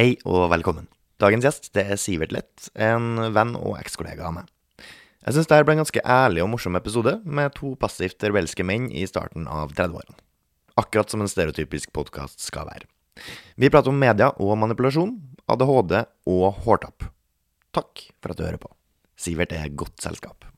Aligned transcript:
Hei 0.00 0.14
og 0.24 0.46
velkommen. 0.48 0.86
Dagens 1.20 1.44
gjest 1.44 1.66
det 1.76 1.82
er 1.92 1.98
Sivert 2.00 2.30
Lett, 2.32 2.70
en 2.72 3.18
venn 3.36 3.50
og 3.58 3.74
ekskollega 3.76 4.30
av 4.30 4.32
meg. 4.32 4.46
Jeg 5.26 5.34
syns 5.36 5.50
dette 5.50 5.66
ble 5.68 5.74
en 5.74 5.82
ganske 5.82 6.02
ærlig 6.14 6.40
og 6.40 6.48
morsom 6.54 6.78
episode, 6.78 7.12
med 7.20 7.52
to 7.52 7.74
passivt 7.76 8.24
rebelske 8.24 8.64
menn 8.64 8.86
i 8.88 9.02
starten 9.04 9.44
av 9.44 9.74
30-årene. 9.74 10.16
Akkurat 10.80 11.12
som 11.12 11.20
en 11.20 11.28
stereotypisk 11.28 11.92
podkast 11.92 12.40
skal 12.40 12.70
være. 12.70 12.88
Vi 13.60 13.68
prater 13.68 13.92
om 13.92 14.00
media 14.00 14.30
og 14.40 14.54
manipulasjon, 14.62 15.12
ADHD 15.52 15.92
og 16.32 16.46
hårtapp. 16.64 17.04
Takk 17.76 18.06
for 18.22 18.32
at 18.32 18.40
du 18.40 18.46
hører 18.46 18.62
på. 18.62 18.72
Sivert 19.20 19.52
er 19.52 19.68
godt 19.68 20.00
selskap. 20.00 20.48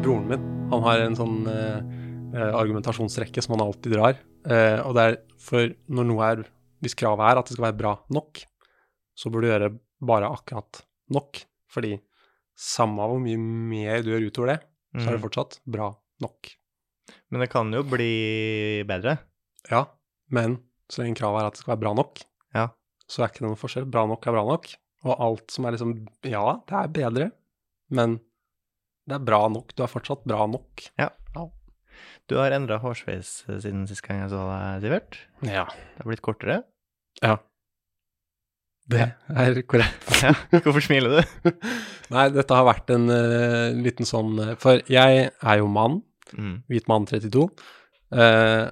Broren 0.00 0.24
min 0.32 0.48
han 0.72 0.88
har 0.88 1.04
en 1.04 1.20
sånn 1.20 1.44
eh, 1.52 2.03
argumentasjonsrekke 2.42 3.42
som 3.44 3.54
man 3.56 3.66
alltid 3.68 3.92
drar. 3.94 4.18
Eh, 4.48 4.80
og 4.84 4.94
det 4.96 5.04
er 5.08 5.16
for 5.40 5.70
når 5.88 6.08
noe 6.10 6.26
er 6.32 6.44
Hvis 6.84 6.96
kravet 7.00 7.24
er 7.30 7.38
at 7.40 7.46
det 7.48 7.54
skal 7.56 7.64
være 7.70 7.78
bra 7.78 7.92
nok, 8.12 8.42
så 9.16 9.30
burde 9.32 9.46
du 9.46 9.52
gjøre 9.54 9.70
bare 10.04 10.28
akkurat 10.28 10.82
nok. 11.14 11.38
Fordi 11.72 11.94
samme 12.60 13.06
hvor 13.08 13.22
mye 13.22 13.38
mer 13.40 14.02
du 14.04 14.10
gjør 14.12 14.26
utover 14.28 14.50
det, 14.52 14.58
så 15.00 15.08
er 15.08 15.16
det 15.16 15.22
fortsatt 15.24 15.56
bra 15.64 15.86
nok. 16.20 16.50
Men 17.32 17.40
det 17.40 17.48
kan 17.54 17.72
jo 17.72 17.80
bli 17.88 18.82
bedre. 18.84 19.16
Ja, 19.70 19.86
men 20.30 20.58
så 20.92 21.00
lenge 21.02 21.16
kravet 21.16 21.40
er 21.40 21.48
at 21.48 21.56
det 21.56 21.62
skal 21.64 21.72
være 21.72 21.82
bra 21.86 21.94
nok, 21.96 22.20
Ja. 22.54 22.68
så 23.08 23.22
er 23.24 23.32
ikke 23.32 23.40
det 23.40 23.48
noen 23.48 23.62
forskjell. 23.64 23.88
Bra 23.90 24.04
nok 24.06 24.26
er 24.28 24.36
bra 24.36 24.44
nok. 24.44 24.68
Og 25.08 25.16
alt 25.20 25.50
som 25.56 25.64
er 25.64 25.72
liksom 25.72 25.96
Ja, 26.28 26.60
det 26.68 26.76
er 26.82 26.88
bedre, 27.00 27.30
men 27.90 28.18
det 29.08 29.16
er 29.16 29.24
bra 29.24 29.48
nok. 29.48 29.72
Du 29.74 29.82
er 29.84 29.88
fortsatt 29.88 30.24
bra 30.28 30.44
nok. 30.46 30.84
Du 32.30 32.36
har 32.40 32.54
endra 32.56 32.78
hårsveis 32.80 33.42
siden 33.60 33.82
sist 33.88 34.04
gang 34.06 34.22
jeg 34.22 34.30
så 34.32 34.44
deg, 34.48 34.84
Sivert. 34.84 35.18
Ja. 35.44 35.66
Det 35.68 36.00
har 36.04 36.08
blitt 36.08 36.22
kortere. 36.24 36.62
Ja. 37.20 37.34
Det 38.88 39.04
er 39.32 39.60
korrekt. 39.68 40.08
Ja. 40.24 40.30
Hvorfor 40.64 40.80
smiler 40.84 41.18
du? 41.20 41.50
Nei, 42.14 42.26
dette 42.32 42.56
har 42.56 42.64
vært 42.68 42.88
en 42.94 43.10
uh, 43.12 43.74
liten 43.76 44.06
sånn 44.08 44.38
eh, 44.40 44.52
For 44.60 44.80
jeg 44.92 45.26
er 45.30 45.58
jo 45.60 45.68
mann, 45.72 46.00
Mm. 46.34 46.54
hvit 46.72 46.86
mann 46.90 47.04
32. 47.06 47.44
Uh, 48.10 48.70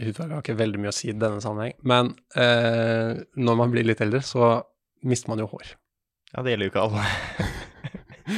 Hudfarge 0.00 0.32
har 0.32 0.40
ikke 0.40 0.56
veldig 0.58 0.80
mye 0.80 0.90
å 0.90 0.96
si 0.96 1.10
i 1.12 1.14
denne 1.14 1.38
sammenheng, 1.44 1.76
men 1.86 2.08
uh, 2.34 3.12
når 3.38 3.58
man 3.60 3.70
blir 3.74 3.84
litt 3.86 4.00
eldre, 4.02 4.22
så 4.24 4.48
mister 5.06 5.30
man 5.30 5.42
jo 5.44 5.46
hår. 5.52 5.74
Ja, 6.32 6.42
det 6.42 6.54
gjelder 6.56 6.70
jo 6.70 6.72
ikke 6.72 6.86
alle. 6.88 7.04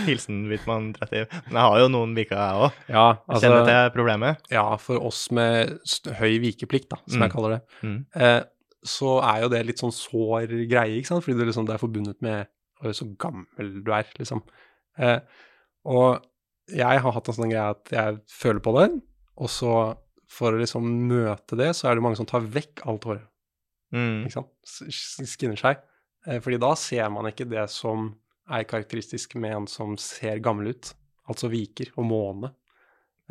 Hilsen 0.07 0.45
Hvitmann 0.49 0.93
30. 0.97 1.27
Men 1.49 1.59
jeg 1.59 1.67
har 1.67 1.79
jo 1.83 1.89
noen 1.93 2.15
viker, 2.17 2.37
jeg 2.39 2.63
òg. 2.65 2.79
Ja, 2.89 3.05
Kjenner 3.27 3.61
altså 3.61 3.67
til 3.71 3.91
problemet. 3.97 4.47
Ja, 4.55 4.65
for 4.77 5.03
oss 5.11 5.31
med 5.37 5.77
høy 6.21 6.39
vikeplikt, 6.43 6.89
da, 6.91 6.97
som 7.09 7.21
Mm. 7.21 7.27
jeg 7.27 7.33
kaller 7.35 7.51
det, 7.57 7.61
Mm. 7.83 8.07
eh, 8.15 8.41
så 8.85 9.19
er 9.23 9.43
jo 9.43 9.49
det 9.53 9.67
litt 9.67 9.79
sånn 9.83 9.93
sår 9.93 10.47
greie, 10.71 10.97
ikke 11.01 11.07
sant? 11.07 11.25
Fordi 11.25 11.37
det, 11.39 11.47
liksom, 11.51 11.67
det 11.67 11.75
er 11.75 11.83
forbundet 11.87 12.23
med 12.23 12.47
«Oi, 12.83 12.93
så 12.97 13.05
gammel 13.19 13.85
du 13.85 13.91
er, 13.93 14.07
liksom. 14.19 14.43
Eh, 14.99 15.21
og 15.85 16.23
jeg 16.69 17.01
har 17.03 17.13
hatt 17.13 17.29
en 17.29 17.35
sånn 17.35 17.51
greie 17.51 17.71
at 17.71 17.85
jeg 17.93 18.21
føler 18.29 18.61
på 18.61 18.73
det, 18.79 19.03
og 19.37 19.49
så 19.49 19.97
for 20.31 20.53
å 20.53 20.61
liksom 20.61 20.85
møte 21.09 21.57
det, 21.59 21.75
så 21.77 21.91
er 21.91 21.95
det 21.97 22.03
mange 22.03 22.17
som 22.17 22.27
tar 22.27 22.41
vekk 22.41 22.87
alt 22.87 23.03
håret, 23.05 23.27
Mm. 23.93 24.25
ikke 24.25 24.33
sant? 24.33 24.49
Skinner 25.27 25.57
seg. 25.59 25.79
Eh, 26.27 26.39
fordi 26.39 26.59
da 26.61 26.75
ser 26.75 27.09
man 27.11 27.25
ikke 27.27 27.49
det 27.51 27.69
som 27.71 28.15
er 28.51 28.67
karakteristisk 28.69 29.37
med 29.41 29.55
en 29.57 29.67
som 29.71 29.97
ser 30.01 30.41
gammel 30.45 30.73
ut, 30.75 30.93
altså 31.31 31.51
viker 31.53 31.93
og 31.97 32.07
måne. 32.11 32.53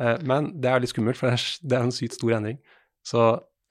Eh, 0.00 0.18
men 0.26 0.52
det 0.60 0.70
er 0.72 0.82
litt 0.82 0.92
skummelt, 0.94 1.18
for 1.20 1.30
det 1.30 1.76
er, 1.76 1.84
en 1.84 1.94
sykt 1.94 2.16
stor 2.18 2.36
endring. 2.38 2.60
Så 3.06 3.24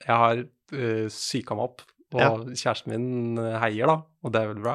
jeg 0.06 0.16
har 0.16 0.40
uh, 0.42 1.06
psyka 1.10 1.56
meg 1.58 1.66
opp, 1.68 1.82
og 2.10 2.20
Ja. 2.20 2.30
kjæresten 2.58 2.90
min 2.90 3.38
eh, 3.38 3.58
heier, 3.62 3.86
da, 3.86 4.00
og 4.24 4.32
det 4.34 4.40
er 4.40 4.48
veldig 4.50 4.64
bra. 4.64 4.72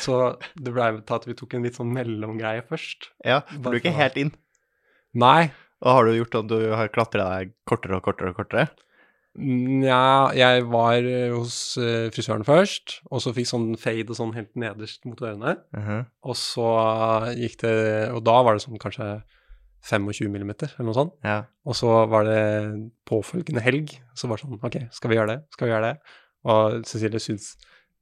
Så 0.00 0.14
det 0.56 0.72
ble 0.72 0.86
til 1.04 1.16
at 1.18 1.26
vi 1.28 1.34
tok 1.36 1.56
en 1.58 1.66
litt 1.66 1.76
sånn 1.76 1.90
mellomgreie 1.92 2.62
først. 2.64 3.10
Ja, 3.26 3.42
for 3.50 3.68
du 3.68 3.76
er 3.76 3.82
ikke 3.82 3.92
helt 3.98 4.16
inn. 4.20 4.32
Nei, 5.14 5.50
Og 5.84 5.90
har 5.92 6.06
du 6.06 6.14
gjort 6.16 6.38
at 6.38 6.46
du 6.48 6.56
har 6.72 6.88
klatra 6.88 7.26
deg 7.34 7.50
kortere 7.68 7.98
og 7.98 8.06
kortere 8.06 8.30
og 8.32 8.38
kortere? 8.38 8.68
Nja, 9.34 10.30
jeg 10.38 10.64
var 10.70 11.02
eh, 11.02 11.32
hos 11.34 11.76
eh, 11.82 12.06
frisøren 12.14 12.44
først, 12.46 13.00
og 13.10 13.22
så 13.24 13.32
fikk 13.34 13.48
sånn 13.50 13.72
fade 13.80 14.06
og 14.12 14.18
sånn 14.18 14.34
helt 14.36 14.52
nederst 14.54 15.02
mot 15.08 15.18
ørene. 15.18 15.56
Mhm. 15.74 16.04
Og 16.30 16.36
så 16.38 16.68
gikk 17.34 17.58
det 17.64 17.74
Og 18.14 18.22
da 18.26 18.36
var 18.46 18.54
det 18.54 18.62
sånn 18.62 18.78
kanskje 18.78 19.08
25 19.84 20.30
millimeter, 20.32 20.70
eller 20.78 20.88
noe 20.88 20.96
sånt. 20.96 21.16
Ja. 21.26 21.42
Og 21.66 21.76
så 21.76 21.90
var 22.08 22.24
det 22.24 22.40
påfølgende 23.10 23.60
helg, 23.64 23.98
så 24.16 24.30
var 24.30 24.38
det 24.38 24.46
sånn 24.46 24.62
OK, 24.64 24.78
skal 24.94 25.10
vi 25.12 25.18
gjøre 25.18 25.34
det? 25.34 25.40
Skal 25.52 25.68
vi 25.68 25.74
gjøre 25.74 25.90
det? 25.90 26.16
Og 26.48 26.86
Cecilie 26.88 27.20
syns 27.20 27.50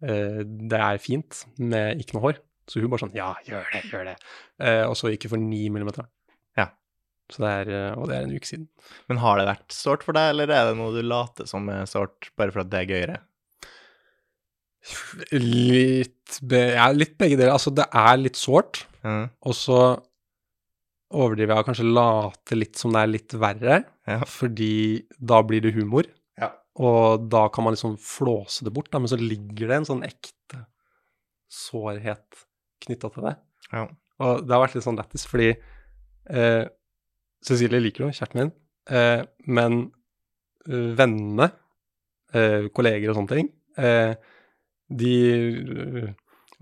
eh, 0.04 0.43
det 0.44 0.78
er 0.78 1.00
fint 1.03 1.44
med 1.59 2.03
ikke 2.03 2.19
noe 2.19 2.26
hår, 2.28 2.43
så 2.70 2.82
hun 2.82 2.93
bare 2.93 3.06
sånn 3.06 3.16
Ja, 3.19 3.32
gjør 3.47 3.66
det, 3.72 3.82
gjør 3.91 4.10
det. 4.12 4.16
Eh, 4.62 4.84
og 4.87 4.94
så 4.99 5.10
gikk 5.10 5.26
vi 5.26 5.32
for 5.34 5.43
9 5.43 5.72
millimeter. 5.75 6.06
Så 7.32 7.43
det 7.43 7.50
er, 7.62 7.72
eh, 7.72 7.97
og 7.97 8.09
det 8.10 8.16
er 8.19 8.26
en 8.26 8.34
uke 8.37 8.48
siden. 8.48 8.69
Men 9.09 9.20
har 9.22 9.41
det 9.41 9.48
vært 9.48 9.75
sårt 9.76 10.04
for 10.06 10.16
deg, 10.16 10.34
eller 10.34 10.53
er 10.53 10.70
det 10.70 10.78
noe 10.78 10.93
du 10.94 11.03
later 11.06 11.48
som 11.48 11.69
er 11.72 11.88
sårt 11.88 12.28
bare 12.37 12.53
for 12.54 12.65
at 12.65 12.72
det 12.72 12.82
er 12.82 12.91
gøyere? 12.93 13.20
Litt, 15.32 16.38
be, 16.43 16.62
ja, 16.75 16.88
litt 16.94 17.15
begge 17.20 17.38
deler. 17.38 17.54
Altså, 17.54 17.72
det 17.75 17.87
er 17.88 18.16
litt 18.20 18.38
sårt, 18.41 18.82
mm. 19.06 19.28
og 19.47 19.54
så 19.56 19.78
overdriver 21.12 21.53
jeg 21.53 21.62
og 21.62 21.69
kanskje 21.69 21.87
later 21.93 22.59
litt 22.59 22.81
som 22.81 22.94
det 22.94 23.03
er 23.03 23.10
litt 23.12 23.37
verre, 23.38 23.78
Ja. 24.09 24.19
fordi 24.26 25.04
da 25.20 25.43
blir 25.47 25.62
det 25.62 25.75
humor. 25.76 26.09
Ja. 26.41 26.50
Og 26.82 27.28
da 27.31 27.47
kan 27.53 27.64
man 27.64 27.76
liksom 27.76 27.99
flåse 28.00 28.64
det 28.66 28.72
bort, 28.75 28.91
da, 28.91 28.99
men 28.99 29.12
så 29.12 29.20
ligger 29.20 29.69
det 29.70 29.76
en 29.81 29.88
sånn 29.93 30.06
ekte 30.09 30.64
sårhet 31.53 32.44
knytta 32.82 33.12
til 33.12 33.28
det. 33.28 33.37
Ja. 33.72 33.87
Og 34.22 34.47
det 34.47 34.54
har 34.54 34.64
vært 34.64 34.76
litt 34.78 34.87
sånn 34.87 34.99
lættis, 34.99 35.26
fordi 35.28 35.53
eh, 35.53 36.64
Cecilie 37.42 37.82
liker 37.82 38.06
jo 38.06 38.12
kjæresten 38.12 38.38
min, 38.41 38.53
eh, 38.91 39.25
men 39.47 39.80
eh, 40.69 40.92
vennene, 40.98 41.50
eh, 42.34 42.69
kolleger 42.75 43.12
og 43.12 43.19
sånne 43.19 43.34
ting, 43.34 43.50
eh, 43.78 44.14
de 44.92 45.12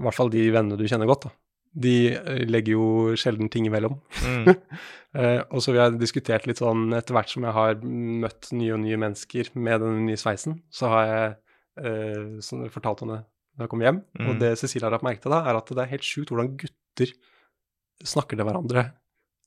I 0.00 0.02
hvert 0.04 0.16
fall 0.16 0.30
de 0.32 0.46
vennene 0.54 0.78
du 0.78 0.86
kjenner 0.88 1.08
godt, 1.10 1.28
da. 1.28 1.34
De 1.84 1.94
eh, 2.14 2.44
legger 2.48 2.74
jo 2.74 2.86
sjelden 3.20 3.50
ting 3.52 3.68
imellom. 3.68 4.00
Mm. 4.24 4.54
Eh, 5.10 5.40
og 5.50 5.58
så 5.58 5.72
vi 5.74 5.80
har 5.82 5.90
diskutert 5.98 6.44
litt 6.46 6.60
sånn 6.60 6.92
etter 6.94 7.16
hvert 7.16 7.32
som 7.32 7.42
jeg 7.42 7.50
har 7.50 7.80
møtt 7.82 8.52
nye 8.54 8.76
og 8.76 8.78
nye 8.84 8.94
mennesker 9.02 9.48
med 9.58 9.82
den 9.82 10.04
nye 10.06 10.20
sveisen, 10.20 10.60
så 10.70 10.86
har 10.92 11.08
jeg 11.08 11.32
eh, 11.82 12.28
sånn, 12.46 12.62
fortalt 12.70 13.02
henne 13.02 13.16
når 13.58 13.64
jeg 13.64 13.72
kommer 13.72 13.88
hjem. 13.88 13.98
Mm. 14.20 14.28
Og 14.30 14.38
det 14.38 14.52
Cecilie 14.60 14.86
har 14.86 14.94
lagt 14.94 15.02
merke 15.02 15.24
til, 15.24 15.34
da, 15.34 15.40
er 15.50 15.58
at 15.58 15.72
det 15.74 15.82
er 15.82 15.90
helt 15.96 16.06
sjukt 16.06 16.30
hvordan 16.30 16.52
gutter 16.62 17.10
snakker 18.06 18.38
til 18.38 18.46
hverandre 18.46 18.86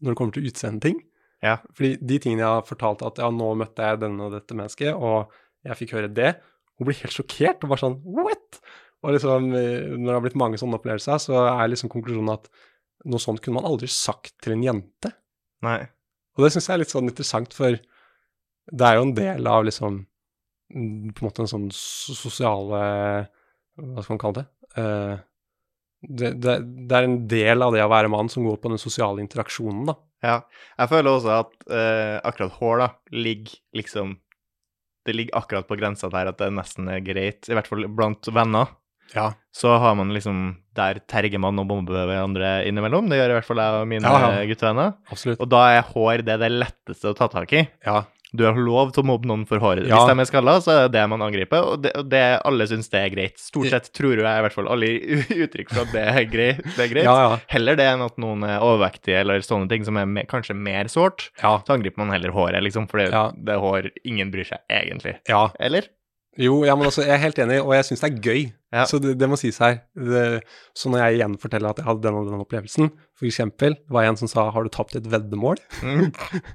når 0.03 0.11
det 0.11 0.19
kommer 0.19 0.35
til 0.35 0.51
utseendeting. 0.51 0.99
Ja. 1.43 1.57
Fordi 1.75 1.97
de 1.99 2.19
tingene 2.23 2.45
jeg 2.45 2.57
har 2.59 2.67
fortalt 2.67 3.03
at 3.05 3.19
ja, 3.19 3.29
nå 3.33 3.49
møtte 3.59 3.85
jeg 3.85 4.01
denne 4.03 4.27
og 4.27 4.35
dette 4.35 4.55
mennesket, 4.57 4.93
og 4.95 5.33
jeg 5.67 5.79
fikk 5.79 5.95
høre 5.97 6.11
det, 6.11 6.35
hun 6.79 6.87
blir 6.87 6.99
helt 7.03 7.15
sjokkert 7.15 7.63
og 7.63 7.73
bare 7.73 7.83
sånn 7.83 7.97
what? 8.15 8.61
Og 9.03 9.17
liksom, 9.17 9.49
eh, 9.59 9.89
når 9.97 10.07
det 10.07 10.15
har 10.15 10.23
blitt 10.23 10.39
mange 10.39 10.59
sånne 10.59 10.79
opplevelser, 10.79 11.19
så 11.21 11.41
er 11.51 11.67
liksom 11.71 11.91
konklusjonen 11.91 12.33
at 12.33 12.47
noe 13.11 13.19
sånt 13.19 13.43
kunne 13.43 13.59
man 13.59 13.67
aldri 13.67 13.89
sagt 13.91 14.37
til 14.43 14.55
en 14.55 14.63
jente. 14.63 15.11
Nei. 15.65 15.81
Og 16.37 16.45
det 16.45 16.53
syns 16.53 16.69
jeg 16.69 16.77
er 16.77 16.81
litt 16.81 16.93
sånn 16.93 17.09
interessant, 17.09 17.53
for 17.55 17.75
det 17.75 18.87
er 18.87 18.97
jo 18.97 19.05
en 19.09 19.15
del 19.17 19.47
av 19.51 19.65
liksom 19.67 20.05
På 20.71 20.79
en 20.79 21.27
måte 21.27 21.43
en 21.43 21.49
sånn 21.51 21.65
sosiale 21.75 22.77
Hva 23.75 24.05
skal 24.05 24.13
man 24.13 24.21
kalle 24.21 24.37
det? 24.37 24.45
Uh, 24.77 25.17
det, 25.99 26.29
det? 26.39 26.55
Det 26.87 26.95
er 26.95 27.07
en 27.09 27.17
del 27.27 27.65
av 27.65 27.75
det 27.75 27.83
å 27.83 27.91
være 27.91 28.11
mann 28.11 28.31
som 28.31 28.47
går 28.47 28.61
på 28.63 28.71
den 28.71 28.81
sosiale 28.81 29.19
interaksjonen, 29.23 29.83
da. 29.91 29.97
Ja. 30.23 30.37
Jeg 30.79 30.89
føler 30.91 31.11
også 31.11 31.33
at 31.41 31.55
uh, 31.67 32.17
akkurat 32.23 32.55
hår, 32.59 32.77
da, 32.83 32.87
ligger 33.11 33.57
liksom 33.75 34.17
Det 35.03 35.15
ligger 35.17 35.35
akkurat 35.35 35.67
på 35.67 35.75
grensa 35.75 36.07
der 36.07 36.29
at 36.31 36.39
det 36.39 36.47
nesten 36.55 36.87
er 36.87 37.01
greit, 37.03 37.49
i 37.51 37.57
hvert 37.57 37.67
fall 37.67 37.83
blant 37.91 38.29
venner. 38.31 38.71
Ja. 39.13 39.33
Så 39.53 39.73
har 39.77 39.95
man 39.99 40.13
liksom 40.15 40.55
Der 40.73 41.01
terger 41.11 41.41
man 41.43 41.59
og 41.59 41.67
bomber 41.69 42.07
hverandre 42.07 42.63
innimellom. 42.65 43.09
Det 43.11 43.19
gjør 43.19 43.33
i 43.33 43.37
hvert 43.37 43.49
fall 43.49 43.61
jeg 43.61 43.81
og 43.81 43.87
mine 43.91 44.09
Ja, 44.09 44.31
ja. 44.39 44.45
guttevenner. 44.49 44.95
Absolutt. 45.11 45.43
Og 45.43 45.49
da 45.51 45.61
er 45.75 45.83
hår 45.91 46.23
det, 46.25 46.39
det 46.41 46.49
letteste 46.55 47.11
å 47.11 47.17
ta 47.17 47.27
tak 47.29 47.51
i. 47.53 47.67
Ja. 47.85 48.05
Du 48.33 48.43
har 48.47 48.57
lov 48.57 48.91
til 48.95 49.03
å 49.03 49.07
mobbe 49.07 49.29
noen 49.29 49.43
for 49.49 49.61
håret. 49.61 49.85
Ja. 49.85 49.99
Hvis 50.01 50.09
de 50.09 50.23
er 50.23 50.29
skalla, 50.29 50.55
så 50.65 50.73
er 50.73 50.79
det 50.87 50.95
det 50.97 51.03
man 51.11 51.21
angriper, 51.21 51.67
og 51.69 51.83
det, 51.85 51.91
og 51.99 52.07
det 52.09 52.23
alle 52.49 52.65
syns 52.69 52.89
det 52.89 53.01
er 53.03 53.11
greit. 53.13 53.37
Stort 53.41 53.69
sett 53.69 53.91
tror 53.93 54.17
jeg 54.17 54.25
i 54.25 54.45
hvert 54.47 54.55
fall 54.55 54.69
alle 54.73 54.89
gir 54.89 55.43
uttrykk 55.45 55.69
for 55.73 55.83
at 55.85 55.93
det 55.93 56.05
er 56.09 56.29
greit. 56.31 56.63
Det 56.65 56.87
er 56.87 56.91
greit. 56.95 57.05
Ja, 57.05 57.15
ja. 57.27 57.39
Heller 57.53 57.77
det 57.77 57.87
enn 57.93 58.05
at 58.05 58.17
noen 58.21 58.45
er 58.47 58.63
overvektige 58.65 59.21
eller 59.21 59.45
sånne 59.45 59.69
ting 59.71 59.85
som 59.85 59.99
er 60.01 60.09
me 60.09 60.25
kanskje 60.29 60.57
mer 60.57 60.89
sårt. 60.91 61.29
Så 61.39 61.75
angriper 61.77 62.01
man 62.01 62.13
heller 62.15 62.33
håret, 62.33 62.63
liksom, 62.65 62.89
for 62.89 63.03
det, 63.03 63.11
det 63.45 63.53
er 63.53 63.61
hår 63.61 63.91
ingen 64.03 64.33
bryr 64.33 64.49
seg 64.49 64.65
egentlig. 64.81 65.19
ja. 65.29 65.45
Eller? 65.61 65.87
Jo, 66.37 66.63
ja, 66.65 66.73
men 66.75 66.85
altså, 66.87 67.03
jeg 67.05 67.13
er 67.13 67.21
helt 67.21 67.37
enig, 67.39 67.59
og 67.61 67.73
jeg 67.75 67.85
syns 67.85 68.01
det 68.01 68.07
er 68.09 68.21
gøy. 68.25 68.43
Ja. 68.73 68.85
Så 68.89 68.97
det, 68.99 69.11
det 69.21 69.27
må 69.29 69.37
sies 69.37 69.59
her. 69.61 69.75
Det, 69.93 70.41
så 70.73 70.89
når 70.89 71.03
jeg 71.03 71.19
igjen 71.19 71.35
forteller 71.37 71.69
at 71.69 71.77
jeg 71.77 71.85
hadde 71.85 72.01
den 72.07 72.15
og 72.17 72.25
den 72.31 72.41
opplevelsen, 72.41 72.89
for 73.19 73.25
eksempel, 73.29 73.75
det 73.77 73.93
var 73.93 74.07
en 74.09 74.17
som 74.17 74.27
sa 74.27 74.49
'har 74.49 74.63
du 74.63 74.69
tapt 74.69 74.95
et 74.95 75.05
veddemål', 75.05 75.61
Mm. 75.83 76.09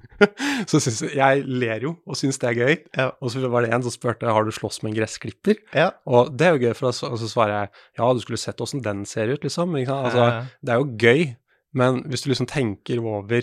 så 0.71 0.81
syns 0.83 1.03
jeg 1.03 1.15
Jeg 1.17 1.45
ler 1.47 1.81
jo 1.87 1.97
og 2.07 2.17
syns 2.17 2.39
det 2.43 2.49
er 2.51 2.55
gøy. 2.59 2.77
Ja. 2.97 3.11
Og 3.23 3.31
så 3.31 3.49
var 3.49 3.63
det 3.63 3.73
en 3.73 3.83
som 3.83 3.91
spurte 3.95 4.27
'har 4.27 4.45
du 4.45 4.51
slåss 4.51 4.83
med 4.83 4.91
en 4.97 4.99
gressklipper'? 5.03 5.57
Ja. 5.75 5.91
Og 6.07 6.37
det 6.37 6.47
er 6.47 6.51
jo 6.59 6.67
gøy, 6.67 6.75
for 6.75 6.87
da 6.89 6.93
så- 6.93 7.29
svarer 7.29 7.61
jeg 7.61 7.69
'ja, 7.99 8.13
du 8.15 8.21
skulle 8.21 8.39
sett 8.39 8.61
åssen 8.61 8.83
den 8.83 9.05
ser 9.07 9.29
ut', 9.29 9.43
liksom. 9.45 9.75
Altså, 9.77 10.47
det 10.65 10.71
er 10.71 10.79
jo 10.79 10.97
gøy, 10.99 11.37
men 11.75 12.03
hvis 12.05 12.23
du 12.23 12.31
liksom 12.31 12.47
tenker 12.49 12.99
over 12.99 13.43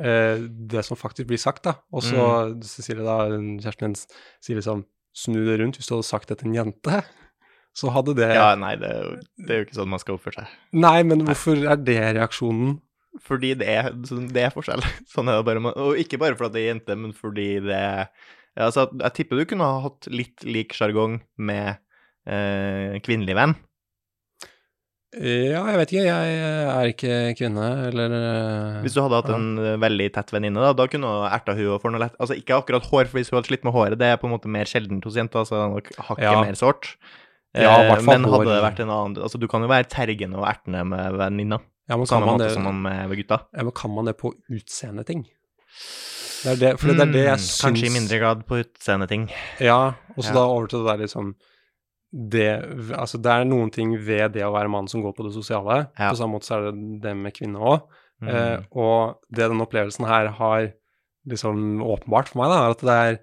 eh, 0.00 0.36
det 0.68 0.84
som 0.84 0.96
faktisk 0.96 1.26
blir 1.28 1.38
sagt, 1.38 1.64
da, 1.64 1.72
og 1.92 2.02
så 2.02 2.48
Mm. 2.48 2.60
det 2.60 3.04
da, 3.04 3.28
kjæresten 3.28 3.86
din 3.86 3.94
sier 4.40 4.56
liksom 4.56 4.84
'snu 5.20 5.40
det 5.46 5.58
rundt', 5.60 5.78
hvis 5.80 5.90
du 5.90 5.96
hadde 5.96 6.08
sagt 6.08 6.30
det 6.32 6.40
til 6.40 6.50
en 6.50 6.58
jente, 6.60 7.00
så 7.78 7.92
hadde 7.94 8.16
det 8.18 8.30
ja, 8.34 8.52
nei, 8.58 8.74
det 8.80 8.90
er, 8.90 9.02
jo, 9.04 9.16
det 9.46 9.54
er 9.54 9.60
jo 9.60 9.66
ikke 9.68 9.78
sånn 9.78 9.92
man 9.92 10.02
skal 10.02 10.16
oppføre 10.16 10.40
seg. 10.40 10.54
Nei, 10.86 10.98
men 11.06 11.26
hvorfor 11.28 11.60
er 11.60 11.80
det 11.80 12.00
reaksjonen? 12.18 12.78
Fordi 13.26 13.54
det 13.58 13.66
er, 13.66 13.88
det 14.30 14.42
er 14.44 14.52
forskjell. 14.54 14.82
Sånn 15.12 15.28
er 15.30 15.40
det 15.40 15.46
bare. 15.48 15.72
Og 15.82 15.98
ikke 15.98 16.20
bare 16.22 16.36
fordi 16.38 16.54
det 16.54 16.60
er 16.62 16.68
jente, 16.68 16.94
men 16.94 17.14
fordi 17.16 17.48
det 17.64 17.80
ja, 17.80 18.68
altså, 18.68 18.86
Jeg 19.00 19.14
tipper 19.16 19.40
du 19.40 19.46
kunne 19.50 19.66
ha 19.66 19.80
hatt 19.86 20.06
litt 20.10 20.44
lik 20.46 20.74
sjargong 20.76 21.18
med 21.42 21.80
eh, 22.30 22.98
kvinnelig 23.02 23.36
venn. 23.38 23.56
Ja, 25.10 25.64
jeg 25.66 25.78
vet 25.80 25.90
ikke, 25.90 26.02
jeg 26.06 26.34
er 26.70 26.88
ikke 26.92 27.14
kvinne, 27.34 27.64
eller 27.88 28.12
eh, 28.14 28.76
Hvis 28.84 28.94
du 28.94 29.00
hadde 29.02 29.18
hatt 29.18 29.30
en 29.34 29.48
eh, 29.58 29.72
veldig 29.82 30.06
tett 30.14 30.28
venninne, 30.30 30.62
da, 30.62 30.70
da 30.78 30.86
kunne 30.86 31.08
du 31.10 31.24
erta 31.26 31.56
hun 31.58 31.80
for 31.82 31.90
noe 31.90 31.98
lett 32.04 32.14
Altså 32.22 32.36
ikke 32.38 32.60
akkurat 32.60 32.86
hår, 32.86 33.08
for 33.10 33.18
hvis 33.18 33.32
hun 33.32 33.40
hadde 33.40 33.50
slitt 33.50 33.66
med 33.66 33.74
håret, 33.74 33.98
det 33.98 34.06
er 34.06 34.20
på 34.22 34.28
en 34.30 34.34
måte 34.36 34.46
mer 34.54 34.70
sjeldent 34.70 35.02
hos 35.08 35.18
jenter, 35.18 35.42
så 35.48 35.58
er 35.64 35.72
nok 35.74 35.90
hakket 35.98 36.28
Ja. 36.28 36.36
mer 36.44 36.54
sårt. 36.54 36.92
Ja, 37.58 37.72
i 37.80 37.82
Eh, 37.82 37.88
hvert 37.90 38.04
fall 38.06 38.20
Men 38.22 38.30
hadde 38.30 38.46
det 38.54 38.62
vært 38.62 38.80
en 38.84 38.94
annen 38.94 39.18
Altså, 39.26 39.40
du 39.42 39.48
kan 39.50 39.66
jo 39.66 39.72
være 39.72 39.88
tergende 39.90 40.38
og 40.38 40.46
ertende 40.46 40.84
med 40.86 41.18
venninna, 41.18 41.58
ja, 41.90 41.96
men 41.98 42.06
kan 42.06 42.22
man 42.22 42.38
det, 42.38 42.52
som 42.54 42.62
man 42.70 42.78
med 42.86 43.16
gutta. 43.18 43.40
ja, 43.50 43.64
men 43.66 43.72
kan 43.74 43.90
man 43.90 44.04
det 44.06 44.14
på 44.22 44.30
utseendeting? 44.46 45.26
Det 46.44 46.52
er 46.54 46.56
det, 46.62 46.70
for 46.78 46.94
det 46.94 47.00
er 47.02 47.10
det 47.12 47.24
jeg 47.26 47.34
Mm, 47.34 47.42
syns 47.50 47.64
Kanskje 47.66 47.90
i 47.90 47.94
mindre 47.98 48.18
grad 48.22 48.46
på 48.46 48.62
utseendeting. 48.62 49.26
Ja, 49.58 49.94
og 50.16 50.22
så 50.22 50.30
Ja. 50.30 50.34
da 50.38 50.44
over 50.46 50.68
til 50.70 50.84
det 50.86 50.86
der 50.86 51.02
liksom 51.02 51.34
det, 52.10 52.48
altså 52.98 53.20
det 53.22 53.30
er 53.30 53.44
noen 53.46 53.70
ting 53.70 53.92
ved 54.02 54.32
det 54.34 54.42
å 54.42 54.52
være 54.54 54.70
mann 54.72 54.88
som 54.90 55.02
går 55.04 55.14
på 55.14 55.28
det 55.28 55.34
sosiale. 55.36 55.84
Ja. 55.94 56.08
På 56.10 56.18
samme 56.18 56.38
måte 56.38 56.48
så 56.48 56.56
er 56.58 56.70
det 56.70 57.00
det 57.04 57.12
med 57.16 57.34
kvinner 57.36 57.66
òg. 57.74 57.84
Mm. 58.20 58.28
Eh, 58.34 58.64
og 58.76 59.20
det 59.32 59.46
den 59.52 59.62
opplevelsen 59.64 60.08
her 60.08 60.32
har 60.40 60.70
liksom 61.30 61.80
åpenbart 61.84 62.32
for 62.32 62.40
meg, 62.42 62.50
da, 62.52 62.58
er 62.66 62.74
at 62.74 62.82
det 62.84 62.96
er, 63.06 63.18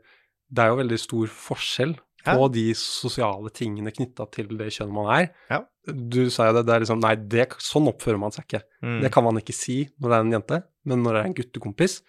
det 0.54 0.64
er 0.64 0.72
jo 0.72 0.80
veldig 0.82 1.00
stor 1.02 1.32
forskjell 1.34 1.96
på 2.28 2.36
Ja. 2.36 2.48
de 2.52 2.66
sosiale 2.76 3.50
tingene 3.56 3.92
knytta 3.96 4.26
til 4.36 4.50
det 4.60 4.68
kjønnet 4.76 4.96
man 4.96 5.12
er. 5.16 5.28
Ja. 5.52 5.62
Du 5.88 6.30
sa 6.34 6.50
jo 6.50 6.58
det, 6.58 6.66
det 6.68 6.74
er 6.76 6.84
liksom 6.84 7.00
Nei, 7.04 7.14
det, 7.16 7.46
sånn 7.64 7.88
oppfører 7.88 8.20
man 8.20 8.34
seg 8.36 8.44
ikke. 8.48 8.64
Mm. 8.84 8.98
Det 9.06 9.12
kan 9.16 9.24
man 9.24 9.40
ikke 9.40 9.56
si 9.56 9.78
når 10.00 10.10
det 10.10 10.18
er 10.18 10.26
en 10.26 10.36
jente, 10.36 10.60
men 10.88 11.04
når 11.04 11.14
det 11.16 11.22
er 11.22 11.30
en 11.30 11.38
guttekompis, 11.38 12.00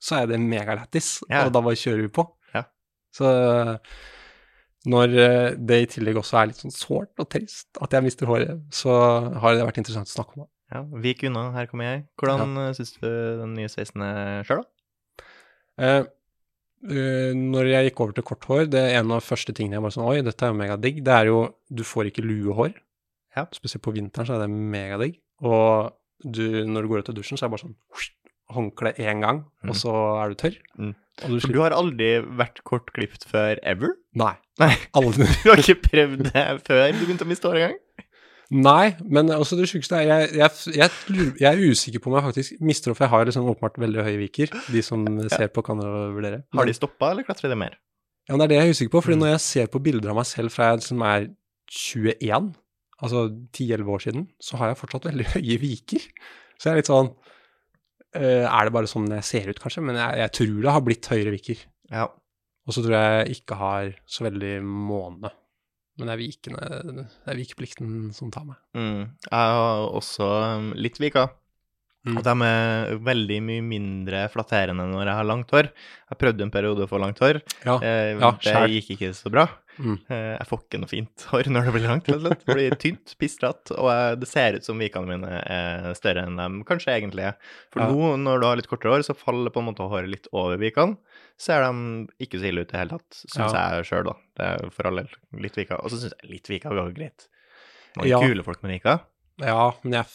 så 0.00 0.20
er 0.22 0.30
det 0.30 0.38
megalættis, 0.40 1.10
og 1.28 1.52
da 1.52 1.60
bare 1.64 1.76
kjører 1.80 2.04
vi 2.06 2.12
på. 2.12 2.24
Ja. 2.56 2.62
Så 3.16 3.28
når 4.86 5.14
eh, 5.18 5.54
det 5.58 5.78
i 5.82 5.88
tillegg 5.96 6.18
også 6.20 6.38
er 6.40 6.50
litt 6.52 6.60
sånn 6.62 6.74
sårt 6.74 7.22
og 7.22 7.28
trist 7.32 7.80
at 7.82 7.94
jeg 7.96 8.06
mister 8.06 8.28
håret, 8.30 8.60
så 8.74 8.92
har 9.42 9.56
det 9.56 9.66
vært 9.66 9.80
interessant 9.82 10.10
å 10.10 10.14
snakke 10.14 10.36
om 10.36 10.44
det. 10.44 10.50
Ja, 10.74 10.80
Vik 11.02 11.22
unna, 11.28 11.48
her 11.54 11.68
kommer 11.70 11.86
jeg. 11.90 12.04
Hvordan 12.18 12.56
ja. 12.58 12.70
syns 12.74 12.94
du 12.98 13.06
den 13.06 13.52
nye 13.58 13.70
sveisen 13.70 14.02
er 14.02 14.46
sjøl, 14.48 14.62
da? 14.64 15.26
Eh, 15.76 16.00
eh, 16.90 17.32
når 17.36 17.70
jeg 17.70 17.90
gikk 17.90 18.02
over 18.02 18.16
til 18.16 18.26
kort 18.26 18.48
hår, 18.50 18.64
det 18.72 18.82
er 18.82 18.98
en 19.00 19.14
av 19.14 19.22
første 19.26 19.54
tingene 19.54 19.78
jeg 19.78 19.84
bare 19.84 19.96
sånn 19.98 20.08
Oi, 20.08 20.18
dette 20.26 20.46
er 20.46 20.50
jo 20.54 20.58
megadigg. 20.58 21.02
Det 21.06 21.14
er 21.14 21.30
jo 21.30 21.38
Du 21.70 21.84
får 21.86 22.10
ikke 22.10 22.24
luehår. 22.26 22.74
Ja. 23.36 23.46
Spesielt 23.54 23.84
på 23.84 23.92
vinteren 23.94 24.26
så 24.28 24.38
er 24.38 24.46
det 24.46 24.50
megadigg. 24.54 25.18
Og 25.44 25.92
du, 26.24 26.64
når 26.64 26.82
du 26.86 26.88
går 26.88 27.02
ut 27.04 27.10
av 27.12 27.18
dusjen, 27.18 27.36
så 27.36 27.44
er 27.44 27.50
det 27.50 27.56
bare 27.58 27.66
sånn 27.66 27.76
håndkle 28.56 28.94
én 29.02 29.20
gang, 29.20 29.42
Mm. 29.62 29.70
og 29.70 29.74
så 29.76 29.92
er 30.22 30.30
du 30.30 30.34
tørr. 30.38 30.56
Mm. 30.78 30.94
Du 31.24 31.38
For 31.40 31.52
du 31.54 31.60
har 31.62 31.72
aldri 31.72 32.10
vært 32.36 32.60
kortklipt 32.68 33.24
før 33.30 33.56
ever? 33.64 33.94
Nei. 34.18 34.34
Nei. 34.62 34.74
Aldri. 34.96 35.24
Du 35.44 35.50
har 35.52 35.62
ikke 35.62 35.78
prøvd 35.88 36.26
det 36.30 36.44
før 36.66 36.86
du 36.92 37.02
begynte 37.04 37.24
å 37.24 37.30
miste 37.30 37.48
håret 37.48 37.62
engang? 37.70 37.82
Nei, 38.62 38.92
men 39.02 39.32
også 39.34 39.56
det 39.58 39.66
sjukeste 39.66 39.96
er 39.98 40.04
jeg, 40.06 40.26
jeg, 40.38 40.76
jeg, 40.76 40.90
jeg 41.42 41.48
er 41.48 41.62
usikker 41.72 41.98
på 42.04 42.12
om 42.12 42.14
jeg 42.20 42.26
faktisk 42.28 42.60
mister 42.62 42.94
for 42.94 43.02
jeg 43.08 43.10
har 43.10 43.24
liksom 43.26 43.48
åpenbart 43.50 43.80
veldig 43.82 44.04
høye 44.06 44.20
viker. 44.20 44.52
De 44.70 44.82
som 44.86 45.02
ser 45.32 45.48
på, 45.50 45.64
kan 45.66 45.80
vurdere. 45.82 46.44
Har 46.54 46.68
de 46.68 46.76
stoppa, 46.76 47.08
eller 47.10 47.26
klatrer 47.26 47.50
de 47.50 47.58
mer? 47.58 47.74
Ja, 48.28 48.36
men 48.36 48.44
det 48.44 48.46
er 48.46 48.52
det 48.52 48.60
jeg 48.60 48.68
er 48.68 48.76
usikker 48.76 48.92
på, 48.94 49.02
fordi 49.08 49.16
Mm. 49.18 49.24
når 49.24 49.32
jeg 49.32 49.42
ser 49.48 49.66
på 49.72 49.80
bilder 49.82 50.12
av 50.12 50.20
meg 50.20 50.28
selv 50.30 50.54
fra 50.54 50.68
jeg 50.70 50.78
liksom 50.84 51.02
er 51.08 51.26
21, 51.74 52.48
altså 53.02 53.24
10-11 53.58 53.90
år 53.96 54.04
siden, 54.06 54.28
så 54.38 54.56
har 54.62 54.70
jeg 54.70 54.78
fortsatt 54.84 55.08
veldig 55.10 55.26
høye 55.34 55.58
viker. 55.66 56.06
Så 56.56 56.68
jeg 56.68 56.72
er 56.76 56.80
litt 56.84 56.92
sånn 56.92 57.10
Er 58.16 58.68
det 58.68 58.74
bare 58.74 58.90
sånn 58.90 59.08
jeg 59.12 59.26
ser 59.26 59.50
ut, 59.50 59.60
kanskje? 59.62 59.84
Men 59.84 59.98
jeg, 60.00 60.20
jeg 60.22 60.34
tror 60.40 60.54
det 60.62 60.76
har 60.76 60.84
blitt 60.86 61.10
høyere 61.12 61.34
viker. 61.34 61.64
Ja. 61.92 62.06
Og 62.66 62.74
så 62.74 62.82
tror 62.82 62.96
jeg 62.96 63.18
jeg 63.18 63.40
ikke 63.40 63.58
har 63.60 63.90
så 64.10 64.26
veldig 64.26 64.54
måne. 64.66 65.30
Men 65.96 66.10
det 66.10 66.14
er 66.14 66.20
vikene, 66.20 66.70
det 66.98 67.32
er 67.32 67.38
vikeplikten 67.38 67.92
som 68.16 68.32
tar 68.34 68.44
meg. 68.48 68.58
Mm. 68.76 69.04
Jeg 69.30 69.52
har 69.56 69.86
også 69.86 70.26
um, 70.58 70.72
litt 70.76 70.98
vika. 71.00 71.28
Mm. 72.06 72.16
Og 72.20 72.22
de 72.22 72.32
er 72.46 72.96
veldig 73.02 73.36
mye 73.42 73.62
mindre 73.66 74.18
flatterende 74.30 74.84
når 74.92 75.08
jeg 75.10 75.16
har 75.18 75.26
langt 75.26 75.50
hår. 75.50 75.68
Jeg 76.06 76.18
prøvde 76.20 76.44
en 76.46 76.52
periode 76.54 76.84
å 76.84 76.90
få 76.90 77.00
langt 77.02 77.18
hår. 77.18 77.40
Ja. 77.66 77.80
Eh, 77.82 78.12
Ja, 78.20 78.30
det 78.30 78.46
skjær. 78.46 78.66
gikk 78.70 78.90
ikke 78.94 79.08
så 79.18 79.32
bra. 79.34 79.48
Mm. 79.76 79.96
Eh, 80.08 80.36
jeg 80.38 80.46
får 80.48 80.60
ikke 80.62 80.78
noe 80.80 80.88
fint 80.88 81.24
hår 81.32 81.50
når 81.52 81.66
det 81.66 81.72
blir 81.74 81.84
langt. 81.90 82.06
Det 82.06 82.46
blir 82.46 82.76
tynt, 82.80 83.16
pistrete, 83.20 83.74
og 83.76 83.90
jeg, 83.90 84.20
det 84.22 84.28
ser 84.30 84.54
ut 84.56 84.64
som 84.64 84.78
vikene 84.80 85.10
mine 85.10 85.32
er 85.50 85.90
større 85.98 86.22
enn 86.28 86.38
de 86.38 86.62
kanskje 86.64 86.94
egentlig 86.94 87.26
er. 87.32 87.34
For 87.74 87.82
Ja. 87.82 87.90
nå, 87.90 88.14
når 88.22 88.40
du 88.40 88.46
har 88.46 88.56
litt 88.62 88.70
kortere 88.70 88.94
hår, 88.94 89.02
så 89.10 89.18
faller 89.18 89.50
på 89.50 89.60
en 89.60 89.68
måte 89.72 89.82
håret 89.90 90.08
litt 90.08 90.28
over 90.32 90.56
vikene. 90.62 90.96
Ser 91.36 91.66
de 91.66 92.06
ikke 92.22 92.38
så 92.40 92.48
ille 92.48 92.62
ut 92.62 92.70
i 92.70 92.72
det 92.72 92.78
hele 92.86 92.94
tatt, 92.96 93.18
syns 93.26 93.52
jeg 93.52 93.84
sjøl, 93.90 94.04
da. 94.12 94.14
Det 94.38 94.46
er 94.54 94.70
for 94.70 94.86
all 94.88 95.02
del 95.02 95.10
litt 95.42 95.58
vika. 95.58 95.82
Og 95.82 95.90
så 95.90 95.98
syns 96.00 96.14
jeg 96.22 96.30
litt 96.38 96.48
vika 96.54 96.70
går 96.70 96.94
greit. 96.96 97.26
Noen 97.98 98.22
kule 98.30 98.46
folk 98.46 98.62
med 98.62 98.78
vika. 98.78 99.00
Ja, 99.42 99.72
men 99.82 99.98
jeg 99.98 100.06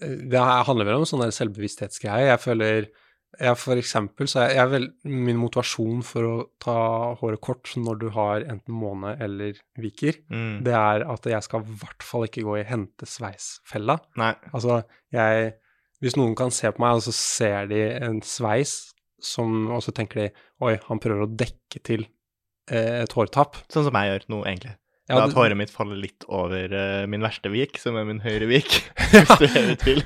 Det 0.00 0.40
handler 0.68 0.86
vel 0.88 1.00
om 1.02 1.06
sånne 1.08 1.30
selvbevissthetsgreier. 1.34 2.30
Jeg 2.34 2.40
føler 2.44 2.88
jeg 3.38 3.58
For 3.60 3.76
eksempel 3.76 4.24
så 4.26 4.40
er 4.46 4.54
jeg 4.56 4.70
vel 4.72 4.86
Min 5.04 5.36
motivasjon 5.36 5.98
for 6.02 6.24
å 6.24 6.36
ta 6.64 6.76
håret 7.20 7.42
kort 7.44 7.68
når 7.76 7.98
du 8.00 8.06
har 8.14 8.40
enten 8.48 8.72
måne 8.72 9.12
eller 9.20 9.58
viker, 9.78 10.16
Mm. 10.32 10.62
det 10.64 10.72
er 10.72 11.04
at 11.12 11.28
jeg 11.28 11.42
skal 11.44 11.60
i 11.60 11.76
hvert 11.82 12.02
fall 12.02 12.24
ikke 12.24 12.42
gå 12.46 12.56
i 12.58 12.64
hente-sveis-fella. 12.64 13.98
Nei. 14.16 14.32
Altså, 14.54 14.82
jeg 15.12 15.54
Hvis 16.00 16.14
noen 16.16 16.34
kan 16.38 16.50
se 16.54 16.70
på 16.70 16.78
meg, 16.78 16.94
og 16.94 17.02
så 17.02 17.12
ser 17.12 17.66
de 17.66 17.80
en 18.06 18.20
sveis, 18.22 18.92
som, 19.20 19.66
og 19.74 19.82
så 19.82 19.90
tenker 19.92 20.14
de 20.20 20.28
Oi, 20.62 20.76
han 20.88 21.00
prøver 21.02 21.24
å 21.26 21.30
dekke 21.36 21.80
til 21.82 22.04
eh, 22.70 23.02
et 23.02 23.12
hårtap. 23.12 23.56
Sånn 23.68 23.84
som 23.88 23.96
jeg 23.98 24.12
gjør 24.12 24.26
nå, 24.30 24.44
egentlig. 24.46 24.76
Ja, 25.08 25.16
det- 25.16 25.30
at 25.30 25.36
håret 25.38 25.56
mitt 25.56 25.70
faller 25.72 25.96
litt 25.96 26.24
over 26.28 26.68
uh, 26.74 27.06
min 27.08 27.22
verste 27.24 27.48
vik, 27.52 27.78
som 27.80 27.96
er 27.96 28.04
min 28.04 28.20
høyre 28.20 28.48
vik. 28.50 28.74
Hvis 29.12 29.38
du 29.40 29.46
er 29.48 29.70
i 29.72 29.76
tvil. 29.80 30.02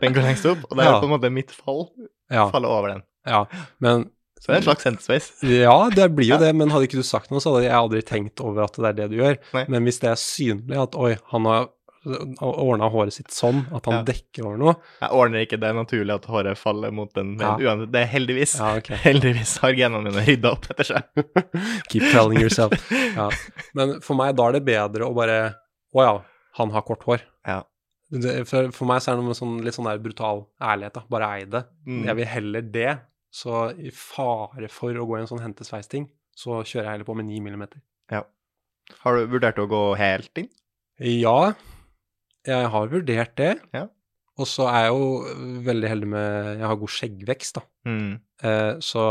Den 0.00 0.16
går 0.16 0.26
lengst 0.26 0.46
opp, 0.50 0.64
og 0.70 0.76
det 0.76 0.82
er 0.86 0.90
Ja. 0.90 0.98
på 1.00 1.06
en 1.06 1.14
måte 1.14 1.30
mitt 1.30 1.50
fall. 1.54 1.86
Ja, 2.32 2.48
Faller 2.50 2.68
over 2.74 2.88
den. 2.96 3.02
ja. 3.28 3.44
Men 3.78 4.08
Så 4.42 4.48
det 4.50 4.54
er 4.54 4.60
en 4.62 4.66
slags 4.66 4.84
hentesveis. 4.88 5.26
Ja, 5.46 5.76
det 5.94 6.08
blir 6.16 6.26
jo 6.32 6.38
det, 6.42 6.48
men 6.58 6.70
hadde 6.74 6.88
ikke 6.88 6.98
du 6.98 7.06
sagt 7.06 7.30
noe, 7.30 7.38
så 7.38 7.52
hadde 7.54 7.68
jeg 7.68 7.76
aldri 7.78 8.00
tenkt 8.02 8.40
over 8.42 8.64
at 8.64 8.74
det 8.74 8.88
er 8.88 8.96
det 8.98 9.10
du 9.12 9.16
gjør. 9.20 9.36
Nei. 9.54 9.62
Men 9.70 9.84
hvis 9.86 10.00
det 10.02 10.10
er 10.10 10.18
synlig 10.18 10.80
at 10.82 10.96
oi, 10.98 11.12
han 11.30 11.46
har 11.46 11.68
ordna 12.04 12.88
håret 12.90 13.12
sitt 13.14 13.30
sånn 13.30 13.60
at 13.74 13.84
han 13.86 14.00
Ja. 14.00 14.02
dekker 14.08 14.44
over 14.46 14.56
noe 14.58 14.74
Jeg 15.00 15.10
ordner 15.10 15.44
ikke 15.46 15.58
det 15.60 15.70
naturlig 15.76 16.14
at 16.14 16.24
håret 16.26 16.58
faller 16.58 16.90
mot 16.90 17.12
den, 17.14 17.36
men 17.36 17.46
Ja. 17.46 17.56
uansett, 17.74 17.92
det 17.92 18.00
er 18.02 18.06
heldigvis. 18.10 18.58
Ja, 18.58 18.76
okay. 18.76 18.96
Heldigvis 19.06 19.58
har 19.62 19.72
genene 19.72 20.10
mine 20.10 20.24
rydda 20.26 20.52
opp 20.52 20.66
etter 20.70 20.84
seg. 20.84 21.02
Keep 21.90 22.10
telling 22.12 22.40
yourself. 22.40 22.72
Ja. 22.90 23.28
Men 23.74 24.00
for 24.00 24.14
meg, 24.18 24.34
da 24.36 24.48
er 24.48 24.52
det 24.58 24.64
bedre 24.64 25.06
å 25.06 25.14
bare 25.14 25.54
Å 25.94 26.02
ja, 26.02 26.12
han 26.58 26.70
har 26.72 26.82
kort 26.82 27.02
hår. 27.04 27.20
Ja. 27.46 27.62
Det, 28.10 28.46
for, 28.48 28.70
for 28.72 28.86
meg 28.88 29.00
så 29.04 29.12
er 29.12 29.16
det 29.20 29.24
noe 29.26 29.34
sånn, 29.36 29.58
litt 29.64 29.74
sånn 29.76 29.84
der 29.88 29.98
brutal 30.00 30.46
ærlighet, 30.60 30.94
da. 30.94 31.02
Bare 31.08 31.28
ei 31.36 31.44
det. 31.44 31.64
Mm. 31.86 32.04
Jeg 32.08 32.16
vil 32.16 32.26
heller 32.26 32.62
det. 32.62 32.98
Så 33.32 33.78
i 33.80 33.90
fare 33.92 34.68
for 34.72 34.92
å 34.92 35.04
gå 35.08 35.16
i 35.16 35.20
en 35.22 35.28
sånn 35.30 35.40
hente-sveis-ting, 35.44 36.08
så 36.36 36.62
kjører 36.64 36.84
jeg 36.88 36.92
heller 36.96 37.08
på 37.08 37.14
med 37.16 37.26
9 37.28 37.40
millimeter. 37.44 37.80
Ja. 38.12 38.22
Har 39.04 39.16
du 39.16 39.26
vurdert 39.32 39.60
å 39.60 39.68
gå 39.68 39.82
helt 40.00 40.36
inn? 40.40 40.48
Ja, 41.00 41.52
jeg 42.46 42.68
har 42.74 42.88
vurdert 42.92 43.36
det. 43.36 43.52
Ja. 43.74 43.86
Og 44.40 44.46
så 44.48 44.64
er 44.70 44.86
jeg 44.86 44.92
jo 44.94 45.60
veldig 45.66 45.88
heldig 45.90 46.08
med 46.08 46.58
Jeg 46.58 46.66
har 46.66 46.76
god 46.80 46.88
skjeggvekst, 46.88 47.54
da. 47.58 47.62
Mm. 47.86 48.20
Eh, 48.42 48.74
så 48.80 49.02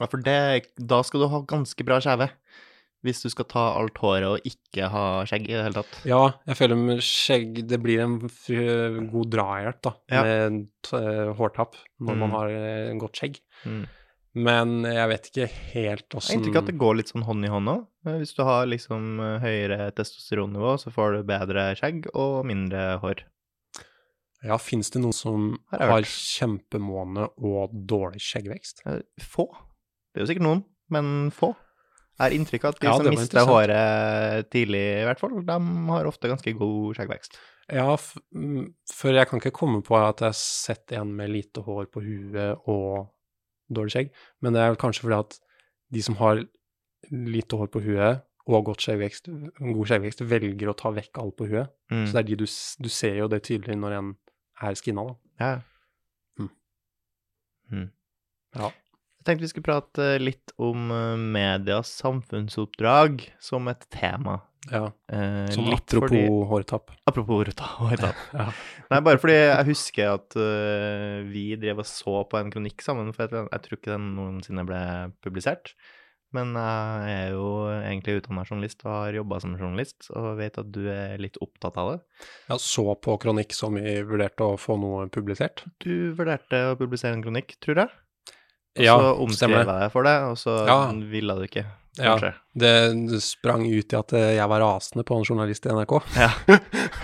Ja, 0.00 0.06
for 0.10 0.18
det, 0.18 0.66
da 0.78 1.02
skal 1.06 1.20
du 1.22 1.28
ha 1.30 1.40
ganske 1.46 1.84
bra 1.86 2.00
skjeve. 2.02 2.28
Hvis 3.04 3.20
du 3.22 3.28
skal 3.28 3.44
ta 3.44 3.62
alt 3.78 3.98
håret 4.00 4.24
og 4.26 4.46
ikke 4.48 4.88
ha 4.88 5.24
skjegg 5.28 5.48
i 5.50 5.52
det 5.54 5.62
hele 5.66 5.74
tatt. 5.76 5.98
ja, 6.08 6.22
jeg 6.48 6.56
føler 6.56 6.76
med 6.80 7.02
skjegg 7.04 7.66
Det 7.68 7.78
blir 7.82 8.00
en 8.00 8.18
god 9.12 9.28
drahjelp, 9.30 9.80
da, 9.82 9.92
Ja. 10.10 10.22
med 10.24 10.68
eh, 10.92 11.34
når 12.00 12.14
Mm. 12.14 12.18
man 12.20 12.30
har 12.30 12.48
eh, 12.48 12.94
godt 12.98 13.16
skjegg. 13.20 13.40
Mm. 13.66 13.86
Men 14.34 14.82
jeg 14.88 15.10
vet 15.12 15.28
ikke 15.30 15.46
helt 15.46 16.06
Jeg 16.08 16.10
har 16.10 16.18
åssen 16.18 16.40
inntrykk 16.40 16.56
av 16.56 16.64
at 16.64 16.70
det 16.72 16.78
går 16.80 16.96
litt 16.98 17.12
sånn 17.12 17.26
hånd 17.26 17.46
i 17.46 17.50
hånd 17.52 17.70
òg. 17.70 17.84
Hvis 18.18 18.34
du 18.34 18.42
har 18.46 18.66
liksom 18.66 19.20
eh, 19.22 19.36
høyere 19.44 19.92
testosteronnivå, 19.94 20.74
så 20.82 20.90
får 20.94 21.14
du 21.14 21.28
bedre 21.28 21.68
skjegg 21.78 22.08
og 22.12 22.40
mindre 22.48 22.96
hår. 23.04 23.22
Ja, 24.44 24.58
fins 24.60 24.90
det 24.92 25.00
noen 25.00 25.16
som 25.16 25.46
Har 25.72 25.86
har 25.94 26.08
kjempemåne 26.08 27.30
og 27.40 27.72
dårlig 27.88 28.20
skjeggvekst? 28.26 28.84
Eh, 28.90 29.00
Få. 29.22 29.46
Det 30.12 30.20
er 30.20 30.26
jo 30.26 30.32
sikkert 30.32 30.46
noen, 30.46 30.64
men 30.94 31.30
få. 31.34 31.54
Jeg 32.14 32.22
har 32.22 32.34
inntrykk 32.36 32.66
av 32.66 32.74
at 32.74 32.82
de 32.82 32.86
Ja, 32.86 32.98
som 32.98 33.08
mister 33.10 33.48
håret 33.48 34.50
tidlig, 34.54 34.82
i 35.00 35.06
hvert 35.08 35.18
fall, 35.18 35.40
de 35.46 35.56
har 35.88 36.06
ofte 36.06 36.30
ganske 36.30 36.52
god 36.58 36.98
skjeggvekst. 36.98 37.38
Ja, 37.74 37.88
f 37.96 38.12
mm, 38.36 38.68
for 38.92 39.16
jeg 39.16 39.26
kan 39.30 39.40
ikke 39.40 39.54
komme 39.56 39.80
på 39.82 39.96
at 39.98 40.20
jeg 40.22 40.30
har 40.30 40.38
sett 40.38 40.94
en 40.94 41.14
med 41.16 41.32
lite 41.32 41.64
hår 41.64 41.88
på 41.90 42.04
huet 42.04 42.68
og 42.70 43.08
dårlig 43.72 43.94
skjegg, 43.94 44.12
men 44.44 44.56
det 44.56 44.62
er 44.62 44.72
vel 44.72 44.80
kanskje 44.80 45.06
fordi 45.06 45.20
at 45.20 45.38
de 45.94 46.02
som 46.04 46.18
har 46.20 46.42
lite 47.10 47.58
hår 47.58 47.70
på 47.72 47.82
huet 47.84 48.24
og 48.44 48.66
godt 48.68 48.84
skjeggvekst, 48.84 49.30
god 49.56 49.86
skjeggvekst, 49.88 50.24
velger 50.28 50.68
å 50.68 50.76
ta 50.76 50.92
vekk 50.92 51.20
alt 51.22 51.36
på 51.38 51.48
huet. 51.48 51.72
Mm. 51.92 52.04
Så 52.04 52.12
det 52.12 52.20
er 52.20 52.28
de 52.28 52.40
du, 52.42 52.46
du 52.84 52.90
ser 52.92 53.20
jo 53.22 53.28
det 53.32 53.40
tydelig 53.46 53.76
når 53.80 53.98
en 53.98 54.10
er 54.64 54.76
skinna, 54.78 55.06
da. 55.08 55.14
Ja. 55.40 55.52
Mm. 56.40 56.50
Mm. 57.72 57.86
Ja. 58.58 58.70
Jeg 59.24 59.28
tenkte 59.30 59.46
vi 59.46 59.52
skulle 59.54 59.68
prate 59.70 60.08
litt 60.20 60.52
om 60.60 60.92
eh, 60.92 61.14
medias 61.16 61.88
samfunnsoppdrag 62.02 63.24
som 63.40 63.70
et 63.72 63.86
tema. 63.88 64.42
Ja, 64.70 64.92
Eh, 65.12 65.46
Som 65.52 65.66
litt 65.68 65.82
apropos 65.84 66.08
fordi, 66.08 66.22
hårtapp. 66.48 66.90
apropos 67.06 67.42
hårta- 67.44 67.72
hårtapp. 67.80 68.16
Ja. 68.38 68.46
Nei, 68.90 69.00
bare 69.00 69.18
fordi 69.20 69.34
jeg 69.36 69.66
husker 69.68 70.14
at 70.14 70.36
uh, 70.36 71.22
vi 71.28 71.56
drev 71.60 71.82
og 71.82 71.86
så 71.88 72.22
på 72.30 72.38
en 72.40 72.50
kronikk 72.54 72.80
sammen, 72.84 73.12
for 73.12 73.26
jeg, 73.28 73.48
jeg 73.52 73.62
tror 73.66 73.78
ikke 73.78 73.92
den 73.92 74.14
noensinne 74.16 74.64
ble 74.68 74.80
publisert. 75.24 75.74
Men 76.34 76.50
jeg 76.58 77.12
er 77.14 77.28
jo 77.36 77.44
egentlig 77.70 78.16
utdanna 78.18 78.42
journalist 78.48 78.80
og 78.82 78.90
har 78.90 79.12
jobba 79.20 79.36
som 79.44 79.52
journalist, 79.54 80.08
og 80.18 80.32
vet 80.40 80.56
at 80.58 80.72
du 80.74 80.80
er 80.90 81.20
litt 81.22 81.36
opptatt 81.44 81.76
av 81.78 81.92
det. 81.92 82.00
Jeg 82.50 82.58
så 82.64 82.86
på 82.98 83.14
kronikk 83.22 83.54
som 83.54 83.76
vi 83.78 84.00
vurderte 84.02 84.42
å 84.48 84.56
få 84.58 84.74
noe 84.82 85.06
publisert. 85.14 85.62
Du 85.84 86.10
vurderte 86.18 86.72
å 86.72 86.74
publisere 86.80 87.14
en 87.14 87.22
kronikk, 87.22 87.54
tror 87.62 87.84
jeg. 87.84 87.92
Og 88.74 88.82
Ja, 88.82 88.96
så 88.98 89.12
omskrev 89.22 89.54
jeg 89.60 89.68
deg 89.70 89.92
for 89.94 90.02
det, 90.08 90.16
og 90.26 90.34
så 90.40 90.56
Ja. 90.66 90.80
ville 90.90 91.36
du 91.38 91.44
ikke, 91.46 91.62
Ja. 91.98 92.14
kanskje. 92.16 92.32
Det 92.58 93.20
sprang 93.22 93.64
ut 93.70 93.92
i 93.92 93.96
at 93.98 94.12
eh, 94.18 94.32
jeg 94.38 94.48
var 94.50 94.60
rasende 94.64 95.04
på 95.06 95.16
en 95.18 95.24
journalist 95.28 95.66
i 95.66 95.72
NRK. 95.74 95.94
Ja. 96.18 96.30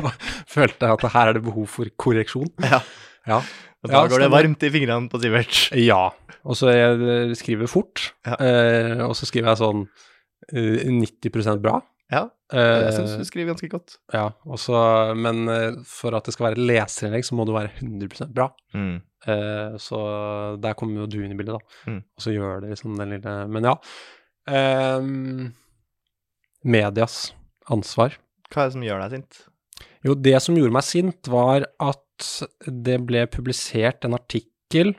Og 0.05 0.11
Følte 0.57 0.91
at 0.91 1.05
her 1.15 1.29
er 1.31 1.39
det 1.39 1.45
behov 1.47 1.69
for 1.71 1.91
korreksjon. 2.01 2.49
Ja. 2.65 2.81
Ja. 3.29 3.39
Og 3.83 3.89
da 3.91 4.03
Ja, 4.03 4.09
går 4.13 4.25
det 4.27 4.31
varmt 4.33 4.63
i 4.67 4.71
fingrene 4.75 5.09
på 5.13 5.21
Sivert. 5.23 5.71
Ja. 5.79 6.11
Og 6.45 6.57
så 6.57 6.73
jeg 6.73 6.99
eh, 7.01 7.35
skriver 7.39 7.69
fort, 7.71 8.11
Ja. 8.27 8.35
eh, 8.41 9.01
og 9.07 9.15
så 9.17 9.29
skriver 9.29 9.53
jeg 9.53 9.61
sånn 9.63 9.87
eh, 10.53 10.85
90% 10.91 11.63
bra. 11.65 11.81
Ja, 12.11 12.27
Eh, 12.51 12.59
jeg 12.83 12.95
syns 12.97 13.13
du 13.15 13.23
skriver 13.29 13.53
ganske 13.53 13.69
godt. 13.71 13.93
ja, 14.11 14.25
også, 14.51 14.75
men 15.15 15.45
eh, 15.47 15.77
for 15.87 16.17
at 16.19 16.25
det 16.27 16.33
skal 16.35 16.49
være 16.49 16.57
et 16.59 16.65
leserinnlegg, 16.67 17.23
så 17.23 17.37
må 17.39 17.45
det 17.47 17.55
være 17.55 17.71
100% 17.79 18.33
bra. 18.35 18.49
Mm. 18.75 18.97
Eh, 19.31 19.77
så 19.79 20.01
der 20.59 20.75
kommer 20.75 21.05
jo 21.05 21.07
du 21.07 21.21
inn 21.23 21.31
i 21.31 21.37
bildet, 21.39 21.61
da. 21.61 21.93
Mm. 21.93 22.01
Og 22.03 22.25
så 22.25 22.35
gjør 22.35 22.65
det 22.65 22.73
liksom 22.73 22.97
den 22.99 23.13
lille 23.15 23.35
Men 23.55 23.69
ja. 23.71 23.77
Ehm, 24.49 25.53
medias 26.65 27.33
ansvar. 27.71 28.17
Hva 28.51 28.65
er 28.65 28.71
det 28.71 28.75
som 28.77 28.83
gjør 28.87 29.03
deg 29.05 29.15
sint? 29.19 29.41
Jo, 30.05 30.15
det 30.17 30.37
som 30.43 30.57
gjorde 30.57 30.73
meg 30.75 30.87
sint, 30.87 31.29
var 31.31 31.67
at 31.81 32.29
det 32.67 32.99
ble 33.09 33.27
publisert 33.33 34.05
en 34.05 34.17
artikkel 34.17 34.95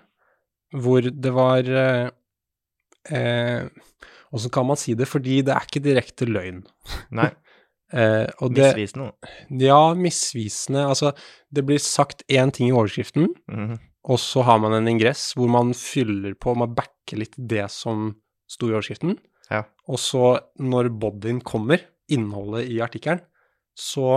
hvor 0.74 1.04
det 1.04 1.32
var 1.36 1.68
eh, 1.68 2.10
eh, 3.12 3.66
Åssen 4.32 4.50
kan 4.56 4.64
man 4.70 4.78
si 4.80 4.94
det? 4.96 5.10
Fordi 5.12 5.42
det 5.44 5.52
er 5.52 5.66
ikke 5.68 5.82
direkte 5.84 6.28
løgn. 6.30 6.64
Nei, 7.12 7.32
Eh, 7.92 8.24
det, 8.56 8.70
misvisende. 8.72 9.10
ja, 9.60 9.94
misvisende. 10.00 10.86
Altså, 10.88 11.10
det 11.52 11.66
blir 11.68 11.76
sagt 11.84 12.22
én 12.32 12.48
ting 12.56 12.70
i 12.70 12.72
overskriften, 12.72 13.26
Mhm. 13.52 13.74
og 14.08 14.18
så 14.18 14.46
har 14.48 14.60
man 14.64 14.72
en 14.78 14.88
ingress 14.88 15.34
hvor 15.36 15.50
man 15.52 15.74
fyller 15.76 16.32
på, 16.40 16.54
man 16.56 16.72
backer 16.74 17.20
litt 17.20 17.36
det 17.36 17.66
som 17.70 18.14
sto 18.48 18.70
i 18.70 18.78
overskriften. 18.78 19.18
Ja. 19.52 19.64
Og 19.92 20.00
så, 20.00 20.40
når 20.60 20.90
bodyen 21.02 21.42
kommer, 21.44 21.82
innholdet 22.12 22.70
i 22.72 22.80
artikkelen, 22.84 23.22
så 23.78 24.08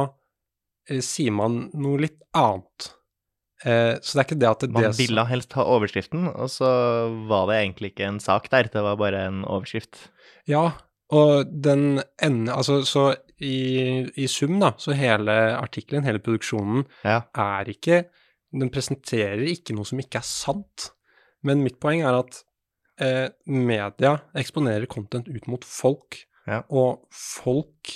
eh, 0.90 1.00
sier 1.04 1.34
man 1.34 1.68
noe 1.74 2.00
litt 2.04 2.18
annet. 2.36 2.88
Eh, 3.64 3.94
så 4.02 4.16
det 4.16 4.20
er 4.20 4.26
ikke 4.28 4.40
det 4.42 4.48
at 4.50 4.64
det, 4.66 4.70
Man 4.74 4.88
som- 4.92 4.98
ville 5.00 5.24
helst 5.30 5.52
ha 5.58 5.64
overskriften, 5.64 6.26
og 6.34 6.50
så 6.52 6.68
var 7.30 7.46
det 7.48 7.60
egentlig 7.62 7.92
ikke 7.94 8.08
en 8.08 8.20
sak 8.20 8.50
der, 8.52 8.68
det 8.72 8.82
var 8.84 8.96
bare 9.00 9.22
en 9.28 9.44
overskrift. 9.44 10.08
Ja, 10.50 10.72
og 11.14 11.46
den 11.62 12.02
ender 12.22 12.54
Altså, 12.58 12.82
så 12.84 13.04
i, 13.40 14.04
i 14.16 14.26
sum, 14.30 14.58
da, 14.60 14.72
så 14.78 14.94
hele 14.96 15.32
artikkelen, 15.58 16.04
hele 16.04 16.18
produksjonen, 16.22 16.84
Ja. 17.04 17.22
er 17.34 17.64
ikke 17.72 18.04
Den 18.54 18.70
presenterer 18.70 19.40
ikke 19.50 19.74
noe 19.74 19.84
som 19.84 19.98
ikke 19.98 20.20
er 20.20 20.26
sant. 20.28 20.90
Men 21.42 21.64
mitt 21.64 21.80
poeng 21.82 22.04
er 22.06 22.20
at 22.20 22.44
eh, 23.00 23.28
media 23.46 24.16
eksponerer 24.34 24.86
content 24.86 25.28
ut 25.28 25.46
mot 25.50 25.64
folk, 25.64 26.24
Ja. 26.46 26.62
og 26.68 27.06
folk 27.10 27.94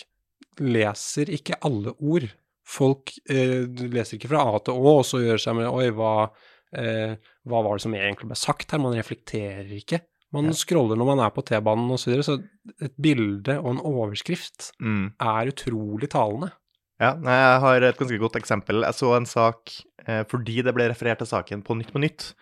leser 0.59 1.29
ikke 1.31 1.59
alle 1.67 1.93
ord. 2.01 2.29
Folk 2.69 3.13
eh, 3.31 3.65
leser 3.89 4.19
ikke 4.19 4.29
fra 4.33 4.43
A 4.45 4.59
til 4.61 4.75
Å, 4.77 4.95
og 5.01 5.05
så 5.09 5.21
gjør 5.23 5.41
seg 5.41 5.57
med 5.57 5.69
Oi, 5.71 5.89
hva, 5.97 6.31
eh, 6.77 7.15
hva 7.49 7.63
var 7.65 7.77
det 7.79 7.85
som 7.87 7.95
egentlig 7.97 8.29
ble 8.29 8.37
sagt 8.37 8.71
her? 8.75 8.79
Man 8.83 8.97
reflekterer 8.99 9.71
ikke. 9.79 10.01
Man 10.33 10.51
Ja. 10.51 10.53
scroller 10.53 10.97
når 10.99 11.07
man 11.17 11.21
er 11.25 11.31
på 11.33 11.45
T-banen 11.45 11.89
osv., 11.91 12.05
så, 12.05 12.11
videre, 12.11 12.25
så 12.27 12.85
et 12.85 12.97
bilde 13.01 13.59
og 13.63 13.71
en 13.71 13.81
overskrift 13.81 14.73
Mm. 14.81 15.15
er 15.19 15.47
utrolig 15.53 16.11
talende. 16.11 16.53
Ja, 17.01 17.15
jeg 17.15 17.61
har 17.63 17.81
et 17.83 17.97
ganske 17.97 18.19
godt 18.19 18.35
eksempel. 18.37 18.83
Jeg 18.83 18.93
så 18.99 19.17
en 19.17 19.25
sak 19.25 19.71
eh, 20.07 20.25
fordi 20.25 20.63
det 20.65 20.75
ble 20.75 20.89
referert 20.91 21.19
til 21.19 21.29
saken 21.31 21.63
på 21.63 21.77
Nytt 21.79 21.93
på 21.93 22.01
Nytt. 22.03 22.35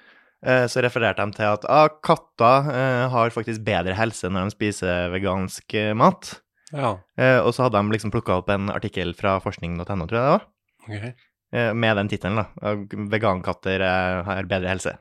Eh, 0.44 0.66
så 0.68 0.82
refererte 0.84 1.24
de 1.24 1.38
til 1.38 1.48
at 1.48 1.64
ah, 1.72 1.88
katter 2.04 2.68
eh, 2.72 3.04
har 3.12 3.32
faktisk 3.34 3.64
bedre 3.66 3.96
helse 3.96 4.28
når 4.28 4.50
de 4.50 4.56
spiser 4.56 5.08
vegansk 5.14 5.76
eh, 5.78 5.94
mat. 5.96 6.34
Ja. 6.74 6.96
Eh, 7.16 7.38
og 7.40 7.54
så 7.54 7.66
hadde 7.66 7.80
de 7.80 7.94
liksom 7.94 8.12
plukka 8.14 8.40
opp 8.40 8.50
en 8.52 8.68
artikkel 8.74 9.14
fra 9.16 9.38
forskning.no, 9.42 9.86
tror 9.86 10.18
jeg 10.18 10.26
det 10.26 10.34
var, 10.34 10.46
okay. 10.88 11.12
eh, 11.54 11.72
med 11.72 12.00
den 12.00 12.10
tittelen, 12.12 12.42
da. 12.42 12.74
Vegankatter 13.12 13.84
eh, 13.86 14.22
har 14.26 14.50
bedre 14.50 14.74
helse. 14.74 14.96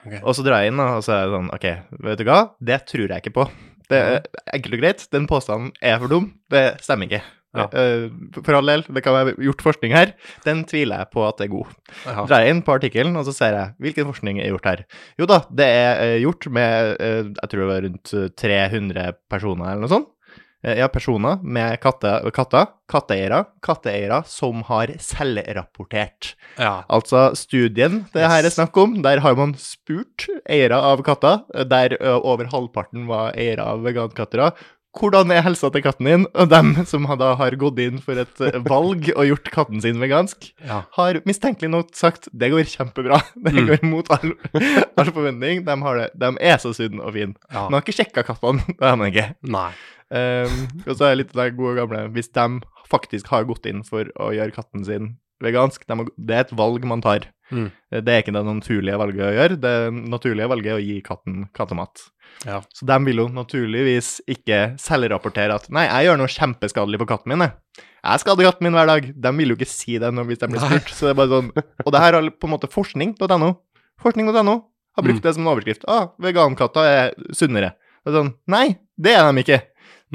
Okay. 0.00 0.22
Og 0.22 0.32
så 0.36 0.46
drar 0.46 0.62
jeg 0.64 0.72
inn, 0.72 0.80
da, 0.80 0.94
og 0.96 1.04
så 1.04 1.16
er 1.16 1.26
det 1.26 1.34
sånn 1.36 1.52
OK, 1.52 1.66
vet 2.06 2.22
du 2.22 2.24
hva? 2.30 2.38
Det 2.70 2.80
tror 2.88 3.04
jeg 3.04 3.24
ikke 3.24 3.36
på. 3.36 3.50
Det 3.90 3.98
er 3.98 4.20
enkelt 4.54 4.76
og 4.76 4.82
greit. 4.84 5.04
Den 5.12 5.26
påstanden 5.28 5.72
er 5.82 5.98
for 5.98 6.12
dum. 6.12 6.30
Det 6.52 6.64
stemmer 6.84 7.10
ikke. 7.10 7.24
Ja. 7.56 7.64
Eh, 7.74 8.04
For 8.44 8.54
all 8.54 8.66
del, 8.70 8.84
det 8.94 9.02
kan 9.02 9.16
være 9.16 9.32
gjort 9.42 9.62
forskning 9.66 9.90
her. 9.96 10.12
Den 10.44 10.60
tviler 10.70 11.02
jeg 11.02 11.10
på 11.10 11.24
at 11.26 11.40
det 11.40 11.48
er 11.48 11.54
god. 11.56 11.72
Aha. 12.06 12.26
Drar 12.30 12.44
jeg 12.44 12.54
inn 12.54 12.62
på 12.62 12.76
artikkelen, 12.76 13.16
og 13.18 13.24
så 13.26 13.34
ser 13.34 13.56
jeg 13.58 13.74
hvilken 13.82 14.06
forskning 14.12 14.38
er 14.38 14.52
gjort 14.52 14.68
her. 14.70 14.84
Jo 15.18 15.26
da, 15.26 15.40
det 15.50 15.66
er 15.66 16.04
eh, 16.04 16.18
gjort 16.22 16.46
med 16.54 16.94
eh, 17.02 17.24
jeg 17.34 17.50
tror 17.50 17.64
det 17.64 17.70
var 17.72 17.84
rundt 17.88 18.14
eh, 18.14 18.28
300 18.38 19.12
personer 19.30 19.72
eller 19.72 19.86
noe 19.88 19.94
sånt. 19.96 20.08
Ja, 20.60 20.90
personer 20.92 21.38
med 21.40 21.78
katter, 21.80 22.26
katter, 22.36 22.66
katteeiere, 22.92 23.46
katteeiere 23.64 24.18
som 24.28 24.58
har 24.68 24.90
selvrapportert. 25.00 26.34
ja. 26.58 26.84
Altså 26.92 27.30
studien 27.38 28.02
det 28.12 28.26
her 28.28 28.42
er 28.42 28.44
Yes. 28.50 28.56
snakk 28.58 28.76
om, 28.76 28.98
der 29.02 29.20
har 29.20 29.34
man 29.36 29.54
spurt 29.56 30.26
eiere 30.48 30.76
av 30.76 31.02
katter, 31.02 31.40
der 31.66 31.96
over 32.22 32.44
halvparten 32.52 33.06
var 33.08 33.32
eiere 33.36 33.64
av 33.64 33.80
vegankatter. 33.82 34.52
Hvordan 34.96 35.30
er 35.30 35.44
helsa 35.46 35.68
til 35.70 35.84
katten 35.84 36.08
din? 36.08 36.24
Og 36.34 36.48
dem 36.50 36.72
som 36.88 37.04
da 37.20 37.28
har 37.38 37.54
gått 37.60 37.78
inn 37.78 38.00
for 38.02 38.18
et 38.18 38.40
valg 38.66 39.06
og 39.14 39.28
gjort 39.28 39.50
katten 39.54 39.80
sin 39.84 40.00
vegansk, 40.02 40.48
ja. 40.66 40.80
har 40.96 41.20
mistenkelig 41.28 41.70
nok 41.70 41.92
sagt 41.94 42.26
det 42.34 42.50
går 42.50 42.66
kjempebra. 42.66 43.20
Det 43.44 43.52
Mm. 43.54 43.66
går 43.68 43.84
mot 43.86 44.10
all, 44.10 44.32
all 44.98 45.12
forventning. 45.14 45.62
De, 45.66 45.76
har 45.84 45.96
det, 46.00 46.08
de 46.18 46.32
er 46.42 46.58
så 46.58 46.72
sunne 46.74 47.02
og 47.06 47.14
fine. 47.14 47.34
ja. 47.52 47.68
Man 47.68 47.78
har 47.78 47.84
ikke 47.86 47.96
sjekka 48.00 48.24
kattene, 48.26 48.62
det 48.78 48.82
har 48.86 48.96
man 48.98 49.12
ikke. 49.12 49.28
Nei. 49.46 49.70
Um, 50.10 50.64
og 50.88 50.96
så 50.98 51.06
er 51.06 51.14
det 51.14 51.18
litt 51.20 51.34
det 51.38 51.44
gode 51.54 51.76
gamle 51.78 52.00
Hvis 52.10 52.32
de 52.34 52.46
faktisk 52.90 53.28
har 53.30 53.44
gått 53.46 53.68
inn 53.70 53.84
for 53.86 54.08
å 54.18 54.32
gjøre 54.34 54.50
katten 54.56 54.82
sin 54.84 55.12
vegansk, 55.40 55.86
de 55.86 55.96
har, 56.00 56.08
det 56.18 56.34
er 56.34 56.42
et 56.48 56.56
valg 56.58 56.82
man 56.84 57.00
tar. 57.04 57.28
Mm. 57.50 57.68
Det 57.90 58.08
er 58.14 58.22
ikke 58.22 58.32
det 58.36 58.44
naturlige 58.46 58.98
valget 59.00 59.26
å 59.26 59.34
gjøre. 59.34 59.60
Det 59.60 59.74
naturlige 60.10 60.48
valget 60.48 60.72
er 60.72 60.78
å 60.78 60.84
gi 60.84 61.00
katten 61.02 61.48
kattemat. 61.56 62.04
Ja. 62.46 62.60
Så 62.72 62.86
de 62.86 62.96
vil 63.04 63.16
jo 63.24 63.26
naturligvis 63.28 64.20
ikke 64.30 64.60
selvrapportere 64.80 65.54
at 65.58 65.66
'nei, 65.68 65.86
jeg 65.88 66.06
gjør 66.08 66.18
noe 66.22 66.30
kjempeskadelig 66.30 67.00
på 67.02 67.08
katten 67.10 67.32
min', 67.34 67.40
jeg. 67.44 67.52
Jeg 68.00 68.20
skader 68.22 68.44
katten 68.48 68.64
min 68.64 68.72
hver 68.72 68.86
dag. 68.86 69.12
De 69.20 69.32
vil 69.36 69.48
jo 69.52 69.56
ikke 69.56 69.68
si 69.68 69.98
det 69.98 70.08
når, 70.14 70.24
hvis 70.30 70.38
de 70.40 70.46
blir 70.48 70.60
spurt. 70.62 70.88
Så 70.94 71.06
det 71.06 71.10
er 71.12 71.18
bare 71.20 71.28
sånn 71.34 71.50
Og 71.84 71.92
det 71.92 72.00
her 72.00 72.12
har 72.14 72.30
på 72.30 72.48
en 72.48 72.54
måte 72.56 72.70
forskning.no. 72.70 73.50
Forskning.no 74.00 74.54
har 74.96 75.02
brukt 75.04 75.20
Mm. 75.20 75.22
det 75.22 75.34
som 75.34 75.46
en 75.46 75.52
overskrift. 75.54 75.84
Ah, 75.86 76.08
vegankatter 76.18 76.80
er 76.86 77.14
sunnere. 77.34 77.74
Det 78.04 78.14
er 78.14 78.16
sånn 78.22 78.34
Nei, 78.48 78.78
det 78.98 79.12
er 79.14 79.32
de 79.32 79.42
ikke. 79.44 79.60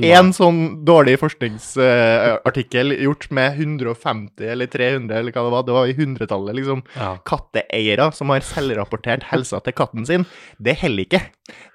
Én 0.03 0.33
sånn 0.35 0.57
dårlig 0.83 1.13
forskningsartikkel 1.21 2.91
gjort 2.99 3.29
med 3.31 3.59
150 3.61 4.49
eller 4.51 4.67
300 4.67 5.19
eller 5.21 5.31
hva 5.35 5.43
det 5.45 5.53
var, 5.53 5.63
det 5.67 5.75
var 5.77 5.87
i 5.91 5.95
hundretallet, 5.95 6.57
liksom. 6.57 6.81
Ja. 6.97 7.13
Katteeiere 7.27 8.09
som 8.15 8.33
har 8.33 8.43
selvrapportert 8.43 9.23
helsa 9.31 9.61
til 9.63 9.75
katten 9.77 10.07
sin, 10.09 10.25
det 10.59 10.75
holder 10.81 11.05
ikke. 11.07 11.21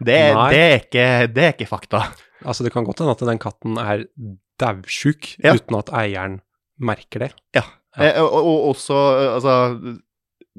Det, 0.05 0.19
det, 0.53 0.61
er 0.61 0.77
ikke. 0.83 1.07
det 1.33 1.47
er 1.47 1.55
ikke 1.57 1.71
fakta. 1.71 2.03
Altså, 2.45 2.65
det 2.67 2.73
kan 2.75 2.85
godt 2.89 3.01
hende 3.03 3.17
at 3.17 3.25
den 3.31 3.41
katten 3.41 3.81
er 3.81 4.05
daudsjuk 4.61 5.35
Ja. 5.41 5.55
uten 5.57 5.79
at 5.81 5.91
eieren 6.03 6.39
merker 6.81 7.25
det. 7.27 7.33
Ja. 7.57 7.65
Ja. 7.97 8.05
Eh, 8.13 8.21
og, 8.23 8.37
og 8.47 8.69
også, 8.75 8.97
eh, 9.19 9.33
altså 9.35 9.55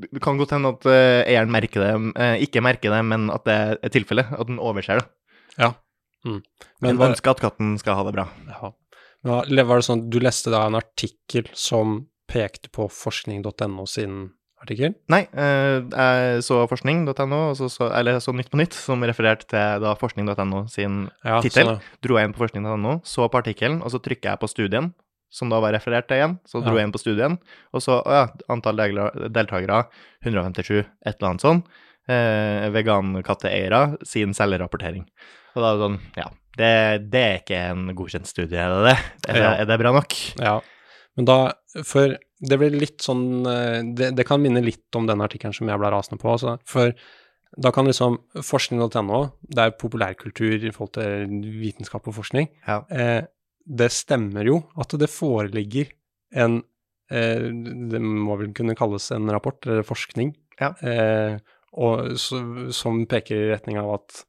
Det 0.01 0.20
kan 0.24 0.38
godt 0.39 0.51
hende 0.51 0.74
at 0.74 0.86
eh, 0.89 1.22
eieren 1.32 1.51
merker 1.53 1.84
det, 1.84 1.94
ikke 2.44 2.62
merker 2.63 2.91
det, 2.91 3.00
men 3.06 3.30
at 3.32 3.46
det 3.46 3.56
er 3.86 3.94
tilfellet. 3.94 4.34
At 4.34 4.48
den 4.50 4.60
overser 4.60 5.00
det. 5.00 5.08
Ja. 5.62 5.72
Mm. 6.25 6.42
Men 6.82 6.98
Men 6.98 7.12
ønske 7.12 7.30
at 7.32 7.40
katten 7.42 7.78
skal 7.80 7.96
ha 7.96 8.04
det 8.04 8.13
bra. 8.13 8.28
ja. 8.48 8.72
Men 9.24 9.34
var- 9.34 9.46
det 9.78 9.86
sånn 9.86 10.00
at 10.06 10.10
du 10.10 10.20
leste 10.20 10.50
da 10.51 10.66
en 10.66 10.75
artikkel 10.75 11.48
som 11.54 12.08
pekte 12.28 12.70
på 12.72 12.88
forskning.no 12.90 13.86
sin 13.88 14.32
artikkel? 14.63 14.96
Nei, 15.10 15.28
eh, 15.34 15.82
jeg 15.82 16.42
så 16.46 16.68
forskning.no, 16.70 17.40
eller 17.92 18.12
jeg 18.13 18.22
så 18.22 18.34
Nytt 18.34 18.50
på 18.50 18.58
Nytt, 18.58 18.74
som 18.74 19.01
refererte 19.01 19.46
til 19.48 19.80
da 19.82 19.94
forskning.no 19.96 20.68
sin 20.70 21.10
Ja, 21.24 21.40
Tittel? 21.42 21.66
sånn, 21.78 21.82
Dro 22.01 22.16
jeg 22.18 22.25
inn 22.30 22.34
på 22.34 22.42
forskning.no, 22.48 23.01
så 23.04 23.30
på 23.30 23.42
artikkelen, 23.44 23.82
og 23.84 23.92
så 23.92 24.00
trykker 24.01 24.32
jeg 24.32 24.40
på 24.40 24.50
studien, 24.50 24.94
som 25.30 25.50
da 25.50 25.60
var 25.60 25.72
referert 25.74 26.08
til 26.08 26.18
igjen. 26.18 26.40
Så 26.46 26.62
dro 26.63 26.74
Ja. 26.74 26.80
jeg 26.82 26.86
inn 26.88 26.92
på 26.94 27.00
studien, 27.00 27.38
og 27.74 27.82
så 27.82 28.01
ja, 28.06 28.28
antall 28.50 28.75
deltakere 28.78 29.88
157, 30.25 30.86
et 31.06 31.16
eller 31.22 31.30
annet 31.30 31.42
sånn. 31.42 31.63
Eh, 32.10 32.70
Vegankatteeiere 32.72 33.98
sin 34.06 34.34
selvrapportering. 34.34 35.06
Og 35.55 35.62
da 35.63 35.70
er 35.72 35.77
det 35.77 35.86
sånn, 35.86 35.98
ja, 36.20 36.27
det, 36.58 36.72
det 37.13 37.22
er 37.27 37.39
ikke 37.41 37.62
en 37.72 37.88
godkjent 37.98 38.29
studie, 38.29 38.60
er 38.60 38.72
det 38.75 38.84
det? 38.91 38.98
Er 39.31 39.39
det, 39.39 39.50
er 39.63 39.70
det 39.72 39.79
bra 39.81 39.91
nok? 39.96 40.15
Ja, 40.39 40.58
men 41.20 41.27
da, 41.27 41.38
for 41.88 42.13
det 42.41 42.58
blir 42.62 42.72
litt 42.75 43.03
sånn, 43.03 43.25
eh, 43.48 43.79
det, 43.98 44.13
det 44.17 44.25
kan 44.27 44.41
minne 44.43 44.63
litt 44.63 44.96
om 44.98 45.08
den 45.10 45.22
artikkelen 45.24 45.53
som 45.55 45.67
jeg 45.70 45.81
ble 45.81 45.91
rasende 45.91 46.22
på, 46.22 46.31
altså, 46.38 46.55
for 46.67 46.93
da 47.60 47.72
kan 47.75 47.84
liksom 47.89 48.15
forskning.no, 48.48 49.22
det 49.51 49.65
er 49.65 49.74
populærkultur 49.75 50.63
i 50.63 50.72
forhold 50.72 50.93
til 50.96 51.34
vitenskap 51.60 52.08
og 52.08 52.15
forskning, 52.22 52.48
Ja. 52.67 52.81
eh, 52.89 53.22
det 53.67 53.91
stemmer 53.93 54.48
jo 54.48 54.62
at 54.79 54.96
det 54.98 55.10
foreligger 55.12 55.91
en, 56.34 56.62
eh, 57.12 57.43
det 57.91 58.00
må 58.01 58.39
vel 58.39 58.53
kunne 58.55 58.75
kalles 58.79 59.12
en 59.12 59.27
rapport, 59.36 59.60
eller 59.67 59.84
forskning, 59.84 60.31
Ja. 60.63 60.72
eh, 60.81 61.38
og, 61.74 62.15
så, 62.20 62.39
som 62.75 63.03
peker 63.05 63.36
i 63.36 63.51
retning 63.51 63.77
av 63.79 63.93
at 64.00 64.24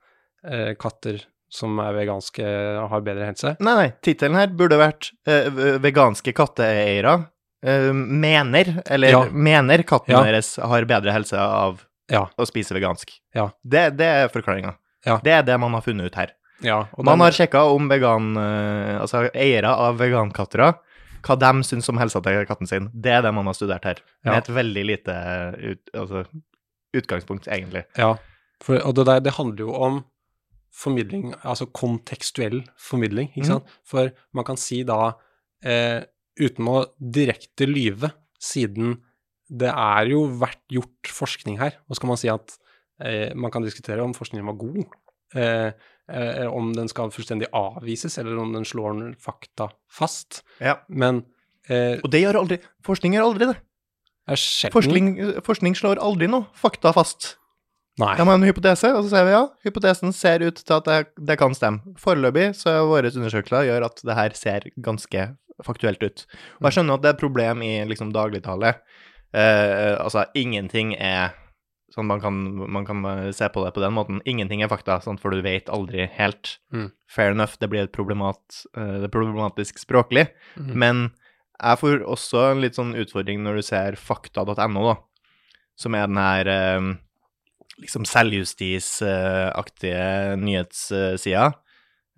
eh, 0.45 0.75
katter 0.75 1.23
som 1.53 1.79
er 1.85 1.93
veganske 1.93 2.43
har 2.89 3.01
bedre 3.05 3.27
helse. 3.29 3.57
Nei, 3.61 3.75
nei, 3.77 3.89
tittelen 4.03 4.35
her 4.39 4.47
burde 4.57 4.79
vært 4.81 5.11
eh, 5.29 5.51
veganske 5.85 6.33
katteeiere 6.33 7.27
eh, 7.65 7.93
mener, 7.93 8.83
eller 8.87 9.09
Ja. 9.11 9.25
mener 9.31 9.83
katten 9.85 10.15
Ja. 10.17 10.23
deres 10.25 10.57
har 10.57 10.85
bedre 10.89 11.13
helse 11.13 11.37
av 11.39 11.85
Ja. 12.11 12.27
å 12.39 12.47
spise 12.49 12.73
vegansk. 12.75 13.13
Ja. 13.35 13.51
Det, 13.65 13.97
det 13.99 14.07
er 14.07 14.29
forklaringa. 14.29 14.75
Ja. 15.07 15.19
Det 15.23 15.33
er 15.33 15.43
det 15.43 15.59
man 15.61 15.73
har 15.75 15.83
funnet 15.83 16.07
ut 16.07 16.15
her. 16.15 16.33
Ja, 16.63 16.87
Man 16.97 17.19
den- 17.19 17.21
har 17.21 17.31
sjekka 17.33 17.65
om 17.75 17.89
vegan, 17.89 18.37
eh, 18.37 19.01
altså 19.01 19.29
eiere 19.35 19.67
av 19.69 19.99
vegankatter, 19.99 20.75
hva 21.23 21.37
de 21.39 21.63
syns 21.63 21.89
om 21.89 21.99
helsa 21.99 22.21
til 22.23 22.47
katten 22.47 22.67
sin. 22.69 22.89
Det 22.95 23.11
er 23.13 23.23
det 23.23 23.35
man 23.35 23.45
har 23.47 23.55
studert 23.55 23.85
her. 23.85 23.97
Ja. 24.25 24.31
Med 24.33 24.39
et 24.39 24.55
veldig 24.55 24.85
lite 24.87 25.15
ut, 25.59 25.91
altså, 25.95 26.25
utgangspunkt, 26.95 27.47
egentlig. 27.49 27.85
Ja, 27.99 28.17
for, 28.63 28.79
og 28.87 28.95
det 28.95 29.07
der, 29.09 29.21
det 29.21 29.33
handler 29.35 29.57
jo 29.67 29.75
om 29.75 30.05
formidling, 30.73 31.35
altså 31.45 31.67
kontekstuell 31.69 32.63
formidling, 32.81 33.29
ikke 33.37 33.49
sant. 33.51 33.69
sant? 33.69 33.79
For 33.85 34.11
man 34.33 34.47
kan 34.49 34.57
si 34.61 34.83
da, 34.89 35.15
eh, 35.65 36.01
uten 36.41 36.69
å 36.73 36.79
direkte 36.99 37.67
lyve, 37.69 38.13
siden 38.43 38.97
det 39.53 39.69
er 39.69 40.09
jo 40.09 40.25
vært 40.41 40.63
gjort 40.73 41.11
forskning 41.13 41.59
her, 41.61 41.77
og 41.89 41.95
så 41.97 42.01
kan 42.01 42.09
man 42.15 42.21
si 42.23 42.31
at 42.33 42.55
eh, 43.05 43.35
man 43.37 43.53
kan 43.53 43.63
diskutere 43.63 44.01
om 44.03 44.15
forskningen 44.17 44.49
var 44.49 44.57
god, 44.61 44.87
eh, 45.37 45.73
eh, 46.09 46.47
om 46.49 46.73
den 46.73 46.89
skal 46.89 47.13
fullstendig 47.13 47.51
avvises, 47.53 48.17
eller 48.19 48.41
om 48.41 48.55
den 48.57 48.65
slår 48.65 49.15
fakta 49.21 49.69
fast, 49.93 50.43
Ja. 50.61 50.79
men 50.89 51.27
eh, 51.69 52.01
Og 52.03 52.11
det 52.11 52.23
gjør 52.25 52.41
aldri 52.41 52.59
Forskning 52.83 53.13
gjør 53.15 53.29
aldri 53.29 53.53
det. 53.53 53.59
Forskning, 54.73 55.17
forskning 55.43 55.75
slår 55.75 55.99
aldri 55.99 56.29
noe 56.31 56.47
fakta 56.55 56.93
fast. 56.95 57.37
Nei. 58.01 58.15
De 58.17 58.25
har 58.25 58.39
en 58.39 58.47
hypotese, 58.47 58.89
og 58.97 59.05
så 59.05 59.13
sier 59.13 59.27
vi 59.29 59.35
ja, 59.35 59.43
hypotesen 59.67 60.15
ser 60.17 60.45
ut 60.47 60.63
til 60.63 60.77
at 60.79 60.87
det, 60.89 61.01
det 61.29 61.37
kan 61.41 61.53
stemme. 61.57 61.93
Foreløpig 62.01 62.55
så 62.57 62.79
våre 62.89 63.13
undersøkelser 63.13 63.69
gjør 63.69 63.89
at 63.91 64.01
det 64.09 64.17
her 64.17 64.37
ser 64.39 64.69
ganske 64.81 65.27
faktuelt 65.63 66.01
ut. 66.01 66.25
Og 66.61 66.69
jeg 66.69 66.79
skjønner 66.79 66.97
at 66.97 67.05
det 67.05 67.11
er 67.11 67.17
et 67.19 67.23
problem 67.23 67.63
i 67.67 67.75
liksom 67.91 68.15
dagligtale. 68.17 68.73
Eh, 69.37 69.93
altså, 70.01 70.25
ingenting 70.39 70.95
er 70.97 71.37
sånn 71.93 72.09
man 72.09 72.23
kan, 72.23 72.37
man 72.73 72.87
kan 72.89 73.05
se 73.37 73.49
på 73.53 73.65
det 73.67 73.75
på 73.77 73.83
den 73.85 73.95
måten. 73.97 74.23
Ingenting 74.29 74.65
er 74.65 74.73
fakta, 74.73 74.97
sånn, 75.05 75.21
for 75.21 75.35
du 75.35 75.45
vet 75.45 75.69
aldri 75.73 76.07
helt. 76.17 76.57
Mm. 76.73 76.89
Fair 77.13 77.37
enough, 77.37 77.59
det 77.61 77.69
blir 77.73 77.85
et 77.85 77.95
problemat, 77.95 78.63
eh, 78.77 78.99
det 79.05 79.13
problematisk 79.13 79.83
språklig. 79.83 80.31
Mm. 80.57 80.73
Men 80.73 81.03
jeg 81.61 81.81
får 81.83 82.05
også 82.09 82.47
en 82.51 82.65
litt 82.65 82.79
sånn 82.79 82.97
utfordring 82.99 83.45
når 83.45 83.61
du 83.61 83.67
ser 83.67 84.01
fakta.no, 84.01 84.87
da, 84.89 84.97
som 85.79 85.97
er 85.99 86.09
den 86.09 86.21
her 86.21 86.53
eh, 86.57 86.93
liksom 87.81 88.05
selvjustisaktige 89.03 90.37
nyhetssida, 90.41 91.53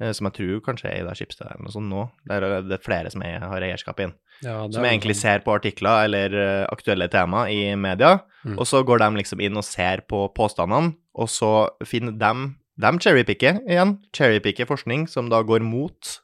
eh, 0.00 0.12
som 0.12 0.26
jeg 0.28 0.34
tror 0.38 0.60
kanskje 0.66 0.90
er 0.90 1.02
Ida 1.02 1.14
Skipsted 1.16 1.46
eller 1.50 1.64
noe 1.66 1.72
sånt 1.74 1.90
nå. 1.90 2.04
Der 2.28 2.42
er 2.46 2.62
det 2.66 2.80
flere 2.84 3.10
som 3.12 3.22
er, 3.26 3.38
har 3.44 3.60
eierskap 3.66 4.00
inn. 4.04 4.12
Ja, 4.42 4.66
Som 4.70 4.82
egentlig 4.84 5.14
sånn- 5.14 5.22
ser 5.22 5.38
på 5.46 5.54
artikler 5.54 6.04
eller 6.08 6.34
eh, 6.34 6.66
aktuelle 6.72 7.08
tema 7.08 7.46
i 7.50 7.74
media, 7.76 8.20
Mm. 8.44 8.58
og 8.58 8.66
så 8.66 8.84
går 8.84 8.98
de 8.98 9.16
liksom 9.22 9.40
inn 9.40 9.56
og 9.56 9.64
ser 9.64 10.02
på 10.06 10.28
påstandene, 10.34 10.94
og 11.14 11.28
så 11.28 11.70
finner 11.86 12.12
de 12.18 12.54
De 12.76 12.98
cherrypicker 12.98 13.60
igjen. 13.70 14.00
Cherrypicker 14.12 14.66
forskning 14.66 15.08
som 15.08 15.28
da 15.30 15.40
går 15.42 15.60
mot 15.62 16.18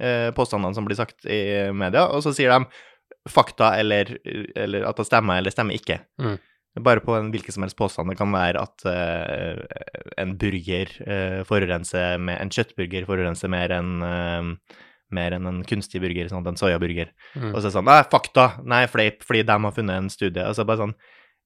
eh, 0.00 0.30
påstandene 0.32 0.74
som 0.74 0.86
blir 0.86 0.96
sagt 0.96 1.26
i 1.26 1.70
media, 1.70 2.06
og 2.08 2.22
så 2.22 2.32
sier 2.34 2.48
de 2.48 2.64
fakta 3.28 3.78
eller, 3.78 4.16
eller 4.56 4.86
at 4.88 4.96
det 4.96 5.04
stemmer 5.06 5.36
eller 5.36 5.50
stemmer 5.50 5.74
ikke. 5.76 5.98
Mm. 6.18 6.38
Bare 6.80 7.02
på 7.04 7.12
en 7.12 7.28
hvilken 7.34 7.52
som 7.52 7.66
helst 7.66 7.76
påstand. 7.76 8.08
Det 8.08 8.16
kan 8.16 8.32
være 8.32 8.62
at 8.62 8.86
uh, 8.88 9.58
en 10.22 10.36
burger 10.40 10.88
uh, 11.04 11.42
forurenser 11.44 12.16
med 12.16 12.40
En 12.40 12.52
kjøttburger 12.52 13.04
forurenser 13.04 13.52
mer 13.52 13.74
enn 13.76 13.98
uh, 14.00 14.78
mer 15.12 15.36
enn 15.36 15.48
en 15.50 15.58
kunstig 15.68 16.00
burger, 16.00 16.30
sånn 16.30 16.46
en 16.48 16.56
soyaburger. 16.56 17.10
Mm. 17.36 17.50
Og 17.50 17.58
så 17.58 17.66
er 17.66 17.68
det 17.68 17.74
sånn 17.76 17.90
Nei, 17.90 17.98
fakta! 18.08 18.46
Nei, 18.64 18.86
fleip, 18.88 19.20
fordi 19.26 19.44
de 19.48 19.58
har 19.66 19.76
funnet 19.76 20.00
en 20.00 20.08
studie. 20.12 20.46
Og 20.48 20.56
så 20.56 20.64
bare 20.64 20.86
sånn 20.86 20.96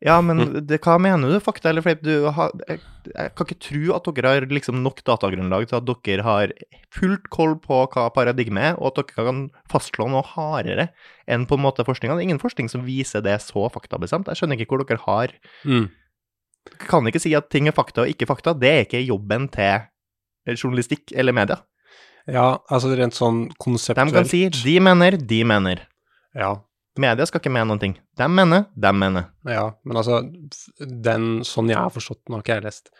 Ja, 0.05 0.21
men 0.21 0.37
Mm. 0.39 0.67
det, 0.67 0.81
hva 0.85 0.99
mener 1.01 1.31
du? 1.33 1.39
Fakta 1.41 1.71
eller 1.71 1.81
fleip? 1.81 2.03
Jeg, 2.05 2.81
jeg 3.17 3.31
kan 3.35 3.47
ikke 3.47 3.61
tro 3.65 3.95
at 3.97 4.05
dere 4.15 4.29
har 4.35 4.47
liksom 4.47 4.83
nok 4.85 5.01
datagrunnlag 5.09 5.69
til 5.71 5.79
at 5.79 5.87
dere 6.05 6.23
har 6.23 6.53
fullt 6.93 7.31
koll 7.33 7.55
på 7.57 7.79
hva 7.95 8.11
paradigmet 8.13 8.63
er, 8.63 8.75
og 8.77 8.91
at 8.93 9.07
dere 9.07 9.25
kan 9.31 9.51
fastslå 9.73 10.11
noe 10.13 10.23
hardere 10.23 10.91
enn 11.27 11.47
på 11.49 11.57
en 11.57 11.65
måte 11.65 11.87
forskninga. 11.87 12.13
Det 12.19 12.27
er 12.27 12.29
ingen 12.29 12.43
forskning 12.43 12.69
som 12.69 12.85
viser 12.85 13.23
det 13.25 13.39
så 13.41 13.71
faktabestemt. 13.73 14.29
Jeg 14.29 14.37
skjønner 14.37 14.61
ikke 14.61 14.69
hvor 14.77 14.85
dere 14.85 15.01
har 15.07 15.33
Mm. 15.65 15.89
Kan 16.91 17.07
ikke 17.07 17.21
si 17.23 17.33
at 17.35 17.49
ting 17.49 17.69
er 17.69 17.73
fakta 17.73 18.03
og 18.03 18.09
ikke 18.11 18.27
fakta. 18.27 18.53
Det 18.59 18.69
er 18.69 18.85
ikke 18.85 19.07
jobben 19.07 19.49
til 19.49 19.87
journalistikk 20.59 21.13
eller 21.15 21.33
media. 21.33 21.61
Ja, 22.27 22.59
altså 22.69 22.91
rent 22.99 23.15
sånn 23.15 23.49
konseptuelt 23.63 24.11
De 24.11 24.17
kan 24.19 24.25
si 24.27 24.49
de 24.51 24.81
mener, 24.81 25.17
de 25.17 25.45
mener. 25.45 25.87
Ja, 26.35 26.57
Media 27.03 27.27
skal 27.29 27.43
ikke 27.43 27.53
mene 27.53 27.69
noen 27.71 27.83
ting. 27.83 27.97
De 28.17 28.29
mener, 28.33 28.67
de 28.75 28.93
mener. 28.97 29.29
ja, 29.51 29.67
men 29.85 30.01
altså, 30.01 30.23
den, 30.81 31.43
sånn 31.45 31.73
jeg 31.73 31.79
har 31.81 31.93
forstått, 31.95 32.25
nå 32.29 32.39
har 32.39 32.47
ikke 32.47 32.59
jeg 32.61 32.67
lest, 32.71 32.93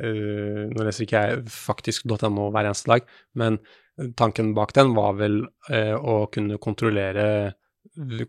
Uh, 0.00 0.70
nå 0.72 0.86
leser 0.86 1.04
ikke 1.04 1.20
jeg 1.20 1.40
faktisk.no 1.52 2.46
hver 2.48 2.64
eneste 2.64 2.88
dag, 2.88 3.02
men 3.36 3.58
tanken 4.16 4.54
bak 4.56 4.72
den 4.72 4.94
var 4.96 5.18
vel 5.18 5.42
uh, 5.68 5.96
å 6.00 6.14
kunne 6.32 6.56
kontrollere 6.56 7.26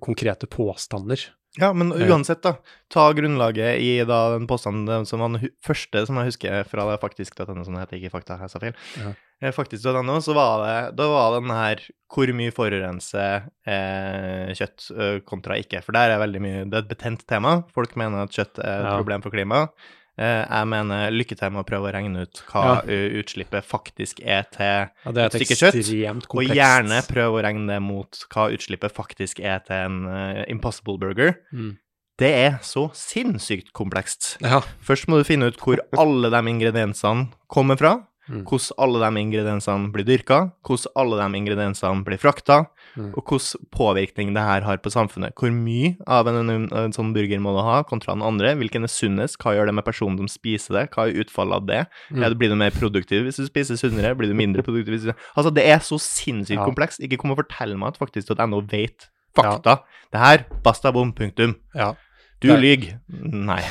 konkrete 0.04 0.50
påstander. 0.52 1.24
Ja, 1.56 1.70
men 1.74 1.94
Eh. 1.94 2.10
uansett, 2.10 2.42
da. 2.42 2.58
Ta 2.90 3.14
grunnlaget 3.14 3.80
i 3.80 4.04
da 4.04 4.38
den 4.38 4.48
påstanden 4.48 5.06
som 5.06 5.22
var 5.24 5.30
den 5.38 5.50
første 5.64 6.06
som 6.06 6.18
jeg 6.18 6.34
husker 6.34 6.68
fra 6.68 6.90
det 6.92 7.00
faktisk.no, 7.00 7.64
som 7.64 7.78
det 7.78 7.86
heter, 7.86 8.02
ikke 8.02 8.12
fakta, 8.18 8.40
jeg 8.42 8.50
sa 8.50 8.60
feil. 8.60 8.76
Ja. 8.98 9.14
Eh, 9.44 9.52
Faktisk.no, 9.52 10.20
så 10.24 10.34
var 10.38 10.62
det 10.64 10.76
Da 10.96 11.08
var 11.12 11.34
den 11.40 11.52
her 11.52 11.82
hvor 12.14 12.30
mye 12.38 12.54
forurenser 12.54 13.50
eh, 13.68 14.52
kjøtt 14.56 15.26
kontra 15.28 15.58
ikke. 15.60 15.82
For 15.84 15.96
der 15.96 16.14
er 16.14 16.22
veldig 16.22 16.42
mye 16.46 16.62
Det 16.70 16.78
er 16.78 16.86
et 16.86 16.92
betent 16.94 17.26
tema. 17.28 17.58
Folk 17.74 17.96
mener 18.00 18.24
at 18.28 18.32
kjøtt 18.36 18.62
er 18.64 18.80
et 18.84 18.86
Ja. 18.92 18.98
problem 19.02 19.24
for 19.26 19.34
klimaet. 19.34 19.70
Eh, 20.16 20.46
jeg 20.46 20.68
mener 20.70 21.10
lykke 21.10 21.36
til 21.36 21.50
med 21.50 21.64
å 21.66 21.66
prøve 21.66 21.90
å 21.90 21.94
regne 21.96 22.22
ut 22.22 22.44
hva 22.52 22.86
Ja. 22.86 22.98
utslippet 23.18 23.66
faktisk 23.66 24.22
er 24.22 24.44
til 24.54 24.90
Ja, 25.06 25.12
det 25.12 25.18
er 25.18 25.26
et 25.26 25.40
stykke 25.42 25.58
kjøtt, 25.58 26.28
Og 26.38 26.44
gjerne 26.54 27.02
prøve 27.10 27.42
å 27.42 27.44
regne 27.44 27.68
det 27.74 27.82
mot 27.82 28.12
hva 28.30 28.52
utslippet 28.54 28.94
faktisk 28.94 29.40
er 29.44 29.60
til 29.66 29.76
en 29.76 30.06
uh, 30.06 30.44
Impossible 30.48 31.00
Burger. 31.00 31.34
Mm. 31.52 31.80
Det 32.20 32.30
er 32.30 32.60
så 32.62 32.92
sinnssykt 32.94 33.74
komplekst. 33.74 34.38
Ja, 34.40 34.62
Først 34.86 35.08
må 35.10 35.18
du 35.18 35.24
finne 35.26 35.48
ut 35.50 35.58
hvor 35.58 35.80
alle 35.98 36.30
de 36.30 36.42
ingrediensene 36.52 37.32
kommer 37.50 37.76
fra. 37.76 37.96
Mm. 38.30 38.46
hvordan 38.48 38.78
alle 38.80 39.00
de 39.04 39.20
ingrediensene 39.20 39.92
blir 39.92 40.06
dyrka, 40.08 40.38
hvordan 40.64 40.94
alle 40.96 41.18
de 41.20 41.38
ingrediensene 41.42 42.06
blir 42.06 42.18
frakta, 42.22 42.68
Mm. 42.96 43.10
og 43.18 43.24
hvordan 43.26 43.66
påvirkning 43.74 44.34
det 44.36 44.44
her 44.46 44.62
har 44.62 44.78
på 44.78 44.92
samfunnet. 44.94 45.34
Hvor 45.34 45.50
mye 45.52 45.98
av 46.08 46.28
en, 46.28 46.48
en, 46.50 46.68
en 46.72 46.94
sånn 46.94 47.12
burger 47.12 47.40
må 47.42 47.50
du 47.58 47.62
ha 47.66 47.82
kontra 47.84 48.14
den 48.14 48.22
andre? 48.22 48.54
Hvilken 48.56 48.84
er 48.86 48.92
sunnest? 48.94 49.36
Hva 49.42 49.56
gjør 49.58 49.66
det 49.66 49.74
med 49.74 49.84
personen 49.84 50.16
som 50.22 50.28
spiser 50.30 50.78
det? 50.78 50.84
Hva 50.94 51.08
er 51.10 51.18
utfallet 51.26 51.58
av 51.58 51.66
det? 51.66 51.80
Mm. 52.14 52.24
Er 52.24 52.36
blir 52.38 52.50
du 52.54 52.56
mer 52.56 52.70
produktiv 52.72 53.26
hvis 53.26 53.42
du 53.42 53.48
spiser 53.50 53.76
sunnere? 53.82 54.14
Blir 54.16 54.30
du 54.30 54.38
mindre 54.38 54.62
produktiv 54.64 54.94
hvis 54.94 55.08
du 55.10 55.14
Altså, 55.36 55.52
det 55.54 55.66
er 55.66 55.80
så 55.82 55.98
sinnssykt 56.00 56.60
Ja. 56.62 56.66
komplekst. 56.70 57.02
Ikke 57.02 57.18
kom 57.18 57.32
og 57.34 57.38
fortell 57.42 57.76
meg 57.76 57.88
at 57.96 57.98
faktisk 58.00 58.30
at 58.32 58.48
NO 58.48 58.62
vet 58.62 59.10
fakta. 59.36 59.80
Det 60.14 60.20
her, 60.22 60.46
basta 60.64 60.92
bom, 60.94 61.12
punktum. 61.12 61.56
Ja. 61.74 61.96
Du 62.40 62.52
er- 62.54 62.62
lyver. 62.62 63.00
Nei. 63.10 63.62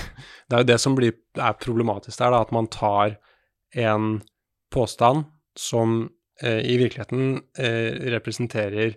Det 0.50 0.56
er 0.56 0.58
jo 0.58 0.64
det 0.74 0.80
som 0.80 0.96
blir, 0.96 1.12
er 1.38 1.52
problematisk 1.54 2.18
der, 2.18 2.30
da, 2.32 2.40
at 2.42 2.50
man 2.52 2.66
tar 2.66 3.16
en 3.74 4.20
påstand 4.72 5.26
som 5.58 6.10
eh, 6.42 6.60
i 6.64 6.76
virkeligheten 6.80 7.40
eh, 7.58 7.92
representerer 8.16 8.94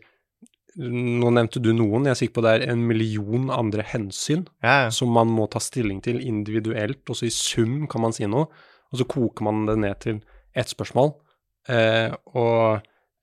Nå 0.76 1.30
nevnte 1.32 1.62
du 1.64 1.70
noen, 1.72 2.04
jeg 2.04 2.12
er 2.12 2.18
sikker 2.20 2.36
på 2.36 2.42
det 2.44 2.52
er 2.58 2.64
en 2.74 2.82
million 2.84 3.46
andre 3.54 3.84
hensyn 3.88 4.42
Ja, 4.60 4.74
ja. 4.86 4.90
som 4.92 5.14
man 5.16 5.30
må 5.32 5.46
ta 5.48 5.62
stilling 5.64 6.02
til 6.04 6.18
individuelt, 6.20 7.00
og 7.08 7.16
så 7.16 7.30
i 7.30 7.32
sum 7.32 7.86
kan 7.88 8.04
man 8.04 8.12
si 8.16 8.28
noe, 8.28 8.50
og 8.92 9.00
så 9.00 9.06
koker 9.08 9.48
man 9.48 9.62
det 9.70 9.78
ned 9.80 10.02
til 10.04 10.20
ett 10.52 10.68
spørsmål, 10.74 11.14
eh, 11.72 12.12
og 12.36 12.82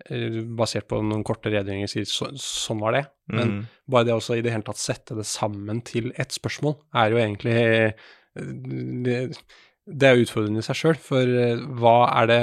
eh, 0.08 0.38
basert 0.56 0.88
på 0.88 1.02
noen 1.04 1.26
korte 1.28 1.52
redegjøringer 1.52 1.92
sier 1.92 2.08
så, 2.08 2.30
sånn 2.40 2.80
var 2.80 2.96
det. 2.96 3.04
Men 3.36 3.52
Mm. 3.52 3.60
bare 3.88 4.08
det 4.08 4.16
å 4.16 4.36
i 4.38 4.40
det 4.44 4.52
hele 4.56 4.64
tatt 4.70 4.80
sette 4.80 5.14
det 5.20 5.28
sammen 5.28 5.84
til 5.84 6.08
ett 6.16 6.32
spørsmål, 6.32 6.78
er 6.96 7.12
jo 7.12 7.20
egentlig 7.20 7.58
eh, 7.60 7.92
Det, 8.32 9.18
det 9.86 10.08
er 10.08 10.22
utfordrende 10.22 10.62
i 10.62 10.66
seg 10.66 10.78
sjøl, 10.78 10.98
for 11.00 11.26
eh, 11.26 11.60
hva 11.80 11.96
er 12.22 12.30
det 12.30 12.42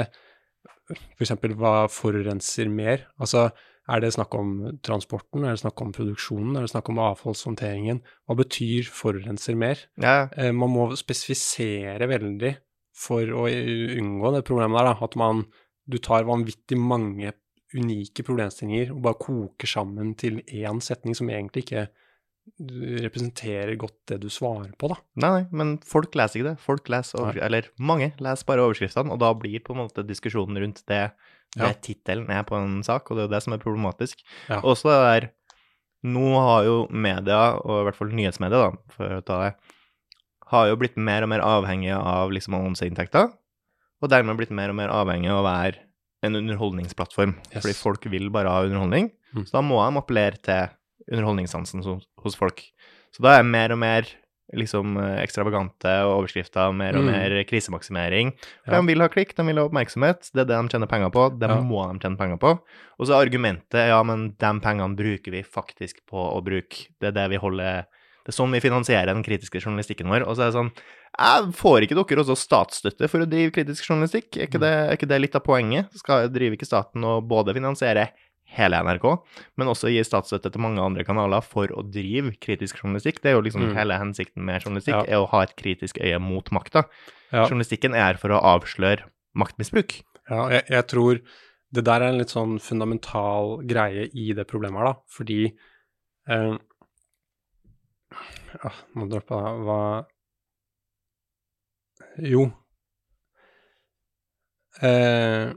For 0.90 1.22
eksempel, 1.22 1.52
hva 1.54 1.86
forurenser 1.86 2.66
mer? 2.66 3.04
Altså, 3.22 3.44
er 3.90 4.00
det 4.02 4.08
snakk 4.14 4.34
om 4.34 4.48
transporten, 4.82 5.44
er 5.44 5.54
det 5.54 5.62
snakk 5.62 5.82
om 5.84 5.92
produksjonen, 5.94 6.56
er 6.58 6.66
det 6.66 6.72
snakk 6.72 6.90
om 6.90 6.98
avfallshåndteringen? 7.04 8.00
Hva 8.26 8.36
betyr 8.38 8.90
forurenser 8.90 9.58
mer? 9.58 9.84
ja. 10.02 10.28
Eh, 10.34 10.50
man 10.50 10.72
må 10.74 10.88
spesifisere 10.98 12.10
veldig 12.10 12.56
for 13.00 13.22
å 13.22 13.46
unngå 13.46 14.34
det 14.34 14.44
problemet 14.46 14.80
der, 14.80 14.90
da, 14.90 15.06
at 15.06 15.16
man 15.18 15.44
du 15.90 15.98
tar 16.02 16.26
vanvittig 16.28 16.78
mange 16.78 17.32
unike 17.74 18.24
problemstillinger 18.26 18.90
og 18.94 19.02
bare 19.04 19.20
koker 19.22 19.70
sammen 19.70 20.14
til 20.18 20.40
én 20.42 20.80
setning 20.82 21.16
som 21.16 21.30
egentlig 21.30 21.64
ikke 21.66 21.86
representerer 22.58 23.76
godt 23.80 23.96
det 24.10 24.20
du 24.22 24.28
svarer 24.32 24.72
på, 24.78 24.88
da. 24.92 24.96
Nei, 25.22 25.30
nei, 25.40 25.42
men 25.52 25.72
folk 25.86 26.14
leser 26.18 26.40
ikke 26.40 26.48
det. 26.50 26.60
Folk 26.64 26.88
leser 26.92 27.20
over, 27.22 27.38
Eller 27.42 27.68
mange 27.78 28.12
leser 28.22 28.46
bare 28.48 28.64
overskriftene, 28.66 29.12
og 29.14 29.20
da 29.22 29.32
blir 29.34 29.60
på 29.64 29.74
en 29.76 29.82
måte 29.84 30.06
diskusjonen 30.06 30.58
rundt 30.62 30.82
det 30.86 31.10
det 31.56 31.66
Ja. 31.66 31.72
tittelen 31.82 32.28
er 32.30 32.44
på 32.46 32.54
en 32.54 32.80
sak, 32.86 33.10
og 33.10 33.16
det 33.16 33.22
er 33.24 33.26
jo 33.28 33.34
det 33.34 33.42
som 33.42 33.52
er 33.52 33.58
problematisk. 33.58 34.20
Ja. 34.48 34.60
Også 34.62 34.86
det 34.86 35.22
der 35.24 35.30
Nå 36.02 36.32
har 36.40 36.64
jo 36.64 36.86
media, 36.88 37.58
og 37.60 37.80
i 37.82 37.84
hvert 37.84 37.94
fall 37.98 38.08
nyhetsmedia, 38.08 38.70
da, 38.70 38.70
for 38.88 39.04
å 39.18 39.22
ta 39.22 39.34
det, 39.42 39.54
har 40.48 40.68
jo 40.70 40.76
blitt 40.76 40.96
mer 40.96 41.22
og 41.22 41.28
mer 41.28 41.40
avhengige 41.44 41.92
av 41.94 42.30
liksom 42.32 42.54
annonseinntekter, 42.56 43.30
og 44.00 44.08
dermed 44.08 44.38
blitt 44.38 44.50
mer 44.50 44.70
og 44.70 44.76
mer 44.76 44.88
avhengige 44.88 45.28
av 45.30 45.44
å 45.44 45.48
være 45.50 45.76
en 46.22 46.36
underholdningsplattform. 46.36 47.34
Yes. 47.52 47.62
Fordi 47.66 47.74
folk 47.76 48.04
vil 48.10 48.30
bare 48.30 48.48
ha 48.48 48.62
underholdning, 48.64 49.10
Mm. 49.34 49.44
så 49.44 49.50
da 49.52 49.60
må 49.60 49.76
de 49.92 50.00
appellere 50.00 50.40
til 50.42 50.70
underholdningssansen 51.10 51.82
hos, 51.84 52.36
folk. 52.38 52.62
Så 53.14 53.22
da 53.22 53.38
er 53.38 53.42
mer 53.46 53.72
og 53.74 53.78
mer 53.82 54.06
liksom 54.54 54.96
eh, 54.98 55.20
ekstravagante 55.22 55.90
overskrifter, 56.10 56.72
mer 56.74 56.96
og 56.98 57.04
Mm. 57.04 57.10
mer 57.12 57.44
krisemaksimering. 57.46 58.32
For 58.64 58.72
Ja. 58.74 58.80
De 58.80 58.86
vil 58.88 59.00
ha 59.00 59.08
klikk, 59.08 59.34
de 59.36 59.44
vil 59.46 59.56
ha 59.58 59.68
oppmerksomhet, 59.68 60.30
det 60.34 60.40
er 60.42 60.44
det 60.50 60.56
de 60.58 60.68
tjener 60.74 60.88
penger 60.90 61.10
på, 61.14 61.38
det 61.38 61.48
Ja. 61.48 61.60
må 61.60 61.86
de 61.92 61.98
tjene 62.00 62.18
penger 62.18 62.36
på. 62.38 62.58
Og 62.98 63.06
så 63.06 63.14
er 63.14 63.26
argumentet 63.28 63.86
ja, 63.88 64.02
men 64.02 64.30
de 64.36 64.60
pengene 64.60 64.96
bruker 64.96 65.30
vi 65.30 65.42
faktisk 65.42 66.00
på 66.10 66.18
å 66.34 66.42
bruke, 66.42 66.88
det 67.00 67.08
er 67.08 67.12
det 67.12 67.30
vi 67.30 67.36
holder 67.38 67.86
Det 68.26 68.34
er 68.36 68.44
sånn 68.44 68.52
vi 68.52 68.60
finansierer 68.60 69.06
den 69.14 69.22
kritiske 69.24 69.58
journalistikken 69.64 70.06
vår. 70.06 70.26
Og 70.28 70.36
så 70.36 70.42
er 70.42 70.50
det 70.50 70.54
sånn 70.54 70.72
jeg 71.18 71.54
Får 71.54 71.80
ikke 71.82 71.96
dere 71.96 72.20
også 72.22 72.36
statsstøtte 72.36 73.08
for 73.08 73.20
å 73.20 73.26
drive 73.28 73.50
kritisk 73.50 73.82
journalistikk? 73.88 74.36
Er 74.36 74.46
ikke 74.46 74.58
Mm. 74.58 74.60
det, 74.60 74.72
er 74.90 74.96
ikke 74.96 75.08
det 75.08 75.20
litt 75.22 75.34
av 75.34 75.42
poenget? 75.42 75.88
Skal 75.96 76.28
drive 76.28 76.52
ikke 76.54 76.66
staten 76.68 77.02
og 77.02 77.26
både 77.26 77.54
finansiere 77.54 78.10
hele 78.56 78.76
NRK, 78.82 79.04
men 79.56 79.68
også 79.70 79.90
gi 79.92 80.02
statsstøtte 80.04 80.50
til 80.52 80.60
mange 80.64 80.82
andre 80.82 81.04
kanaler 81.06 81.42
for 81.46 81.66
å 81.76 81.84
drive 81.86 82.32
kritisk 82.42 82.80
journalistikk? 82.82 83.20
Det 83.22 83.30
er 83.30 83.36
jo 83.38 83.42
liksom 83.46 83.68
Mm. 83.70 83.74
hele 83.76 83.98
hensikten 84.00 84.42
med 84.44 84.62
journalistikk, 84.62 85.06
Ja. 85.06 85.18
er 85.18 85.22
å 85.24 85.28
ha 85.30 85.42
et 85.42 85.54
kritisk 85.56 85.98
øye 86.02 86.18
mot 86.20 86.44
makta. 86.50 86.84
Ja. 87.32 87.46
Journalistikken 87.46 87.94
er 87.94 88.14
for 88.18 88.28
å 88.30 88.40
avsløre 88.42 89.04
maktmisbruk. 89.36 90.02
Ja, 90.28 90.48
jeg, 90.50 90.64
jeg 90.68 90.86
tror 90.88 91.20
det 91.72 91.84
der 91.84 92.00
er 92.02 92.08
en 92.10 92.18
litt 92.18 92.28
sånn 92.34 92.58
fundamental 92.60 93.62
greie 93.66 94.08
i 94.12 94.32
det 94.34 94.46
problemet 94.48 94.78
her, 94.78 94.84
da, 94.92 94.94
fordi 95.08 95.52
eh, 96.28 96.56
ah, 98.64 98.74
Nå 98.96 99.06
droppa 99.08 99.38
det. 99.44 99.52
Hva 99.66 100.06
Jo. 102.26 102.52
Eh, 104.82 105.52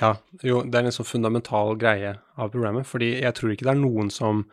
ja, 0.00 0.14
jo, 0.42 0.62
det 0.62 0.78
er 0.80 0.88
en 0.88 0.94
sånn 0.94 1.06
fundamental 1.08 1.76
greie 1.80 2.14
av 2.36 2.50
programmet. 2.50 2.86
fordi 2.86 3.20
jeg 3.20 3.34
tror 3.34 3.52
ikke 3.54 3.66
det 3.68 3.74
er 3.74 3.82
noen 3.82 4.10
som 4.10 4.44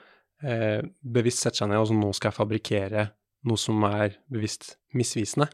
eh, 0.44 0.82
bevisst 1.02 1.44
setter 1.46 1.64
seg 1.64 1.70
ned 1.72 1.82
og 1.82 1.88
som 1.92 2.00
nå 2.02 2.12
skal 2.14 2.32
jeg 2.32 2.40
fabrikkere 2.40 3.08
noe 3.50 3.58
som 3.58 3.82
er 3.88 4.18
bevisst 4.30 4.76
misvisende. 4.94 5.48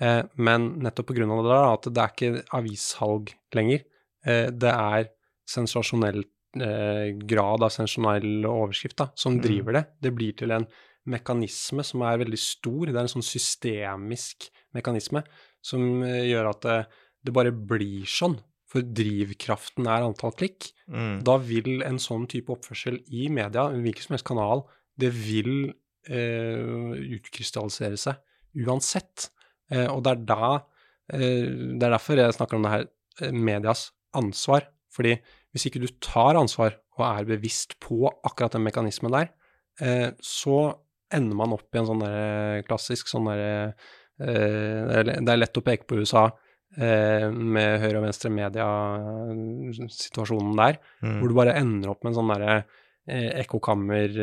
Eh, 0.00 0.22
men 0.36 0.68
nettopp 0.82 1.08
på 1.10 1.16
grunn 1.18 1.30
av 1.34 1.42
det 1.42 1.50
der, 1.50 1.72
at 1.72 1.88
det 1.90 2.02
er 2.04 2.12
ikke 2.14 2.44
avissalg 2.58 3.32
lenger. 3.54 3.82
Eh, 4.26 4.46
det 4.50 4.70
er 4.70 5.10
sensasjonell 5.48 6.22
eh, 6.60 7.10
grad 7.26 7.62
av 7.66 7.72
sensasjonell 7.74 8.46
overskrift 8.46 8.96
da, 9.02 9.08
som 9.16 9.36
Mm. 9.38 9.42
driver 9.42 9.72
det. 9.72 9.84
Det 10.02 10.14
blir 10.14 10.36
til 10.36 10.50
en 10.52 10.66
mekanisme 11.06 11.82
som 11.84 12.02
er 12.02 12.18
veldig 12.22 12.38
stor. 12.38 12.86
Det 12.86 12.94
er 12.94 13.00
en 13.06 13.14
sånn 13.16 13.26
systemisk 13.26 14.50
mekanisme 14.74 15.24
som 15.62 16.02
eh, 16.06 16.28
gjør 16.30 16.50
at 16.50 16.60
det, 16.62 16.86
det 17.24 17.32
bare 17.34 17.50
blir 17.52 18.06
sånn. 18.06 18.38
For 18.72 18.84
drivkraften 18.84 19.88
er 19.90 20.06
antall 20.06 20.32
klikk. 20.38 20.70
Mm. 20.88 21.20
Da 21.26 21.36
vil 21.44 21.82
en 21.84 22.00
sånn 22.00 22.24
type 22.30 22.54
oppførsel 22.54 23.02
i 23.12 23.26
media, 23.32 23.68
en 23.68 23.84
hvilken 23.84 24.06
som 24.06 24.16
helst 24.16 24.28
kanal, 24.28 24.64
det 24.96 25.10
vil 25.12 25.72
eh, 26.08 27.16
utkrystallisere 27.18 27.98
seg 28.00 28.64
uansett. 28.64 29.28
Eh, 29.72 29.88
og 29.88 30.02
det 30.04 30.14
er 30.14 30.22
da 30.28 30.46
eh, 30.56 31.48
Det 31.76 31.86
er 31.86 31.94
derfor 31.96 32.20
jeg 32.20 32.36
snakker 32.36 32.58
om 32.58 32.66
det 32.66 32.74
her 32.74 32.86
eh, 33.20 33.32
medias 33.32 33.90
ansvar. 34.16 34.68
Fordi 34.92 35.16
hvis 35.52 35.68
ikke 35.68 35.82
du 35.82 35.90
tar 36.00 36.38
ansvar 36.40 36.78
og 36.98 37.04
er 37.08 37.28
bevisst 37.28 37.78
på 37.80 38.06
akkurat 38.08 38.56
den 38.56 38.64
mekanismen 38.64 39.12
der, 39.12 39.32
eh, 39.80 40.10
så 40.20 40.78
ender 41.12 41.36
man 41.36 41.52
opp 41.56 41.68
i 41.72 41.80
en 41.80 41.88
sånn 41.88 42.04
der 42.04 42.64
klassisk 42.64 43.10
sånn 43.10 43.28
derre 43.28 43.74
eh, 44.16 45.04
Det 45.20 45.28
er 45.28 45.40
lett 45.40 45.60
å 45.60 45.64
peke 45.64 45.88
på 45.88 46.00
USA 46.00 46.30
eh, 46.30 46.51
med 46.78 47.80
høyre- 47.82 47.98
og 48.00 48.04
venstre 48.06 48.30
media-situasjonen 48.32 50.56
der, 50.56 50.78
Mm. 51.02 51.18
hvor 51.20 51.28
du 51.28 51.34
bare 51.34 51.56
ender 51.60 51.90
opp 51.90 52.02
med 52.04 52.12
en 52.12 52.18
sånn 52.22 52.32
derre 52.32 52.64
eh, 53.08 53.30
ekkokammerkø 53.42 54.20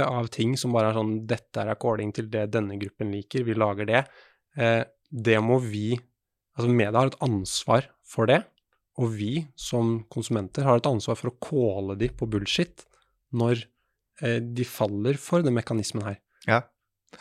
eh, 0.00 0.06
av 0.06 0.26
ting 0.28 0.56
som 0.58 0.72
bare 0.74 0.88
er 0.90 0.94
sånn 0.98 1.26
Dette 1.26 1.56
er 1.62 1.68
according 1.70 2.12
til 2.12 2.26
det 2.28 2.50
denne 2.50 2.76
gruppen 2.80 3.12
liker, 3.12 3.44
vi 3.44 3.54
lager 3.54 3.86
det. 3.86 4.04
Eh, 4.56 4.84
det 5.10 5.38
må 5.42 5.58
vi 5.62 5.98
Altså, 6.58 6.68
media 6.68 6.92
har 7.00 7.06
et 7.06 7.20
ansvar 7.24 7.86
for 8.04 8.26
det, 8.26 8.44
og 8.98 9.08
vi 9.16 9.46
som 9.56 10.04
konsumenter 10.12 10.62
har 10.64 10.76
et 10.76 10.86
ansvar 10.86 11.16
for 11.16 11.30
å 11.30 11.38
kåle 11.40 11.96
de 11.96 12.08
på 12.12 12.26
bullshit 12.28 12.84
når 13.32 13.64
eh, 14.20 14.38
de 14.38 14.62
faller 14.62 15.14
for 15.16 15.40
den 15.40 15.54
mekanismen 15.56 16.02
her. 16.04 16.18
Ja. 16.46 16.60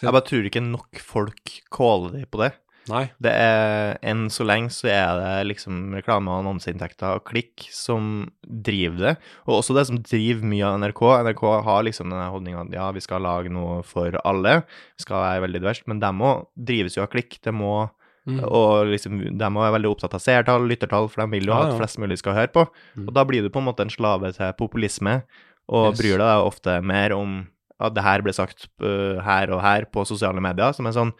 Jeg 0.01 0.11
bare 0.11 0.25
tror 0.27 0.43
ikke 0.49 0.61
nok 0.65 0.99
folk 0.99 1.61
kåler 1.71 2.11
de 2.19 2.25
på 2.25 2.39
det. 2.43 2.51
Nei. 2.89 3.03
Det 3.21 3.29
er, 3.29 3.97
Enn 4.01 4.23
så 4.33 4.45
lenge 4.47 4.71
så 4.73 4.87
er 4.89 5.19
det 5.19 5.47
liksom 5.51 5.93
reklame- 5.93 6.31
og 6.33 6.41
annonseinntekter 6.41 7.19
og 7.19 7.25
klikk 7.29 7.67
som 7.71 8.31
driver 8.41 8.97
det. 9.05 9.13
Og 9.45 9.59
også 9.59 9.75
det 9.77 9.85
som 9.87 9.99
driver 10.01 10.49
mye 10.49 10.65
av 10.65 10.79
NRK. 10.81 11.01
NRK 11.27 11.43
har 11.67 11.83
liksom 11.85 12.09
denne 12.09 12.29
holdninga 12.33 12.65
at 12.65 12.73
ja, 12.73 12.89
vi 12.95 13.03
skal 13.05 13.21
lage 13.21 13.53
noe 13.53 13.81
for 13.85 14.17
alle. 14.25 14.61
Vi 14.97 15.05
skal 15.05 15.21
være 15.21 15.45
veldig 15.45 15.61
diverst. 15.61 15.85
Men 15.87 16.01
dem 16.01 16.21
òg 16.25 16.47
drives 16.57 16.97
jo 16.97 17.03
av 17.05 17.11
klikk. 17.13 17.37
Det 17.43 17.53
må 17.53 17.89
Mm. 18.21 18.37
Og 18.45 18.85
liksom, 18.85 19.15
de 19.33 19.47
må 19.49 19.63
er 19.65 19.71
veldig 19.73 19.89
opptatt 19.95 20.13
av 20.13 20.21
seertall, 20.21 20.67
lyttertall, 20.69 21.07
for 21.09 21.23
de 21.23 21.31
vil 21.31 21.47
jo 21.49 21.55
Ja, 21.55 21.63
at 21.71 21.77
flest 21.79 21.97
mulig 21.97 22.19
skal 22.21 22.35
høre 22.37 22.51
på. 22.53 22.67
Mm. 22.93 23.07
Og 23.07 23.13
da 23.17 23.23
blir 23.25 23.41
du 23.41 23.49
på 23.49 23.57
en 23.57 23.65
måte 23.65 23.81
en 23.81 23.89
slave 23.89 24.29
til 24.35 24.53
populisme, 24.59 25.23
og 25.67 25.87
Yes. 25.95 25.97
bryr 26.03 26.17
deg 26.21 26.45
ofte 26.45 26.83
mer 26.85 27.13
om 27.17 27.47
at 27.79 27.95
det 27.95 28.03
her 28.03 28.21
ble 28.21 28.31
sagt 28.31 28.67
uh, 28.79 29.17
her 29.25 29.49
og 29.49 29.61
her 29.65 29.85
på 29.89 30.05
sosiale 30.05 30.39
medier, 30.39 30.69
som 30.71 30.85
er 30.85 30.91
sånn 30.91 31.13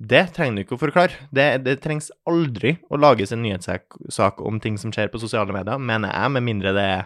Det 0.00 0.32
trenger 0.34 0.54
du 0.56 0.60
ikke 0.64 0.74
å 0.78 0.80
forklare. 0.80 1.12
Det, 1.34 1.64
det 1.64 1.80
trengs 1.84 2.10
aldri 2.28 2.78
å 2.90 2.96
lages 2.98 3.32
en 3.32 3.42
nyhetssak 3.44 4.40
om 4.40 4.60
ting 4.62 4.78
som 4.80 4.92
skjer 4.94 5.08
på 5.12 5.20
sosiale 5.22 5.52
medier, 5.54 5.78
mener 5.78 6.08
jeg, 6.10 6.30
med 6.34 6.42
mindre 6.46 6.72
det 6.74 6.86
er 6.88 7.02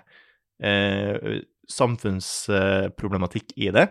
eh, 0.62 1.40
samfunnsproblematikk 1.68 3.52
i 3.56 3.70
det. 3.74 3.88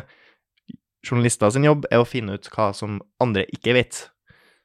Journalister 1.02 1.50
sin 1.50 1.64
jobb 1.64 1.84
er 1.90 1.98
å 1.98 2.06
finne 2.06 2.32
ut 2.34 2.48
hva 2.50 2.72
som 2.74 3.00
andre 3.20 3.44
ikke 3.46 3.72
vet. 3.72 4.10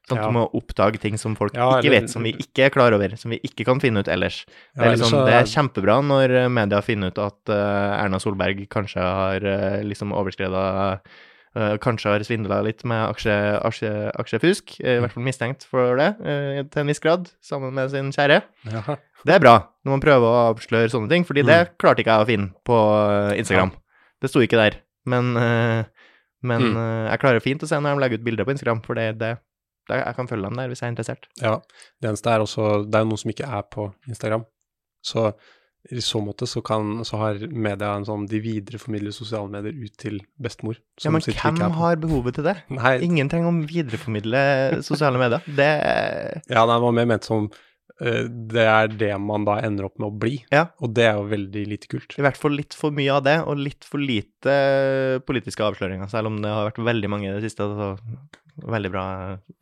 Sånn 0.04 0.18
at 0.18 0.24
Ja. 0.24 0.28
du 0.28 0.34
må 0.36 0.42
oppdage 0.52 0.98
ting 1.00 1.16
som 1.16 1.34
folk 1.34 1.54
Ja, 1.56 1.80
ikke 1.80 1.90
vet, 1.90 2.10
som 2.12 2.22
vi 2.22 2.32
ikke 2.36 2.66
er 2.66 2.70
klar 2.70 2.92
over, 2.92 3.16
som 3.16 3.30
vi 3.30 3.38
ikke 3.40 3.64
kan 3.64 3.80
finne 3.80 4.00
ut 4.04 4.08
ellers. 4.08 4.44
Det 4.76 4.84
er, 4.84 4.96
liksom, 4.96 5.24
det 5.24 5.32
er 5.32 5.44
kjempebra 5.48 5.94
når 6.04 6.30
eh, 6.44 6.48
media 6.52 6.80
finner 6.84 7.08
ut 7.08 7.18
at 7.18 7.48
uh, 7.48 8.02
Erna 8.04 8.18
Solberg 8.20 8.68
kanskje 8.68 9.00
har 9.00 9.40
uh, 9.40 9.82
liksom 9.82 10.12
overskreda 10.12 11.00
Kanskje 11.54 12.10
har 12.10 12.18
svindla 12.26 12.56
litt 12.66 12.82
med 12.84 12.98
aksje, 13.14 13.30
aksje, 13.62 14.10
aksjefusk, 14.18 14.72
i 14.82 14.96
hvert 14.98 15.12
fall 15.14 15.22
mistenkt 15.22 15.62
for 15.62 15.94
det, 16.00 16.08
til 16.72 16.80
en 16.82 16.88
viss 16.90 16.98
grad, 16.98 17.28
sammen 17.46 17.70
med 17.72 17.92
sin 17.92 18.10
kjære. 18.10 18.40
Ja. 18.72 18.96
Det 19.24 19.36
er 19.36 19.38
bra 19.38 19.52
når 19.86 19.92
man 19.94 20.02
prøver 20.02 20.26
å 20.26 20.40
avsløre 20.50 20.90
sånne 20.90 21.08
ting, 21.08 21.22
fordi 21.24 21.44
Mm. 21.44 21.46
det 21.46 21.78
klarte 21.78 22.02
ikke 22.02 22.10
jeg 22.10 22.26
å 22.26 22.26
finne 22.26 22.50
på 22.66 22.74
Instagram. 23.38 23.70
Det 24.20 24.30
sto 24.30 24.40
ikke 24.42 24.58
der. 24.58 24.80
Men, 25.06 25.30
men 26.42 26.60
Mm. 26.74 27.10
jeg 27.12 27.20
klarer 27.20 27.40
fint 27.40 27.62
å 27.62 27.68
se 27.68 27.76
når 27.78 27.94
de 27.94 28.00
legger 28.02 28.18
ut 28.18 28.24
bilder 28.24 28.44
på 28.44 28.50
Instagram, 28.58 28.82
for 28.82 28.94
det, 28.98 29.18
det, 29.20 29.38
det, 29.38 29.38
jeg 29.90 30.16
kan 30.16 30.30
følge 30.30 30.48
dem 30.48 30.56
der 30.60 30.70
hvis 30.70 30.80
jeg 30.80 30.88
er 30.88 30.94
interessert. 30.94 31.28
Ja, 31.42 31.58
det 32.00 32.10
eneste 32.10 32.32
er 32.32 32.44
også 32.44 32.70
Det 32.88 32.96
er 32.96 33.04
jo 33.04 33.10
noen 33.12 33.20
som 33.20 33.34
ikke 33.34 33.50
er 33.58 33.68
på 33.68 33.90
Instagram. 34.08 34.46
Så 35.04 35.28
i 35.92 36.00
så 36.00 36.20
måte 36.24 36.46
så 36.48 36.62
kan 36.64 37.04
Så 37.04 37.18
har 37.20 37.42
media 37.52 37.90
en 37.92 38.06
sånn 38.08 38.24
De 38.30 38.40
videreformidler 38.40 39.12
sosiale 39.12 39.50
medier 39.52 39.76
ut 39.76 39.92
til 40.00 40.22
bestemor. 40.40 40.80
Ja, 41.02 41.12
men 41.12 41.24
hvem 41.24 41.76
har 41.76 42.00
behovet 42.00 42.38
til 42.38 42.48
det? 42.48 42.56
Nei, 42.78 42.96
Ingen 43.04 43.28
trenger 43.32 43.52
å 43.52 43.68
videreformidle 43.68 44.40
sosiale 44.86 45.20
medier. 45.20 45.44
Det 45.44 45.70
ja, 46.48 46.64
det 46.64 46.80
var 46.86 46.96
mer 46.96 47.08
ment 47.10 47.28
som 47.28 47.50
eh, 48.00 48.24
Det 48.24 48.64
er 48.64 48.88
det 48.94 49.12
man 49.20 49.44
da 49.44 49.58
ender 49.66 49.90
opp 49.90 50.00
med 50.00 50.08
å 50.08 50.22
bli. 50.24 50.38
Ja. 50.54 50.70
Og 50.80 50.94
det 50.96 51.08
er 51.10 51.18
jo 51.20 51.28
veldig 51.34 51.66
lite 51.74 51.90
kult. 51.90 52.16
i 52.16 52.24
hvert 52.24 52.40
fall 52.40 52.56
litt 52.56 52.76
for 52.78 52.94
mye 52.94 53.18
av 53.18 53.26
det, 53.26 53.36
og 53.44 53.60
litt 53.60 53.84
for 53.84 54.00
lite 54.00 54.56
politiske 55.28 55.68
avsløringer, 55.68 56.08
selv 56.12 56.32
om 56.32 56.40
det 56.40 56.54
har 56.54 56.70
vært 56.70 56.80
veldig 56.88 57.12
mange 57.12 57.28
i 57.28 57.36
det 57.36 57.44
siste. 57.44 57.68
Så 57.68 57.92
veldig 58.62 58.90
bra, 58.94 59.04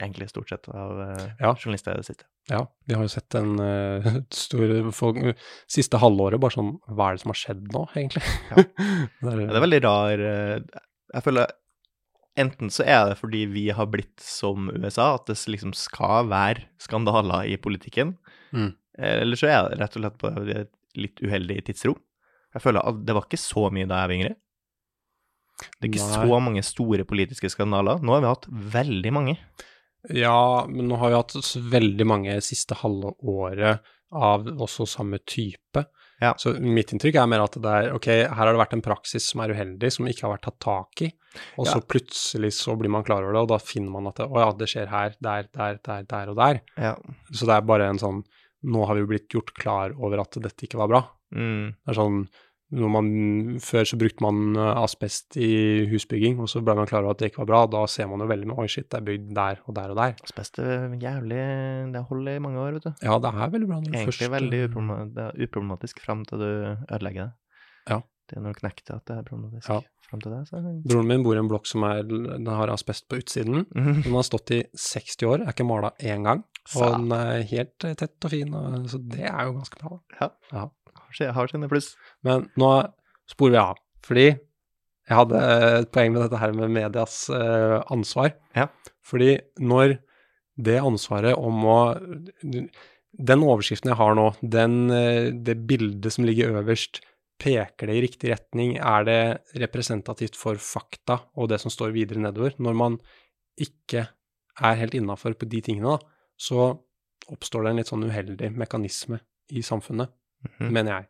egentlig, 0.02 0.28
stort 0.30 0.50
sett, 0.52 0.68
av 0.68 1.00
eh, 1.00 1.24
Ja. 1.40 1.54
journalister 1.56 1.94
i 1.94 2.02
det 2.02 2.06
siste. 2.10 2.26
Ja, 2.50 2.64
vi 2.86 2.94
har 2.98 3.02
jo 3.06 3.08
sett 3.12 3.34
en 3.38 3.52
uh, 3.60 4.06
stor 4.34 4.90
folk, 4.92 5.18
Siste 5.70 6.00
halvåret, 6.02 6.40
bare 6.42 6.50
sånn 6.56 6.72
Hva 6.90 7.08
er 7.12 7.14
det 7.14 7.22
som 7.22 7.30
har 7.30 7.38
skjedd 7.38 7.68
nå, 7.72 7.84
egentlig? 7.94 8.22
Ja. 8.50 8.64
det 9.22 9.32
er, 9.32 9.42
det 9.46 9.56
er 9.60 9.64
veldig 9.64 9.80
rar 9.84 10.24
eh, 10.26 10.56
Jeg 11.14 11.22
føler 11.28 11.52
enten 12.42 12.70
så 12.72 12.82
er 12.88 13.10
det 13.12 13.18
fordi 13.20 13.42
vi 13.52 13.66
har 13.76 13.86
blitt 13.92 14.18
som 14.24 14.70
USA, 14.72 15.10
at 15.18 15.26
det 15.28 15.36
liksom 15.52 15.74
skal 15.76 16.30
være 16.32 16.64
skandaler 16.82 17.50
i 17.52 17.58
politikken, 17.60 18.16
Mm. 18.52 18.70
eller 18.98 19.36
så 19.40 19.46
er 19.48 19.68
det 19.70 19.78
rett 19.80 19.94
og 19.96 20.02
slett 20.02 20.16
på 20.20 20.30
et 20.52 20.72
litt 21.00 21.20
uheldig 21.24 21.54
tidsrom. 21.70 21.96
Jeg 22.52 22.60
føler 22.64 22.84
at 22.84 22.98
det 23.08 23.14
var 23.16 23.24
ikke 23.24 23.38
så 23.40 23.70
mye 23.72 23.86
da 23.88 24.02
jeg 24.02 24.08
var 24.10 24.16
yngre. 24.18 24.34
Det 25.78 25.86
er 25.86 25.90
ikke 25.90 26.08
Nei. 26.08 26.26
så 26.26 26.40
mange 26.48 26.64
store 26.66 27.06
politiske 27.08 27.50
skandaler. 27.52 28.02
Nå 28.02 28.16
har 28.16 28.24
vi 28.24 28.32
hatt 28.32 28.48
veldig 28.76 29.14
mange. 29.14 29.36
Ja, 30.10 30.66
men 30.68 30.88
nå 30.90 30.98
har 30.98 31.12
vi 31.12 31.18
hatt 31.20 31.56
veldig 31.72 32.06
mange 32.08 32.38
siste 32.42 32.78
halve 32.80 33.14
året 33.22 33.84
av 34.12 34.48
også 34.50 34.86
samme 34.88 35.22
type. 35.24 35.84
Ja. 36.22 36.34
Så 36.38 36.52
mitt 36.60 36.92
inntrykk 36.94 37.16
er 37.18 37.30
mer 37.30 37.42
at 37.42 37.56
det 37.58 37.70
er 37.70 37.94
ok, 37.96 38.08
her 38.22 38.36
har 38.38 38.52
det 38.52 38.60
vært 38.60 38.76
en 38.76 38.84
praksis 38.84 39.24
som 39.32 39.42
er 39.42 39.54
uheldig, 39.56 39.90
som 39.90 40.06
ikke 40.06 40.26
har 40.26 40.34
vært 40.36 40.44
tatt 40.46 40.58
tak 40.62 41.02
i, 41.06 41.08
og 41.58 41.66
så 41.66 41.80
plutselig 41.82 42.52
så 42.60 42.76
blir 42.78 42.92
man 42.94 43.06
klar 43.06 43.24
over 43.24 43.34
det, 43.34 43.42
og 43.42 43.50
da 43.50 43.58
finner 43.62 43.94
man 43.96 44.10
at 44.12 44.20
det, 44.20 44.28
å 44.30 44.44
ja, 44.44 44.52
det 44.54 44.68
skjer 44.70 44.92
her, 44.92 45.16
der, 45.18 45.48
der, 45.56 45.80
der, 45.82 46.06
der 46.12 46.30
og 46.30 46.38
der. 46.38 46.60
Ja. 46.76 46.94
Så 47.32 47.48
det 47.48 47.56
er 47.56 47.68
bare 47.72 47.90
en 47.90 48.00
sånn 48.02 48.24
Nå 48.62 48.84
har 48.86 48.94
vi 48.94 49.00
jo 49.02 49.08
blitt 49.10 49.34
gjort 49.34 49.48
klar 49.58 49.90
over 49.98 50.20
at 50.22 50.36
dette 50.38 50.68
ikke 50.68 50.78
var 50.78 50.86
bra. 50.86 50.98
Mm. 51.34 51.72
Det 51.82 51.90
er 51.90 51.96
sånn 51.98 52.20
man, 52.72 53.08
Før 53.60 53.84
så 53.88 53.98
brukte 54.00 54.24
man 54.24 54.56
eh, 54.56 54.82
asbest 54.82 55.36
i 55.36 55.50
husbygging, 55.90 56.38
og 56.40 56.48
så 56.48 56.62
ble 56.64 56.76
man 56.78 56.88
klar 56.88 57.04
over 57.04 57.16
at 57.16 57.20
det 57.20 57.30
ikke 57.30 57.42
var 57.42 57.50
bra. 57.50 57.60
Da 57.74 57.82
ser 57.90 58.08
man 58.10 58.24
jo 58.24 58.28
veldig 58.30 58.48
med 58.48 58.62
Oi, 58.62 58.68
shit, 58.72 58.88
det 58.92 59.00
er 59.00 59.06
bygd 59.06 59.32
der 59.36 59.60
og 59.66 59.76
der 59.76 59.92
og 59.92 60.00
der. 60.00 60.16
Asbest 60.24 60.60
er 60.62 60.88
jævlig 61.02 61.42
Det 61.92 62.04
holder 62.08 62.38
i 62.38 62.44
mange 62.46 62.62
år, 62.62 62.78
vet 62.78 62.88
du. 62.88 62.92
Ja, 63.04 63.18
det 63.22 63.32
er 63.32 63.54
veldig 63.56 63.68
bra 63.68 63.80
når 63.82 63.92
Egentlig 63.92 64.14
først 64.14 64.34
veldig 64.36 64.62
eh, 64.64 65.24
er 65.26 65.46
uproblematisk 65.46 66.04
fram 66.04 66.24
til 66.28 66.42
du 66.42 66.50
ødelegger 66.50 67.28
det. 67.28 67.32
Ja. 67.92 68.00
Det 68.30 68.38
er 68.38 68.44
når 68.46 68.54
du 68.54 68.62
knekker 68.62 68.94
at 68.96 69.08
det 69.10 69.18
er 69.18 69.26
problematisk. 69.26 69.68
Ja. 69.68 69.80
Fram 70.08 70.20
til 70.24 70.32
det, 70.32 70.42
så 70.48 70.60
det 70.60 70.72
Broren 70.88 71.08
min 71.08 71.24
bor 71.24 71.36
i 71.36 71.40
en 71.40 71.48
blokk 71.48 71.68
som 71.68 71.84
er, 71.88 72.02
den 72.04 72.48
har 72.48 72.72
asbest 72.72 73.08
på 73.08 73.20
utsiden. 73.20 73.66
Mhm. 73.72 74.02
Den 74.06 74.16
har 74.16 74.26
stått 74.28 74.52
i 74.56 74.62
60 74.72 75.24
år, 75.28 75.44
er 75.44 75.52
ikke 75.52 75.68
mala 75.68 75.92
én 76.00 76.24
gang. 76.24 76.44
Og 76.78 76.94
den 76.94 77.12
er 77.16 77.42
helt 77.50 77.76
tett 77.82 78.24
og 78.24 78.32
fin, 78.32 78.52
og, 78.54 78.86
så 78.88 79.00
det 79.02 79.24
er 79.26 79.48
jo 79.48 79.56
ganske 79.58 79.80
bra. 79.80 79.96
da. 79.96 80.20
Ja. 80.20 80.28
Ja. 80.52 80.68
Har 81.20 81.32
Har 81.36 81.52
sine 81.52 81.68
pluss. 81.68 81.94
Men 82.22 82.48
nå 82.56 82.72
sporer 83.30 83.54
vi 83.54 83.60
av, 83.62 83.78
fordi 84.06 84.26
jeg 85.08 85.18
hadde 85.18 85.40
et 85.80 85.90
poeng 85.94 86.14
med 86.14 86.22
dette 86.24 86.38
her 86.40 86.54
med 86.56 86.72
medias 86.72 87.16
eh, 87.34 87.78
ansvar. 87.92 88.32
Ja. 88.56 88.68
Fordi 89.04 89.34
når 89.60 89.98
det 90.62 90.78
ansvaret 90.78 91.38
om 91.38 91.64
å 91.66 91.80
Den 93.12 93.42
overskriften 93.44 93.90
jeg 93.90 93.98
har 93.98 94.14
nå, 94.16 94.30
den, 94.40 94.76
eh, 94.88 95.26
det 95.36 95.58
bildet 95.68 96.14
som 96.14 96.24
ligger 96.24 96.54
øverst, 96.62 97.02
peker 97.36 97.90
det 97.90 97.96
i 97.98 98.04
riktig 98.06 98.30
retning? 98.30 98.78
Er 98.78 99.04
det 99.04 99.18
representativt 99.60 100.38
for 100.38 100.56
fakta 100.56 101.18
og 101.36 101.50
det 101.52 101.58
som 101.60 101.68
står 101.68 101.92
videre 101.92 102.22
nedover? 102.22 102.54
Når 102.56 102.78
man 102.78 102.96
ikke 103.60 104.06
er 104.56 104.80
helt 104.80 104.96
innafor 104.96 105.36
på 105.36 105.44
de 105.44 105.60
tingene, 105.60 105.92
da, 105.92 105.98
så 106.40 106.70
oppstår 107.28 107.66
det 107.66 107.70
en 107.70 107.82
litt 107.82 107.92
sånn 107.92 108.08
uheldig 108.08 108.48
mekanisme 108.56 109.20
i 109.52 109.60
samfunnet 109.60 110.08
Mhm. 110.42 110.72
mener 110.72 110.92
jeg. 110.92 111.08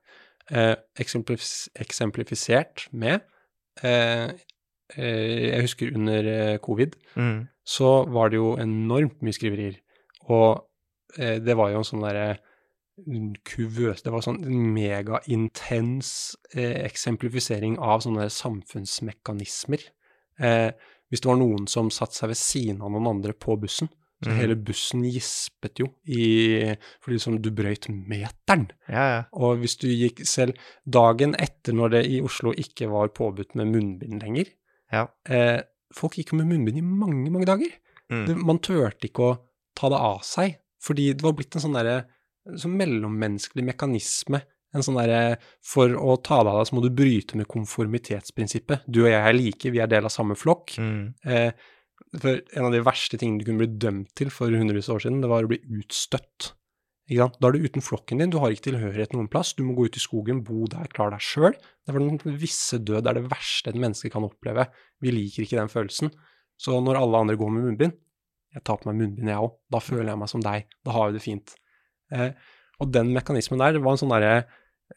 Eh, 0.51 0.75
eksemplifis 1.01 1.69
eksemplifisert 1.81 2.89
med 2.93 3.21
eh, 3.83 4.31
eh, 4.97 5.53
Jeg 5.53 5.61
husker 5.61 5.95
under 5.95 6.27
eh, 6.27 6.59
covid, 6.59 6.97
mm. 7.15 7.49
så 7.65 8.05
var 8.11 8.29
det 8.29 8.37
jo 8.37 8.57
enormt 8.61 9.23
mye 9.23 9.33
skriverier. 9.33 9.79
Og 10.29 10.65
eh, 11.19 11.39
det 11.39 11.57
var 11.57 11.71
jo 11.71 11.79
en 11.81 11.89
sånn 11.89 12.05
derre 12.05 12.27
mm, 13.07 13.33
kuvøs 13.49 14.03
Det 14.03 14.13
var 14.13 14.27
sånn 14.27 14.43
megaintens 14.75 16.37
eh, 16.55 16.83
eksemplifisering 16.85 17.79
av 17.79 18.03
sånne 18.05 18.29
samfunnsmekanismer. 18.29 19.87
Eh, 20.43 20.71
hvis 21.09 21.23
det 21.23 21.29
var 21.29 21.41
noen 21.41 21.67
som 21.69 21.91
satte 21.93 22.19
seg 22.19 22.33
ved 22.33 22.41
siden 22.41 22.83
av 22.83 22.93
noen 22.93 23.11
andre 23.15 23.35
på 23.37 23.57
bussen, 23.61 23.89
så 24.23 24.31
mm. 24.31 24.37
hele 24.39 24.57
bussen 24.69 25.03
gispet 25.03 25.83
jo 25.83 25.89
i 26.07 26.25
Fordi 27.03 27.17
liksom 27.17 27.41
du 27.43 27.51
brøyt 27.55 27.89
meteren. 27.91 28.69
Ja, 28.87 29.05
ja. 29.17 29.21
Og 29.35 29.63
hvis 29.63 29.77
du 29.83 29.89
gikk 29.91 30.23
selv 30.29 30.59
dagen 30.87 31.35
etter 31.35 31.75
når 31.75 31.97
det 31.97 32.03
i 32.11 32.21
Oslo 32.23 32.55
ikke 32.55 32.91
var 32.93 33.11
påbudt 33.17 33.57
med 33.59 33.73
munnbind 33.75 34.23
lenger 34.23 34.53
Ja. 34.93 35.09
eh, 35.27 35.61
Folk 35.93 36.17
gikk 36.17 36.33
med 36.39 36.49
munnbind 36.49 36.79
i 36.79 36.87
mange, 36.87 37.29
mange 37.31 37.49
dager. 37.49 37.73
Mm. 38.13 38.25
Det, 38.29 38.37
man 38.39 38.61
turte 38.65 39.09
ikke 39.09 39.27
å 39.27 39.35
ta 39.77 39.91
det 39.93 39.99
av 40.01 40.23
seg, 40.25 40.57
fordi 40.83 41.11
det 41.13 41.25
var 41.25 41.35
blitt 41.37 41.57
en 41.57 41.65
sånn 41.65 41.77
derre 41.77 41.99
sånn 42.59 42.77
mellommenneskelig 42.79 43.65
mekanisme. 43.67 44.43
En 44.73 44.85
sånn 44.85 44.97
derre 44.97 45.37
For 45.61 45.93
å 45.93 46.17
ta 46.25 46.41
det 46.41 46.53
av 46.53 46.63
deg, 46.63 46.71
så 46.71 46.77
må 46.79 46.83
du 46.85 46.91
bryte 46.97 47.37
med 47.37 47.49
konformitetsprinsippet. 47.51 48.87
Du 48.89 49.03
og 49.05 49.11
jeg 49.13 49.21
er 49.21 49.37
like, 49.37 49.73
vi 49.75 49.83
er 49.85 49.91
del 49.91 50.09
av 50.09 50.15
samme 50.15 50.37
flokk. 50.39 50.79
Mm. 50.81 51.03
Eh, 51.29 51.53
for 52.21 52.41
en 52.57 52.67
av 52.67 52.75
de 52.75 52.83
verste 52.85 53.19
tingene 53.21 53.43
du 53.43 53.49
kunne 53.49 53.63
bli 53.63 53.79
dømt 53.83 54.11
til 54.19 54.33
for 54.35 54.53
hundrevis 54.53 54.91
av 54.91 54.99
år 54.99 55.07
siden, 55.07 55.23
det 55.23 55.31
var 55.33 55.47
å 55.47 55.51
bli 55.53 55.61
utstøtt. 55.79 56.53
Da 57.13 57.27
er 57.29 57.57
du 57.57 57.65
uten 57.67 57.85
flokken 57.85 58.23
din, 58.23 58.31
du 58.33 58.39
har 58.41 58.53
ikke 58.55 58.71
tilhørighet 58.71 59.13
noen 59.13 59.29
plass, 59.33 59.53
du 59.59 59.65
må 59.67 59.75
gå 59.77 59.89
ut 59.91 59.99
i 59.99 60.03
skogen, 60.03 60.45
bo 60.47 60.69
der, 60.71 60.87
klare 60.95 61.17
deg 61.17 61.25
sjøl. 61.27 61.57
Det 61.85 61.93
var 61.95 62.05
den 62.05 62.39
visse 62.41 62.79
død, 62.79 63.03
det 63.03 63.11
er 63.11 63.19
det 63.19 63.33
verste 63.33 63.73
et 63.73 63.81
menneske 63.81 64.13
kan 64.13 64.27
oppleve. 64.27 64.69
Vi 65.03 65.13
liker 65.13 65.45
ikke 65.45 65.59
den 65.59 65.73
følelsen. 65.73 66.13
Så 66.63 66.79
når 66.81 67.01
alle 67.01 67.25
andre 67.25 67.37
går 67.41 67.53
med 67.53 67.67
munnbind, 67.67 67.99
jeg 68.53 68.65
tar 68.69 68.79
på 68.81 68.91
meg 68.91 69.01
munnbind 69.01 69.33
jeg 69.33 69.45
òg, 69.45 69.55
da 69.73 69.81
føler 69.83 70.13
jeg 70.13 70.21
meg 70.23 70.31
som 70.31 70.45
deg, 70.45 70.67
da 70.87 70.95
har 70.95 71.11
vi 71.11 71.17
det 71.17 71.25
fint. 71.25 71.55
Eh, 72.13 72.31
og 72.83 72.93
den 72.93 73.13
mekanismen 73.15 73.61
der, 73.61 73.81
var 73.83 73.97
en 73.97 74.03
sånn 74.03 74.13
derre 74.13 74.45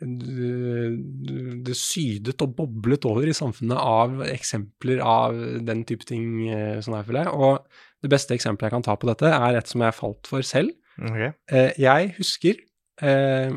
det 0.01 1.75
sydet 1.77 2.41
og 2.43 2.55
boblet 2.57 3.05
over 3.09 3.27
i 3.29 3.35
samfunnet 3.35 3.77
av 3.79 4.21
eksempler 4.27 5.01
av 5.03 5.37
den 5.65 5.83
type 5.87 6.05
ting 6.07 6.45
som 6.81 6.89
sånn 6.89 6.97
her, 6.99 7.07
føler 7.07 7.25
jeg. 7.25 7.33
Og 7.35 8.03
det 8.05 8.11
beste 8.13 8.35
eksempelet 8.37 8.69
jeg 8.69 8.75
kan 8.77 8.85
ta 8.87 8.95
på 8.99 9.09
dette, 9.09 9.31
er 9.31 9.57
et 9.59 9.71
som 9.71 9.83
jeg 9.85 9.97
falt 9.97 10.29
for 10.29 10.45
selv. 10.45 10.73
Ok. 11.01 11.21
Eh, 11.51 11.71
jeg 11.81 12.13
husker 12.19 12.59
eh, 13.03 13.51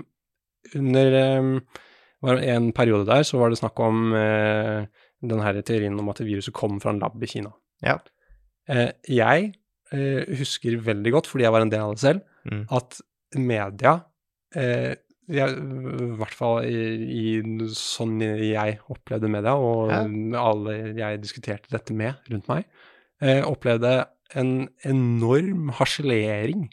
under 0.79 1.19
eh, 1.23 1.51
var 2.25 2.41
en 2.43 2.73
periode 2.75 3.07
der 3.07 3.23
så 3.27 3.39
var 3.39 3.53
det 3.53 3.61
snakk 3.61 3.79
om 3.79 4.09
denne 4.13 5.63
teorien 5.63 5.99
om 5.99 6.09
at 6.11 6.23
viruset 6.27 6.55
kom 6.57 6.81
fra 6.83 6.91
en 6.95 6.99
lab 7.03 7.23
i 7.23 7.29
Kina. 7.31 7.53
Ja. 7.85 7.99
Eh, 8.69 8.91
jeg 9.07 9.53
eh, 9.95 10.25
husker 10.41 10.81
veldig 10.83 11.13
godt, 11.15 11.29
fordi 11.31 11.47
jeg 11.47 11.55
var 11.55 11.63
en 11.65 11.71
del 11.75 11.85
av 11.87 11.95
det 11.97 12.05
selv, 12.07 12.25
Mm. 12.49 12.63
at 12.73 12.95
media 13.37 13.91
eh, 14.57 14.95
I 15.29 15.43
hvert 16.19 16.33
fall 16.37 16.65
i, 16.65 16.77
i 17.05 17.69
sånn 17.77 18.17
jeg 18.23 18.79
opplevde 18.89 19.29
media, 19.29 19.53
og 19.61 19.91
Hæ? 19.93 20.03
alle 20.41 20.77
jeg 20.97 21.21
diskuterte 21.21 21.69
dette 21.73 21.93
med 21.97 22.17
rundt 22.33 22.49
meg, 22.49 22.65
eh, 23.21 23.43
opplevde 23.45 24.07
en 24.39 24.69
enorm 24.89 25.69
harselering 25.79 26.69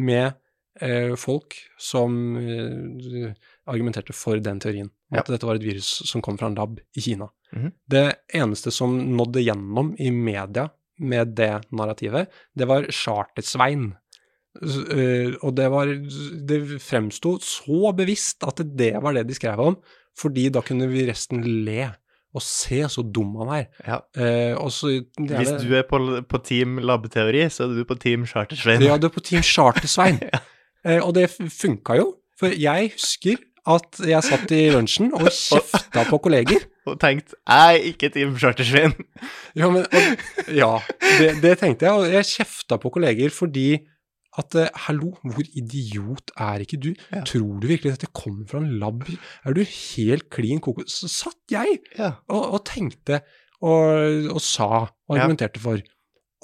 med 0.00 0.32
eh, 0.80 1.14
folk 1.18 1.54
som 1.78 2.36
eh, 2.40 3.30
argumenterte 3.70 4.14
for 4.16 4.40
den 4.42 4.58
teorien. 4.62 4.90
At 5.10 5.26
Ja. 5.26 5.34
Dette 5.34 5.46
var 5.46 5.58
et 5.58 5.66
virus 5.66 5.88
som 6.06 6.22
kom 6.22 6.38
fra 6.38 6.46
en 6.50 6.54
lab 6.58 6.78
i 6.96 7.00
Kina. 7.02 7.30
Mhm. 7.52 7.72
Det 7.90 8.04
eneste 8.34 8.70
som 8.70 8.94
nådde 9.16 9.42
gjennom 9.42 9.94
i 9.98 10.10
media 10.10 10.68
med 10.98 11.34
det 11.34 11.64
narrativet, 11.72 12.28
det 12.54 12.66
var 12.68 12.82
Charter-Svein. 12.90 13.96
Eh, 14.58 15.36
og 15.46 15.54
det 15.54 15.68
var 15.70 15.86
Det 15.86 16.58
fremsto 16.82 17.36
så 17.38 17.92
bevisst 17.96 18.42
at 18.42 18.58
det 18.66 18.96
var 19.02 19.14
det 19.14 19.28
de 19.28 19.36
skrev 19.36 19.60
om, 19.62 19.76
fordi 20.18 20.48
da 20.50 20.62
kunne 20.64 20.88
vi 20.90 21.06
resten 21.08 21.44
le. 21.66 21.92
Og 22.30 22.42
se 22.46 22.84
så 22.86 23.02
dum 23.02 23.34
han 23.40 23.48
er. 23.56 23.64
Ja. 23.82 23.96
Eh, 24.14 24.68
så 24.70 24.92
det 25.18 25.32
er 25.34 25.38
Hvis 25.42 25.64
du 25.64 25.74
er 25.74 25.82
på, 25.82 25.98
på 26.28 26.38
Team 26.46 26.78
Labbeteori, 26.78 27.48
så 27.50 27.64
er 27.64 27.74
du 27.74 27.84
på 27.84 27.98
Team 27.98 28.26
Chartersveien. 28.26 28.82
Ja, 28.86 28.98
du 28.98 29.08
er 29.08 29.14
på 29.14 29.20
Team 29.20 29.42
Charter-Svein. 29.42 30.20
eh, 30.86 31.00
og 31.02 31.14
det 31.14 31.30
funka 31.34 31.98
jo. 31.98 32.12
For 32.38 32.54
jeg 32.54 32.92
husker 32.94 33.42
at 33.68 33.98
jeg 34.06 34.24
satt 34.24 34.52
i 34.54 34.68
lunsjen 34.72 35.10
og 35.12 35.26
kjefta 35.26 36.06
på 36.08 36.20
kolleger. 36.22 36.62
Og 36.88 36.96
tenkt 36.98 37.34
jeg 37.36 37.76
er 37.76 37.88
ikke 37.90 38.08
Team 38.14 38.32
Chartersveien. 38.40 38.94
Ja, 39.54 39.68
men, 39.68 39.84
og, 39.84 40.22
ja 40.48 40.70
det, 41.18 41.34
det 41.42 41.58
tenkte 41.60 41.86
jeg. 41.86 41.92
Og 41.92 42.14
jeg 42.14 42.26
kjefta 42.30 42.78
på 42.80 42.90
kolleger 42.94 43.30
fordi 43.34 43.66
at 44.38 44.54
eh, 44.54 44.68
hallo, 44.86 45.14
hvor 45.26 45.42
idiot 45.58 46.30
er 46.38 46.62
ikke 46.62 46.78
du? 46.78 46.90
Ja. 47.10 47.24
Tror 47.26 47.58
du 47.60 47.66
virkelig 47.66 47.96
dette 47.96 48.12
kommer 48.14 48.46
fra 48.46 48.60
en 48.62 48.78
lab? 48.78 49.02
Er 49.44 49.56
du 49.56 49.64
helt 49.64 50.28
klin 50.30 50.60
kokos? 50.62 51.00
Så 51.02 51.08
satt 51.10 51.40
jeg 51.50 51.80
Ja. 51.98 52.12
og, 52.30 52.54
og 52.54 52.64
tenkte 52.70 53.22
og, 53.60 54.30
og 54.32 54.40
sa 54.40 54.70
og 54.86 55.16
argumenterte 55.16 55.60
for. 55.60 55.82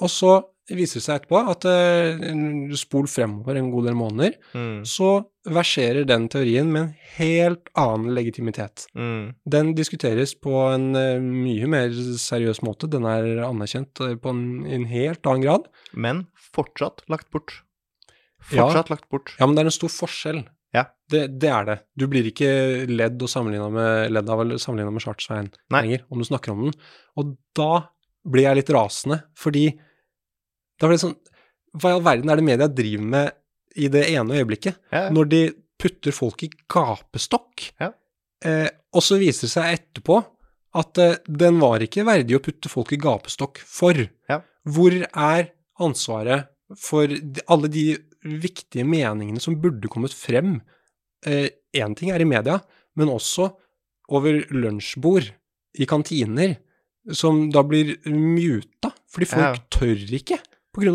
Og 0.03 0.11
så 0.13 0.35
viser 0.67 0.99
det 0.99 1.03
seg 1.05 1.21
etterpå 1.21 1.39
at 1.47 1.63
uh, 1.63 2.73
spol 2.75 3.07
fremover 3.07 3.55
en 3.55 3.69
god 3.71 3.85
del 3.87 3.95
måneder, 3.95 4.33
Mm. 4.53 4.81
så 4.85 5.23
verserer 5.47 6.03
den 6.05 6.25
teorien 6.27 6.67
med 6.73 6.81
en 6.81 6.93
helt 7.15 7.69
annen 7.79 8.11
legitimitet. 8.13 8.83
Mm. 8.99 9.29
Den 9.47 9.71
diskuteres 9.77 10.35
på 10.35 10.51
en 10.73 10.89
uh, 10.91 11.23
mye 11.23 11.69
mer 11.71 11.95
seriøs 11.95 12.59
måte. 12.67 12.89
Den 12.91 13.07
er 13.07 13.45
anerkjent 13.47 14.03
uh, 14.03 14.15
på 14.19 14.33
en, 14.35 14.43
en 14.67 14.85
helt 14.91 15.23
annen 15.25 15.45
grad. 15.47 15.69
Men 15.95 16.25
fortsatt 16.51 17.05
lagt 17.07 17.31
bort. 17.31 17.61
Ja. 18.51 18.67
Fortsatt 18.67 18.89
lagt 18.93 19.09
bort. 19.11 19.33
Ja, 19.39 19.47
men 19.47 19.55
det 19.57 19.63
er 19.65 19.69
en 19.71 19.75
stor 19.75 19.91
forskjell. 19.91 20.43
Ja. 20.75 20.85
Det, 21.09 21.23
det 21.41 21.49
er 21.49 21.65
det. 21.67 21.75
Du 21.97 22.05
blir 22.11 22.27
ikke 22.29 22.49
ledd, 22.91 23.17
og 23.23 23.31
sammenlignet 23.31 23.71
med, 23.73 24.11
ledd 24.13 24.29
av 24.29 24.41
eller 24.43 24.59
sammenligna 24.61 24.93
med 24.93 25.03
Chartersveien 25.03 25.49
lenger, 25.73 26.03
om 26.11 26.21
du 26.21 26.27
snakker 26.27 26.53
om 26.53 26.65
den. 26.67 26.75
Og 27.19 27.33
da 27.57 27.69
blir 28.27 28.43
jeg 28.49 28.59
litt 28.61 28.71
rasende, 28.75 29.21
fordi 29.39 29.65
da 30.77 30.87
blir 30.89 30.97
det 30.99 31.03
sånn 31.05 31.15
Hva 31.77 31.91
i 31.91 31.95
all 31.97 32.03
verden 32.05 32.29
er 32.31 32.39
det 32.39 32.45
media 32.47 32.67
driver 32.71 33.07
med 33.11 33.33
i 33.77 33.87
det 33.93 34.03
ene 34.09 34.37
øyeblikket? 34.39 34.77
Ja. 34.93 35.07
Når 35.13 35.27
de 35.29 35.41
putter 35.77 36.15
folk 36.15 36.41
i 36.47 36.49
gapestokk, 36.73 37.67
Ja. 37.79 37.91
eh, 38.43 38.69
og 38.95 39.03
så 39.05 39.17
viser 39.21 39.45
det 39.45 39.51
seg 39.53 39.73
etterpå 39.75 40.17
at 40.77 40.97
eh, 41.03 41.17
den 41.27 41.59
var 41.61 41.83
ikke 41.85 42.05
verdig 42.07 42.37
å 42.37 42.41
putte 42.43 42.69
folk 42.71 42.93
i 42.95 42.99
gapestokk 43.01 43.61
for. 43.61 43.99
Ja. 44.29 44.39
Hvor 44.65 44.95
er 45.05 45.51
ansvaret 45.79 46.47
for 46.81 47.07
alle 47.47 47.69
de 47.71 47.85
viktige 48.41 48.85
meningene 48.87 49.41
som 49.43 49.57
burde 49.61 49.89
kommet 49.91 50.13
frem? 50.15 50.59
Én 51.27 51.95
ting 51.97 52.11
er 52.13 52.21
i 52.21 52.27
media, 52.29 52.59
men 52.95 53.09
også 53.11 53.49
over 54.13 54.43
lunsjbord, 54.53 55.31
i 55.77 55.85
kantiner, 55.85 56.55
som 57.13 57.47
da 57.53 57.61
blir 57.63 57.95
muta, 58.09 58.89
fordi 59.11 59.27
folk 59.29 59.43
Ja. 59.43 59.65
tør 59.69 59.99
ikke 60.17 60.39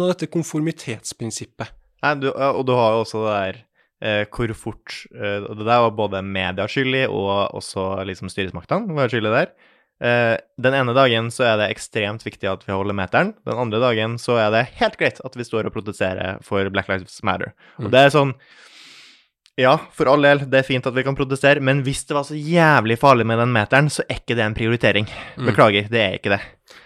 av 0.03 0.09
dette 0.13 0.29
konformitetsprinsippet. 0.31 1.71
Nei, 2.03 2.15
du, 2.19 2.29
og 2.33 2.65
du 2.67 2.73
har 2.75 2.97
jo 2.97 3.03
også 3.05 3.23
det 3.23 3.35
der 3.35 3.59
eh, 4.03 4.25
hvor 4.31 4.53
fort 4.59 4.95
eh, 5.15 5.41
Det 5.47 5.67
der 5.67 5.83
var 5.87 5.91
både 5.95 6.23
media 6.23 6.67
skyld 6.67 6.95
i, 6.99 7.05
og 7.07 7.55
også 7.59 8.05
liksom 8.09 8.31
styresmaktene 8.33 8.95
var 8.95 9.09
skyld 9.13 9.27
i 9.31 9.35
der. 9.37 9.53
Eh, 10.03 10.37
den 10.59 10.75
ene 10.75 10.95
dagen 10.97 11.29
så 11.31 11.45
er 11.47 11.61
det 11.61 11.69
ekstremt 11.77 12.25
viktig 12.27 12.49
at 12.51 12.65
vi 12.67 12.75
holder 12.75 12.97
meteren. 12.99 13.35
Den 13.47 13.61
andre 13.67 13.79
dagen 13.79 14.17
så 14.19 14.35
er 14.43 14.51
det 14.51 14.65
helt 14.81 14.99
greit 14.99 15.21
at 15.25 15.37
vi 15.39 15.47
står 15.47 15.69
og 15.71 15.77
protesterer 15.77 16.41
for 16.43 16.67
Black 16.75 16.89
Lives 16.91 17.21
Matter. 17.23 17.53
Og 17.79 17.87
Mm. 17.87 17.91
det 17.95 18.01
er 18.07 18.11
sånn 18.11 18.35
Ja, 19.61 19.75
for 19.93 20.09
all 20.09 20.23
del, 20.25 20.39
det 20.49 20.63
er 20.63 20.65
fint 20.65 20.87
at 20.89 20.95
vi 20.97 21.03
kan 21.05 21.15
protestere, 21.15 21.61
men 21.61 21.83
hvis 21.85 22.07
det 22.09 22.15
var 22.17 22.25
så 22.25 22.33
jævlig 22.35 22.97
farlig 22.99 23.27
med 23.29 23.37
den 23.39 23.53
meteren, 23.53 23.91
så 23.93 24.01
er 24.09 24.17
ikke 24.17 24.35
det 24.35 24.47
en 24.47 24.55
prioritering. 24.57 25.05
Mm. 25.37 25.45
Beklager, 25.51 25.91
det 25.93 26.01
er 26.01 26.15
ikke 26.17 26.33
det. 26.33 26.41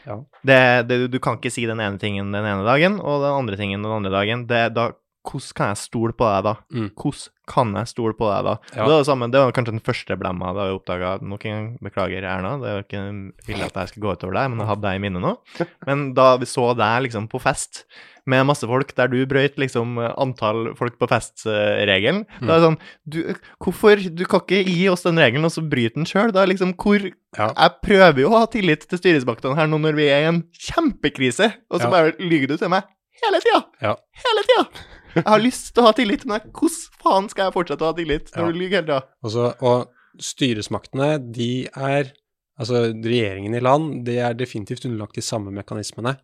Ja. 0.04 0.16
det, 0.44 0.88
det 0.88 0.96
du 1.12 1.18
kan 1.22 1.38
ikke 1.38 1.52
si 1.54 1.62
den 1.64 1.78
ene 1.78 1.96
tingen 2.02 2.32
den 2.34 2.42
ene 2.44 2.64
dagen, 2.66 2.98
og 2.98 3.22
den 3.22 3.36
andre 3.38 3.56
tingen 3.56 3.82
den 3.86 3.92
andre 3.92 4.10
dagen. 4.10 4.42
Det, 4.50 4.64
da, 4.74 4.88
hvordan 5.26 5.54
kan 5.58 5.72
jeg 5.74 5.80
stole 5.82 6.12
på 6.16 6.28
deg 6.30 6.44
da? 6.46 6.54
Mm. 6.72 6.88
Hvordan 6.94 7.32
kan 7.46 7.74
jeg 7.78 7.90
stole 7.92 8.14
på 8.18 8.26
deg 8.30 8.46
da? 8.48 8.54
Ja. 8.72 8.82
Det 8.86 8.90
var 8.90 8.98
det 9.02 9.06
samme, 9.10 9.28
det 9.30 9.42
var 9.42 9.52
kanskje 9.54 9.74
den 9.76 9.84
første 9.86 10.16
blemma 10.18 10.52
da 10.56 10.64
jeg 10.70 10.78
oppdaga 10.80 11.12
Nok 11.22 11.44
en 11.46 11.54
gang, 11.56 11.68
beklager, 11.82 12.24
Erna, 12.26 12.56
det 12.62 12.72
var 12.74 12.82
ikke 12.86 13.04
ville 13.46 13.64
at 13.68 13.74
jeg 13.82 13.92
skulle 13.92 14.06
gå 14.08 14.16
utover 14.18 14.34
deg, 14.40 14.50
men 14.54 14.62
jeg 14.64 14.70
hadde 14.72 14.86
deg 14.88 14.98
i 14.98 15.02
minnet 15.06 15.22
nå. 15.26 15.34
Men 15.88 16.12
da 16.16 16.36
vi 16.42 16.46
så 16.50 16.70
deg 16.78 17.02
liksom 17.06 17.28
på 17.30 17.40
fest 17.42 17.84
med 18.26 18.42
masse 18.48 18.66
folk, 18.66 18.90
der 18.98 19.06
du 19.06 19.20
brøyt 19.30 19.54
liksom 19.62 20.00
antall 20.18 20.72
folk 20.74 20.96
på 20.98 21.06
fest-regelen, 21.12 22.24
Mm. 22.40 22.48
da 22.48 22.56
er 22.56 22.58
det 22.58 22.66
sånn 22.66 22.78
du, 23.06 23.18
Hvorfor 23.62 24.02
Du 24.16 24.24
kan 24.26 24.40
ikke 24.42 24.64
gi 24.66 24.88
oss 24.90 25.04
den 25.06 25.16
regelen, 25.22 25.44
og 25.46 25.52
så 25.54 25.62
bryte 25.62 25.94
den 26.00 26.08
sjøl? 26.10 26.32
Da 26.34 26.42
er 26.42 26.50
liksom 26.50 26.74
hvor 26.74 26.98
Ja. 27.36 27.52
Jeg 27.54 27.70
prøver 27.84 28.18
jo 28.24 28.30
å 28.32 28.38
ha 28.40 28.46
tillit 28.50 28.88
til 28.88 28.98
styresmaktene 28.98 29.54
her 29.54 29.66
nå 29.70 29.78
når 29.78 29.94
vi 29.94 30.08
er 30.08 30.24
i 30.24 30.28
en 30.32 30.42
kjempekrise, 30.58 31.52
og 31.70 31.80
så 31.80 31.84
Ja. 31.86 31.90
bare 31.90 32.12
lyver 32.18 32.48
du 32.48 32.56
til 32.56 32.68
meg 32.68 32.82
hele 33.22 33.40
tida! 33.40 33.64
Ja. 33.80 33.94
Hele 34.24 34.42
tida! 34.42 34.66
Jeg 35.16 35.26
har 35.28 35.42
lyst 35.42 35.72
til 35.74 35.82
å 35.82 35.86
ha 35.88 35.94
tillit, 35.96 36.26
men 36.28 36.40
hvordan 36.50 37.00
faen 37.02 37.28
skal 37.32 37.48
jeg 37.48 37.56
fortsette 37.56 37.84
å 37.86 37.90
ha 37.92 37.96
tillit 37.96 38.30
når 38.36 38.52
du 38.52 38.58
lyver 38.60 38.76
hele 38.78 38.86
tida? 38.86 39.00
Også, 39.26 39.48
og 39.66 40.22
styresmaktene, 40.30 41.10
de 41.32 41.50
er 41.72 42.12
Altså, 42.56 42.86
regjeringen 43.04 43.52
i 43.52 43.60
land, 43.60 43.98
de 44.06 44.14
er 44.24 44.32
definitivt 44.32 44.86
underlagt 44.88 45.18
de 45.18 45.20
samme 45.20 45.50
mekanismene. 45.52 46.14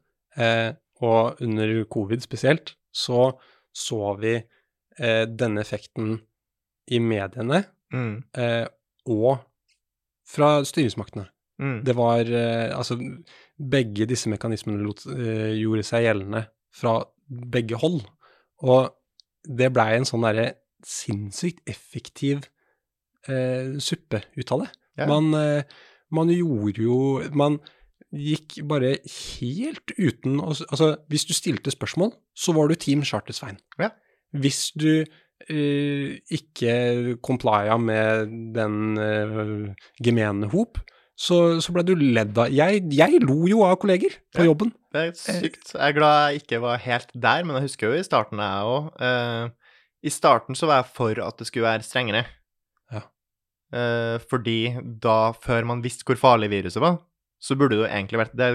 Eh, 0.40 0.70
og 1.04 1.42
under 1.44 1.84
covid 1.92 2.22
spesielt, 2.24 2.72
så 2.88 3.34
så 3.76 4.14
vi 4.16 4.38
eh, 4.38 5.26
denne 5.28 5.60
effekten 5.60 6.14
i 6.88 6.98
mediene 7.04 7.66
Mm, 7.92 8.22
eh, 8.40 8.64
og 9.12 9.42
fra 10.24 10.62
styresmaktene. 10.64 11.26
mm, 11.60 11.84
Det 11.84 11.94
var 11.96 12.20
eh, 12.20 12.72
Altså, 12.72 12.96
begge 13.60 14.06
disse 14.08 14.30
mekanismene 14.32 14.80
lot, 14.80 15.04
eh, 15.12 15.52
gjorde 15.60 15.84
seg 15.84 16.06
gjeldende 16.06 16.46
fra 16.72 17.04
begge 17.28 17.76
hold. 17.76 18.00
Og 18.62 18.90
det 19.42 19.72
blei 19.74 19.96
en 19.96 20.06
sånn 20.08 20.22
derre 20.26 20.52
sinnssykt 20.86 21.62
effektiv 21.70 22.44
eh, 23.28 23.74
suppe 23.82 24.22
ut 24.38 24.52
av 24.54 24.64
det. 24.64 24.70
Ja. 25.02 25.06
Man, 25.10 25.30
eh, 25.38 25.62
man 26.12 26.28
gjorde 26.28 26.82
jo 26.84 26.96
Man 27.32 27.54
gikk 28.12 28.58
bare 28.68 28.98
helt 29.06 29.94
uten 29.96 30.34
å 30.42 30.50
Altså, 30.52 30.90
hvis 31.08 31.24
du 31.24 31.32
stilte 31.32 31.72
spørsmål, 31.72 32.12
så 32.36 32.52
var 32.52 32.68
du 32.68 32.74
Team 32.76 33.00
Charter-Svein. 33.08 33.56
Ja. 33.80 33.88
Hvis 34.36 34.70
du 34.76 35.04
eh, 35.48 36.18
ikke 36.30 37.16
complya 37.24 37.78
med 37.80 38.34
den 38.54 38.98
eh, 39.00 39.72
gemene 40.04 40.50
hop, 40.52 40.78
så, 41.16 41.60
så 41.62 41.72
ble 41.74 41.86
du 41.88 41.94
ledd 41.96 42.36
av 42.40 42.52
jeg, 42.52 42.84
jeg 42.92 43.22
lo 43.24 43.46
jo 43.48 43.64
av 43.66 43.78
kolleger 43.80 44.14
på 44.34 44.44
Ja. 44.44 44.50
jobben. 44.50 44.72
Det 44.92 45.02
er 45.02 45.12
sykt. 45.16 45.72
Jeg 45.72 45.82
er 45.88 45.96
glad 45.96 46.16
jeg 46.20 46.42
ikke 46.42 46.60
var 46.62 46.82
helt 46.84 47.12
der, 47.14 47.44
men 47.46 47.56
jeg 47.56 47.70
husker 47.70 47.90
jo 47.90 47.98
i 48.00 48.06
starten, 48.06 48.42
jeg 48.42 48.72
òg. 48.72 48.90
I 50.02 50.10
starten 50.10 50.58
så 50.58 50.66
var 50.68 50.82
jeg 50.82 50.90
for 50.96 51.22
at 51.22 51.38
det 51.38 51.46
skulle 51.48 51.68
være 51.68 51.86
strengere. 51.86 52.24
Ja. 52.92 53.04
Uh, 53.72 54.16
fordi 54.28 54.74
da, 55.02 55.32
før 55.32 55.68
man 55.70 55.84
visste 55.84 56.04
hvor 56.08 56.18
farlig 56.20 56.50
viruset 56.52 56.82
var, 56.82 56.98
så 57.42 57.56
burde 57.58 57.76
det 57.76 57.82
jo 57.82 57.88
egentlig 57.88 58.20
vært 58.20 58.34
Det, 58.38 58.50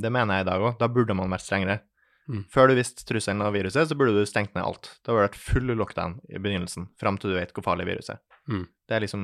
det 0.00 0.12
mener 0.12 0.38
jeg 0.38 0.46
i 0.46 0.48
dag 0.48 0.62
òg. 0.68 0.76
Da 0.80 0.88
burde 0.88 1.16
man 1.16 1.32
vært 1.32 1.44
strengere. 1.44 1.80
Mm. 2.28 2.44
Før 2.52 2.70
du 2.70 2.78
visste 2.78 3.04
trusselen 3.04 3.42
av 3.44 3.52
viruset, 3.56 3.88
så 3.88 3.96
burde 3.98 4.14
du 4.16 4.24
stengt 4.28 4.54
ned 4.56 4.64
alt. 4.64 4.94
Det 5.04 5.12
vært 5.12 5.36
full 5.36 5.74
lockdown 5.76 6.20
i 6.32 6.40
begynnelsen, 6.40 6.88
fram 7.00 7.18
til 7.20 7.34
du 7.34 7.36
vet 7.36 7.52
hvor 7.52 7.66
farlig 7.66 7.88
viruset 7.90 8.16
er. 8.16 8.22
Mm. 8.50 8.64
Det 8.84 8.92
er 8.92 9.00
liksom 9.00 9.22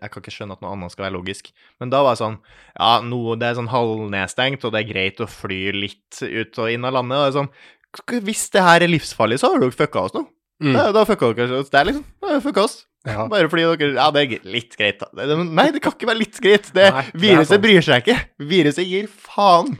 Jeg 0.00 0.10
kan 0.10 0.22
ikke 0.22 0.32
skjønne 0.32 0.54
at 0.56 0.62
noe 0.64 0.70
annet 0.72 0.92
skal 0.94 1.04
være 1.06 1.16
logisk. 1.18 1.50
Men 1.82 1.90
da 1.92 2.00
var 2.06 2.16
det 2.16 2.22
sånn 2.22 2.38
Ja, 2.78 2.92
noe, 3.04 3.36
det 3.40 3.50
er 3.50 3.58
sånn 3.58 3.68
halvnedstengt, 3.72 4.64
og 4.64 4.72
det 4.72 4.80
er 4.80 4.92
greit 4.92 5.20
å 5.20 5.28
fly 5.28 5.60
litt 5.76 6.22
ut 6.24 6.58
og 6.64 6.72
inn 6.72 6.88
av 6.88 6.96
landet. 6.96 7.18
Og 7.18 7.24
det 7.26 7.28
er 7.32 7.38
sånn 7.42 8.24
Hvis 8.30 8.48
det 8.54 8.64
her 8.64 8.86
er 8.86 8.90
livsfarlig, 8.90 9.38
så 9.42 9.52
har 9.52 9.60
dere 9.60 9.76
fucka 9.76 10.06
oss 10.08 10.16
nå. 10.16 10.24
Mm. 10.64 10.72
Da, 10.78 10.88
da 10.96 11.04
fucka 11.08 11.34
dere 11.36 11.60
oss. 11.60 11.70
Det 11.70 11.80
er 11.82 11.90
liksom 11.90 12.04
Da 12.24 12.40
fucka 12.40 12.64
oss. 12.64 12.78
Ja. 13.04 13.26
Bare 13.28 13.50
fordi 13.52 13.66
dere 13.76 13.94
Ja, 13.98 14.08
det 14.14 14.22
er 14.24 14.46
litt 14.48 14.76
greit, 14.80 15.02
da. 15.04 15.36
Nei, 15.44 15.68
det 15.74 15.82
kan 15.84 15.92
ikke 15.92 16.08
være 16.08 16.22
litt 16.24 16.40
greit. 16.40 16.70
Det, 16.72 16.88
Nei, 16.94 17.04
det 17.12 17.20
viruset 17.26 17.52
sant. 17.58 17.64
bryr 17.66 17.84
seg 17.84 18.06
ikke. 18.06 18.16
Viruset 18.54 18.88
gir 18.88 19.10
faen. 19.12 19.74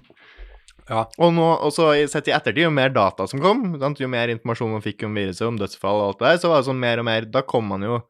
Ja. 0.90 1.06
Og 1.16 1.30
nå, 1.32 1.44
også 1.64 1.94
sett 2.12 2.28
i 2.28 2.34
ettertid, 2.36 2.66
jo 2.66 2.72
mer 2.74 2.90
data 2.92 3.24
som 3.24 3.40
kom, 3.40 3.70
sant? 3.80 4.00
jo 4.02 4.08
mer 4.12 4.28
informasjon 4.28 4.74
man 4.76 4.84
fikk 4.84 5.06
om 5.08 5.14
viruset, 5.16 5.46
om 5.48 5.56
dødsfall 5.56 6.02
og 6.02 6.10
alt 6.10 6.18
det 6.20 6.26
der, 6.28 6.40
så 6.42 6.50
var 6.52 6.60
det 6.60 6.68
sånn 6.68 6.82
mer 6.82 7.00
og 7.00 7.06
mer 7.08 7.24
Da 7.32 7.40
kom 7.48 7.64
man 7.72 7.86
jo 7.86 8.02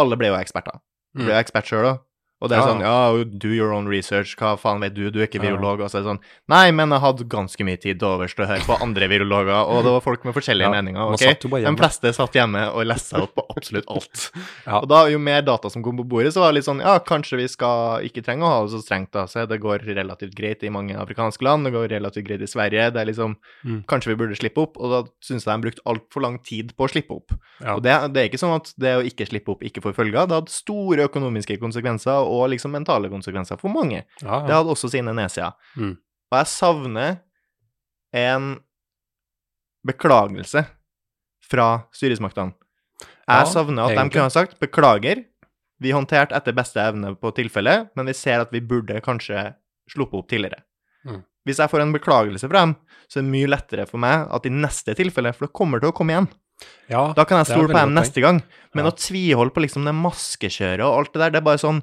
Alle 0.00 0.16
ble 0.16 0.32
jo 0.32 0.38
eksperter. 0.38 0.80
Mm. 1.16 1.26
Ble 1.26 1.34
jo 1.34 1.42
ekspert 1.42 1.68
sjøl 1.68 1.88
òg. 1.90 2.02
Og 2.42 2.50
det 2.50 2.58
er 2.58 2.62
Ja. 2.62 2.66
sånn 2.66 2.80
ja, 2.82 3.24
do 3.38 3.48
your 3.54 3.70
own 3.72 3.86
research, 3.86 4.34
hva 4.36 4.56
faen 4.58 4.80
vet 4.82 4.94
du, 4.94 5.10
du 5.14 5.20
er 5.22 5.28
ikke 5.28 5.38
Ja. 5.42 5.46
virolog. 5.52 5.80
Og 5.80 5.88
så 5.92 6.00
er 6.00 6.02
det 6.02 6.10
sånn 6.10 6.20
nei, 6.50 6.70
men 6.72 6.90
jeg 6.90 7.00
hadde 7.00 7.28
ganske 7.30 7.62
mye 7.64 7.78
tid 7.80 8.02
overs 8.02 8.34
til 8.34 8.44
å 8.44 8.48
høre 8.48 8.66
på 8.66 8.80
andre 8.82 9.06
virologer, 9.08 9.54
og 9.68 9.84
det 9.86 9.92
var 9.94 10.00
folk 10.02 10.24
med 10.26 10.34
forskjellige 10.34 10.66
Ja, 10.66 10.82
meninger. 10.82 11.12
ok? 11.14 11.62
De 11.62 11.76
fleste 11.78 12.12
satt 12.12 12.32
hjemme 12.34 12.66
og 12.74 12.84
leste 12.84 13.14
seg 13.14 13.22
opp 13.22 13.34
på 13.36 13.46
absolutt 13.56 13.86
alt. 13.88 14.30
Ja. 14.66 14.80
Og 14.80 14.88
da, 14.88 15.06
jo 15.06 15.18
mer 15.18 15.42
data 15.42 15.70
som 15.70 15.82
kom 15.82 15.96
på 15.96 16.04
bordet, 16.08 16.32
så 16.34 16.40
var 16.42 16.50
det 16.52 16.56
litt 16.60 16.66
sånn 16.66 16.80
ja, 16.82 16.98
kanskje 16.98 17.36
vi 17.38 17.46
skal 17.48 18.02
ikke 18.02 18.22
trenge 18.24 18.42
å 18.42 18.48
ha 18.50 18.62
det 18.66 18.72
så 18.74 18.82
strengt, 18.82 19.12
da. 19.12 19.26
Se, 19.26 19.46
det 19.46 19.60
går 19.60 19.84
relativt 19.86 20.34
greit 20.34 20.62
i 20.64 20.68
mange 20.70 20.96
afrikanske 20.98 21.42
land, 21.42 21.64
det 21.64 21.72
går 21.72 21.88
relativt 21.90 22.26
greit 22.26 22.42
i 22.42 22.50
Sverige. 22.50 22.90
Det 22.92 23.00
er 23.00 23.06
liksom 23.12 23.36
Mm. 23.64 23.84
Kanskje 23.86 24.08
vi 24.08 24.14
burde 24.16 24.34
slippe 24.36 24.58
opp, 24.62 24.76
og 24.80 24.90
da 24.90 25.10
syns 25.22 25.44
jeg 25.44 25.54
de 25.60 25.70
brukte 25.70 25.82
altfor 25.86 26.20
lang 26.22 26.38
tid 26.42 26.72
på 26.76 26.84
å 26.86 26.90
slippe 26.90 27.14
opp. 27.14 27.30
Ja. 27.62 27.76
Og 27.76 27.82
det, 27.82 28.12
det 28.12 28.18
er 28.24 28.28
ikke 28.28 28.40
sånn 28.42 28.56
at 28.56 28.72
det 28.78 28.96
å 28.98 29.04
ikke 29.06 29.28
slippe 29.28 29.50
opp 29.52 29.60
ikke 29.62 29.82
får 29.82 29.94
følger. 29.94 30.26
Det 30.26 30.34
hadde 30.40 30.50
store 30.50 31.06
økonomiske 31.08 31.58
konsekvenser 31.60 32.26
og 32.32 32.48
liksom 32.52 32.72
mentale 32.74 33.10
konsekvenser 33.12 33.58
for 33.60 33.72
mange. 33.74 34.04
Ja, 34.22 34.40
Det 34.46 34.54
hadde 34.56 34.72
også 34.72 34.88
sine 34.92 35.12
nedsider. 35.16 35.52
Mm. 35.76 35.94
Og 36.32 36.38
jeg 36.40 36.48
savner 36.52 37.18
en 38.16 38.46
beklagelse 39.86 40.64
fra 41.50 41.68
styresmaktene. 41.94 42.54
Jeg 43.02 43.38
Ja, 43.38 43.44
savner 43.46 43.84
at 43.90 43.96
de 43.96 44.10
kunne 44.10 44.28
ha 44.28 44.30
sagt 44.32 44.58
'beklager', 44.60 45.24
vi 45.80 45.90
håndterte 45.92 46.34
etter 46.36 46.52
beste 46.54 46.78
evne 46.80 47.14
på 47.18 47.32
tilfellet, 47.34 47.90
men 47.96 48.06
vi 48.06 48.12
ser 48.12 48.40
at 48.40 48.50
vi 48.52 48.60
burde 48.60 49.00
kanskje 49.02 49.54
sluppet 49.90 50.18
opp 50.18 50.28
tidligere. 50.28 50.62
Mm. 51.04 51.22
Hvis 51.46 51.58
jeg 51.58 51.70
får 51.70 51.80
en 51.82 51.92
beklagelse 51.92 52.48
fra 52.48 52.60
dem, 52.60 52.76
så 53.08 53.18
er 53.18 53.22
det 53.22 53.32
mye 53.32 53.48
lettere 53.50 53.86
for 53.88 53.98
meg 53.98 54.28
at 54.30 54.46
i 54.46 54.50
neste 54.50 54.94
tilfelle, 54.94 55.32
for 55.34 55.46
det 55.46 55.52
kommer 55.52 55.80
til 55.80 55.90
å 55.90 55.94
komme 55.94 56.10
igjen, 56.14 56.28
ja. 56.88 57.12
da 57.12 57.24
kan 57.24 57.38
jeg 57.42 57.46
stole 57.50 57.68
på 57.68 57.74
dem 57.80 57.94
neste 57.94 58.20
gang. 58.22 58.42
Men 58.74 58.84
Ja. 58.84 58.90
å 58.90 58.96
tviholde 58.96 59.50
på 59.52 59.62
liksom 59.62 59.84
det 59.84 59.94
maskekjøret 59.94 60.84
og 60.84 60.98
alt 60.98 61.12
det 61.12 61.20
der, 61.20 61.30
det 61.30 61.36
er 61.38 61.48
bare 61.50 61.58
sånn 61.58 61.82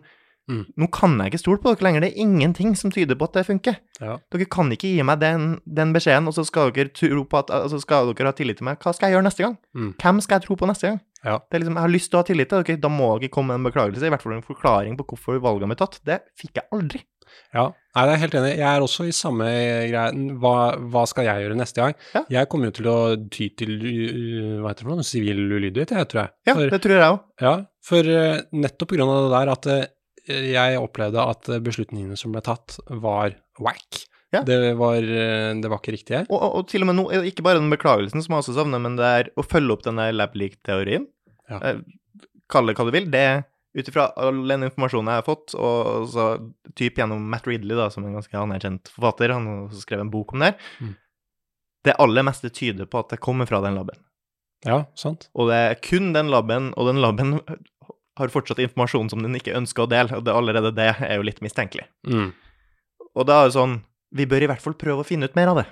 Mm. 0.50 0.64
Nå 0.82 0.88
kan 0.94 1.18
jeg 1.22 1.32
ikke 1.32 1.42
stole 1.44 1.62
på 1.62 1.74
dere 1.74 1.86
lenger. 1.86 2.06
Det 2.06 2.10
er 2.10 2.24
ingenting 2.24 2.74
som 2.80 2.94
tyder 2.94 3.18
på 3.20 3.28
at 3.30 3.38
det 3.38 3.46
funker. 3.48 3.78
Ja. 4.02 4.18
Dere 4.34 4.48
kan 4.50 4.72
ikke 4.74 4.90
gi 4.90 5.06
meg 5.06 5.22
den, 5.22 5.52
den 5.66 5.94
beskjeden, 5.96 6.30
og 6.30 6.36
så 6.38 6.46
skal 6.48 6.74
dere 6.76 6.94
tro 6.96 7.26
på 7.30 7.42
at 7.44 7.54
altså 7.54 7.82
skal 7.84 8.10
dere 8.14 8.32
ha 8.32 8.38
tillit 8.38 8.60
til 8.62 8.70
meg. 8.70 8.82
Hva 8.82 8.96
skal 8.96 9.10
jeg 9.10 9.20
gjøre 9.20 9.28
neste 9.30 9.46
gang? 9.46 9.60
Mm. 9.78 9.94
Hvem 10.02 10.24
skal 10.26 10.40
jeg 10.40 10.48
tro 10.48 10.58
på 10.60 10.70
neste 10.70 10.90
gang? 10.90 11.00
Ja. 11.26 11.38
Det 11.52 11.62
liksom, 11.62 11.78
Jeg 11.78 11.86
har 11.86 11.94
lyst 11.94 12.10
til 12.10 12.18
å 12.18 12.24
ha 12.24 12.30
tillit 12.32 12.50
til 12.50 12.66
dere, 12.66 12.82
da 12.82 12.92
må 12.94 13.14
dere 13.20 13.34
komme 13.34 13.54
med 13.54 13.62
en 13.62 13.70
beklagelse, 13.70 14.08
i 14.08 14.14
hvert 14.14 14.26
fall 14.26 14.40
en 14.40 14.50
forklaring 14.50 14.98
på 15.00 15.08
hvorfor 15.12 15.42
valgene 15.44 15.72
ble 15.74 15.80
tatt. 15.80 16.02
Det 16.08 16.22
fikk 16.40 16.62
jeg 16.62 16.70
aldri. 16.76 17.06
Ja, 17.54 17.70
Nei, 17.98 18.04
jeg 18.06 18.14
er 18.14 18.22
helt 18.22 18.36
enig. 18.38 18.50
Jeg 18.60 18.68
er 18.70 18.84
også 18.86 19.06
i 19.10 19.14
samme 19.16 19.46
greie. 19.90 20.26
Hva, 20.40 20.54
hva 20.94 21.04
skal 21.10 21.26
jeg 21.26 21.44
gjøre 21.44 21.58
neste 21.58 21.82
gang? 21.82 21.96
Ja. 22.14 22.22
Jeg 22.36 22.50
kommer 22.52 22.70
jo 22.70 22.76
til 22.78 22.90
å 22.92 22.98
ty 23.34 23.48
til 23.58 23.74
hva 23.82 24.70
heter 24.70 24.84
det 24.84 24.86
for 24.86 24.94
noe, 24.94 25.08
sivil 25.08 25.42
ulydighet, 25.50 25.96
jeg, 25.98 26.10
tror 26.12 26.22
jeg. 26.22 26.32
Ja, 26.48 26.54
for, 26.54 26.74
det 26.76 26.82
tror 26.86 26.96
jeg 26.96 27.16
òg. 27.16 27.24
ja, 27.44 27.54
for 27.90 28.12
uh, 28.14 28.44
nettopp 28.54 28.92
på 28.92 29.00
grunn 29.00 29.14
av 29.14 29.24
det 29.26 29.32
der 29.34 29.52
at 29.56 29.70
uh, 29.74 29.88
jeg 30.30 30.80
opplevde 30.80 31.24
at 31.34 31.50
beslutningene 31.66 32.18
som 32.20 32.32
ble 32.36 32.42
tatt, 32.46 32.78
var 32.90 33.36
whack. 33.60 34.06
Ja. 34.34 34.44
Det, 34.46 34.56
var, 34.78 35.02
uh, 35.02 35.52
det 35.58 35.70
var 35.72 35.80
ikke 35.82 35.96
riktig. 35.96 36.20
Og, 36.30 36.36
og, 36.38 36.50
og 36.60 36.68
til 36.70 36.86
og 36.86 36.92
med 36.92 37.00
nå, 37.00 37.06
ikke 37.32 37.42
bare 37.46 37.58
den 37.62 37.72
beklagelsen 37.74 38.22
som 38.22 38.36
jeg 38.36 38.44
også 38.44 38.54
savner, 38.60 38.82
men 38.84 38.98
det 39.00 39.08
er 39.22 39.32
å 39.42 39.46
følge 39.46 39.74
opp 39.74 39.86
denne 39.88 40.06
lab-leak-teorien. 40.14 41.08
Ja. 41.50 41.58
Eh, 41.72 41.80
Kall 42.50 42.70
det 42.70 42.76
hva 42.78 42.86
du 42.86 42.92
vil. 42.94 43.08
Det 43.14 43.20
er 43.26 43.40
ut 43.78 43.90
ifra 43.90 44.08
all 44.18 44.40
den 44.50 44.66
informasjonen 44.66 45.10
jeg 45.14 45.22
har 45.22 45.26
fått, 45.28 45.54
og 45.58 46.08
så 46.14 46.24
typ 46.78 46.98
gjennom 47.02 47.26
Matt 47.30 47.46
Ridley, 47.50 47.78
da, 47.78 47.88
som 47.94 48.06
er 48.06 48.10
en 48.12 48.18
ganske 48.20 48.38
anerkjent 48.38 48.90
forfatter, 48.94 49.34
han 49.34 49.46
har 49.50 49.60
også 49.68 49.84
skrevet 49.84 50.08
en 50.08 50.14
bok 50.14 50.34
om 50.34 50.42
det 50.46 50.52
her, 50.52 50.70
Mm. 50.82 50.96
det 51.86 51.96
aller 52.06 52.26
meste 52.26 52.50
tyder 52.54 52.90
på 52.90 53.02
at 53.04 53.10
det 53.14 53.20
kommer 53.22 53.46
fra 53.50 53.62
den 53.66 53.78
laben. 53.78 54.02
Ja, 54.66 54.80
sant. 54.98 55.30
Og 55.38 55.50
det 55.50 55.60
er 55.70 55.78
kun 55.86 56.10
den 56.18 56.30
laben, 56.34 56.72
og 56.76 56.90
den 56.90 57.02
laben 57.02 57.38
har 58.20 58.32
fortsatt 58.34 58.60
informasjon 58.64 59.10
som 59.14 59.24
den 59.24 59.34
ikke 59.40 59.56
ønsker 59.58 59.86
å 59.86 59.90
dele, 59.90 60.18
og 60.20 60.24
det 60.28 60.36
allerede 60.36 60.74
det 60.78 60.90
er 61.02 61.16
jo 61.18 61.26
litt 61.26 61.42
mistenkelig. 61.42 61.88
Mm. 62.08 62.30
Og 63.16 63.26
da 63.26 63.42
er 63.42 63.50
det 63.50 63.56
sånn 63.58 63.80
Vi 64.12 64.26
bør 64.26 64.42
i 64.42 64.48
hvert 64.50 64.62
fall 64.64 64.74
prøve 64.74 65.04
å 65.04 65.06
finne 65.06 65.28
ut 65.30 65.36
mer 65.38 65.52
av 65.52 65.58
det. 65.60 65.66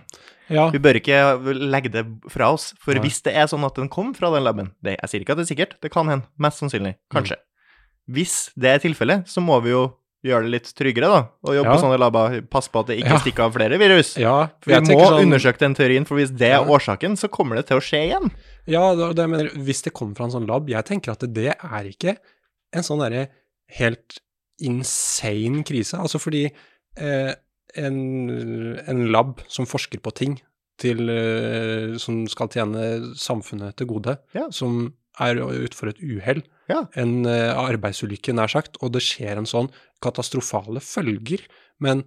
Ja, 0.54 0.68
Vi 0.70 0.78
bør 0.80 1.00
ikke 1.00 1.18
legge 1.58 1.90
det 1.92 2.04
fra 2.30 2.52
oss, 2.54 2.70
for 2.80 2.94
Nei. 2.94 3.02
hvis 3.04 3.22
det 3.26 3.34
er 3.36 3.48
sånn 3.50 3.66
at 3.66 3.76
den 3.76 3.90
kom 3.90 4.14
fra 4.14 4.30
den 4.32 4.44
laben 4.46 4.72
det, 4.82 4.94
Jeg 5.02 5.10
sier 5.10 5.22
ikke 5.26 5.34
at 5.34 5.38
det 5.42 5.46
er 5.48 5.56
sikkert, 5.56 5.74
det 5.82 5.92
kan 5.92 6.08
hende. 6.08 6.26
Mest 6.38 6.62
sannsynlig. 6.62 6.96
Kanskje. 7.12 7.36
Hvis 8.08 8.52
det 8.56 8.70
er 8.76 8.80
tilfellet, 8.80 9.26
så 9.28 9.42
må 9.44 9.58
vi 9.66 9.72
jo 9.74 9.82
gjøre 10.26 10.48
det 10.48 10.52
litt 10.54 10.70
tryggere, 10.78 11.10
da. 11.12 11.20
Og 11.46 11.56
jobbe 11.58 11.68
Ja. 11.68 11.74
på 11.76 11.82
sånne 11.84 12.00
laber. 12.00 12.42
Passe 12.50 12.70
på 12.72 12.80
at 12.80 12.88
det 12.88 13.00
ikke 13.02 13.10
Ja. 13.16 13.20
stikker 13.20 13.44
av 13.46 13.54
flere 13.54 13.78
virus. 13.78 14.16
ja 14.18 14.50
Vi 14.66 14.74
må 14.74 14.86
sånn- 14.86 15.22
undersøke 15.26 15.58
den 15.60 15.74
teorien, 15.76 16.06
for 16.06 16.16
hvis 16.18 16.30
det 16.36 16.52
er 16.54 16.66
årsaken, 16.66 17.18
så 17.18 17.30
kommer 17.30 17.56
det 17.58 17.68
til 17.68 17.78
å 17.78 17.82
skje 17.82 18.10
igjen. 18.12 18.32
Ja, 18.68 18.94
det, 18.96 19.16
det 19.16 19.30
mener, 19.30 19.50
hvis 19.50 19.82
det 19.84 19.94
kommer 19.94 20.16
fra 20.16 20.26
en 20.26 20.32
sånn 20.32 20.48
lab, 20.48 20.68
jeg 20.70 20.84
tenker 20.86 21.12
at 21.12 21.20
det 21.34 21.56
er 21.58 21.84
ikke 21.90 22.18
en 22.76 22.84
sånn 22.86 23.00
derre 23.04 23.28
helt 23.80 24.20
insane 24.64 25.64
krise. 25.68 25.98
Altså 26.00 26.20
fordi 26.22 26.46
eh, 26.98 27.34
en, 27.78 27.98
en 28.88 29.02
lab 29.14 29.42
som 29.52 29.68
forsker 29.70 30.02
på 30.04 30.14
ting 30.18 30.38
til, 30.82 31.08
eh, 31.10 31.96
som 32.02 32.24
skal 32.30 32.50
tjene 32.54 33.14
samfunnet 33.18 33.78
til 33.80 33.90
gode, 33.90 34.18
Ja. 34.38 34.48
som 34.52 34.94
er 35.20 35.40
utfor 35.42 35.90
et 35.90 36.02
uhell, 36.02 36.44
Ja. 36.70 36.84
en 36.96 37.26
eh, 37.26 37.54
arbeidsulykke 37.58 38.34
nær 38.38 38.52
sagt, 38.52 38.78
og 38.82 38.92
det 38.94 39.02
skjer 39.06 39.38
en 39.40 39.50
sånn 39.50 39.72
katastrofale 40.04 40.82
følger, 40.84 41.42
men 41.80 42.04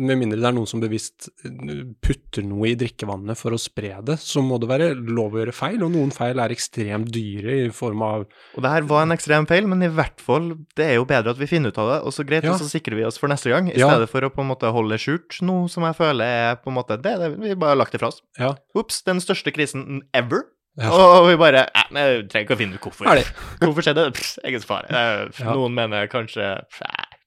med 0.00 0.16
mindre 0.16 0.38
det 0.40 0.46
er 0.48 0.54
noen 0.56 0.66
som 0.70 0.80
bevisst 0.80 1.28
eh, 1.44 1.82
putter 2.02 2.42
noe 2.46 2.70
i 2.70 2.76
drikkevannet 2.80 3.36
for 3.36 3.52
å 3.52 3.58
spre 3.60 3.90
det, 4.06 4.16
så 4.22 4.40
må 4.44 4.56
det 4.62 4.68
være 4.70 4.86
lov 4.96 5.34
å 5.36 5.42
gjøre 5.42 5.52
feil, 5.54 5.82
og 5.84 5.92
noen 5.92 6.12
feil 6.14 6.40
er 6.40 6.54
ekstremt 6.54 7.10
dyre 7.12 7.58
i 7.66 7.68
form 7.74 8.00
av 8.06 8.24
Og 8.56 8.64
det 8.64 8.72
her 8.72 8.86
var 8.88 9.04
en 9.04 9.12
ekstrem 9.16 9.46
feil, 9.50 9.68
men 9.68 9.84
i 9.84 9.90
hvert 9.92 10.24
fall, 10.24 10.52
det 10.78 10.86
er 10.88 10.94
jo 10.96 11.04
bedre 11.10 11.34
at 11.34 11.42
vi 11.42 11.50
finner 11.50 11.68
ut 11.74 11.78
av 11.84 11.90
det, 11.92 11.98
og 12.08 12.16
så 12.16 12.24
greit, 12.24 12.44
Ja. 12.48 12.54
og 12.56 12.62
så 12.64 12.70
sikrer 12.72 12.96
vi 12.96 13.04
oss 13.04 13.20
for 13.20 13.28
neste 13.28 13.52
gang, 13.52 13.68
i 13.68 13.76
Ja. 13.78 13.90
stedet 13.92 14.08
for 14.10 14.20
å 14.24 14.32
på 14.32 14.40
en 14.40 14.48
måte 14.48 14.72
holde 14.72 14.96
skjult, 14.98 15.42
noe 15.42 15.68
som 15.68 15.84
jeg 15.84 15.96
føler 16.00 16.24
er 16.24 16.56
på 16.56 16.72
en 16.72 16.78
måte 16.80 16.96
det, 17.00 17.14
det 17.20 17.30
Vi 17.44 17.54
bare 17.54 17.76
har 17.76 17.82
lagt 17.84 17.92
det 17.92 18.00
fra 18.00 18.08
oss. 18.08 18.22
Ja. 18.38 18.54
Ops, 18.74 19.02
den 19.04 19.20
største 19.20 19.52
krisen 19.52 20.00
ever. 20.14 20.46
Ja. 20.76 20.90
Og 20.90 21.28
vi 21.28 21.36
bare 21.38 21.68
nei, 21.92 22.00
Jeg 22.02 22.28
trenger 22.30 22.48
ikke 22.48 22.56
å 22.56 22.58
finne 22.58 22.74
ut 22.74 22.80
hvorfor. 22.82 23.06
Hvorfor 23.62 23.82
skjedde 23.84 24.08
det? 24.08 24.14
Pff, 24.16 24.38
ingen 24.42 24.60
så. 24.64 24.80
Eh. 24.90 25.44
Noen 25.54 25.74
mener 25.76 26.08
kanskje 26.10 26.64
pff, 26.66 26.80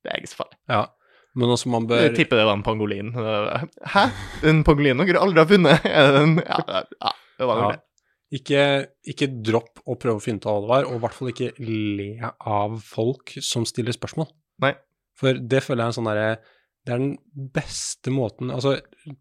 Det 0.04 0.12
er 0.12 0.18
egen 0.20 0.28
fare. 0.36 0.58
Ja. 0.68 0.82
Men 1.38 1.52
også 1.54 1.70
man 1.70 1.86
Jeg 1.90 2.12
bør 2.12 2.16
tipper 2.18 2.40
det 2.40 2.46
var 2.48 2.58
en 2.58 2.64
pangolin. 2.66 3.12
Hæ? 3.14 4.06
En 4.50 4.64
pangolin 4.66 5.04
dere 5.04 5.22
aldri 5.22 5.44
har 5.44 5.50
funnet? 5.50 5.86
Ja, 6.48 6.86
ja 7.04 7.12
det 7.38 7.46
var 7.46 7.62
ja. 7.62 7.68
det. 7.76 7.84
Ikke, 8.38 8.62
ikke 9.08 9.28
dropp 9.46 9.80
å 9.88 9.96
prøve 9.96 10.20
å 10.20 10.24
finne 10.24 10.42
ut 10.42 10.48
av 10.50 10.58
hva 10.58 10.62
det 10.64 10.72
var, 10.72 10.88
og 10.90 10.98
i 10.98 11.02
hvert 11.06 11.16
fall 11.16 11.30
ikke 11.32 11.52
le 11.64 12.08
av 12.28 12.80
folk 12.84 13.36
som 13.46 13.64
stiller 13.70 13.96
spørsmål. 13.96 14.28
Nei. 14.66 14.74
For 15.18 15.38
det 15.38 15.62
føler 15.64 15.84
jeg 15.84 15.86
er 15.86 15.94
en 15.94 15.98
sånn 15.98 16.10
derre 16.12 16.30
Det 16.88 16.94
er 16.94 17.00
den 17.02 17.48
beste 17.54 18.12
måten 18.14 18.52
Altså, 18.54 18.76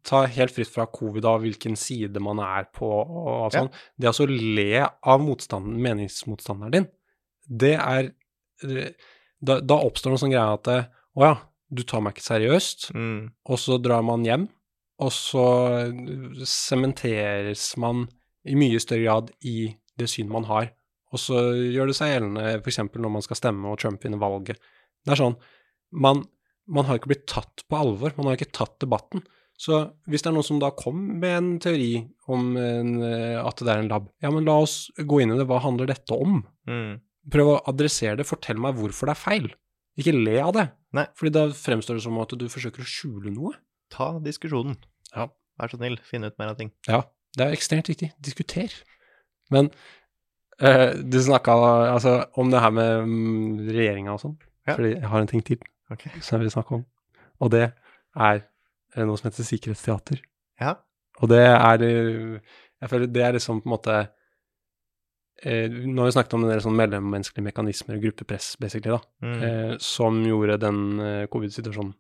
ta 0.04 0.22
helt 0.28 0.52
fritt 0.52 0.68
fra 0.68 0.84
covid 0.92 1.24
av 1.28 1.40
hvilken 1.44 1.76
side 1.80 2.20
man 2.20 2.40
er 2.44 2.68
på 2.72 2.88
og 2.88 3.30
alt 3.46 3.56
Ja. 3.56 3.62
sånn. 3.62 3.70
Det 3.96 4.10
altså 4.10 4.26
å 4.26 4.32
le 4.32 4.82
av 4.84 5.24
meningsmotstanderen 5.24 6.72
din, 6.76 6.88
det 7.48 7.74
er 7.76 8.10
Da, 9.40 9.60
da 9.60 9.76
oppstår 9.84 10.12
det 10.12 10.16
en 10.16 10.24
sånn 10.24 10.34
greie 10.34 10.56
at 10.56 10.68
Å 10.68 11.24
ja, 11.24 11.34
du 11.72 11.82
tar 11.82 12.00
meg 12.04 12.14
ikke 12.14 12.26
seriøst, 12.28 12.90
Mm. 12.94 13.30
og 13.48 13.58
så 13.58 13.78
drar 13.82 14.02
man 14.06 14.24
hjem, 14.24 14.48
og 15.02 15.10
så 15.12 15.46
sementeres 16.46 17.76
man 17.80 18.06
i 18.46 18.54
mye 18.58 18.80
større 18.82 19.04
grad 19.04 19.30
i 19.44 19.74
det 19.98 20.08
synet 20.12 20.32
man 20.32 20.46
har. 20.48 20.70
Og 21.14 21.20
så 21.22 21.38
gjør 21.72 21.90
det 21.90 21.96
seg 21.98 22.12
gjeldende 22.12 22.56
f.eks. 22.62 22.80
når 22.94 23.12
man 23.14 23.24
skal 23.24 23.38
stemme 23.38 23.70
og 23.70 23.78
Trump 23.80 24.02
vinner 24.04 24.20
valget. 24.20 24.58
Det 25.06 25.14
er 25.14 25.20
sånn 25.22 25.36
man, 25.96 26.24
man 26.66 26.86
har 26.88 26.98
ikke 26.98 27.12
blitt 27.12 27.26
tatt 27.30 27.62
på 27.70 27.78
alvor, 27.78 28.12
man 28.18 28.26
har 28.30 28.38
ikke 28.38 28.50
tatt 28.56 28.74
debatten. 28.82 29.22
Så 29.56 29.78
hvis 30.10 30.20
det 30.20 30.28
er 30.28 30.34
noen 30.36 30.44
som 30.44 30.58
da 30.60 30.68
kom 30.76 30.98
med 31.22 31.32
en 31.32 31.52
teori 31.62 31.92
om 32.28 32.50
en, 32.60 32.90
eh, 33.06 33.38
at 33.40 33.62
det 33.64 33.70
er 33.72 33.80
en 33.84 33.88
lab, 33.88 34.10
ja, 34.20 34.28
men 34.34 34.44
la 34.44 34.58
oss 34.66 34.90
gå 34.98 35.22
inn 35.22 35.32
i 35.32 35.38
det, 35.38 35.46
hva 35.48 35.62
handler 35.64 35.88
dette 35.88 36.12
om? 36.12 36.42
Mm. 36.68 36.98
Prøv 37.32 37.52
å 37.54 37.60
adressere 37.72 38.18
det, 38.20 38.26
fortell 38.28 38.60
meg 38.60 38.76
hvorfor 38.76 39.08
det 39.08 39.14
er 39.16 39.22
feil. 39.22 39.46
Ikke 39.96 40.12
le 40.12 40.36
av 40.42 40.52
det, 40.56 40.66
Nei. 40.96 41.06
fordi 41.16 41.32
da 41.32 41.46
fremstår 41.56 41.96
det 41.98 42.02
som 42.04 42.18
at 42.20 42.34
du 42.36 42.46
forsøker 42.52 42.84
å 42.84 42.88
skjule 42.88 43.30
noe. 43.32 43.54
Ta 43.92 44.10
diskusjonen. 44.20 44.76
Ja. 45.14 45.28
Vær 45.56 45.70
så 45.72 45.78
snill, 45.78 45.96
finn 46.04 46.26
ut 46.26 46.36
mer 46.38 46.50
av 46.52 46.58
ting. 46.58 46.70
Ja, 46.88 47.02
det 47.38 47.46
er 47.46 47.54
ekstremt 47.56 47.88
viktig. 47.88 48.10
Diskuter. 48.20 48.72
Men 49.54 49.70
eh, 50.60 50.92
du 51.00 51.16
snakka 51.22 51.54
altså, 51.94 52.18
om 52.36 52.50
det 52.52 52.60
her 52.60 52.74
med 52.76 53.06
mm, 53.08 53.62
regjeringa 53.72 54.12
og 54.16 54.20
sånn, 54.24 54.36
Ja. 54.66 54.74
fordi 54.74 54.92
jeg 54.96 55.08
har 55.08 55.20
en 55.22 55.30
ting 55.30 55.44
til 55.46 55.58
Ok. 55.90 56.02
som 56.20 56.36
jeg 56.40 56.46
vil 56.48 56.50
snakke 56.50 56.74
om, 56.80 56.84
og 57.40 57.50
det 57.54 57.62
er 58.18 58.40
eh, 58.42 59.04
noe 59.06 59.16
som 59.16 59.30
heter 59.30 59.46
sikkerhetsteater. 59.46 60.20
Ja. 60.60 60.74
Og 61.22 61.30
det 61.32 61.40
er 61.46 61.82
eh, 61.86 62.40
Jeg 62.82 62.90
føler 62.92 63.06
det 63.08 63.22
er 63.24 63.32
liksom 63.32 63.62
på 63.62 63.70
en 63.70 63.72
måte 63.78 63.94
eh, 65.42 65.68
Nå 65.68 65.98
har 66.02 66.06
vi 66.08 66.12
snakket 66.16 66.34
om 66.34 66.44
en 66.44 66.50
del 66.50 66.60
sånn 66.64 66.76
mellommenneskelige 66.78 67.44
mekanismer 67.50 67.96
og 67.96 68.02
gruppepress, 68.06 68.56
basically, 68.60 68.96
da, 68.96 69.00
Mm. 69.26 69.42
eh, 69.42 69.76
som 69.78 70.22
gjorde 70.24 70.58
den 70.60 71.00
eh, 71.00 71.26
covid-situasjonen 71.26 71.94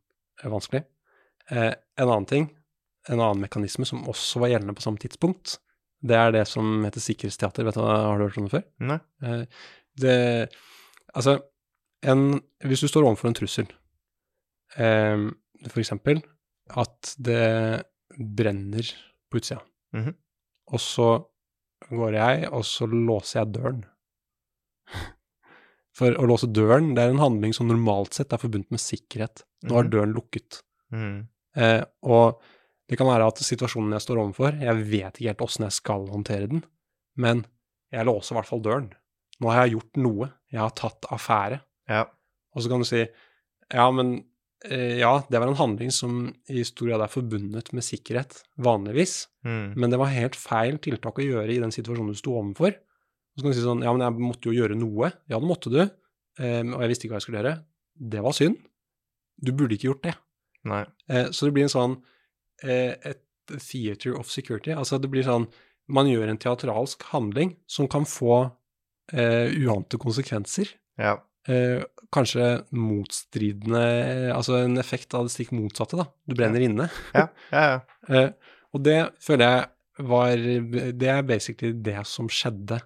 eh, 0.44 0.48
vanskelig. 0.50 0.84
Eh, 1.50 1.74
en 1.98 2.08
annen 2.08 2.26
ting, 2.26 2.48
en 3.08 3.20
annen 3.20 3.40
mekanisme 3.40 3.86
som 3.86 4.04
også 4.08 4.40
var 4.40 4.48
gjeldende 4.48 4.74
på 4.74 4.82
samme 4.82 4.98
tidspunkt, 4.98 5.58
det 6.02 6.16
er 6.16 6.32
det 6.32 6.46
som 6.48 6.84
heter 6.84 7.00
sikkerhetsteater. 7.00 7.64
Vet 7.64 7.74
du, 7.74 7.80
har 7.80 8.18
du 8.18 8.24
hørt 8.26 8.38
om 8.38 8.44
det 8.48 8.52
før? 8.52 8.64
Nei. 8.80 8.98
Eh, 9.22 9.46
det 9.96 10.50
Altså, 11.16 11.38
en, 12.04 12.40
hvis 12.60 12.80
du 12.84 12.88
står 12.88 13.06
overfor 13.08 13.28
en 13.28 13.34
trussel, 13.34 13.66
eh, 14.76 15.16
for 15.70 15.80
eksempel 15.80 16.20
at 16.76 17.14
det 17.18 17.84
brenner 18.18 18.84
på 19.30 19.38
utsida, 19.40 19.60
Mhm. 19.94 20.14
og 20.72 20.78
så 20.80 21.26
går 21.90 22.14
jeg, 22.16 22.48
og 22.52 22.64
så 22.64 22.86
låser 22.88 23.40
jeg 23.42 23.52
døren. 23.56 23.84
For 25.96 26.12
å 26.20 26.26
låse 26.28 26.48
døren, 26.52 26.90
det 26.96 27.04
er 27.06 27.14
en 27.14 27.22
handling 27.22 27.54
som 27.56 27.68
normalt 27.70 28.16
sett 28.18 28.34
er 28.36 28.40
forbundet 28.42 28.70
med 28.74 28.82
sikkerhet. 28.82 29.44
Nå 29.64 29.78
er 29.78 29.84
Mhm. 29.84 29.90
døren 29.90 30.12
lukket. 30.14 30.62
Mm. 30.92 31.28
Eh, 31.56 31.84
og 32.02 32.40
det 32.88 32.98
kan 32.98 33.06
være 33.06 33.26
at 33.26 33.36
situasjonen 33.38 33.92
jeg 33.92 34.02
står 34.04 34.18
overfor, 34.20 34.60
jeg 34.60 34.84
vet 34.90 35.14
ikke 35.16 35.28
helt 35.32 35.38
åssen 35.46 35.64
jeg 35.64 35.72
skal 35.72 36.06
håndtere 36.06 36.48
den, 36.48 36.64
men 37.16 37.46
jeg 37.90 38.04
låser 38.04 38.32
i 38.32 38.38
hvert 38.40 38.46
fall 38.46 38.60
døren. 38.60 38.92
Nå 39.40 39.50
har 39.52 39.66
jeg 39.66 39.72
gjort 39.78 39.96
noe. 39.96 40.32
Jeg 40.52 40.60
har 40.60 40.70
tatt 40.70 41.00
affære. 41.10 41.60
Ja. 41.88 42.04
Og 42.54 42.62
så 42.62 42.68
kan 42.68 42.78
du 42.80 42.84
si 42.84 43.06
ja, 43.72 43.90
men 43.90 44.24
ja, 44.64 45.10
det 45.30 45.38
var 45.38 45.48
en 45.50 45.58
handling 45.58 45.90
som 45.92 46.34
i 46.48 46.62
stor 46.64 46.88
grad 46.88 47.02
er 47.04 47.10
forbundet 47.12 47.72
med 47.76 47.84
sikkerhet, 47.84 48.38
vanligvis, 48.58 49.26
Mm. 49.44 49.74
men 49.76 49.90
det 49.92 49.98
var 50.00 50.08
helt 50.10 50.34
feil 50.34 50.78
tiltak 50.82 51.18
å 51.20 51.22
gjøre 51.26 51.52
i 51.54 51.60
den 51.62 51.70
situasjonen 51.70 52.10
du 52.10 52.18
sto 52.18 52.32
overfor. 52.34 52.72
Så 53.36 53.42
kan 53.44 53.52
du 53.52 53.54
si 53.54 53.62
sånn 53.62 53.82
ja, 53.84 53.92
men 53.92 54.00
jeg 54.02 54.24
måtte 54.24 54.48
jo 54.48 54.56
gjøre 54.56 54.74
noe. 54.80 55.12
Ja, 55.28 55.38
det 55.38 55.46
måtte 55.46 55.70
du, 55.70 55.82
eh, 55.84 56.62
og 56.64 56.80
jeg 56.80 56.88
visste 56.88 57.04
ikke 57.06 57.12
hva 57.14 57.20
jeg 57.20 57.26
skulle 57.28 57.42
gjøre. 57.42 57.64
Det 58.00 58.22
var 58.24 58.32
synd. 58.32 58.56
Du 59.38 59.52
burde 59.52 59.76
ikke 59.76 59.90
gjort 59.92 60.02
det. 60.08 60.14
Nei. 60.64 60.84
Eh, 61.08 61.28
så 61.30 61.46
det 61.46 61.52
blir 61.54 61.68
en 61.68 61.74
sånn 61.76 62.02
eh, 62.64 62.96
et 63.04 63.22
theater 63.60 64.16
of 64.18 64.30
security. 64.32 64.72
Altså 64.72 64.98
det 64.98 65.10
blir 65.12 65.22
sånn 65.22 65.46
Man 65.88 66.08
gjør 66.08 66.26
en 66.32 66.38
teatralsk 66.42 67.04
handling 67.12 67.52
som 67.70 67.86
kan 67.86 68.02
få 68.04 68.50
eh, 69.12 69.52
uante 69.62 69.96
konsekvenser. 70.02 70.72
Ja. 70.98 71.18
Eh, 71.48 71.82
kanskje 72.10 72.46
motstridende 72.74 73.82
Altså 74.34 74.56
en 74.64 74.78
effekt 74.82 75.14
av 75.14 75.26
det 75.28 75.34
stikk 75.34 75.52
motsatte, 75.54 75.98
da. 76.00 76.06
Du 76.26 76.34
brenner 76.38 76.64
inne. 76.66 76.88
Ja. 77.14 77.28
ja, 77.52 77.64
ja. 77.74 77.80
Eh, 78.06 78.28
og 78.70 78.82
det 78.86 78.98
føler 79.24 79.48
jeg 79.50 80.04
var 80.06 80.36
Det 80.94 81.08
er 81.10 81.24
basically 81.26 81.72
det 81.82 82.04
som 82.06 82.28
skjedde 82.30 82.76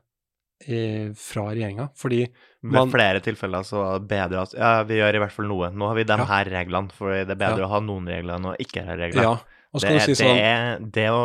eh, 0.65 1.11
fra 1.19 1.43
regjeringa. 1.51 1.91
Fordi 1.99 2.23
man, 2.63 2.87
Med 2.89 2.95
flere 2.95 3.21
tilfeller 3.25 3.67
så 3.69 3.81
var 3.83 3.99
det 3.99 4.09
bedre 4.09 4.45
at 4.47 4.55
ja, 4.57 4.71
vi 4.89 4.97
gjør 5.01 5.19
i 5.19 5.23
hvert 5.25 5.35
fall 5.35 5.49
noe. 5.51 5.69
Nå 5.73 5.89
har 5.91 5.99
vi 5.99 6.05
de 6.09 6.17
Ja. 6.21 6.27
her 6.31 6.51
reglene, 6.55 6.93
for 6.97 7.13
det 7.13 7.35
er 7.37 7.41
bedre 7.41 7.65
Ja. 7.65 7.67
å 7.67 7.73
ha 7.75 7.81
noen 7.85 8.09
regler 8.09 8.37
enn 8.39 8.49
å 8.53 8.57
ikke 8.61 8.85
ha 8.87 8.97
regler. 8.97 9.23
Ja. 9.29 9.35
Og 9.75 9.81
skal 9.85 9.99
det, 9.99 10.07
si 10.09 10.17
sånn 10.19 10.37
det, 10.41 10.93
det 10.97 11.09
å 11.13 11.23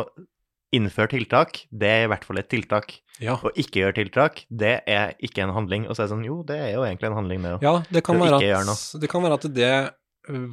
innføre 0.76 1.12
tiltak, 1.16 1.62
det 1.72 1.90
er 1.90 2.06
i 2.06 2.10
hvert 2.12 2.26
fall 2.28 2.40
et 2.42 2.50
tiltak. 2.52 2.98
Ja. 3.24 3.38
Å 3.40 3.52
ikke 3.56 3.80
gjøre 3.84 3.96
tiltak, 4.02 4.42
det 4.52 4.74
er 4.92 5.14
ikke 5.24 5.46
en 5.46 5.54
handling. 5.56 5.86
Og 5.88 5.96
så 5.96 6.04
er 6.04 6.10
det 6.10 6.14
sånn, 6.16 6.26
jo, 6.28 6.42
det 6.48 6.58
er 6.60 6.74
jo 6.76 6.84
egentlig 6.88 7.10
en 7.12 7.20
handling, 7.22 7.42
det 7.46 7.54
òg. 7.58 7.64
Ja, 7.66 7.76
det 7.96 8.04
kan, 8.04 8.20
å 8.20 8.26
være 8.28 8.40
at, 8.66 8.82
det 9.02 9.10
kan 9.12 9.24
være 9.24 9.38
at 9.40 9.48
det 9.56 9.72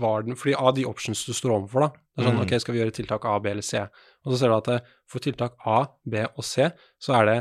var 0.03 0.23
den 0.27 0.37
Fordi 0.37 0.53
av 0.61 0.75
de 0.77 0.85
options 0.85 1.23
du 1.25 1.33
står 1.33 1.55
overfor, 1.57 1.87
da 1.87 1.89
Det 1.97 2.21
er 2.23 2.27
sånn, 2.29 2.37
Mm. 2.37 2.43
ok, 2.45 2.51
skal 2.61 2.75
vi 2.75 2.81
gjøre 2.83 2.93
tiltak 2.93 3.25
A, 3.25 3.39
B 3.41 3.51
eller 3.51 3.65
C? 3.65 3.81
Og 4.27 4.33
så 4.35 4.39
ser 4.43 4.49
du 4.53 4.57
at 4.59 4.65
det, 4.69 4.81
for 5.09 5.19
tiltak 5.25 5.55
A, 5.65 5.79
B 6.05 6.21
og 6.37 6.45
C, 6.45 6.67
så 7.01 7.15
er 7.21 7.25
det 7.31 7.37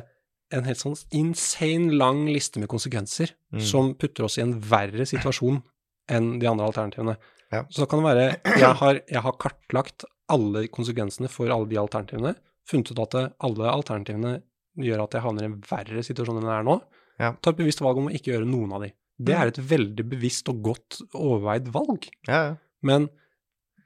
en 0.56 0.64
helt 0.64 0.80
sånn 0.80 0.96
insane 1.16 1.92
lang 1.92 2.26
liste 2.32 2.60
med 2.60 2.70
konsekvenser 2.72 3.34
Mm. 3.54 3.62
som 3.62 3.94
putter 3.96 4.24
oss 4.24 4.38
i 4.38 4.42
en 4.46 4.54
verre 4.60 5.04
situasjon 5.06 5.62
enn 6.10 6.40
de 6.40 6.48
andre 6.48 6.66
alternativene. 6.72 7.18
Ja. 7.52 7.64
Så 7.70 7.84
da 7.84 7.86
kan 7.92 8.00
det 8.02 8.08
være 8.16 8.58
jeg 8.60 8.76
har, 8.80 9.02
jeg 9.12 9.22
har 9.22 9.34
kartlagt 9.38 10.06
alle 10.32 10.68
konsekvensene 10.72 11.28
for 11.30 11.52
alle 11.52 11.68
de 11.68 11.76
alternativene, 11.76 12.36
funnet 12.70 12.92
ut 12.92 13.00
at 13.06 13.16
alle 13.40 13.70
alternativene 13.72 14.42
gjør 14.82 15.04
at 15.04 15.12
jeg 15.18 15.22
havner 15.26 15.44
i 15.44 15.50
en 15.52 15.60
verre 15.68 16.04
situasjon 16.06 16.38
enn 16.40 16.48
jeg 16.50 16.60
er 16.60 16.68
nå. 16.68 16.76
Ja. 17.20 17.32
Ta 17.42 17.52
et 17.52 17.58
bevisst 17.60 17.82
valg 17.84 17.98
om 17.98 18.08
å 18.10 18.14
ikke 18.16 18.32
gjøre 18.34 18.48
noen 18.50 18.72
av 18.74 18.82
de. 18.86 18.92
Det 19.22 19.36
Mm. 19.36 19.42
er 19.42 19.48
et 19.52 19.58
veldig 19.70 20.06
bevisst 20.10 20.50
og 20.50 20.62
godt 20.64 21.02
overveid 21.14 21.68
valg, 21.72 22.08
Ja, 22.28 22.44
ja. 22.50 22.56
men 22.82 23.10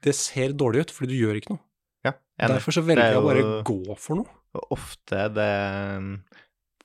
det 0.01 0.13
ser 0.15 0.53
dårlig 0.53 0.81
ut 0.85 0.91
fordi 0.91 1.07
du 1.17 1.25
gjør 1.27 1.35
ikke 1.41 1.49
noe. 1.55 1.59
ja. 2.05 2.13
Derfor 2.39 2.71
så 2.71 2.83
velger 2.85 3.03
er 3.03 3.11
jeg 3.13 3.21
å 3.23 3.25
bare 3.27 3.63
gå 3.63 3.97
for 3.97 4.15
noe. 4.15 4.29
Ofte 4.71 5.27
det 5.33 6.21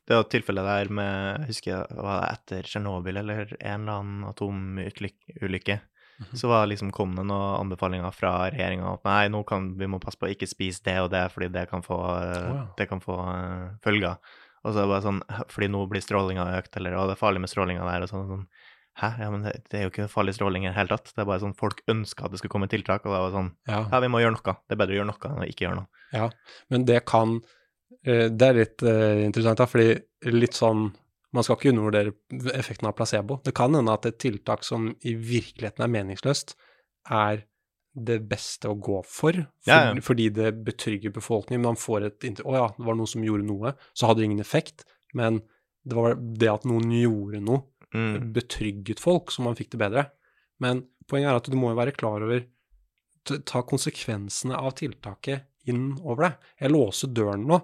Det 0.07 0.17
er 0.17 0.23
jo 0.25 0.29
tilfellet 0.29 0.65
der 0.67 0.89
med 0.91 1.39
Jeg 1.39 1.47
husker 1.53 1.87
det 1.87 1.97
var 2.03 2.25
etter 2.33 2.63
Tsjernobyl 2.67 3.17
eller 3.21 3.57
en 3.61 3.81
eller 3.87 4.01
annen 4.01 4.25
atomulykke. 4.27 5.81
Mhm. 6.21 6.37
Så 6.37 6.49
var 6.49 6.67
liksom 6.69 6.91
kom 6.93 7.15
det 7.17 7.25
noen 7.25 7.63
anbefalinger 7.63 8.13
fra 8.13 8.35
regjeringa 8.53 8.93
at 8.93 9.07
nei, 9.09 9.23
nå 9.33 9.41
kan 9.49 9.71
vi 9.81 9.89
må 9.89 10.01
passe 10.03 10.21
på 10.21 10.29
å 10.29 10.33
ikke 10.35 10.49
spise 10.51 10.85
det 10.85 10.99
og 11.01 11.09
det, 11.15 11.25
fordi 11.33 11.49
det 11.55 11.65
kan 11.71 11.85
få, 11.85 11.97
eh, 12.19 12.49
ja. 12.51 12.65
det 12.77 12.87
kan 12.91 13.01
få 13.01 13.17
uh, 13.25 13.71
følger. 13.85 14.19
Og 14.61 14.75
så 14.75 14.83
er 14.83 14.85
det 14.85 14.91
bare 14.93 15.05
sånn 15.07 15.21
Fordi 15.49 15.69
nå 15.73 15.87
blir 15.89 16.05
strålinga 16.05 16.45
økt, 16.59 16.75
eller 16.77 16.99
å, 16.99 17.07
det 17.09 17.17
er 17.17 17.23
farlig 17.23 17.41
med 17.41 17.53
strålinga 17.53 17.87
der, 17.89 18.05
og 18.05 18.13
sånn. 18.13 18.27
sånn. 18.29 18.45
Hæ? 19.01 19.09
Ja, 19.23 19.31
men 19.33 19.47
det, 19.47 19.55
det 19.73 19.79
er 19.79 19.87
jo 19.87 19.93
ikke 19.95 20.11
farlig 20.13 20.35
stråling 20.37 20.67
i 20.67 20.69
det 20.69 20.77
hele 20.77 20.93
tatt. 20.93 21.13
Det 21.15 21.23
er 21.23 21.29
bare 21.31 21.41
sånn 21.41 21.57
folk 21.57 21.81
ønsker 21.89 22.27
at 22.27 22.35
det 22.35 22.43
skal 22.43 22.53
komme 22.53 22.69
tiltak, 22.69 23.07
og 23.07 23.15
det 23.15 23.23
var 23.25 23.37
sånn 23.39 23.53
Ja. 23.71 23.81
Ja, 23.87 24.03
vi 24.05 24.11
må 24.13 24.21
gjøre 24.21 24.37
noe. 24.37 24.57
Det 24.67 24.77
er 24.77 24.83
bedre 24.83 24.97
å 24.97 25.01
gjøre 25.01 25.11
noe 25.13 25.31
enn 25.31 25.45
å 25.47 25.49
ikke 25.49 25.67
gjøre 25.67 25.79
noe. 25.81 26.05
Ja, 26.13 26.27
Men 26.75 26.85
det 26.89 27.05
kan 27.09 27.39
eh, 28.03 28.27
Det 28.29 28.49
er 28.49 28.59
litt 28.59 28.85
uh, 28.85 29.23
interessant, 29.25 29.63
da, 29.63 29.69
fordi 29.71 29.95
litt 30.35 30.59
sånn 30.59 30.91
Man 31.33 31.45
skal 31.47 31.57
ikke 31.61 31.71
undervurdere 31.71 32.13
effekten 32.59 32.89
av 32.89 32.97
placebo. 32.99 33.37
Det 33.45 33.53
kan 33.55 33.75
hende 33.77 33.93
at 33.95 34.07
et 34.09 34.19
tiltak 34.19 34.65
som 34.67 34.89
i 35.07 35.13
virkeligheten 35.15 35.85
er 35.85 35.93
meningsløst, 35.95 36.57
er 37.11 37.45
det 37.95 38.21
beste 38.31 38.69
å 38.71 38.77
gå 38.79 39.01
for, 39.05 39.33
for 39.35 39.71
Ja, 39.71 39.93
ja. 39.95 40.01
fordi 40.03 40.29
det 40.35 40.53
betrygger 40.67 41.11
befolkningen. 41.15 41.63
Man 41.65 41.79
får 41.79 42.07
et 42.07 42.27
inntrykk 42.29 42.47
Å 42.47 42.55
ja, 42.57 42.67
det 42.77 42.87
var 42.87 42.95
noen 42.99 43.11
som 43.11 43.25
gjorde 43.27 43.47
noe, 43.47 43.73
så 43.95 44.07
hadde 44.11 44.23
det 44.23 44.29
ingen 44.31 44.41
effekt. 44.45 44.85
Men 45.15 45.41
det 45.87 45.97
var 45.97 46.15
det 46.15 46.51
at 46.53 46.65
noen 46.71 46.91
gjorde 46.95 47.41
noe, 47.43 47.63
Mm. 47.91 48.29
betrygget 48.33 49.01
folk, 49.03 49.33
så 49.35 49.43
man 49.43 49.57
fikk 49.59 49.73
det 49.73 49.79
bedre. 49.81 50.05
Men 50.63 50.85
poenget 51.11 51.33
er 51.33 51.39
at 51.41 51.49
du 51.51 51.57
må 51.59 51.73
jo 51.73 51.79
være 51.81 51.97
klar 51.97 52.23
over 52.23 52.45
Ta 53.25 53.61
konsekvensene 53.67 54.55
av 54.57 54.73
tiltaket 54.79 55.43
inn 55.67 55.99
over 56.05 56.23
deg. 56.23 56.37
Jeg 56.63 56.71
låser 56.71 57.11
døren 57.13 57.43
nå. 57.47 57.59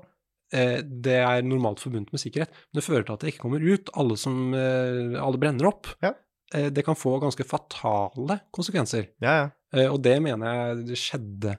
Eh, 0.54 0.78
det 0.82 1.18
er 1.18 1.42
normalt 1.46 1.82
forbundet 1.82 2.12
med 2.14 2.22
sikkerhet, 2.22 2.52
men 2.68 2.78
det 2.78 2.86
fører 2.86 3.06
til 3.06 3.16
at 3.16 3.24
det 3.24 3.32
ikke 3.32 3.44
kommer 3.46 3.64
ut. 3.64 3.90
Alle, 3.98 4.16
som, 4.20 4.54
eh, 4.54 5.16
alle 5.20 5.40
brenner 5.42 5.70
opp. 5.70 5.90
Ja. 6.04 6.14
Eh, 6.54 6.70
det 6.70 6.84
kan 6.86 6.98
få 6.98 7.16
ganske 7.22 7.46
fatale 7.46 8.40
konsekvenser. 8.54 9.10
Ja, 9.24 9.36
ja. 9.42 9.50
Og 9.90 9.98
det 10.00 10.14
mener 10.22 10.46
jeg 10.46 10.84
det 10.88 10.96
skjedde 10.96 11.56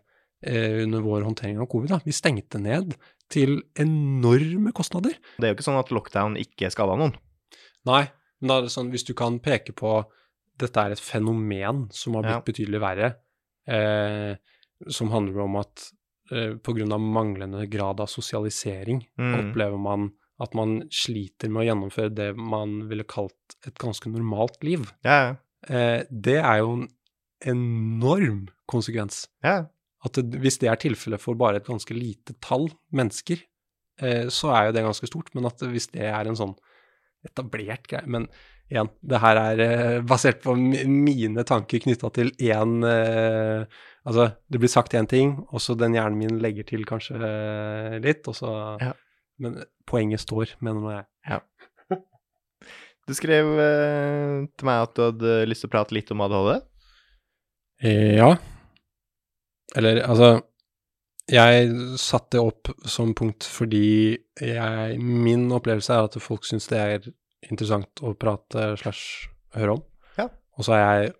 under 0.47 1.01
vår 1.03 1.25
håndtering 1.25 1.59
av 1.59 1.67
covid. 1.69 1.91
Da. 1.91 1.97
Vi 2.05 2.13
stengte 2.15 2.57
ned 2.61 2.95
til 3.29 3.59
enorme 3.77 4.71
kostnader. 4.73 5.17
Det 5.37 5.43
er 5.43 5.51
jo 5.51 5.57
ikke 5.57 5.65
sånn 5.65 5.79
at 5.81 5.91
lockdown 5.91 6.37
ikke 6.39 6.69
skada 6.71 6.95
noen. 6.97 7.13
Nei, 7.85 8.07
men 8.39 8.51
da 8.51 8.57
er 8.57 8.67
det 8.67 8.73
sånn, 8.73 8.91
hvis 8.93 9.05
du 9.05 9.13
kan 9.17 9.41
peke 9.43 9.75
på 9.77 9.99
dette 10.57 10.81
er 10.81 10.95
et 10.95 11.03
fenomen 11.03 11.85
som 11.93 12.17
har 12.17 12.25
blitt 12.25 12.47
betydelig 12.49 12.81
verre, 12.81 13.11
eh, 13.69 14.37
som 14.93 15.11
handler 15.13 15.43
om 15.45 15.59
at 15.61 15.89
eh, 16.31 16.93
av 16.93 16.99
manglende 17.01 17.67
grad 17.69 17.99
av 17.99 18.07
sosialisering 18.07 19.05
Mm. 19.17 19.33
opplever 19.51 19.77
man 19.79 20.11
at 20.39 20.53
man 20.53 20.83
sliter 20.91 21.49
med 21.49 21.63
å 21.63 21.67
gjennomføre 21.67 22.13
det 22.13 22.35
man 22.37 22.87
ville 22.89 23.03
kalt 23.03 23.55
et 23.65 23.73
ganske 23.81 24.05
normalt 24.09 24.61
liv. 24.63 24.91
Ja, 25.03 25.17
ja. 25.27 25.35
Eh, 25.67 26.03
det 26.11 26.37
er 26.37 26.59
jo 26.59 26.73
en 26.73 26.87
enorm 27.45 28.47
konsekvens. 28.69 29.27
ja. 29.43 29.65
At 30.05 30.13
det, 30.13 30.37
hvis 30.39 30.59
det 30.61 30.69
er 30.69 30.77
tilfellet 30.77 31.19
for 31.19 31.33
bare 31.35 31.57
et 31.57 31.65
ganske 31.65 31.91
lite 31.91 32.35
tall 32.39 32.69
mennesker, 32.93 33.39
eh, 33.99 34.27
så 34.29 34.51
er 34.53 34.67
jo 34.67 34.75
det 34.77 34.83
ganske 34.85 35.07
stort. 35.09 35.33
Men 35.33 35.47
at 35.49 35.57
hvis 35.57 35.89
det 35.91 36.05
er 36.05 36.27
en 36.29 36.37
sånn 36.37 36.53
etablert 37.25 37.87
greie 37.89 38.05
Men 38.05 38.27
igjen, 38.69 38.89
det 39.01 39.19
her 39.19 39.35
er 39.41 39.59
eh, 39.65 40.01
basert 40.05 40.43
på 40.43 40.53
mine 40.55 41.43
tanker 41.43 41.81
knytta 41.83 42.11
til 42.13 42.29
én 42.37 42.83
eh, 42.85 43.65
Altså, 44.07 44.29
det 44.47 44.59
blir 44.61 44.71
sagt 44.71 44.93
én 44.95 45.07
ting, 45.11 45.33
og 45.51 45.59
så 45.59 45.75
den 45.75 45.95
hjernen 45.97 46.15
min 46.21 46.37
legger 46.39 46.63
til 46.69 46.85
kanskje 46.87 47.17
eh, 47.19 47.97
litt, 48.03 48.27
og 48.31 48.37
så 48.39 48.53
Ja. 48.81 48.93
Men 49.37 49.59
poenget 49.85 50.23
står, 50.23 50.55
mener 50.65 50.93
jeg. 50.95 51.05
jeg. 51.29 51.99
Du 53.07 53.13
skrev 53.15 53.51
eh, 53.61 54.47
til 54.57 54.65
meg 54.67 54.81
at 54.87 54.95
du 54.97 55.01
hadde 55.05 55.33
lyst 55.47 55.61
til 55.63 55.69
å 55.69 55.73
prate 55.75 55.93
litt 55.95 56.09
om 56.15 56.23
ADHD. 56.25 56.61
Eh, 57.83 58.15
Ja. 58.17 58.31
Eller, 59.75 59.99
altså 60.07 60.41
Jeg 61.29 61.69
satte 61.99 62.37
det 62.37 62.41
opp 62.41 62.69
som 62.87 63.11
punkt 63.13 63.43
fordi 63.43 64.15
jeg, 64.39 64.97
min 65.03 65.49
opplevelse 65.51 65.91
er 65.93 66.07
at 66.07 66.15
folk 66.23 66.47
syns 66.47 66.69
det 66.71 66.79
er 66.79 67.09
interessant 67.51 67.99
å 68.01 68.13
prate 68.15 68.69
slash 68.79 69.27
høre 69.53 69.75
om. 69.77 69.83
Ja. 70.17 70.29
Og 70.57 70.63
så 70.65 70.77
er 70.79 70.83
jeg 71.03 71.13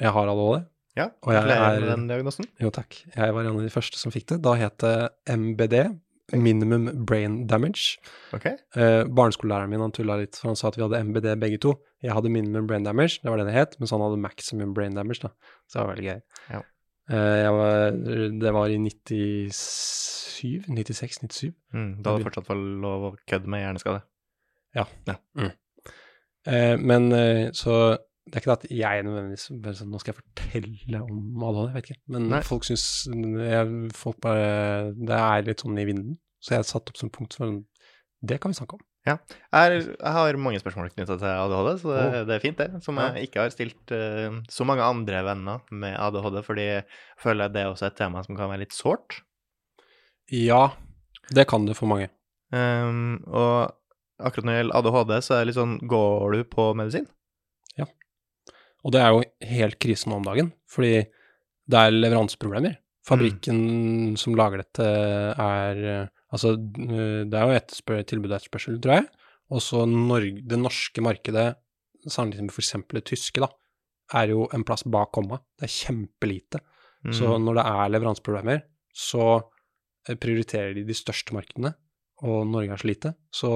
Jeg 0.00 0.12
har 0.16 0.32
ADHD. 0.32 0.64
Ja, 0.96 1.08
Og 1.22 1.32
jeg 1.32 1.42
er- 1.48 1.80
med 1.80 1.88
den 1.88 2.08
diagnosen. 2.08 2.44
Jo, 2.60 2.70
takk. 2.70 2.96
Jeg 3.16 3.32
var 3.34 3.40
en 3.44 3.54
av 3.56 3.60
de 3.62 3.68
første 3.70 3.96
som 3.96 4.10
fikk 4.12 4.26
det. 4.26 4.42
Da 4.42 4.54
het 4.54 4.78
det 4.78 5.10
MBD. 5.28 6.00
Minimum 6.32 7.04
Brain 7.06 7.46
Damage. 7.48 7.98
Okay. 8.32 8.52
Eh, 8.76 9.02
barneskolelæreren 9.04 9.68
min 9.68 9.80
han 9.80 9.90
tulla 9.90 10.16
litt, 10.16 10.36
for 10.36 10.48
han 10.48 10.56
sa 10.56 10.68
at 10.68 10.76
vi 10.76 10.82
hadde 10.82 11.00
MBD 11.04 11.34
begge 11.40 11.58
to. 11.58 11.72
Jeg 12.02 12.12
hadde 12.14 12.30
minimum 12.30 12.68
brain 12.68 12.84
damage, 12.84 13.18
det 13.20 13.30
var 13.30 13.36
det 13.38 13.46
det 13.46 13.54
het, 13.54 13.74
mens 13.80 13.90
han 13.90 14.00
hadde 14.00 14.16
maximum 14.18 14.72
brain 14.72 14.94
damage. 14.94 15.18
da. 15.22 15.28
Så 15.66 15.80
det 15.80 15.86
var 15.86 15.94
veldig 15.96 16.06
gøy. 16.06 16.22
Ja. 16.50 16.60
Eh, 17.10 17.50
var, 17.50 17.90
det 18.38 18.52
var 18.54 18.66
i 18.68 18.78
97? 18.78 20.62
96? 20.68 21.18
97? 21.18 21.54
Mm, 21.74 22.02
da 22.02 22.16
det 22.16 22.24
fortsatt 22.28 22.48
var 22.48 22.54
lov 22.56 23.12
å 23.12 23.16
kødde 23.26 23.46
med 23.48 23.64
hjerneskade. 23.64 24.02
Eh, 26.46 26.76
men 26.78 27.12
eh, 27.12 27.50
så 27.52 27.98
det 28.26 28.36
er 28.36 28.42
ikke 28.42 28.50
det 28.50 28.56
at 28.58 28.74
jeg 28.78 29.04
nødvendigvis 29.06 29.46
bare 29.64 29.76
sånn, 29.78 29.90
Nå 29.90 30.00
skal 30.00 30.12
jeg 30.12 30.20
fortelle 30.20 31.00
om 31.02 31.44
ADHD, 31.48 31.62
jeg 31.64 31.76
vet 31.76 31.88
ikke. 31.88 32.02
Men 32.14 32.28
Nei. 32.30 32.42
folk 32.46 32.66
syns 32.68 32.84
folk 33.96 34.20
bare, 34.22 34.92
Det 34.94 35.16
er 35.16 35.46
litt 35.48 35.64
sånn 35.64 35.80
i 35.80 35.86
vinden. 35.88 36.18
Så 36.40 36.54
jeg 36.54 36.68
satte 36.68 36.92
opp 36.92 37.00
som 37.00 37.12
punkt 37.12 37.36
for 37.36 37.58
Det 38.20 38.38
kan 38.40 38.52
vi 38.52 38.60
snakke 38.60 38.78
om. 38.78 38.84
Er, 39.56 39.74
jeg 39.80 40.12
har 40.12 40.36
mange 40.36 40.60
spørsmål 40.60 40.90
knytta 40.92 41.16
til 41.16 41.30
ADHD, 41.30 41.70
så 41.80 41.92
det, 41.94 42.04
Å. 42.04 42.22
det 42.28 42.34
er 42.36 42.42
fint, 42.42 42.60
det. 42.60 42.82
Som 42.84 43.00
jeg 43.00 43.26
ikke 43.26 43.46
har 43.46 43.54
stilt 43.54 43.94
uh, 43.96 44.36
så 44.52 44.66
mange 44.68 44.84
andre 44.84 45.22
venner 45.24 45.64
med 45.72 45.96
ADHD, 45.96 46.42
fordi 46.46 46.66
jeg 46.66 46.84
føler 47.22 47.52
det 47.52 47.64
er 47.64 47.72
også 47.72 47.88
et 47.88 47.96
tema 47.98 48.22
som 48.26 48.36
kan 48.38 48.52
være 48.52 48.66
litt 48.66 48.76
sårt. 48.76 49.22
Ja, 50.30 50.76
det 51.32 51.48
kan 51.50 51.64
det 51.66 51.78
for 51.80 51.90
mange. 51.90 52.10
Um, 52.52 53.22
og 53.30 53.72
akkurat 54.20 54.46
når 54.46 54.52
det 54.52 54.60
gjelder 54.60 54.78
ADHD, 54.82 55.16
så 55.24 55.34
er 55.34 55.40
det 55.40 55.48
litt 55.50 55.58
sånn 55.58 55.76
Går 55.90 56.36
du 56.36 56.44
på 56.52 56.68
medisin? 56.76 57.08
Og 58.84 58.94
det 58.94 59.00
er 59.02 59.12
jo 59.12 59.24
helt 59.50 59.78
krise 59.82 60.08
nå 60.08 60.20
om 60.20 60.26
dagen, 60.26 60.52
fordi 60.70 60.94
det 61.70 61.80
er 61.80 61.96
leveranseproblemer. 61.96 62.78
Fabrikken 63.06 64.16
som 64.20 64.36
lager 64.38 64.62
dette 64.62 64.86
er 64.86 65.84
eh, 65.88 66.08
Altså, 66.30 66.52
eh, 66.54 67.22
det 67.26 67.34
er 67.34 67.48
jo 67.48 67.56
etterspør, 67.58 68.04
tilbud 68.06 68.30
og 68.30 68.36
etterspørsel, 68.36 68.76
tror 68.82 69.00
jeg. 69.00 69.06
Og 69.50 69.62
så 69.64 69.82
det 69.82 70.58
norske 70.60 71.02
markedet, 71.02 71.46
sammenlignet 72.06 72.46
med 72.46 72.54
f.eks. 72.54 72.76
det 72.94 73.02
tyske, 73.10 73.42
da, 73.42 73.48
er 74.20 74.30
jo 74.30 74.44
en 74.54 74.62
plass 74.66 74.84
bak 74.86 75.10
komma. 75.16 75.40
Det 75.58 75.66
er 75.66 75.74
kjempelite. 75.74 76.60
Mm. 77.02 77.14
Så 77.18 77.34
når 77.42 77.58
det 77.58 77.64
er 77.72 77.94
leveranseproblemer, 77.96 78.62
så 78.94 79.24
eh, 79.40 80.14
prioriterer 80.14 80.76
de 80.78 80.86
de 80.86 80.96
største 80.96 81.34
markedene, 81.34 81.74
og 82.22 82.44
Norge 82.46 82.76
er 82.76 82.82
så 82.84 82.90
lite. 82.92 83.12
Så 83.34 83.50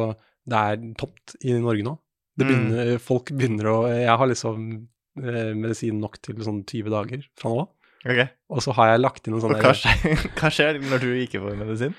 det 0.44 0.64
er 0.66 0.82
tomt 0.98 1.36
i 1.44 1.54
Norge 1.54 1.86
nå. 1.86 1.94
Det 2.34 2.48
Mm. 2.50 2.98
Folk 2.98 3.30
begynner 3.30 3.68
å 3.70 3.76
Jeg 3.86 4.18
har 4.18 4.26
liksom 4.26 4.88
medisin 5.14 6.00
nok 6.02 6.18
til 6.22 6.36
sånn 6.42 6.64
20 6.66 6.90
dager 6.94 7.20
fra 7.38 7.48
nå. 7.52 7.62
Ok. 8.04 8.20
Og 8.52 8.58
så 8.64 8.70
har 8.76 8.86
jeg 8.92 9.00
lagt 9.00 9.26
inn 9.26 9.34
en 9.36 9.40
sånn 9.44 9.54
Og 9.56 9.60
hva 9.64 9.72
skjer, 9.76 9.96
hva 10.38 10.48
skjer 10.52 10.72
når 10.90 10.98
du 11.00 11.10
ikke 11.22 11.40
får 11.40 11.54
medisin? 11.60 11.94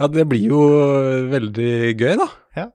Ja, 0.00 0.04
det 0.08 0.24
blir 0.30 0.44
jo 0.48 0.60
veldig 1.28 1.72
gøy, 2.00 2.14
da. 2.16 2.28
Ja. 2.56 2.66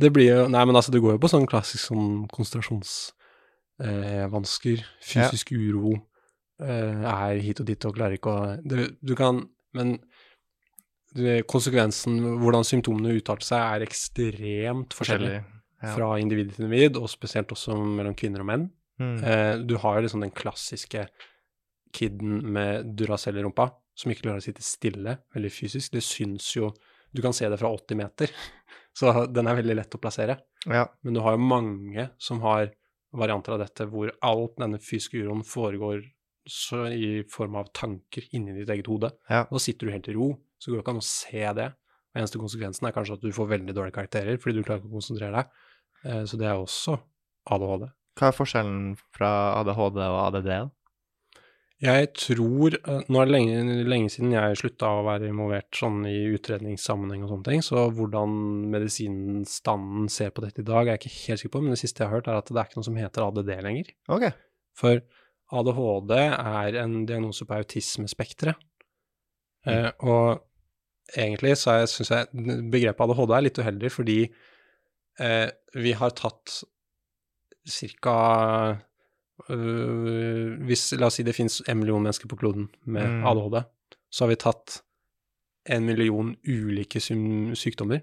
Det 0.00 0.08
blir 0.14 0.26
jo 0.30 0.38
Nei, 0.48 0.62
men 0.64 0.76
altså, 0.78 0.90
det 0.94 1.02
går 1.04 1.12
jo 1.18 1.20
på 1.20 1.28
sånn 1.28 1.44
klassisk 1.50 1.84
sånn 1.90 2.24
konsentrasjonsvansker, 2.32 4.78
eh, 4.80 5.04
fysisk 5.04 5.52
uro, 5.52 5.92
eh, 6.64 7.04
er 7.12 7.36
hit 7.44 7.60
og 7.60 7.68
dit 7.68 7.84
og 7.84 7.92
klarer 7.98 8.16
ikke 8.16 8.32
å 8.32 8.56
det, 8.64 8.96
Du 9.04 9.12
kan 9.18 9.44
Men 9.76 9.98
det, 11.12 11.44
konsekvensen, 11.48 12.16
hvordan 12.40 12.64
symptomene 12.64 13.12
uttalte 13.18 13.44
seg, 13.44 13.60
er 13.60 13.84
ekstremt 13.86 14.94
forskjellig 14.96 15.44
Ja. 15.82 15.94
fra 15.96 16.16
individ 16.20 16.54
til 16.54 16.64
individ, 16.64 16.96
og 16.96 17.08
spesielt 17.10 17.48
også 17.52 17.74
mellom 17.76 18.14
kvinner 18.14 18.40
og 18.40 18.46
menn. 18.46 18.70
Mm. 19.02 19.22
Eh, 19.24 19.54
du 19.66 19.76
har 19.82 19.98
jo 19.98 20.04
liksom 20.06 20.22
den 20.24 20.30
klassiske 20.34 21.06
kiden 21.92 22.38
med 22.54 22.92
Duracell 22.96 23.36
i 23.38 23.42
rumpa, 23.44 23.68
som 23.98 24.12
ikke 24.12 24.24
klarer 24.28 24.40
å 24.40 24.44
sitte 24.46 24.64
stille, 24.64 25.18
veldig 25.34 25.50
fysisk. 25.52 25.92
Det 25.96 26.04
syns 26.06 26.48
jo 26.56 26.72
Du 27.12 27.20
kan 27.20 27.34
se 27.36 27.44
det 27.44 27.58
fra 27.60 27.68
80 27.68 27.98
meter, 28.00 28.30
så 28.96 29.26
den 29.28 29.44
er 29.50 29.58
veldig 29.58 29.74
lett 29.76 29.94
å 29.98 30.00
plassere. 30.00 30.38
ja. 30.64 30.86
Men 31.04 31.12
du 31.18 31.20
har 31.20 31.34
jo 31.36 31.42
mange 31.44 32.06
som 32.16 32.40
har 32.40 32.70
varianter 33.12 33.52
av 33.52 33.58
dette 33.60 33.84
hvor 33.84 34.08
alt 34.24 34.54
denne 34.56 34.78
fysiske 34.80 35.20
uroen 35.20 35.42
foregår 35.44 36.00
så 36.48 36.86
i 36.88 37.20
form 37.28 37.58
av 37.60 37.68
tanker 37.76 38.24
inni 38.32 38.54
ditt 38.56 38.70
eget 38.72 38.88
hode. 38.88 39.10
Ja. 39.28 39.42
Da 39.50 39.60
sitter 39.60 39.86
du 39.86 39.92
helt 39.92 40.08
i 40.08 40.14
ro, 40.16 40.30
så 40.58 40.70
går 40.72 40.78
det 40.80 40.84
ikke 40.86 40.94
an 40.96 41.02
å 41.02 41.04
se 41.10 41.44
det. 41.60 41.66
Og 42.14 42.22
eneste 42.22 42.40
konsekvensen 42.40 42.88
er 42.88 42.96
kanskje 42.96 43.18
at 43.18 43.26
du 43.28 43.30
får 43.36 43.50
veldig 43.52 43.74
dårlige 43.76 43.98
karakterer 43.98 44.40
fordi 44.40 44.56
du 44.56 44.64
klarer 44.64 44.80
ikke 44.80 44.88
å 44.90 44.96
konsentrere 44.96 45.36
deg. 45.36 45.52
Eh, 46.08 46.24
Så 46.24 46.40
det 46.40 46.48
er 46.48 46.56
også 46.56 46.96
ADHD. 47.52 47.90
Hva 48.18 48.28
er 48.28 48.36
forskjellen 48.36 48.94
fra 49.14 49.32
ADHD 49.60 50.00
og 50.04 50.18
ADD? 50.26 50.52
Jeg 51.82 52.10
tror 52.14 52.76
eh, 52.78 53.00
Nå 53.10 53.18
er 53.18 53.26
det 53.26 53.34
lenge, 53.34 53.76
lenge 53.90 54.10
siden 54.12 54.34
jeg 54.36 54.58
slutta 54.60 54.90
å 55.00 55.06
være 55.06 55.30
involvert 55.32 55.74
sånn 55.74 56.04
i 56.06 56.28
utredningssammenheng 56.30 57.24
og 57.26 57.32
sånne 57.32 57.48
ting, 57.48 57.64
så 57.66 57.88
hvordan 57.96 58.36
medisinstanden 58.70 60.06
ser 60.12 60.30
på 60.34 60.44
dette 60.44 60.62
i 60.62 60.68
dag, 60.68 60.86
er 60.86 60.94
jeg 60.94 61.02
ikke 61.02 61.16
helt 61.16 61.42
sikker 61.42 61.54
på, 61.56 61.64
men 61.64 61.74
det 61.74 61.80
siste 61.82 62.04
jeg 62.04 62.10
har 62.10 62.20
hørt, 62.20 62.30
er 62.30 62.38
at 62.38 62.52
det 62.52 62.60
er 62.60 62.70
ikke 62.70 62.78
noe 62.78 62.88
som 62.90 63.00
heter 63.00 63.26
ADD 63.26 63.50
lenger. 63.66 63.90
Ok. 64.14 64.28
For 64.78 65.02
ADHD 65.52 66.14
er 66.20 66.78
en 66.84 66.94
diagnose 67.08 67.48
på 67.48 67.58
autismespekteret. 67.58 68.68
Eh, 69.66 69.90
og 70.06 70.42
egentlig 71.14 71.56
så 71.60 71.80
syns 71.90 72.10
jeg 72.14 72.46
begrepet 72.72 73.04
ADHD 73.04 73.34
er 73.36 73.46
litt 73.48 73.58
uheldig, 73.58 73.90
fordi 73.94 74.20
eh, 74.22 75.48
vi 75.82 75.98
har 75.98 76.14
tatt 76.18 76.62
ca. 77.66 78.78
hvis 80.66 80.92
La 80.98 81.06
oss 81.08 81.16
si 81.18 81.24
det 81.26 81.34
finnes 81.36 81.60
en 81.68 81.78
million 81.80 82.02
mennesker 82.02 82.28
på 82.30 82.38
kloden 82.40 82.68
med 82.86 83.02
Mm. 83.08 83.24
ADHD, 83.26 83.64
så 84.10 84.24
har 84.24 84.28
vi 84.32 84.36
tatt 84.36 84.82
en 85.68 85.86
million 85.86 86.36
ulike 86.46 87.00
sykdommer 87.00 88.02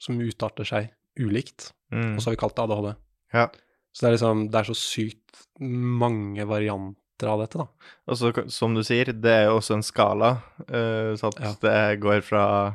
som 0.00 0.18
utarter 0.20 0.64
seg 0.64 0.90
ulikt, 1.18 1.72
Mm. 1.92 2.14
og 2.16 2.20
så 2.22 2.30
har 2.30 2.36
vi 2.36 2.40
kalt 2.40 2.54
det 2.56 2.62
ADHD. 2.64 2.96
Ja. 3.34 3.46
Så 3.92 4.00
det 4.00 4.08
er 4.08 4.16
liksom, 4.16 4.50
det 4.50 4.58
er 4.60 4.64
så 4.64 4.76
sykt 4.78 5.46
mange 5.60 6.46
varianter 6.46 7.28
av 7.28 7.40
dette, 7.40 7.58
da. 7.58 7.66
Og 8.08 8.16
så, 8.16 8.48
som 8.50 8.74
du 8.74 8.82
sier, 8.82 9.04
det 9.12 9.30
er 9.30 9.44
jo 9.50 9.58
også 9.58 9.74
en 9.74 9.82
skala, 9.82 10.30
uh, 10.70 11.14
så 11.18 11.28
at 11.28 11.40
Ja. 11.40 11.52
det 11.60 12.00
går 12.00 12.22
fra 12.22 12.74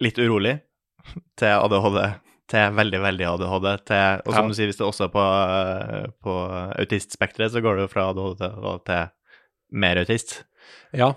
litt 0.00 0.18
urolig 0.18 0.60
til 1.36 1.48
ADHD, 1.48 2.20
til 2.52 2.76
veldig, 2.76 3.00
veldig 3.02 3.26
ADHD, 3.32 3.68
til 3.88 4.22
Og 4.26 4.32
som 4.36 4.44
Ja. 4.44 4.48
du 4.48 4.54
sier, 4.58 4.68
hvis 4.70 4.78
det 4.80 4.86
også 4.86 5.04
er 5.08 5.12
på, 5.16 5.26
eh, 5.26 6.06
på 6.22 6.34
autistspekteret, 6.78 7.52
så 7.54 7.62
går 7.64 7.76
det 7.80 7.86
jo 7.86 7.92
fra 7.92 8.08
ADHD 8.12 8.38
til, 8.42 8.80
til 8.86 9.78
mer 9.82 10.00
autist. 10.02 10.42
Ja, 10.92 11.12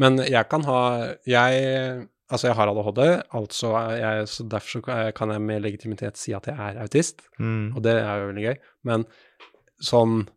men 0.00 0.18
jeg 0.24 0.48
kan 0.48 0.64
ha 0.64 1.14
Jeg 1.26 2.06
Altså, 2.30 2.48
jeg 2.50 2.56
har 2.58 2.68
ADHD, 2.68 3.22
altså 3.32 3.68
jeg, 3.96 4.26
så 4.28 4.44
derfor 4.52 4.68
så 4.68 5.12
kan 5.16 5.30
jeg- 5.30 5.40
med 5.40 5.62
legitimitet 5.62 6.18
si 6.18 6.32
at 6.36 6.44
jeg 6.46 6.56
er 6.58 6.82
autist, 6.82 7.22
Mm. 7.38 7.72
og 7.74 7.82
det 7.82 7.94
er 8.02 8.18
jo 8.20 8.26
veldig 8.28 8.44
gøy. 8.44 8.56
Men 8.84 9.04
sånn 9.82 10.28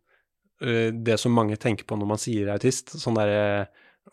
øh, 0.62 0.92
Det 1.04 1.18
som 1.20 1.32
mange 1.32 1.56
tenker 1.58 1.84
på 1.84 1.98
når 1.98 2.06
man 2.06 2.16
sier 2.16 2.48
autist, 2.54 2.94
sånn 2.96 3.14
derre 3.16 3.66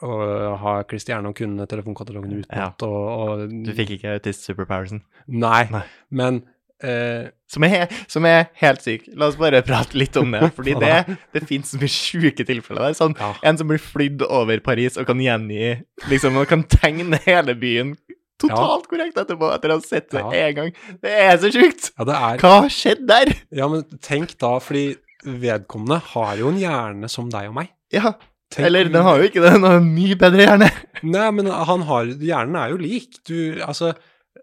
å 0.06 0.56
ha 0.62 0.76
Christiane 0.88 1.28
og 1.32 1.36
kunne 1.40 1.66
telefonkatalogen 1.68 2.46
Ja. 2.54 2.70
og, 2.86 3.02
og 3.20 3.50
Du 3.66 3.72
fikk 3.76 3.98
ikke 3.98 4.14
autist-superpowersen. 4.20 5.02
Nei, 5.28 5.66
Nei. 5.74 5.82
men 6.12 6.44
eh, 6.84 7.30
Som 7.50 7.66
er, 7.66 7.88
som 8.08 8.26
er 8.30 8.46
helt 8.62 8.82
syk. 8.86 9.08
La 9.18 9.28
oss 9.28 9.36
bare 9.40 9.64
prate 9.66 9.98
litt 9.98 10.16
om 10.22 10.32
det, 10.32 10.52
fordi 10.56 10.76
det, 10.86 11.18
det 11.34 11.42
finnes 11.50 11.74
så 11.74 11.80
mye 11.82 11.90
sjuke 11.92 12.46
tilfeller 12.48 12.88
der. 12.90 12.96
Sånn, 13.00 13.18
Ja. 13.20 13.34
En 13.44 13.58
som 13.60 13.68
blir 13.68 13.82
flydd 13.82 14.22
over 14.30 14.62
Paris 14.64 14.96
og 15.02 15.10
kan 15.10 15.20
gjengi 15.20 15.82
liksom, 16.08 16.38
og 16.40 16.48
kan 16.48 16.64
tegne 16.70 17.20
hele 17.26 17.58
byen 17.60 17.96
totalt 18.40 18.86
korrekt 18.88 19.18
etterpå, 19.20 19.50
etter 19.52 19.74
å 19.74 19.80
ha 19.82 19.84
sett 19.84 20.14
det 20.14 20.22
Ja. 20.22 20.30
én 20.32 20.56
gang. 20.56 20.70
Det 21.04 21.12
er 21.12 21.36
så 21.42 21.50
sjukt! 21.52 21.90
Ja, 22.00 22.06
det 22.08 22.16
er 22.16 22.38
Hva 22.40 22.54
har 22.62 22.70
skjedd 22.72 23.02
der? 23.10 23.34
Ja, 23.52 23.68
men 23.68 23.84
tenk 24.00 24.38
da, 24.40 24.54
fordi 24.64 24.94
vedkommende 25.28 25.98
har 26.14 26.38
jo 26.40 26.48
en 26.54 26.62
hjerne 26.62 27.10
som 27.12 27.28
deg 27.34 27.50
og 27.50 27.58
meg. 27.58 27.74
Ja, 27.92 28.14
Tenk- 28.50 28.66
eller 28.66 28.88
den 28.90 29.04
har 29.06 29.20
jo 29.22 29.28
ikke 29.30 29.42
det, 29.44 29.52
den 29.54 29.66
har 29.68 29.76
en 29.78 29.90
mye 29.94 30.16
bedre 30.18 30.46
hjerne. 30.48 30.70
Nei, 31.16 31.26
men 31.38 31.46
han 31.54 31.84
har 31.86 32.08
Hjernen 32.18 32.56
er 32.58 32.72
jo 32.74 32.80
lik. 32.82 33.20
Du, 33.30 33.36
altså 33.62 33.92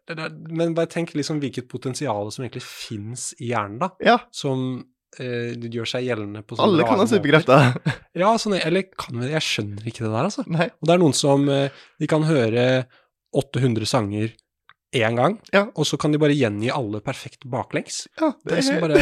er- 0.09 0.31
Men 0.51 0.75
bare 0.77 0.87
tenk 0.93 1.11
liksom 1.19 1.41
hvilket 1.43 1.67
potensial 1.69 2.31
som 2.31 2.45
egentlig 2.47 2.63
fins 2.63 3.33
i 3.41 3.49
hjernen, 3.51 3.81
da. 3.83 3.89
Ja, 4.07 4.19
Som 4.31 4.85
eh, 5.19 5.57
gjør 5.59 5.89
seg 5.91 6.07
gjeldende 6.07 6.45
på 6.47 6.55
sånne 6.59 6.69
alle 6.71 6.87
kan 6.87 7.03
ha 7.03 7.09
superkrefter. 7.11 7.75
Ja, 8.23 8.31
sånn, 8.41 8.55
eller 8.61 8.87
kan 8.95 9.19
vi 9.25 9.33
Jeg 9.35 9.43
skjønner 9.45 9.91
ikke 9.91 10.07
det 10.07 10.13
der, 10.15 10.31
altså. 10.31 10.47
Nei. 10.55 10.71
Og 10.79 10.87
det 10.89 10.95
er 10.95 11.03
noen 11.03 11.17
som 11.19 11.49
eh, 11.51 11.85
De 12.01 12.07
kan 12.11 12.25
høre 12.31 12.67
800 13.37 13.85
sanger 13.91 14.31
én 14.97 15.17
gang, 15.19 15.35
Ja. 15.53 15.67
og 15.77 15.85
så 15.85 15.99
kan 16.01 16.13
de 16.15 16.19
bare 16.23 16.33
gjengi 16.33 16.71
alle 16.73 17.03
perfekt 17.05 17.43
baklengs. 17.53 18.07
Ja, 18.21 18.31
Det 18.47 18.53
er 18.55 18.61
liksom 18.63 18.79
bare 18.81 19.01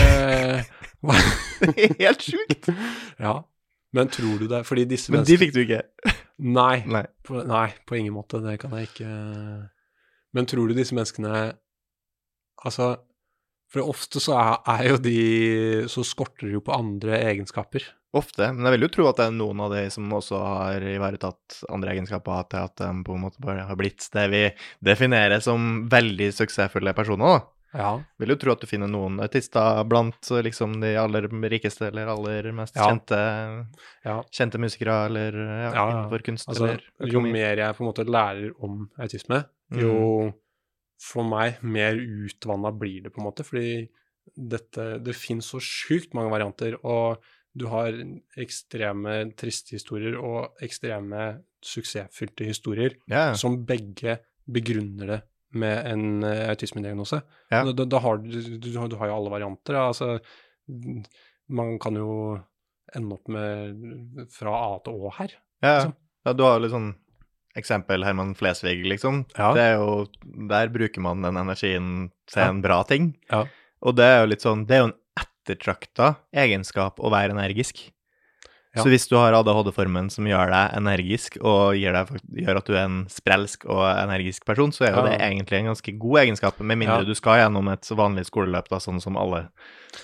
det 1.05 1.75
er 1.77 1.99
helt 2.01 2.25
sjukt. 2.25 2.71
Ja. 3.21 3.35
Men 3.95 4.11
tror 4.11 4.43
du 4.43 4.49
det 4.51 4.65
Fordi 4.67 4.87
disse 4.91 5.13
Men 5.15 5.27
de 5.27 5.39
fikk 5.39 5.55
du 5.55 5.63
ikke. 5.65 5.83
Nei. 6.43 6.83
Nei. 6.97 7.05
På, 7.27 7.41
nei, 7.47 7.69
på 7.87 7.99
ingen 8.01 8.17
måte. 8.17 8.43
Det 8.45 8.59
kan 8.63 8.75
jeg 8.79 8.91
ikke 8.91 9.11
Men 10.35 10.49
tror 10.51 10.71
du 10.71 10.79
disse 10.79 10.97
menneskene 10.97 11.35
Altså 12.65 12.95
For 13.73 13.87
ofte 13.87 14.23
så 14.23 14.39
er, 14.39 14.57
er 14.77 14.89
jo 14.93 15.03
de 15.03 15.19
Så 15.91 16.07
skorter 16.07 16.49
det 16.49 16.57
jo 16.59 16.65
på 16.65 16.75
andre 16.75 17.21
egenskaper. 17.31 17.87
Ofte, 18.15 18.47
men 18.55 18.69
jeg 18.69 18.77
vil 18.77 18.85
jo 18.87 18.91
tro 18.95 19.07
at 19.11 19.19
det 19.19 19.25
er 19.27 19.33
noen 19.35 19.61
av 19.65 19.73
de 19.75 19.81
som 19.91 20.13
også 20.15 20.39
har 20.39 20.85
ivaretatt 20.87 21.65
andre 21.75 21.97
egenskaper 21.97 22.45
til 22.47 22.69
at 22.69 22.77
de 22.79 22.91
på 23.03 23.17
en 23.17 23.25
måte 23.25 23.43
bare 23.43 23.65
har 23.67 23.79
blitt 23.81 24.07
det 24.15 24.29
vi 24.31 24.43
definerer 24.87 25.43
som 25.43 25.89
veldig 25.91 26.29
suksessfulle 26.37 26.95
personer. 26.95 27.41
da. 27.41 27.54
Ja. 27.75 27.91
Vil 28.23 28.31
jo 28.31 28.37
tro 28.39 28.53
at 28.55 28.63
du 28.63 28.69
finner 28.71 28.87
noen 28.91 29.19
autister 29.25 29.81
blant 29.91 30.31
liksom 30.47 30.77
de 30.81 30.93
aller 31.01 31.27
rikeste 31.51 31.89
eller 31.89 32.07
aller 32.13 32.53
mest 32.55 32.77
Ja. 32.79 32.87
kjente, 32.89 33.19
ja. 34.05 34.17
kjente 34.31 34.61
musikere 34.63 35.07
eller 35.09 35.33
innenfor 35.35 36.23
kunst 36.23 36.49
Altså, 36.49 36.71
eller 36.77 37.13
jo 37.13 37.21
mer 37.21 37.57
jeg 37.57 37.75
på 37.77 37.83
en 37.85 37.91
måte 37.91 38.07
lærer 38.07 38.53
om 38.63 38.89
autisme, 38.99 39.45
Mm. 39.73 39.81
jo 39.81 40.33
for 41.01 41.25
meg 41.25 41.63
mer 41.63 41.95
utvanna 41.99 42.71
blir 42.79 43.03
det, 43.03 43.13
på 43.13 43.19
en 43.21 43.27
måte. 43.27 43.43
Fordi 43.45 43.89
dette 44.37 45.03
Det 45.05 45.15
finnes 45.15 45.45
så 45.45 45.59
sjukt 45.61 46.15
mange 46.15 46.31
varianter, 46.31 46.77
og 46.85 47.19
du 47.57 47.67
har 47.67 47.93
ekstreme 48.39 49.35
triste 49.37 49.77
historier 49.77 50.17
og 50.17 50.55
ekstreme 50.63 51.43
suksessfylte 51.63 52.45
historier 52.45 52.95
ja. 53.09 53.33
som 53.35 53.65
begge 53.67 54.19
begrunner 54.51 55.07
det 55.07 55.23
med 55.55 55.87
en 55.93 56.25
eh, 56.27 56.49
autismediagnose. 56.53 57.21
Ja. 57.53 57.63
Da, 57.71 57.85
da, 57.85 58.01
har 58.05 58.19
du, 58.23 58.59
du, 58.59 58.69
har- 58.79 58.89
du 58.93 58.97
har 59.01 59.11
jo 59.11 59.17
alle 59.21 59.33
varianter. 59.33 59.77
Ja. 59.79 59.87
Altså, 59.93 60.19
man 61.49 61.79
kan 61.83 61.97
jo 61.99 62.41
ende 62.95 63.17
opp 63.17 63.29
med 63.33 64.29
fra 64.35 64.53
A 64.55 64.75
til 64.85 64.99
Å 65.01 65.13
her. 65.19 65.33
ja. 65.65 65.75
liksom. 65.79 65.95
ja 66.25 66.33
du 66.37 66.45
har 66.47 66.61
litt 66.63 66.73
sånn 66.75 66.93
eksempel 67.59 68.03
Herman 68.03 68.33
Flesvig, 68.35 68.81
liksom. 68.91 69.25
Ja. 69.39 69.53
Det 69.55 69.63
er 69.63 69.75
jo, 69.79 70.07
der 70.51 70.71
bruker 70.75 71.05
man 71.05 71.23
den 71.23 71.37
energien 71.39 71.91
til 72.31 72.43
en 72.49 72.63
bra 72.65 72.81
ting. 72.89 73.13
Ja. 73.31 73.45
Og 73.85 73.95
det 73.99 74.07
er 74.11 74.21
jo 74.25 74.31
litt 74.33 74.43
sånn, 74.43 74.65
det 74.67 74.75
er 74.79 74.83
jo 74.83 74.89
en 74.91 74.97
ettertrakta 75.23 76.15
egenskap 76.35 76.99
å 76.99 77.13
være 77.15 77.37
energisk. 77.37 77.85
Ja. 78.75 78.83
Så 78.83 78.89
hvis 78.91 79.07
du 79.09 79.15
har 79.15 79.33
ADHD-formen 79.39 80.09
som 80.11 80.27
gjør 80.27 80.51
deg 80.51 80.73
energisk, 80.81 81.37
og 81.47 81.77
gir 81.79 81.93
deg, 81.95 82.09
gjør 82.43 82.57
at 82.59 82.67
du 82.67 82.73
er 82.75 82.85
en 82.89 82.97
sprelsk 83.07 83.67
og 83.71 83.85
energisk 83.87 84.45
person, 84.45 84.73
så 84.75 84.89
er 84.89 84.91
jo 84.97 85.05
Ja. 85.05 85.11
det 85.13 85.21
egentlig 85.23 85.61
en 85.61 85.69
ganske 85.71 85.99
god 85.99 86.19
egenskap, 86.25 86.59
med 86.61 86.79
mindre 86.79 86.99
Ja. 86.99 87.05
du 87.05 87.15
skal 87.15 87.39
gjennom 87.39 87.71
et 87.73 87.83
vanlig 87.95 88.27
skoleløp, 88.27 88.69
da, 88.69 88.77
sånn 88.83 89.01
som 89.01 89.17
alle 89.17 89.49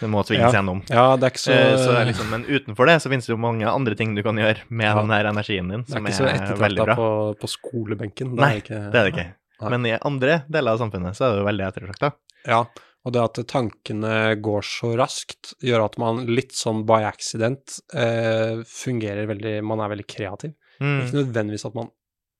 må 0.03 0.23
tvinges 0.25 0.55
gjennom. 0.55 0.85
Ja, 0.89 1.17
det 1.17 1.25
er 1.25 1.31
ikke 1.35 1.43
så, 1.43 1.53
Eh, 1.53 1.77
Så, 1.83 1.91
er 1.99 2.07
liksom, 2.07 2.31
men 2.31 2.45
utenfor 2.45 2.87
det 2.87 3.03
så 3.03 3.11
finnes 3.11 3.27
det 3.27 3.35
jo 3.35 3.37
mange 3.39 3.67
andre 3.67 3.95
ting 3.97 4.15
du 4.15 4.23
kan 4.23 4.37
gjøre 4.37 4.59
med 4.71 4.97
den 4.97 5.09
der 5.09 5.25
energien 5.33 5.69
din, 5.69 5.85
som 5.85 6.07
er 6.07 6.11
veldig 6.11 6.15
bra. 6.15 6.15
så 6.15 6.25
er, 6.25 6.57
veldig 6.57 6.79
ettertrakta 6.79 6.85
bra. 6.87 6.95
på, 6.95 7.39
på 7.41 7.49
skolebenken. 7.49 8.35
Nei, 8.37 8.53
er 8.55 8.61
ikke, 8.63 8.93
Det 8.93 8.95
er 8.95 9.11
det 9.11 9.15
ikke. 9.15 9.33
Nei. 9.63 9.71
Men 9.71 9.87
i 9.87 9.99
andre 9.99 10.45
deler 10.49 10.73
av 10.73 10.79
samfunnet 10.79 11.17
så 11.19 11.27
er 11.27 11.35
det 11.35 11.39
jo 11.43 11.49
veldig 11.51 11.67
ettertrakta. 11.73 12.13
Ja, 12.47 12.65
og 13.07 13.15
det 13.15 13.23
at 13.23 13.39
tankene 13.49 14.17
går 14.45 14.67
så 14.67 14.91
raskt, 15.01 15.55
gjør 15.65 15.87
at 15.87 15.97
man 16.03 16.27
litt 16.29 16.53
sånn 16.53 16.83
by 16.89 17.01
accident 17.09 17.79
eh, 17.97 18.61
fungerer 18.69 19.29
veldig 19.31 19.55
Man 19.65 19.81
er 19.81 19.95
veldig 19.95 20.07
kreativ. 20.11 20.53
Mm. 20.81 20.99
Ikke 21.07 21.19
nødvendigvis 21.23 21.65
at 21.69 21.79
man 21.79 21.89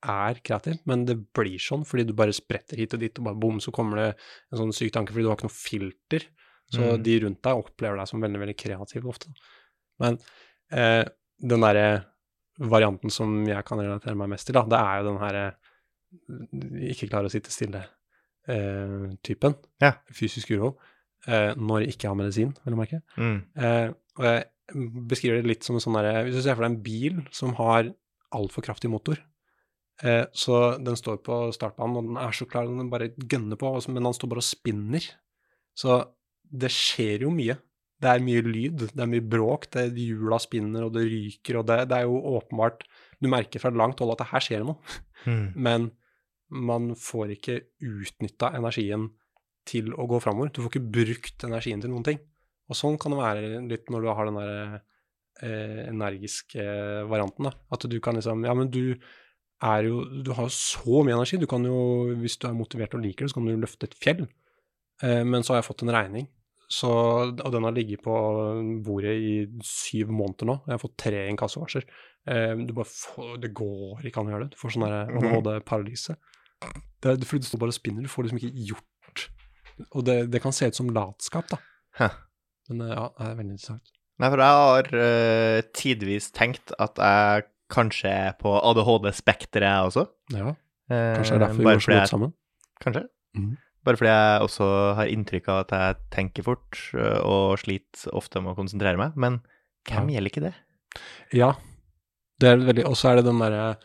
er 0.01 0.39
kreativ, 0.45 0.79
men 0.89 1.07
det 1.09 1.17
blir 1.37 1.61
sånn 1.61 1.83
fordi 1.85 2.07
du 2.09 2.15
bare 2.17 2.33
spretter 2.33 2.79
hit 2.81 2.95
og 2.97 3.01
dit, 3.03 3.19
og 3.21 3.27
bare 3.27 3.41
bom, 3.41 3.59
så 3.61 3.73
kommer 3.73 4.01
det 4.01 4.07
en 4.53 4.61
sånn 4.63 4.73
syk 4.77 4.93
tanke 4.97 5.13
fordi 5.13 5.27
du 5.27 5.31
har 5.33 5.37
ikke 5.41 5.49
noe 5.49 5.57
filter. 5.57 6.29
Så 6.71 6.81
Mm. 6.87 7.03
de 7.03 7.17
rundt 7.25 7.43
deg 7.43 7.59
opplever 7.65 7.97
deg 7.99 8.09
som 8.09 8.21
veldig, 8.23 8.41
veldig 8.41 8.57
kreativ 8.57 9.07
ofte. 9.11 9.33
Men 9.99 10.19
eh, 10.71 11.05
den 11.41 11.61
derre 11.65 12.05
varianten 12.61 13.11
som 13.11 13.47
jeg 13.49 13.65
kan 13.65 13.81
relatere 13.81 14.15
meg 14.17 14.29
mest 14.29 14.47
til, 14.47 14.55
da, 14.55 14.63
det 14.69 14.79
er 14.79 15.01
jo 15.01 15.09
den 15.09 15.21
herre 15.25 15.45
ikke 16.93 17.09
klare 17.11 17.29
å 17.29 17.33
sitte 17.33 17.51
stille-typen. 18.47 19.57
Ja. 19.83 19.93
Fysisk 20.15 20.51
uro. 20.55 20.75
Eh, 21.29 21.53
når 21.57 21.89
ikke 21.91 22.09
har 22.09 22.17
medisin, 22.17 22.55
vil 22.65 22.75
jeg 22.75 22.81
merke. 22.81 23.01
Mm. 23.21 23.41
Eh, 23.61 23.89
og 24.19 24.25
jeg 24.25 24.45
beskriver 25.11 25.41
det 25.41 25.51
litt 25.51 25.67
som 25.67 25.77
en 25.77 25.83
sånn 25.83 25.97
derre 25.99 26.25
Hvis 26.25 26.39
du 26.39 26.43
ser 26.45 26.55
for 26.57 26.65
deg 26.65 26.71
en 26.73 26.83
bil 26.85 27.19
som 27.35 27.55
har 27.59 27.91
altfor 28.33 28.63
kraftig 28.65 28.91
motor, 28.91 29.19
eh, 30.03 30.25
så 30.33 30.79
den 30.81 30.97
står 30.97 31.19
på 31.27 31.41
startbanen, 31.53 31.97
og 31.99 32.07
den 32.09 32.17
er 32.23 32.33
så 32.37 32.47
klar, 32.49 32.69
den 32.71 32.91
bare 32.93 33.11
gønner 33.19 33.59
på, 33.61 33.73
men 33.91 34.07
han 34.07 34.17
står 34.17 34.31
bare 34.33 34.45
og 34.45 34.49
spinner. 34.49 35.11
Så 35.77 36.01
det 36.51 36.71
skjer 36.73 37.27
jo 37.27 37.35
mye. 37.35 37.59
Det 38.01 38.09
er 38.09 38.23
mye 38.25 38.41
lyd, 38.41 38.87
det 38.95 39.03
er 39.03 39.11
mye 39.11 39.21
bråk, 39.21 39.67
det 39.75 39.83
er 39.83 39.99
hjula 39.99 40.39
spinner, 40.41 40.87
og 40.87 40.95
det 40.95 41.05
ryker, 41.05 41.59
og 41.61 41.67
det, 41.69 41.83
det 41.91 41.99
er 41.99 42.07
jo 42.09 42.17
åpenbart 42.39 42.87
Du 43.21 43.29
merker 43.29 43.61
fra 43.61 43.69
langt 43.69 43.99
hold 44.01 44.15
at 44.15 44.23
det 44.23 44.31
her 44.33 44.41
skjer 44.41 44.65
noe, 44.65 44.81
Mm. 45.29 45.53
men 45.67 45.91
man 46.51 46.93
får 46.99 47.37
ikke 47.37 47.57
utnytta 47.87 48.53
energien 48.59 49.09
til 49.69 49.93
å 49.95 50.07
gå 50.11 50.21
framover. 50.23 50.51
Du 50.51 50.63
får 50.63 50.73
ikke 50.73 50.93
brukt 50.99 51.47
energien 51.47 51.83
til 51.83 51.93
noen 51.93 52.07
ting. 52.07 52.21
Og 52.71 52.79
sånn 52.79 52.99
kan 53.01 53.15
det 53.15 53.21
være 53.21 53.65
litt 53.67 53.91
når 53.91 54.05
du 54.05 54.11
har 54.11 54.29
den 54.29 54.39
der 54.39 54.77
eh, 55.43 55.81
energiske 55.91 56.65
varianten, 57.11 57.51
da. 57.51 57.55
At 57.75 57.87
du 57.91 57.99
kan 58.03 58.19
liksom 58.19 58.45
Ja, 58.47 58.55
men 58.57 58.71
du 58.71 58.97
er 59.61 59.85
jo 59.85 60.05
Du 60.25 60.33
har 60.33 60.49
jo 60.49 60.55
så 60.55 61.03
mye 61.05 61.17
energi. 61.19 61.39
Du 61.41 61.49
kan 61.51 61.65
jo, 61.67 62.11
hvis 62.21 62.39
du 62.41 62.49
er 62.49 62.57
motivert 62.57 62.95
og 62.97 63.05
liker 63.05 63.27
det, 63.27 63.33
så 63.33 63.41
kan 63.41 63.51
du 63.51 63.57
løfte 63.59 63.91
et 63.91 63.99
fjell. 63.99 64.27
Eh, 65.03 65.25
men 65.25 65.43
så 65.43 65.55
har 65.55 65.61
jeg 65.61 65.71
fått 65.71 65.85
en 65.87 65.95
regning, 65.95 66.29
så, 66.71 66.91
og 67.35 67.51
den 67.51 67.67
har 67.67 67.75
ligget 67.75 68.03
på 68.05 68.15
bordet 68.87 69.17
i 69.19 69.35
syv 69.67 70.13
måneder 70.15 70.47
nå. 70.47 70.57
Jeg 70.69 70.77
har 70.77 70.83
fått 70.83 70.99
tre 71.03 71.25
inkassovarsler. 71.33 71.87
Eh, 72.31 72.55
det 72.63 73.53
går 73.57 74.07
ikke 74.07 74.23
an 74.23 74.31
å 74.31 74.35
gjøre 74.37 74.47
det. 74.47 74.55
Du 74.55 74.61
får 74.61 74.77
sånn 74.77 74.87
der 74.87 75.11
ADHD-paralyse. 75.19 76.15
Det 77.01 77.13
er 77.13 77.29
fordi 77.29 77.45
du 77.45 77.49
står 77.49 77.63
bare 77.63 77.75
og 77.75 77.79
spinner. 77.79 78.05
Du 78.05 78.13
får 78.13 78.27
liksom 78.27 78.41
ikke 78.41 78.67
gjort 78.73 79.29
Og 79.97 80.05
det, 80.05 80.17
det 80.33 80.43
kan 80.45 80.53
se 80.53 80.69
ut 80.69 80.77
som 80.77 80.91
latskap, 80.93 81.49
da. 81.53 81.61
Hæ. 81.97 82.11
Men 82.69 82.83
eh, 82.85 82.93
ja, 82.93 83.07
det 83.17 83.29
er 83.29 83.39
veldig 83.39 83.55
interessant. 83.57 83.95
Nei, 84.21 84.29
for 84.29 84.43
jeg 84.45 84.59
har 84.61 84.91
uh, 85.01 85.61
tidvis 85.73 86.27
tenkt 86.37 86.75
at 86.77 86.99
jeg 87.01 87.47
kanskje 87.73 88.11
er 88.13 88.35
på 88.37 88.53
ADHD-spekteret, 88.59 89.87
også. 89.89 90.05
Ja, 90.35 90.53
Eh, 90.91 91.15
kanskje 91.15 91.37
det 91.37 91.39
er 91.39 91.45
derfor 91.45 91.61
vi 91.61 91.67
går 91.69 91.83
så 91.85 91.93
godt 91.95 92.11
sammen. 92.11 92.33
Kanskje. 92.83 93.03
Mm. 93.39 93.51
Bare 93.87 93.97
fordi 93.97 94.11
jeg 94.11 94.41
også 94.47 94.67
har 94.99 95.13
inntrykk 95.13 95.49
av 95.49 95.61
at 95.63 95.75
jeg 95.77 95.99
tenker 96.17 96.45
fort 96.45 96.81
og 97.25 97.61
sliter 97.63 98.17
ofte 98.17 98.43
med 98.43 98.53
å 98.53 98.59
konsentrere 98.59 98.99
meg. 99.01 99.15
Men 99.17 99.39
hvem 99.89 100.11
gjelder 100.13 100.33
ikke 100.33 100.45
det? 100.49 100.53
Ja, 101.37 101.55
det 102.43 102.51
er 102.51 102.65
veldig 102.67 102.85
Og 102.91 102.97
så 102.99 103.13
er 103.13 103.21
det 103.21 103.29
den 103.29 103.39
derre 103.41 103.79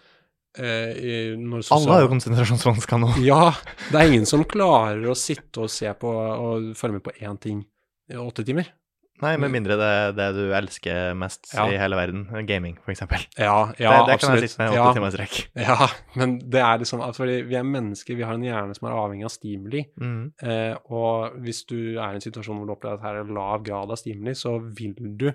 eh, 0.60 1.36
når 1.38 1.66
Alle 1.76 1.91
har 1.91 2.06
jo 2.06 2.08
sosial- 2.08 2.10
konsentrasjonsvansker 2.16 3.01
nå. 3.01 3.12
Ja, 3.26 3.51
det 3.91 3.99
er 4.01 4.08
ingen 4.14 4.26
som 4.30 4.43
klarer 4.47 5.03
å 5.12 5.16
sitte 5.18 5.66
og 5.66 5.70
se 5.74 5.91
på 5.99 6.10
og 6.16 6.72
følge 6.80 6.99
med 6.99 7.03
på 7.06 7.16
én 7.22 7.39
ting 7.41 7.64
i 8.12 8.16
åtte 8.22 8.45
timer. 8.45 8.72
Nei, 9.24 9.38
med 9.39 9.47
mindre 9.47 9.78
det 9.80 9.86
er 9.88 10.10
det 10.12 10.26
du 10.36 10.49
elsker 10.51 11.14
mest 11.16 11.47
Ja. 11.56 11.70
i 11.72 11.78
hele 11.80 11.95
verden. 11.95 12.26
Gaming, 12.45 12.74
eksempel. 12.91 13.22
Ja, 13.39 13.72
ja, 13.80 14.03
det, 14.03 14.12
det 14.12 14.20
kan 14.20 14.36
jeg 14.36 14.49
sitte 14.49 14.60
med 14.60 14.74
åtte 14.74 14.82
ja, 14.82 14.89
timer 14.97 15.08
i 15.08 15.16
strekk. 15.16 15.38
ja, 15.56 15.88
men 16.20 16.34
det 16.51 16.60
er 16.60 16.82
liksom 16.82 16.99
altså, 16.99 17.24
vi 17.24 17.56
er 17.56 17.64
mennesker, 17.64 18.18
vi 18.20 18.26
har 18.28 18.36
en 18.36 18.43
hjerne 18.43 18.76
som 18.76 18.89
er 18.89 18.97
avhengig 18.99 19.24
av 19.30 19.32
stimuli. 19.32 19.86
Mm. 19.95 20.34
Eh, 20.43 20.76
og 20.91 21.38
hvis 21.45 21.64
du 21.72 21.78
er 21.95 22.10
i 22.12 22.20
en 22.20 22.26
situasjon 22.28 22.60
hvor 22.60 22.68
du 22.68 22.76
opplever 22.76 22.99
at 22.99 23.08
her 23.08 23.22
er 23.22 23.32
lav 23.39 23.64
grad 23.64 23.89
av 23.95 24.01
stimuli, 24.03 24.36
så 24.36 24.58
vil 24.60 24.91
du 24.99 25.30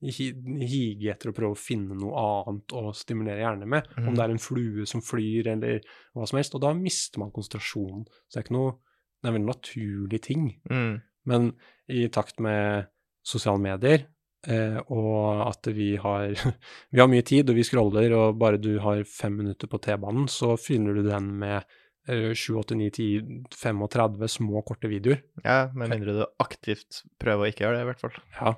hige 0.00 1.12
etter 1.12 1.30
å 1.30 1.34
prøve 1.36 1.56
å 1.56 1.60
finne 1.60 1.96
noe 1.98 2.20
annet 2.20 2.72
å 2.76 2.92
stimulere 2.96 3.42
hjernen 3.42 3.68
med. 3.68 3.88
Mm. 3.96 4.06
Om 4.08 4.16
det 4.16 4.24
er 4.24 4.34
en 4.34 4.42
flue 4.42 4.86
som 4.88 5.02
flyr, 5.04 5.50
eller 5.52 5.82
hva 6.16 6.28
som 6.28 6.40
helst. 6.40 6.56
Og 6.56 6.62
da 6.64 6.72
mister 6.76 7.20
man 7.20 7.32
konsentrasjonen. 7.34 8.06
Så 8.26 8.32
det 8.32 8.40
er 8.40 8.48
ikke 8.48 8.58
noe 8.58 8.78
Det 9.20 9.28
er 9.28 9.34
en 9.34 9.36
veldig 9.36 9.50
naturlig 9.50 10.18
ting. 10.24 10.44
Mm. 10.70 10.94
Men 11.28 11.50
i 11.92 12.06
takt 12.08 12.38
med 12.40 12.86
sosiale 13.20 13.60
medier, 13.60 14.06
eh, 14.48 14.78
og 14.88 15.42
at 15.44 15.68
vi 15.76 15.90
har 16.00 16.32
Vi 16.92 17.02
har 17.02 17.10
mye 17.10 17.26
tid, 17.26 17.50
og 17.50 17.58
vi 17.58 17.66
scroller, 17.66 18.14
og 18.16 18.38
bare 18.40 18.56
du 18.56 18.78
har 18.80 19.04
fem 19.04 19.36
minutter 19.42 19.68
på 19.68 19.82
T-banen, 19.84 20.24
så 20.24 20.56
fyller 20.56 20.96
du 20.96 21.02
den 21.10 21.28
med 21.42 21.60
eh, 22.08 22.32
7, 22.32 22.56
8, 22.62 22.80
9, 22.80 22.88
10, 22.96 23.44
35 23.60 24.32
små, 24.38 24.64
korte 24.64 24.88
videoer. 24.88 25.20
Ja, 25.44 25.66
med 25.74 25.92
mindre 25.92 26.16
du 26.16 26.24
aktivt 26.40 27.02
prøver 27.20 27.44
å 27.44 27.52
ikke 27.52 27.66
gjøre 27.66 27.76
det, 27.76 27.84
i 27.84 27.90
hvert 27.92 28.04
fall. 28.06 28.16
Ja, 28.40 28.56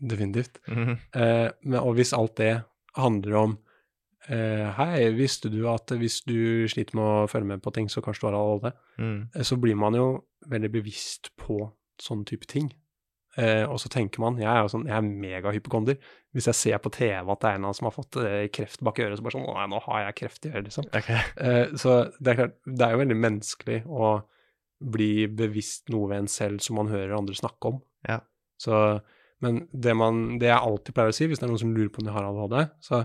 definitivt. 0.00 0.60
Eh, 0.68 1.48
men, 1.62 1.78
og 1.80 1.94
hvis 1.98 2.12
alt 2.16 2.36
det 2.40 2.52
handler 2.96 3.36
om 3.40 3.58
eh, 4.28 4.66
Hei, 4.76 5.10
visste 5.16 5.50
du 5.52 5.62
at 5.70 5.92
hvis 6.00 6.20
du 6.26 6.66
sliter 6.70 6.96
med 6.98 7.04
å 7.04 7.28
følge 7.30 7.52
med 7.52 7.62
på 7.64 7.72
ting, 7.76 7.88
så 7.92 8.02
kanskje 8.04 8.26
du 8.26 8.30
har 8.30 8.38
ADHD? 8.40 8.72
Mm. 8.98 9.18
Eh, 9.34 9.42
Så 9.46 9.56
blir 9.60 9.76
man 9.78 9.94
jo 9.98 10.06
veldig 10.50 10.70
bevisst 10.72 11.32
på 11.40 11.62
sånne 12.00 12.24
type 12.28 12.48
ting. 12.48 12.70
Eh, 13.38 13.62
og 13.70 13.76
så 13.78 13.86
tenker 13.92 14.18
man 14.18 14.40
Jeg 14.40 14.48
er 14.50 14.64
jo 14.64 14.70
sånn, 14.72 14.88
jeg 14.88 14.96
er 14.96 15.06
megahypokonder. 15.06 16.00
Hvis 16.34 16.48
jeg 16.50 16.58
ser 16.58 16.80
på 16.82 16.90
TV 16.90 17.30
at 17.30 17.40
det 17.44 17.48
er 17.50 17.58
en 17.60 17.64
av 17.68 17.70
dem 17.70 17.78
som 17.78 17.86
har 17.90 17.94
fått 17.94 18.16
eh, 18.24 18.48
kreft 18.50 18.82
bak 18.86 18.98
i 18.98 19.04
øret, 19.06 19.18
så 19.20 19.26
bare 19.26 19.36
sånn 19.36 19.46
nei, 19.46 19.68
nå 19.70 19.78
har 19.86 20.02
jeg 20.08 20.16
kreft 20.24 20.46
i 20.48 20.50
øret, 20.50 20.66
liksom. 20.66 20.88
Okay. 20.90 21.20
Eh, 21.38 21.76
så 21.78 21.94
det 22.18 22.32
er 22.32 22.40
klart, 22.40 22.56
det 22.66 22.86
er 22.86 22.96
jo 22.96 23.02
veldig 23.04 23.18
menneskelig 23.20 23.78
å 23.86 24.10
bli 24.80 25.12
bevisst 25.28 25.90
noe 25.92 26.08
ved 26.10 26.24
en 26.24 26.30
selv 26.32 26.62
som 26.64 26.78
man 26.80 26.88
hører 26.90 27.14
andre 27.18 27.36
snakke 27.36 27.68
om. 27.74 27.80
Ja. 28.08 28.20
Så, 28.60 28.74
men 29.44 29.64
det, 29.72 29.96
man, 29.96 30.22
det 30.40 30.50
jeg 30.50 30.60
alltid 30.60 30.96
pleier 30.96 31.12
å 31.12 31.16
si, 31.16 31.28
hvis 31.30 31.40
det 31.40 31.46
er 31.46 31.52
noen 31.52 31.62
som 31.62 31.72
lurer 31.74 31.90
på 31.92 32.02
om 32.02 32.08
de 32.08 32.14
har 32.14 32.28
ADHD, 32.28 32.56
så 32.84 33.02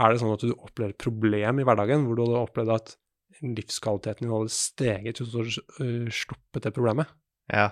er 0.00 0.12
det 0.12 0.22
sånn 0.22 0.32
at 0.32 0.44
du 0.44 0.52
opplever 0.54 0.94
et 0.94 1.02
problem 1.02 1.60
i 1.60 1.66
hverdagen 1.68 2.06
hvor 2.06 2.16
du 2.16 2.24
hadde 2.24 2.44
opplevd 2.46 2.72
at 2.72 2.94
livskvaliteten 3.42 4.26
din 4.26 4.32
hadde 4.32 4.54
steget 4.54 5.20
hvis 5.20 5.32
du 5.32 5.38
hadde 5.42 6.14
sluppet 6.14 6.64
det 6.64 6.74
problemet. 6.76 7.12
Ja. 7.52 7.68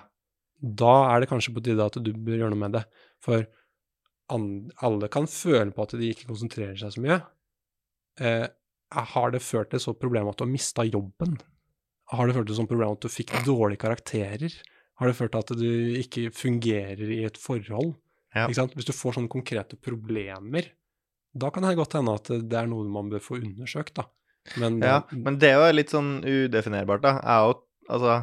Da 0.61 0.93
er 1.09 1.21
det 1.21 1.31
kanskje 1.31 1.55
på 1.55 1.63
tide 1.65 1.85
at 1.85 1.97
du 1.97 2.11
bør 2.13 2.37
gjøre 2.37 2.53
noe 2.53 2.61
med 2.61 2.77
det. 2.77 2.83
For 3.23 3.47
alle 4.31 5.09
kan 5.11 5.29
føle 5.29 5.73
på 5.73 5.85
at 5.85 5.95
de 5.97 6.11
ikke 6.13 6.29
konsentrerer 6.29 6.77
seg 6.79 6.93
så 6.93 7.03
mye. 7.03 7.17
Eh, 8.21 8.45
har 9.15 9.33
det 9.33 9.41
ført 9.43 9.71
til 9.71 9.81
sånt 9.81 10.01
problem 10.01 10.29
at 10.29 10.37
du 10.37 10.45
har 10.45 10.51
mista 10.51 10.85
jobben? 10.85 11.39
Har 12.11 12.27
det 12.27 12.35
ført 12.35 12.49
til 12.49 12.55
et 12.55 12.61
sånt 12.61 12.71
problem 12.71 12.93
at 12.93 13.03
du 13.03 13.11
fikk 13.11 13.33
dårlige 13.47 13.81
karakterer? 13.81 14.53
Har 15.01 15.09
det 15.09 15.17
ført 15.17 15.33
til 15.33 15.41
at 15.41 15.51
du 15.57 15.97
ikke 15.97 16.29
fungerer 16.35 17.01
i 17.09 17.23
et 17.25 17.39
forhold? 17.41 17.95
Ja. 18.37 18.45
Hvis 18.47 18.87
du 18.87 18.93
får 18.95 19.17
sånne 19.17 19.31
konkrete 19.31 19.75
problemer, 19.81 20.69
da 21.33 21.49
kan 21.51 21.65
det 21.65 21.77
godt 21.79 21.97
hende 21.97 22.13
at 22.19 22.29
det 22.29 22.57
er 22.59 22.69
noe 22.69 22.87
man 22.87 23.09
bør 23.11 23.23
få 23.23 23.39
undersøkt, 23.41 23.95
da. 23.97 24.05
Men, 24.61 24.79
ja. 24.81 25.01
Men 25.13 25.37
det 25.41 25.51
er 25.51 25.59
jo 25.59 25.73
litt 25.75 25.91
sånn 25.93 26.19
udefinerbart, 26.25 27.03
da. 27.05 27.17
Jeg 27.19 27.49
jo 27.49 27.59
Altså, 27.91 28.21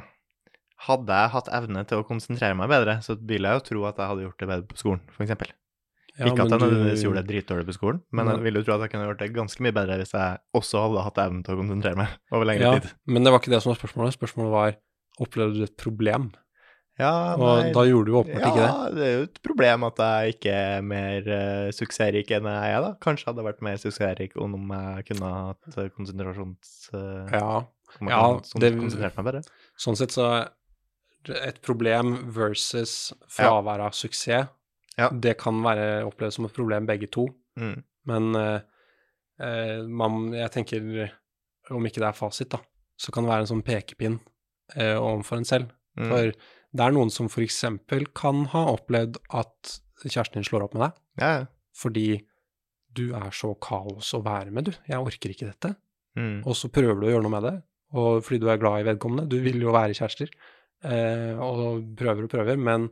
hadde 0.87 1.16
jeg 1.20 1.31
hatt 1.35 1.49
evne 1.59 1.83
til 1.91 2.01
å 2.01 2.05
konsentrere 2.07 2.57
meg 2.57 2.70
bedre, 2.70 2.95
så 3.05 3.18
ville 3.18 3.51
jeg 3.51 3.59
jo 3.59 3.64
tro 3.66 3.83
at 3.89 3.99
jeg 4.01 4.12
hadde 4.12 4.22
gjort 4.24 4.39
det 4.41 4.49
bedre 4.49 4.68
på 4.70 4.79
skolen, 4.81 5.03
f.eks. 5.12 5.33
Ja, 6.18 6.31
ikke 6.31 6.47
at 6.47 6.55
jeg 6.55 6.62
nødvendigvis 6.62 7.03
gjorde 7.05 7.20
det 7.20 7.31
dritdårlig 7.31 7.66
på 7.68 7.74
skolen, 7.76 8.01
men 8.14 8.31
ja. 8.31 8.39
jeg 8.39 8.47
ville 8.47 8.62
jo 8.62 8.66
tro 8.66 8.76
at 8.79 8.87
jeg 8.87 8.95
kunne 8.95 9.11
gjort 9.11 9.20
det 9.22 9.29
ganske 9.37 9.66
mye 9.66 9.74
bedre 9.76 9.99
hvis 10.01 10.14
jeg 10.16 10.41
også 10.57 10.85
hadde 10.87 11.05
hatt 11.05 11.20
evnen 11.26 11.45
til 11.47 11.55
å 11.55 11.61
konsentrere 11.61 12.01
meg 12.01 12.14
over 12.33 12.49
lengre 12.49 12.64
Ja, 12.64 12.81
tid. 12.81 12.95
men 13.07 13.26
det 13.26 13.35
var 13.35 13.43
ikke 13.43 13.53
det 13.53 13.61
som 13.62 13.74
var 13.74 13.79
spørsmålet. 13.83 14.16
Spørsmålet 14.16 14.55
var 14.55 14.79
opplevde 15.26 15.61
du 15.61 15.66
et 15.68 15.76
problem? 15.79 16.31
Ja, 16.99 17.11
Og 17.39 17.69
da 17.77 17.83
gjorde 17.87 18.11
du 18.11 18.17
åpenbart 18.19 18.49
ikke 18.49 18.59
det. 18.59 18.69
Ja, 18.69 18.89
det 18.91 19.03
er 19.07 19.13
jo 19.15 19.27
et 19.29 19.37
problem 19.47 19.85
at 19.87 20.01
jeg 20.03 20.33
ikke 20.35 20.55
er 20.59 20.81
mer 20.83 21.29
uh, 21.31 21.69
suksessrik 21.77 22.33
enn 22.35 22.49
jeg 22.51 22.73
er, 22.75 22.81
da. 22.83 22.89
Kanskje 23.05 23.29
hadde 23.29 23.39
jeg 23.45 23.47
vært 23.53 23.63
mer 23.69 23.77
suksessrik 23.79 24.35
om 24.43 24.57
jeg 24.75 25.05
kunne 25.13 25.31
hatt 25.37 25.79
eh, 25.79 25.91
konsentrasjons... 25.95 26.73
Uh, 26.91 27.31
Ja, 27.31 27.51
ja, 28.03 28.23
det- 28.59 28.73
konsentrert 28.81 29.17
meg 29.21 29.29
bedre. 29.31 29.43
sånn 29.79 29.97
sett 29.97 30.13
så 30.17 30.27
Et 31.29 31.57
problem 31.63 32.17
versus 32.35 33.13
fravær 33.29 33.81
av 33.87 33.93
suksess, 33.95 34.49
Ja. 34.99 35.09
det 35.11 35.37
kan 35.39 35.63
være 35.63 36.03
opplevd 36.09 36.33
som 36.35 36.45
et 36.47 36.55
problem 36.57 36.87
begge 36.87 37.07
to. 37.15 37.29
Mm. 37.59 37.83
Men 38.07 38.35
uh, 38.35 38.61
man, 39.87 40.33
jeg 40.35 40.51
tenker, 40.55 41.11
om 41.71 41.85
ikke 41.87 42.01
det 42.03 42.09
er 42.11 42.17
fasit, 42.19 42.49
da, 42.51 42.59
så 42.99 43.13
kan 43.15 43.23
det 43.27 43.31
være 43.31 43.45
en 43.47 43.51
sånn 43.55 43.63
pekepinn 43.67 44.19
uh, 44.77 44.97
overfor 44.99 45.37
en 45.39 45.45
selv. 45.47 45.71
Mm. 45.99 46.09
For 46.11 46.33
det 46.79 46.87
er 46.87 46.95
noen 46.95 47.11
som 47.11 47.26
f.eks. 47.26 47.64
kan 48.16 48.45
ha 48.55 48.64
opplevd 48.76 49.18
at 49.35 49.79
kjæresten 50.05 50.39
din 50.39 50.47
slår 50.47 50.68
opp 50.68 50.76
med 50.76 50.85
deg 50.87 51.24
Ja, 51.24 51.33
fordi 51.74 52.09
du 52.95 53.11
er 53.18 53.33
så 53.35 53.53
kaos 53.62 54.12
å 54.16 54.22
være 54.24 54.53
med, 54.55 54.70
du. 54.70 54.76
Jeg 54.89 55.03
orker 55.03 55.33
ikke 55.33 55.51
dette. 55.51 55.74
Mm. 56.18 56.41
Og 56.47 56.57
så 56.59 56.70
prøver 56.72 56.99
du 56.99 57.09
å 57.09 57.12
gjøre 57.12 57.26
noe 57.26 57.35
med 57.35 57.45
det, 57.47 57.57
og 57.99 58.22
fordi 58.26 58.41
du 58.43 58.49
er 58.51 58.61
glad 58.61 58.83
i 58.83 58.87
vedkommende. 58.89 59.29
Du 59.31 59.37
vil 59.45 59.61
jo 59.62 59.74
være 59.74 59.95
kjærester, 59.99 60.33
eh, 60.89 61.39
og 61.39 61.85
prøver 61.99 62.26
og 62.26 62.33
prøver, 62.33 62.59
men 62.59 62.89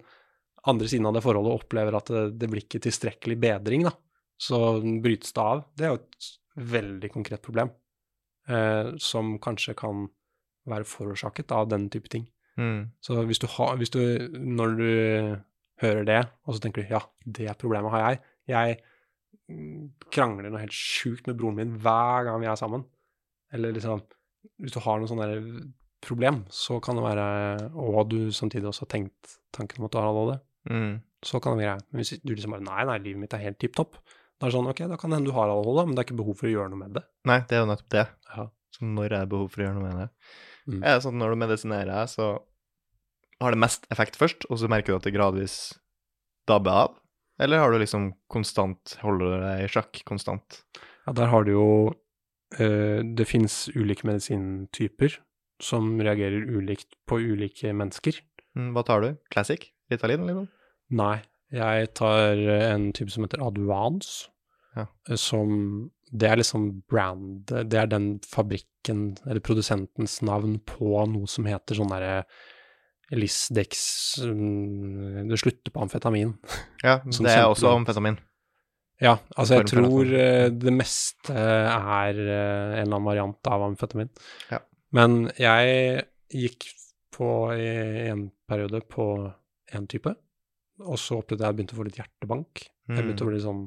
andre 0.70 0.90
siden 0.90 1.08
av 1.08 1.16
det 1.16 1.24
forholdet 1.24 1.56
opplever 1.56 1.98
at 1.98 2.12
det, 2.12 2.24
det 2.38 2.50
blir 2.52 2.66
ikke 2.66 2.82
tilstrekkelig 2.86 3.38
bedring, 3.42 3.86
da. 3.88 3.94
Så 4.38 4.60
brytes 5.02 5.32
det 5.34 5.42
av. 5.42 5.64
Det 5.74 5.86
er 5.86 5.94
jo 5.94 6.02
et 6.02 6.30
veldig 6.76 7.10
konkret 7.14 7.42
problem, 7.44 7.72
eh, 8.50 8.94
som 9.02 9.36
kanskje 9.42 9.76
kan 9.78 10.06
være 10.66 10.88
forårsaket 10.88 11.54
av 11.54 11.70
den 11.72 11.88
type 11.92 12.10
ting. 12.12 12.26
Mm. 12.56 12.90
Så 13.04 13.18
hvis 13.28 13.38
du 13.42 13.46
har 13.52 13.76
hvis 13.76 13.90
du, 13.92 14.00
Når 14.32 14.76
du 14.78 14.90
hører 15.82 16.04
det, 16.08 16.20
og 16.46 16.54
så 16.56 16.60
tenker 16.64 16.82
du 16.86 16.94
ja, 16.94 17.02
det 17.26 17.56
problemet 17.60 17.90
har 17.92 18.00
jeg. 18.06 18.20
Jeg 18.48 18.76
mm, 19.50 19.90
krangler 20.14 20.48
noe 20.50 20.62
helt 20.62 20.72
sjukt 20.76 21.26
med 21.28 21.36
broren 21.36 21.58
min 21.58 21.74
hver 21.82 22.24
gang 22.28 22.40
vi 22.40 22.48
er 22.48 22.56
sammen. 22.56 22.86
Eller 23.52 23.72
liksom 23.76 24.00
Hvis 24.62 24.72
du 24.72 24.80
har 24.80 24.98
noe 25.02 25.10
sånn 25.10 25.20
der 25.20 25.42
problem, 26.06 26.44
så 26.48 26.78
kan 26.80 26.96
det 26.96 27.04
være 27.04 27.70
Og 27.74 28.08
du 28.08 28.30
samtidig 28.32 28.68
også 28.70 28.86
har 28.86 28.92
tenkt 28.94 29.36
tanken 29.52 29.80
om 29.82 29.86
at 29.88 29.92
du 29.92 29.98
har 30.00 30.08
ADHD, 30.12 30.40
Mm. 30.66 31.00
så 31.22 31.38
kan 31.40 31.54
det 31.56 31.62
være 31.62 31.76
greit. 31.76 31.84
Men 31.92 32.00
hvis 32.02 32.20
du 32.24 32.32
liksom 32.34 32.50
bare 32.56 32.64
Nei, 32.66 32.84
nei, 32.88 32.98
livet 32.98 33.20
mitt 33.20 33.34
er 33.34 33.38
helt 33.44 33.58
tipp 33.62 33.76
topp. 33.76 34.00
Da 34.40 34.46
er 34.46 34.50
det 34.50 34.56
sånn, 34.56 34.66
ok, 34.68 34.80
da 34.90 34.96
kan 34.98 35.10
det 35.10 35.18
hende 35.20 35.30
du 35.30 35.36
har 35.36 35.48
ADHD, 35.48 35.86
men 35.86 35.94
det 35.94 36.00
er 36.02 36.06
ikke 36.08 36.16
behov 36.18 36.36
for 36.40 36.48
å 36.48 36.50
gjøre 36.50 36.70
noe 36.72 36.80
med 36.80 36.94
det. 36.98 37.02
Nei, 37.24 37.38
det 37.46 37.56
er 37.56 37.62
jo 37.62 37.68
nettopp 37.70 37.88
det. 37.94 38.02
Ja. 38.34 38.46
Så 38.74 38.84
når 38.84 39.04
er 39.06 39.20
det 39.22 39.28
behov 39.30 39.46
for 39.52 39.62
å 39.62 39.64
gjøre 39.68 39.76
noe 39.78 39.86
med 39.86 40.00
det? 40.02 40.08
Mm. 40.66 40.80
Er 40.82 40.96
det 40.96 41.02
sånn 41.04 41.14
at 41.16 41.20
når 41.22 41.34
du 41.34 41.40
medisinerer, 41.44 42.06
så 42.10 42.30
har 43.40 43.52
det 43.54 43.60
mest 43.62 43.86
effekt 43.92 44.16
først, 44.18 44.46
og 44.50 44.58
så 44.58 44.68
merker 44.72 44.92
du 44.94 44.96
at 44.98 45.04
det 45.06 45.14
gradvis 45.14 45.56
dabber 46.48 46.80
av? 46.86 46.96
Eller 47.38 47.60
har 47.60 47.70
du 47.70 47.78
liksom 47.82 48.14
konstant, 48.32 48.96
holder 49.02 49.36
deg 49.44 49.64
i 49.66 49.70
sjakk 49.70 50.00
konstant? 50.08 50.62
Ja, 51.06 51.12
der 51.12 51.28
har 51.30 51.44
du 51.44 51.52
jo 51.52 51.66
eh, 52.58 53.02
Det 53.04 53.26
finnes 53.28 53.68
ulike 53.76 54.06
medisintyper 54.08 55.18
som 55.62 55.94
reagerer 56.00 56.48
ulikt 56.56 56.96
på 57.08 57.18
ulike 57.20 57.70
mennesker. 57.76 58.18
Mm, 58.56 58.72
Hva 58.74 58.82
tar 58.88 59.04
du? 59.04 59.10
Classic? 59.32 59.62
Ritalin, 59.92 60.24
liksom? 60.26 60.48
Nei, 60.96 61.20
jeg 61.54 61.92
tar 61.98 62.40
en 62.72 62.88
type 62.96 63.12
som 63.12 63.24
heter 63.26 63.44
Advance, 63.46 64.28
Ja. 64.76 64.86
eh, 65.08 65.16
som 65.16 65.90
Det 66.06 66.28
er 66.30 66.38
liksom 66.38 66.68
brand 66.88 67.48
Det 67.50 67.74
er 67.80 67.88
den 67.90 68.20
fabrikken, 68.22 69.16
eller 69.26 69.40
produsentens 69.42 70.20
navn 70.22 70.60
på 70.62 71.00
noe 71.10 71.26
som 71.26 71.48
heter 71.50 71.74
sånn 71.80 71.90
derre 71.90 72.20
Lisdex 73.14 74.18
mm, 74.22 75.28
Det 75.30 75.38
slutter 75.38 75.70
på 75.74 75.82
amfetamin. 75.84 76.32
Ja, 76.82 76.98
det 77.04 77.30
er 77.30 77.46
også 77.46 77.70
amfetamin. 77.76 78.18
Ja, 79.02 79.18
altså 79.36 79.58
jeg 79.58 79.68
tror 79.68 80.08
eh, 80.16 80.46
det 80.56 80.72
meste 80.72 81.34
er 81.36 82.16
eh, 82.16 82.78
en 82.80 82.86
eller 82.86 82.96
annen 82.96 83.04
variant 83.10 83.50
av 83.52 83.66
amfetamin. 83.66 84.08
Ja. 84.50 84.62
Men 84.96 85.26
jeg 85.36 86.06
gikk 86.32 86.70
på 87.14 87.28
i 87.54 88.08
en 88.08 88.30
periode 88.48 88.80
på 88.88 89.04
én 89.76 89.86
type, 89.90 90.14
og 90.80 90.96
så 91.00 91.20
opplevde 91.20 91.44
jeg 91.44 91.46
at 91.46 91.52
jeg 91.52 91.58
begynte 91.60 91.76
å 91.76 91.80
få 91.82 91.86
litt 91.90 92.00
hjertebank. 92.00 92.64
Jeg 92.88 93.02
begynte 93.04 93.24
å 93.26 93.28
Mm. 93.28 93.32
bli 93.34 93.42
sånn 93.44 93.62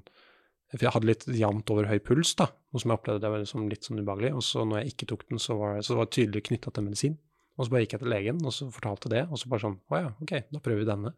For 0.72 0.86
jeg 0.86 0.94
hadde 0.94 1.08
litt 1.10 1.24
jevnt 1.34 1.72
over 1.74 1.88
høy 1.90 1.98
puls, 2.06 2.36
da, 2.38 2.46
noe 2.70 2.82
som 2.84 2.92
jeg 2.92 3.00
opplevde 3.00 3.24
det 3.24 3.30
var 3.34 3.42
liksom 3.42 3.70
litt 3.72 3.88
sånn 3.88 4.02
ubehagelig. 4.04 4.30
Og 4.38 4.44
så 4.46 4.66
når 4.70 4.84
jeg 4.84 4.94
ikke 4.94 5.08
tok 5.10 5.24
den, 5.32 5.40
så 5.42 5.56
var, 5.58 5.80
så 5.82 5.96
var 5.98 6.06
det 6.06 6.14
tydelig 6.20 6.44
knytta 6.46 6.72
til 6.76 6.86
medisin. 6.86 7.16
Og 7.58 7.66
så 7.66 7.74
bare 7.74 7.82
gikk 7.84 7.96
jeg 7.98 8.04
til 8.04 8.14
legen, 8.14 8.44
og 8.46 8.54
så 8.54 8.68
fortalte 8.72 9.10
det, 9.12 9.24
og 9.28 9.40
så 9.42 9.50
bare 9.52 9.64
sånn 9.66 9.80
Å 9.90 9.98
ja, 10.04 10.12
ok, 10.24 10.34
da 10.54 10.62
prøver 10.64 10.84
vi 10.84 10.90
denne. 10.92 11.14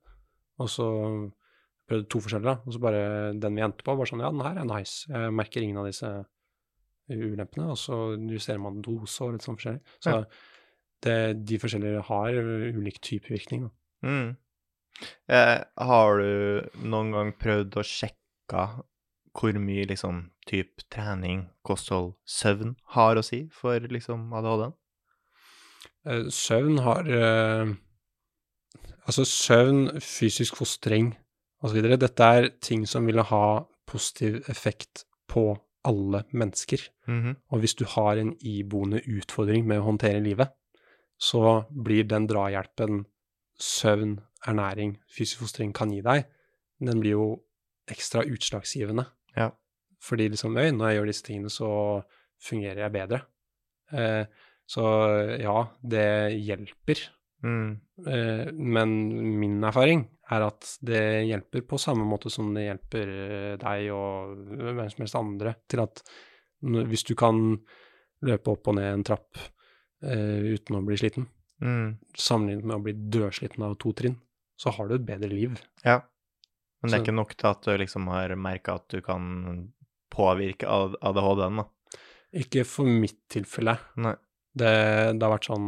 Og 0.62 0.70
så 0.72 0.88
prøvde 1.92 2.08
to 2.10 2.22
forskjellige. 2.24 2.56
Og 2.66 2.74
så 2.78 2.80
bare 2.82 3.02
den 3.44 3.60
vi 3.60 3.66
endte 3.66 3.84
på, 3.86 3.96
var 4.00 4.10
sånn 4.10 4.24
Ja, 4.24 4.32
den 4.32 4.46
her 4.46 4.62
er 4.64 4.70
nice. 4.70 5.04
Jeg 5.12 5.36
merker 5.36 5.62
ingen 5.66 5.82
av 5.84 5.90
disse 5.90 6.10
ulempene. 7.12 7.68
Og 7.74 7.78
så 7.78 7.98
justerer 8.32 8.62
man 8.64 8.80
dose 8.86 9.26
og 9.26 9.36
litt 9.36 9.44
sånn 9.46 9.58
forskjellig. 9.60 9.82
Så 10.00 10.16
Ja. 10.16 10.24
det, 11.04 11.18
de 11.46 11.58
forskjellige 11.60 12.04
har 12.08 12.32
ulik 12.78 13.02
type 13.02 13.28
virkning, 13.30 13.68
da. 13.68 14.08
Mm. 14.08 14.38
Eh, 15.30 15.64
har 15.78 16.18
du 16.18 16.70
noen 16.88 17.12
gang 17.12 17.34
prøvd 17.34 17.78
å 17.82 17.84
sjekke 17.86 18.66
hvor 19.38 19.58
mye 19.60 19.86
liksom 19.88 20.26
type 20.48 20.84
trening, 20.92 21.46
kosthold, 21.64 22.14
søvn 22.28 22.76
har 22.96 23.20
å 23.20 23.24
si 23.26 23.46
for 23.54 23.80
liksom 23.80 24.32
ADHD-en? 24.38 24.76
Søvn 26.34 26.82
har 26.82 27.08
eh, 27.14 27.74
Altså 29.02 29.26
søvn, 29.26 30.00
fysisk 30.00 30.56
fostring 30.60 31.12
osv. 31.66 31.82
Dette 32.00 32.24
er 32.24 32.48
ting 32.62 32.86
som 32.88 33.08
ville 33.10 33.24
ha 33.28 33.64
positiv 33.90 34.44
effekt 34.50 35.06
på 35.28 35.56
alle 35.84 36.24
mennesker. 36.32 36.84
Mhm. 37.08 37.36
Og 37.50 37.60
hvis 37.60 37.76
du 37.76 37.86
har 37.86 38.18
en 38.18 38.36
iboende 38.40 39.02
utfordring 39.08 39.66
med 39.68 39.82
å 39.82 39.88
håndtere 39.90 40.24
livet, 40.24 40.54
så 41.20 41.66
blir 41.70 42.04
den 42.04 42.28
drahjelpen 42.28 43.06
søvn, 43.60 44.20
ernæring, 44.48 44.98
fysisk 45.10 45.44
fostring 45.44 45.74
kan 45.74 45.92
gi 45.94 46.02
deg, 46.02 46.26
den 46.80 47.00
blir 47.00 47.12
jo 47.12 47.44
ekstra 47.88 48.24
utslagsgivende. 48.26 49.06
Ja. 49.38 49.50
Fordi 50.02 50.30
liksom, 50.34 50.58
øy, 50.58 50.72
når 50.74 50.88
jeg 50.90 50.98
gjør 51.00 51.10
disse 51.12 51.26
tingene, 51.28 51.52
så 51.54 51.70
fungerer 52.42 52.84
jeg 52.86 52.94
bedre. 52.96 53.22
Eh, 53.94 54.24
så 54.72 54.86
ja, 55.42 55.58
det 55.84 56.08
hjelper. 56.42 57.04
Mm. 57.46 57.70
Eh, 58.08 58.52
men 58.54 58.96
min 59.42 59.64
erfaring 59.68 60.06
er 60.32 60.46
at 60.48 60.78
det 60.86 61.04
hjelper 61.28 61.66
på 61.68 61.80
samme 61.82 62.06
måte 62.08 62.32
som 62.32 62.54
det 62.56 62.68
hjelper 62.68 63.10
eh, 63.18 63.56
deg 63.62 63.88
og 63.94 64.38
hvem 64.62 64.90
som 64.94 65.04
helst 65.04 65.20
andre, 65.20 65.56
til 65.70 65.84
at 65.84 66.04
hvis 66.62 67.04
du 67.10 67.16
kan 67.18 67.58
løpe 68.22 68.54
opp 68.54 68.70
og 68.70 68.78
ned 68.78 68.90
en 68.94 69.06
trapp 69.06 69.38
eh, 70.06 70.54
uten 70.56 70.80
å 70.80 70.86
bli 70.88 70.98
sliten, 71.02 71.30
Mm. 71.62 72.00
sammenlignet 72.18 72.66
med 72.66 72.74
å 72.74 72.82
bli 72.82 72.94
dødsliten 73.14 73.62
av 73.62 73.76
to 73.78 73.92
trinn, 73.94 74.16
så 74.58 74.72
har 74.74 74.88
du 74.90 74.96
et 74.96 75.04
bedre 75.06 75.28
liv. 75.30 75.60
Ja. 75.86 76.00
Men 76.82 76.90
det 76.90 76.94
er 76.96 76.98
Så- 76.98 77.06
ikke 77.06 77.16
nok 77.16 77.36
til 77.38 77.50
at 77.52 77.62
du 77.62 77.72
liksom 77.78 78.08
har 78.10 78.36
merka 78.36 78.76
at 78.76 78.88
du 78.90 79.02
kan 79.06 79.72
påvirke 80.12 80.66
ADHD-en, 80.68 81.62
da. 81.62 81.66
Ikke 82.34 82.66
for 82.66 82.86
mitt 82.86 83.20
tilfelle. 83.30 83.78
Nei. 83.98 84.16
Det, 84.52 84.68
det 85.16 85.24
har 85.24 85.32
vært 85.32 85.48
sånn 85.48 85.68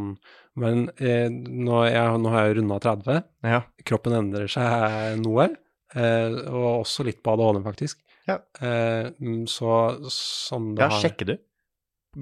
Men 0.60 0.90
eh, 1.00 1.30
nå, 1.32 1.78
jeg, 1.88 2.18
nå 2.20 2.28
har 2.34 2.48
jeg 2.50 2.56
runda 2.58 2.76
30. 2.78 3.22
Ja. 3.42 3.62
kroppen 3.82 4.12
endrer 4.12 4.46
seg 4.52 5.16
noe, 5.22 5.48
eh, 5.96 6.36
og 6.52 6.84
også 6.84 7.06
litt 7.08 7.22
på 7.24 7.32
ADHD, 7.32 7.62
faktisk. 7.64 8.02
Ja. 8.28 8.36
Eh, 8.60 9.08
mm, 9.18 9.46
så 9.50 9.72
sånn 10.12 10.74
det 10.76 10.84
ja, 10.84 10.90
har 10.92 11.00
sjekker 11.02 11.32
du? 11.32 11.34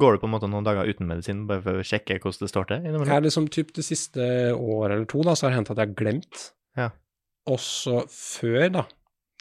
Går 0.00 0.14
du 0.16 0.22
på 0.22 0.28
en 0.30 0.32
måte 0.32 0.48
noen 0.48 0.64
dager 0.64 0.88
uten 0.88 1.06
medisin 1.10 1.42
bare 1.46 1.60
for 1.60 1.82
å 1.82 1.84
sjekke 1.84 2.16
hvordan 2.22 2.46
det 2.46 2.48
står 2.54 2.70
til? 2.70 2.86
Jeg 2.88 3.12
er 3.18 3.26
liksom 3.26 3.50
typ 3.52 3.74
det 3.76 3.84
siste 3.84 4.24
året 4.56 4.94
eller 4.96 5.04
to, 5.10 5.20
da, 5.26 5.34
så 5.36 5.46
har 5.46 5.52
det 5.52 5.58
hendt 5.60 5.72
at 5.74 5.82
jeg 5.82 5.90
har 5.90 5.98
glemt. 5.98 6.44
Ja. 6.78 6.88
Også 7.50 8.04
før, 8.12 8.66
da. 8.78 8.84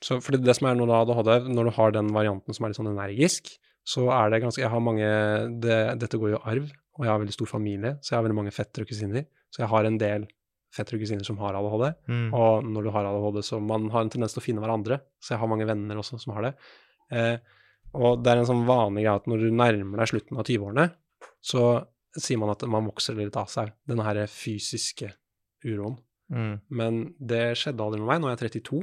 Så, 0.01 0.17
fordi 0.25 0.39
det 0.41 0.55
som 0.57 0.67
er 0.67 0.79
du 0.79 0.87
har 0.87 1.03
ADHD, 1.03 1.51
når 1.53 1.69
du 1.69 1.73
har 1.77 1.93
den 1.93 2.09
varianten 2.15 2.57
som 2.57 2.65
er 2.65 2.71
litt 2.71 2.79
sånn 2.79 2.89
energisk, 2.93 3.51
så 3.85 4.07
er 4.13 4.29
det 4.29 4.41
ganske 4.43 4.61
Jeg 4.61 4.69
har 4.69 4.81
mange 4.83 5.07
det, 5.61 5.77
Dette 6.01 6.19
går 6.21 6.35
jo 6.35 6.41
arv, 6.41 6.69
og 6.97 7.05
jeg 7.05 7.11
har 7.11 7.21
veldig 7.21 7.35
stor 7.35 7.49
familie, 7.49 7.95
så 8.01 8.13
jeg 8.13 8.19
har 8.19 8.25
veldig 8.25 8.37
mange 8.37 8.53
fettere 8.55 8.85
og 8.85 8.91
kusiner. 8.91 9.25
Så 9.51 9.63
jeg 9.63 9.71
har 9.71 9.87
en 9.87 9.99
del 10.01 10.27
fettere 10.71 10.97
og 10.97 11.05
kusiner 11.05 11.27
som 11.27 11.39
har 11.41 11.57
ADHD. 11.59 11.87
Mm. 12.09 12.27
Og 12.37 12.67
når 12.67 12.87
du 12.87 12.91
har 12.95 13.09
ADHD, 13.09 13.41
så 13.45 13.61
man 13.61 13.89
har 13.93 14.05
en 14.05 14.11
tendens 14.13 14.35
til 14.35 14.41
å 14.41 14.45
finne 14.45 14.63
hverandre. 14.63 15.01
Så 15.21 15.35
jeg 15.35 15.41
har 15.41 15.51
mange 15.51 15.67
venner 15.69 16.01
også 16.01 16.19
som 16.21 16.33
har 16.37 16.49
det. 16.49 16.53
Eh, 17.11 17.37
og 17.97 18.21
det 18.23 18.31
er 18.31 18.41
en 18.41 18.47
sånn 18.47 18.67
vanlig 18.67 19.03
greie 19.05 19.17
at 19.19 19.27
når 19.27 19.43
du 19.43 19.49
nærmer 19.51 20.01
deg 20.01 20.11
slutten 20.13 20.39
av 20.39 20.47
20-årene, 20.47 20.87
så 21.43 21.65
sier 22.15 22.39
man 22.39 22.53
at 22.53 22.63
man 22.69 22.87
vokser 22.87 23.17
litt 23.17 23.37
av 23.39 23.51
seg. 23.51 23.73
Denne 23.87 24.05
her 24.07 24.21
fysiske 24.31 25.11
uroen. 25.67 25.99
Mm. 26.31 26.55
Men 26.79 26.99
det 27.19 27.43
skjedde 27.59 27.83
aldri 27.85 28.01
med 28.01 28.09
meg. 28.09 28.21
Nå 28.23 28.29
er 28.29 28.37
jeg 28.37 28.55
32. 28.57 28.81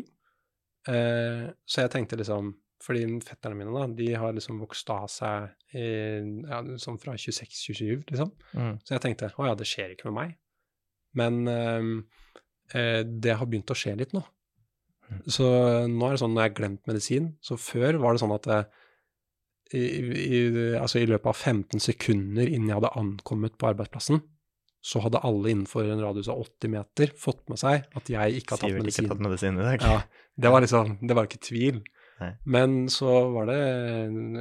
Eh, 0.88 1.44
så 1.68 1.84
jeg 1.84 1.92
tenkte 1.92 2.16
liksom 2.20 2.54
Fordi 2.78 3.02
fetterne 3.26 3.56
mine, 3.58 3.72
da, 3.74 3.88
de 3.98 4.12
har 4.14 4.36
liksom 4.36 4.60
vokst 4.62 4.90
av 4.94 5.08
seg 5.10 5.48
i, 5.74 5.88
ja, 6.46 6.60
sånn 6.78 7.00
fra 7.02 7.16
26-27, 7.18 8.04
liksom. 8.06 8.30
Mm. 8.54 8.76
Så 8.86 8.94
jeg 8.94 9.02
tenkte 9.02 9.32
å 9.34 9.48
ja, 9.48 9.56
det 9.58 9.66
skjer 9.66 9.96
ikke 9.96 10.06
med 10.12 10.14
meg. 10.14 10.36
Men 11.18 11.40
eh, 11.50 11.88
eh, 12.78 13.00
det 13.02 13.34
har 13.34 13.50
begynt 13.50 13.74
å 13.74 13.76
skje 13.76 13.96
litt 13.98 14.14
nå. 14.14 14.22
Mm. 15.08 15.24
Så 15.26 15.48
nå 15.90 16.06
er 16.06 16.14
det 16.14 16.22
sånn 16.22 16.36
når 16.36 16.44
jeg 16.44 16.50
har 16.50 16.56
glemt 16.58 16.82
medisin 16.84 17.28
Så 17.40 17.56
før 17.56 17.96
var 18.02 18.12
det 18.12 18.20
sånn 18.20 18.34
at 18.34 18.46
eh, 18.52 18.66
i, 19.72 19.80
i, 19.80 20.40
altså 20.78 21.00
i 21.00 21.08
løpet 21.08 21.30
av 21.32 21.36
15 21.36 21.82
sekunder 21.82 22.46
innen 22.46 22.70
jeg 22.70 22.78
hadde 22.78 22.94
ankommet 23.00 23.56
på 23.60 23.68
arbeidsplassen, 23.68 24.22
så 24.80 25.00
hadde 25.02 25.18
alle 25.26 25.50
innenfor 25.50 25.88
en 25.90 26.00
radius 26.04 26.28
av 26.30 26.38
80 26.44 26.70
meter 26.70 27.10
fått 27.18 27.42
med 27.50 27.58
seg 27.58 27.86
at 27.98 28.08
jeg 28.12 28.38
ikke 28.40 28.54
har 28.54 28.60
tatt 28.62 28.68
Sivert 28.70 28.78
ikke 28.78 28.84
medisin. 28.86 29.08
tatt 29.10 29.22
medisin 29.26 29.58
i 29.58 29.64
dag. 29.66 29.82
Ja, 29.82 30.02
det 30.38 30.52
var 30.54 30.60
liksom, 30.64 30.98
det 31.02 31.16
var 31.18 31.26
ikke 31.28 31.40
tvil. 31.48 31.80
Nei. 32.20 32.32
Men 32.46 32.76
så 32.90 33.10
var 33.34 33.46
det, 33.50 33.58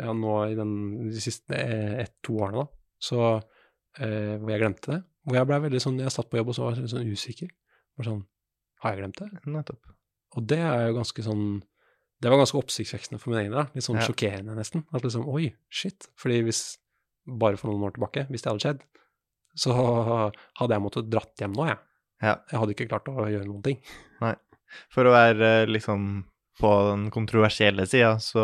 ja 0.02 0.14
nå 0.18 0.36
i 0.52 0.56
den, 0.58 0.72
de 1.12 1.22
siste 1.22 1.58
ett-to 2.04 2.38
årene 2.42 2.64
da, 2.64 2.68
så 3.10 3.22
eh, 3.38 4.38
hvor 4.42 4.50
jeg 4.54 4.62
glemte 4.64 4.94
det. 4.96 5.00
Hvor 5.28 5.38
jeg 5.42 5.50
ble 5.50 5.60
veldig 5.68 5.82
sånn, 5.84 6.00
jeg 6.02 6.14
satt 6.16 6.30
på 6.32 6.40
jobb 6.40 6.54
og 6.54 6.56
så 6.58 6.66
var 6.68 6.78
jeg 6.80 6.90
sånn 6.94 7.10
usikker. 7.12 7.50
Var 7.98 8.08
sånn, 8.08 8.22
har 8.84 8.94
jeg 8.94 9.02
glemt 9.04 9.20
det? 9.22 9.30
Nettopp. 9.52 9.94
Og 10.38 10.46
det 10.48 10.62
er 10.64 10.88
jo 10.88 10.96
ganske 11.00 11.26
sånn, 11.26 11.44
det 12.24 12.32
var 12.32 12.40
ganske 12.42 12.58
oppsiktsvekkende 12.62 13.20
for 13.22 13.34
min 13.34 13.42
egen 13.44 13.56
del. 13.58 13.68
Litt 13.76 13.86
sånn 13.86 14.00
Ja. 14.00 14.06
sjokkerende 14.08 14.56
nesten. 14.58 14.86
At 14.94 15.04
liksom, 15.06 15.26
oi, 15.30 15.50
shit. 15.70 16.08
Fordi 16.18 16.40
hvis, 16.48 16.62
bare 17.28 17.58
for 17.60 17.70
noen 17.74 17.84
år 17.90 17.98
tilbake, 17.98 18.26
hvis 18.32 18.46
det 18.46 18.52
hadde 18.54 18.64
skjedd, 18.66 18.86
så 19.58 19.74
hadde 19.76 20.76
jeg 20.78 20.84
måttet 20.84 21.10
dratt 21.12 21.34
hjem 21.42 21.56
nå, 21.58 21.68
jeg. 21.72 21.80
Ja. 22.24 22.36
Jeg 22.52 22.60
hadde 22.62 22.74
ikke 22.76 22.90
klart 22.90 23.10
å 23.12 23.28
gjøre 23.30 23.46
noen 23.50 23.64
ting. 23.66 23.80
Nei. 24.24 24.34
For 24.94 25.08
å 25.08 25.14
være 25.16 25.52
eh, 25.64 25.70
liksom 25.70 26.08
på 26.60 26.72
den 26.92 27.08
kontroversielle 27.14 27.86
sida, 27.90 28.16
så 28.24 28.44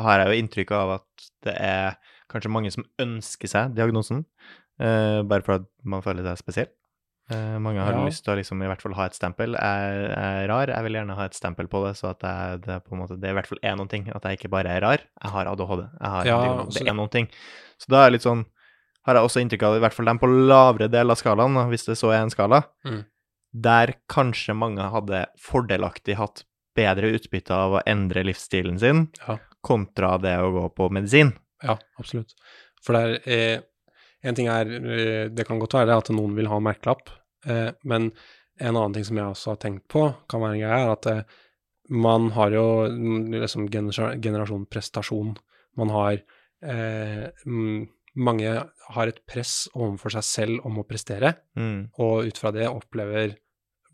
har 0.00 0.22
jeg 0.22 0.30
jo 0.30 0.38
inntrykk 0.42 0.70
av 0.76 0.94
at 0.98 1.26
det 1.44 1.56
er 1.60 1.98
kanskje 2.32 2.52
mange 2.54 2.70
som 2.72 2.86
ønsker 3.02 3.50
seg 3.50 3.74
diagnosen, 3.76 4.22
eh, 4.80 5.20
bare 5.28 5.44
for 5.44 5.58
at 5.60 5.66
man 5.84 6.00
føler 6.04 6.24
seg 6.24 6.40
spesiell. 6.40 6.70
Eh, 7.30 7.58
mange 7.62 7.80
har 7.84 7.92
Ja. 7.92 8.04
lyst 8.04 8.24
til 8.24 8.32
å 8.34 8.38
liksom 8.40 8.62
i 8.64 8.66
hvert 8.66 8.82
fall 8.82 8.94
ha 8.98 9.04
et 9.06 9.14
stempel. 9.14 9.52
Jeg 9.54 10.08
er 10.16 10.48
rar, 10.48 10.66
jeg 10.72 10.82
vil 10.84 10.96
gjerne 10.96 11.14
ha 11.16 11.24
et 11.28 11.36
stempel 11.36 11.68
på 11.68 11.84
det, 11.86 11.94
så 12.00 12.10
at 12.10 12.20
jeg, 12.24 12.62
det, 12.64 12.72
er 12.74 12.80
på 12.80 12.96
en 12.96 13.02
måte, 13.04 13.20
det 13.20 13.30
i 13.30 13.36
hvert 13.36 13.46
fall 13.46 13.60
er 13.62 13.76
noen 13.76 13.88
ting. 13.92 14.08
At 14.12 14.24
jeg 14.24 14.40
ikke 14.40 14.50
bare 14.50 14.72
er 14.72 14.80
rar. 14.80 14.98
Jeg 15.22 15.30
har 15.36 15.46
ADHD. 15.52 15.84
Jeg 16.00 16.10
har 16.16 16.26
Ja, 16.26 16.40
det 16.66 16.88
er 16.88 16.94
noen 16.98 17.10
ting. 17.12 17.28
Så 17.78 17.88
da 17.92 18.02
er 18.02 18.10
det 18.10 18.18
litt 18.18 18.26
sånn 18.26 18.44
har 19.06 19.14
jeg 19.18 19.24
også 19.26 19.40
inntrykk 19.42 19.62
av, 19.66 19.76
i 19.76 19.82
hvert 19.82 19.94
fall 19.96 20.06
dem 20.06 20.18
på 20.22 20.28
lavere 20.30 20.88
del 20.92 21.10
av 21.10 21.16
skalaen, 21.20 21.56
hvis 21.70 21.86
det 21.88 21.96
så 21.98 22.12
er 22.14 22.22
en 22.22 22.30
skala, 22.30 22.62
Mm. 22.84 23.04
der 23.52 23.94
kanskje 24.08 24.54
mange 24.56 24.80
hadde 24.90 25.26
fordelaktig 25.38 26.16
hatt 26.16 26.44
bedre 26.74 27.10
utbytte 27.12 27.50
av 27.52 27.72
å 27.78 27.82
endre 27.86 28.22
livsstilen 28.24 28.78
sin, 28.80 29.08
Ja. 29.26 29.38
kontra 29.62 30.18
det 30.18 30.36
å 30.38 30.52
gå 30.52 30.74
på 30.74 30.90
medisin. 30.90 31.34
Ja, 31.62 31.76
absolutt. 31.98 32.32
For 32.82 32.92
det 32.94 33.26
er 33.26 33.56
eh, 33.56 33.60
En 34.24 34.34
ting 34.36 34.46
er 34.46 34.66
eh, 34.70 35.28
Det 35.34 35.44
kan 35.48 35.58
godt 35.58 35.72
være 35.74 35.96
at 35.98 36.08
noen 36.10 36.36
vil 36.36 36.46
ha 36.46 36.56
en 36.56 36.62
merkelapp, 36.62 37.08
eh, 37.44 37.72
men 37.84 38.12
en 38.60 38.76
annen 38.76 38.92
ting 38.94 39.02
som 39.04 39.16
jeg 39.16 39.24
også 39.26 39.46
har 39.50 39.56
tenkt 39.56 39.88
på, 39.88 40.14
kan 40.28 40.40
være 40.40 40.54
en 40.54 40.60
greie, 40.62 40.78
er 40.86 40.92
at 40.92 41.06
eh, 41.06 41.22
man 41.90 42.30
har 42.30 42.50
jo 42.54 42.86
mm, 42.88 43.32
liksom 43.42 43.66
generasjon, 43.68 44.20
generasjon 44.22 44.66
prestasjon. 44.70 45.36
Man 45.76 45.88
har 45.90 46.20
eh, 46.62 47.30
mm, 47.44 47.88
Mange 48.14 48.50
har 48.92 49.06
et 49.08 49.20
press 49.26 49.68
overfor 49.74 50.12
seg 50.12 50.22
selv 50.28 50.66
om 50.66 50.78
å 50.82 50.84
prestere, 50.86 51.34
Mm. 51.56 51.90
og 51.98 52.26
ut 52.26 52.36
fra 52.38 52.50
det 52.52 52.66
opplever 52.68 53.36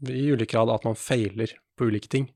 i 0.09 0.25
ulik 0.33 0.51
grad 0.51 0.71
at 0.71 0.85
man 0.85 0.95
feiler 0.95 1.53
på 1.77 1.87
ulike 1.87 2.09
ting. 2.09 2.29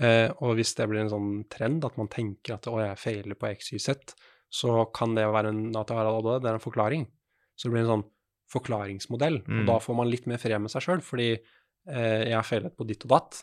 Eh, 0.00 0.28
og 0.40 0.56
hvis 0.56 0.74
det 0.76 0.88
blir 0.88 1.00
en 1.00 1.10
sånn 1.10 1.48
trend 1.48 1.84
at 1.84 1.96
man 1.96 2.08
tenker 2.08 2.54
at 2.54 2.66
å, 2.66 2.78
jeg 2.80 2.98
feiler 2.98 3.34
på 3.34 3.48
x, 3.50 3.72
y, 3.72 3.78
z, 3.78 4.14
så 4.50 4.84
kan 4.92 5.14
det 5.14 5.24
være 5.24 5.48
en, 5.48 5.72
det 5.72 5.78
er 5.90 6.54
en 6.54 6.58
forklaring. 6.60 7.06
Så 7.56 7.68
det 7.68 7.72
blir 7.72 7.84
en 7.84 8.02
sånn 8.02 8.08
forklaringsmodell, 8.52 9.42
Mm. 9.46 9.60
og 9.60 9.66
da 9.66 9.78
får 9.78 9.96
man 9.96 10.10
litt 10.10 10.26
mer 10.26 10.36
fred 10.38 10.60
med 10.60 10.70
seg 10.70 10.82
sjøl, 10.82 11.00
fordi 11.02 11.38
eh, 11.88 12.24
jeg 12.28 12.34
har 12.34 12.42
feilet 12.44 12.76
på 12.76 12.86
ditt 12.86 13.02
og 13.04 13.08
datt, 13.10 13.42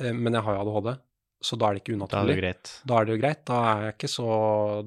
eh, 0.00 0.12
men 0.12 0.32
jeg 0.32 0.42
har 0.42 0.54
jo 0.56 0.60
ADHD, 0.64 0.98
så 1.38 1.56
da 1.58 1.68
er 1.68 1.76
det 1.76 1.84
ikke 1.84 1.94
unaturlig. 1.94 2.18
Da 2.18 2.22
er 2.24 2.28
det 2.28 2.40
greit. 2.40 2.70
Da 2.90 2.98
er 2.98 3.06
det 3.06 3.14
jo 3.14 3.20
greit, 3.22 3.42
da 3.46 3.58
er 3.70 3.82
jeg 3.86 3.94
ikke 3.94 4.10
så 4.10 4.28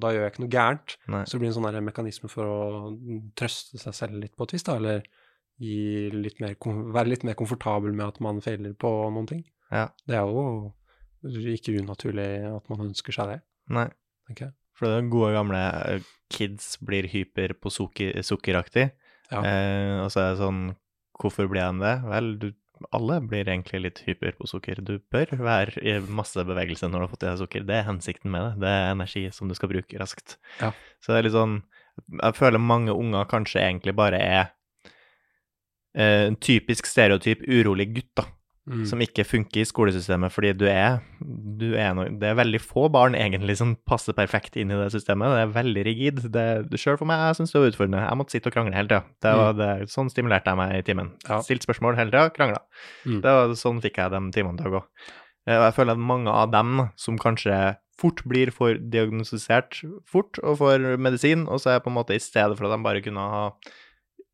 Da 0.02 0.12
gjør 0.12 0.26
jeg 0.26 0.34
ikke 0.34 0.44
noe 0.44 0.54
gærent. 0.56 0.96
Nei. 1.14 1.22
Så 1.24 1.36
det 1.36 1.42
blir 1.44 1.52
en 1.52 1.58
sånn 1.58 1.86
mekanisme 1.88 2.32
for 2.32 2.52
å 2.52 2.60
trøste 3.40 3.80
seg 3.80 3.96
selv 3.96 4.20
litt 4.20 4.36
på 4.36 4.48
et 4.48 4.56
vis, 4.58 4.66
da, 4.68 4.76
eller 4.82 5.06
gi 5.62 6.10
litt 6.16 6.42
mer, 6.42 6.58
være 6.58 7.12
litt 7.12 7.26
mer 7.28 7.38
komfortabel 7.40 7.94
med 7.94 8.08
at 8.08 8.20
man 8.24 8.42
feiler 8.44 8.74
på 8.76 8.92
noen 9.14 9.30
ting. 9.30 9.46
Ja. 9.72 9.88
Det 10.10 10.18
er 10.18 10.28
jo 10.28 10.74
ikke 11.54 11.78
unaturlig 11.80 12.28
at 12.50 12.68
man 12.72 12.88
ønsker 12.90 13.16
seg 13.16 13.36
det, 13.36 13.40
Nei. 13.72 13.88
Okay. 14.32 14.52
For 14.76 14.90
det 14.90 14.98
er 14.98 15.12
gode 15.14 15.32
gamle 15.36 15.60
eh, 15.86 16.08
kids 16.34 16.74
blir 16.84 17.06
hyper 17.12 17.54
på 17.62 17.72
sukker, 17.72 18.18
sukkeraktig. 18.26 18.90
Ja. 19.32 19.44
Eh, 19.46 19.98
og 20.02 20.10
så 20.12 20.24
er 20.24 20.34
det 20.34 20.42
sånn 20.42 20.64
Hvorfor 21.22 21.46
blir 21.52 21.62
han 21.62 21.78
det? 21.78 22.00
Vel, 22.10 22.32
du, 22.42 22.48
alle 22.96 23.20
blir 23.24 23.48
egentlig 23.48 23.82
litt 23.84 24.02
hyper 24.06 24.38
på 24.40 24.50
sukker. 24.50 24.82
Du 24.86 24.98
bør 25.14 25.34
være 25.38 25.82
i 25.84 25.98
masse 26.12 26.44
bevegelse 26.48 26.90
når 26.90 26.98
du 26.98 27.06
har 27.06 27.12
fått 27.12 27.26
i 27.26 27.30
deg 27.30 27.42
sukker. 27.42 27.68
Det 27.68 27.78
er 27.78 27.88
hensikten 27.88 28.34
med 28.34 28.48
det. 28.48 28.64
Det 28.64 28.74
er 28.74 28.96
energi 28.96 29.24
som 29.36 29.52
du 29.52 29.56
skal 29.58 29.72
bruke 29.74 30.02
raskt. 30.02 30.38
Ja. 30.62 30.72
Så 31.02 31.14
det 31.14 31.22
er 31.22 31.28
litt 31.30 31.38
sånn 31.38 31.62
Jeg 32.22 32.38
føler 32.38 32.64
mange 32.64 32.94
unger 32.96 33.28
kanskje 33.30 33.62
egentlig 33.62 33.94
bare 34.00 34.20
er 34.24 34.44
eh, 35.94 36.28
en 36.30 36.38
typisk 36.40 36.88
stereotyp 36.88 37.44
urolig 37.46 37.92
gutt, 37.94 38.14
da 38.18 38.26
Mm. 38.72 38.86
som 38.88 39.02
ikke 39.04 39.26
funker 39.28 39.60
i 39.60 39.68
skolesystemet, 39.68 40.32
fordi 40.32 40.54
du 40.56 40.64
er, 40.72 41.02
du 41.20 41.74
er 41.76 41.92
no, 41.98 42.06
Det 42.08 42.30
er 42.30 42.38
veldig 42.40 42.62
få 42.64 42.86
barn 42.94 43.18
egentlig 43.20 43.58
som 43.60 43.74
passer 43.90 44.16
perfekt 44.16 44.56
inn 44.56 44.72
i 44.72 44.78
det 44.80 44.86
systemet. 44.94 45.28
Det 45.36 45.42
er 45.44 45.52
veldig 45.58 45.84
rigid. 45.90 46.22
Det, 46.32 46.46
selv 46.80 47.02
for 47.02 47.10
meg, 47.10 47.20
jeg 47.20 47.42
syns 47.42 47.52
det 47.52 47.60
var 47.60 47.74
utfordrende. 47.74 48.04
Jeg 48.06 48.20
måtte 48.22 48.32
sitte 48.38 48.48
og 48.48 48.56
krangle 48.56 48.78
hele 48.78 48.88
tida. 48.88 49.02
Det 49.28 49.34
var 49.42 49.58
det, 49.60 49.70
sånn 49.92 50.12
stimulerte 50.14 50.54
jeg 50.54 50.60
meg 50.62 50.78
i 50.78 50.86
timen. 50.88 51.12
Ja. 51.28 51.42
Stilt 51.44 51.68
spørsmål 51.68 52.00
hele 52.00 52.14
tida, 52.14 52.30
krangla. 52.32 52.64
Mm. 53.04 53.20
Det 53.26 53.36
var, 53.42 53.56
sånn 53.60 53.84
fikk 53.84 54.00
jeg 54.00 54.16
de 54.16 54.24
timene 54.40 54.62
til 54.62 54.72
å 54.72 54.76
gå. 54.78 54.84
Eh, 55.50 55.58
Og 55.58 55.66
jeg 55.68 55.76
føler 55.82 56.00
at 56.00 56.06
mange 56.16 56.32
av 56.32 56.52
dem 56.56 56.86
som 56.96 57.20
kanskje 57.20 57.60
fort 58.02 58.24
blir 58.26 58.50
for 58.56 58.80
diagnostisert 58.80 59.82
fort 60.10 60.40
og 60.42 60.62
får 60.64 60.88
medisin, 60.98 61.44
og 61.52 61.60
så 61.62 61.76
er 61.76 61.84
på 61.84 61.92
en 61.92 62.00
måte 62.00 62.16
i 62.16 62.24
stedet 62.24 62.56
for 62.58 62.66
at 62.70 62.78
de 62.78 62.86
bare 62.88 63.04
kunne 63.04 63.20
ha 63.36 63.44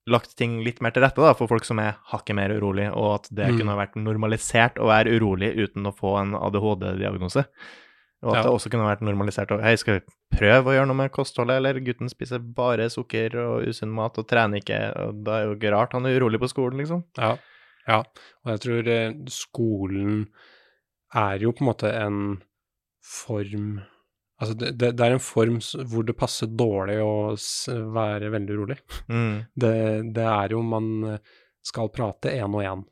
lagt 0.08 0.36
ting 0.39 0.62
litt 0.64 0.80
mer 0.82 0.91
til 0.95 1.03
rette 1.03 1.20
da, 1.22 1.34
for 1.36 1.47
folk 1.51 1.66
som 1.68 1.80
er 1.84 1.97
hakket 2.14 2.36
mer 2.38 2.49
urolig, 2.55 2.88
og 2.95 3.16
at 3.16 3.28
det 3.36 3.49
Mm. 3.51 3.58
kunne 3.60 3.76
vært 3.78 3.95
normalisert 3.99 4.80
å 4.80 4.88
være 4.88 5.12
urolig 5.20 5.51
uten 5.58 5.84
å 5.86 5.93
få 5.95 6.14
en 6.22 6.32
ADHD-diagnose. 6.34 7.43
Og 8.24 8.32
at 8.34 8.38
Ja. 8.38 8.43
det 8.43 8.51
også 8.51 8.72
kunne 8.72 8.88
vært 8.88 9.01
normalisert 9.05 9.51
og 9.51 9.62
Hei, 9.62 9.76
skal 9.76 9.99
vi 9.99 10.05
prøve 10.39 10.66
å 10.66 10.74
gjøre 10.74 10.88
noe 10.88 10.95
med 10.95 11.12
kostholdet, 11.12 11.58
eller 11.58 11.80
gutten 11.80 12.10
spiser 12.10 12.39
bare 12.39 12.88
sukker 12.89 13.36
og 13.36 13.68
usunn 13.68 13.91
mat 13.93 14.18
og 14.18 14.28
trener 14.28 14.58
ikke, 14.64 14.80
og 14.97 15.24
da 15.24 15.32
er 15.41 15.45
jo 15.45 15.55
ikke 15.55 15.72
rart 15.72 15.91
han 15.93 16.05
er 16.05 16.18
urolig 16.20 16.39
på 16.39 16.49
skolen, 16.49 16.78
liksom. 16.80 17.03
Ja. 17.18 17.38
ja. 17.88 17.99
Og 18.45 18.47
jeg 18.55 18.60
tror 18.62 18.88
eh, 18.88 19.14
skolen 19.28 20.28
er 21.14 21.38
jo 21.39 21.51
på 21.51 21.62
en 21.62 21.68
måte 21.74 21.93
en 21.93 22.41
form 23.03 23.82
Altså, 24.38 24.53
det, 24.53 24.71
det, 24.77 24.91
det 24.99 25.05
er 25.05 25.15
en 25.15 25.23
form 25.23 25.57
hvor 25.89 26.05
det 26.05 26.17
passer 26.17 26.49
dårlig 26.53 26.99
å 27.01 27.33
være 27.95 28.29
veldig 28.35 28.57
urolig. 28.57 28.77
Mm. 29.09 29.47
Det, 29.57 29.73
det 30.13 30.27
er 30.29 30.53
jo 30.53 30.61
man 30.65 30.91
eh, 31.09 31.33
skal 31.65 31.89
prate 31.93 32.35
én 32.38 32.53
og 32.53 32.61
én. 32.61 32.83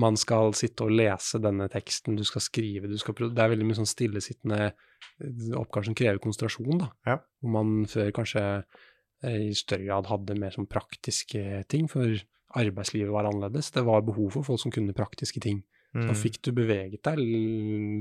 Man 0.00 0.16
skal 0.20 0.54
sitte 0.54 0.86
og 0.86 0.94
lese 0.94 1.40
denne 1.42 1.66
teksten, 1.70 2.16
du 2.16 2.22
skal 2.24 2.44
skrive, 2.44 2.88
du 2.88 2.96
skal 3.00 3.16
Det 3.26 3.42
er 3.42 3.50
veldig 3.52 3.66
mye 3.66 3.80
sånn 3.80 3.90
stillesittende 3.90 4.60
eh, 4.70 5.50
oppgaver 5.58 5.90
som 5.90 5.98
krever 5.98 6.22
konsentrasjon, 6.22 6.84
da. 6.86 6.90
Ja. 7.10 7.18
Hvor 7.42 7.54
man 7.58 7.74
før 7.90 8.12
kanskje 8.16 8.44
eh, 8.46 9.40
i 9.50 9.54
større 9.58 9.84
grad 9.84 10.08
hadde 10.08 10.38
mer 10.40 10.56
sånn 10.56 10.70
praktiske 10.70 11.64
ting, 11.68 11.90
for 11.92 12.16
arbeidslivet 12.56 13.12
var 13.12 13.28
annerledes. 13.28 13.68
Det 13.74 13.84
var 13.86 14.06
behov 14.06 14.32
for 14.38 14.48
folk 14.48 14.64
som 14.64 14.72
kunne 14.74 14.96
praktiske 14.96 15.42
ting. 15.44 15.60
Mm. 15.94 16.06
Da 16.06 16.14
fikk 16.14 16.36
du 16.46 16.52
beveget 16.54 17.02
deg 17.02 17.18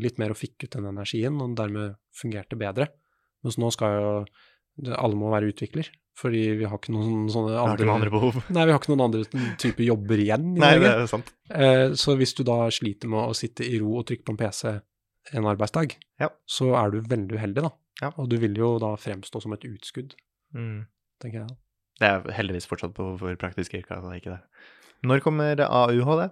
litt 0.03 0.19
mer 0.21 0.29
og 0.35 0.37
fikk 0.37 0.67
ut 0.67 0.75
den 0.77 0.85
energien, 0.91 1.39
og 1.41 1.55
dermed 1.57 1.95
fungerte 2.13 2.57
bedre. 2.59 2.85
Mens 3.43 3.57
nå 3.57 3.71
skal 3.73 3.95
jo 3.97 4.11
alle 4.99 5.17
må 5.17 5.31
være 5.33 5.49
utvikler, 5.51 5.87
fordi 6.19 6.43
vi 6.59 6.67
har 6.69 6.77
ikke 6.77 6.93
noen 6.93 7.25
sånne 7.31 7.55
andre, 7.55 7.63
har 7.65 7.79
ikke 7.79 7.87
noen 7.87 7.95
andre 8.01 8.13
behov. 8.13 8.37
Nei, 8.55 8.65
vi 8.67 8.71
har 8.75 8.79
ikke 8.79 8.91
noen 8.93 9.05
andre 9.07 9.47
type 9.59 9.83
jobber 9.87 10.21
igjen 10.21 10.45
i 10.55 10.61
Nei, 10.61 10.73
det 10.83 10.91
er 10.91 11.09
sant. 11.09 11.31
Eh, 11.49 11.87
så 11.99 12.15
hvis 12.19 12.35
du 12.37 12.43
da 12.47 12.59
sliter 12.75 13.09
med 13.11 13.25
å 13.31 13.35
sitte 13.37 13.65
i 13.65 13.79
ro 13.81 13.95
og 13.99 14.05
trykke 14.09 14.27
på 14.27 14.35
en 14.35 14.39
PC 14.39 14.75
en 15.35 15.45
arbeidsdag, 15.51 15.95
Ja. 16.21 16.29
så 16.47 16.71
er 16.79 16.91
du 16.93 17.01
veldig 17.01 17.35
uheldig, 17.37 17.63
da. 17.65 17.71
Ja. 18.01 18.11
Og 18.17 18.29
du 18.31 18.37
vil 18.39 18.55
jo 18.55 18.77
da 18.79 18.93
fremstå 18.97 19.41
som 19.43 19.53
et 19.53 19.65
utskudd, 19.67 20.13
Mm. 20.55 20.85
tenker 21.21 21.43
jeg. 21.47 21.57
Det 21.99 22.07
er 22.07 22.31
heldigvis 22.33 22.65
fortsatt 22.69 22.93
på 22.95 23.17
for 23.19 23.35
praktiske 23.35 23.81
yrker, 23.81 23.97
altså 23.99 24.15
ikke 24.15 24.31
det. 24.37 24.41
Når 25.03 25.19
kommer 25.21 25.55
AUHD? 25.59 26.31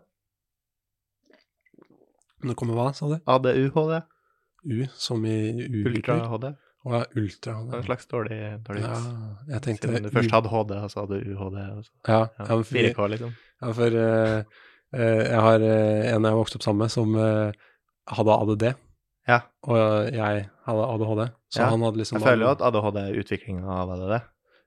Når 2.45 2.57
kommer 2.59 2.77
hva, 2.77 2.91
sa 2.93 3.09
du? 3.09 3.17
ADUHD? 3.25 3.97
U, 4.67 4.79
som 4.99 5.25
i 5.25 5.35
uhyggelig. 5.55 6.01
Ultra-HD? 6.03 6.49
Å 6.88 6.93
ja, 6.93 7.01
ultra-HD. 7.19 7.75
En 7.77 7.85
slags 7.88 8.07
dårlig, 8.11 8.38
dårlig 8.67 8.83
Ja, 8.83 8.97
jeg 9.55 9.63
tenkte 9.65 9.89
Siden 9.89 10.05
du 10.07 10.11
først 10.13 10.33
hadde 10.35 10.51
HD, 10.51 10.73
og 10.77 10.91
så 10.93 11.03
hadde 11.03 11.19
du 11.19 11.31
UHD. 11.33 11.57
Og 11.77 11.83
så. 11.85 11.91
Ja, 12.07 12.19
Ja, 12.38 12.47
for, 12.51 12.63
4K, 12.69 13.07
liksom. 13.15 13.33
ja, 13.63 13.71
for 13.79 13.97
uh, 13.97 14.61
uh, 14.93 15.21
jeg 15.23 15.41
har 15.47 15.65
uh, 15.65 16.09
en 16.13 16.29
jeg 16.29 16.39
vokste 16.41 16.59
opp 16.59 16.67
sammen 16.67 16.85
med, 16.85 16.93
som 16.93 17.17
hadde 18.17 18.38
ADD, 18.38 18.65
Ja. 19.27 19.41
og 19.67 19.77
jeg 20.15 20.47
hadde 20.69 20.88
ADHD. 20.93 21.23
Så 21.51 21.61
Ja, 21.63 21.69
han 21.73 21.81
hadde 21.88 22.03
liksom 22.03 22.19
Jeg 22.19 22.27
føler 22.27 22.45
jo 22.45 22.51
at 22.53 22.65
ADHD 22.69 22.99
er 23.01 23.21
utviklingen 23.23 23.65
av 23.65 23.91
ADD. 23.97 24.17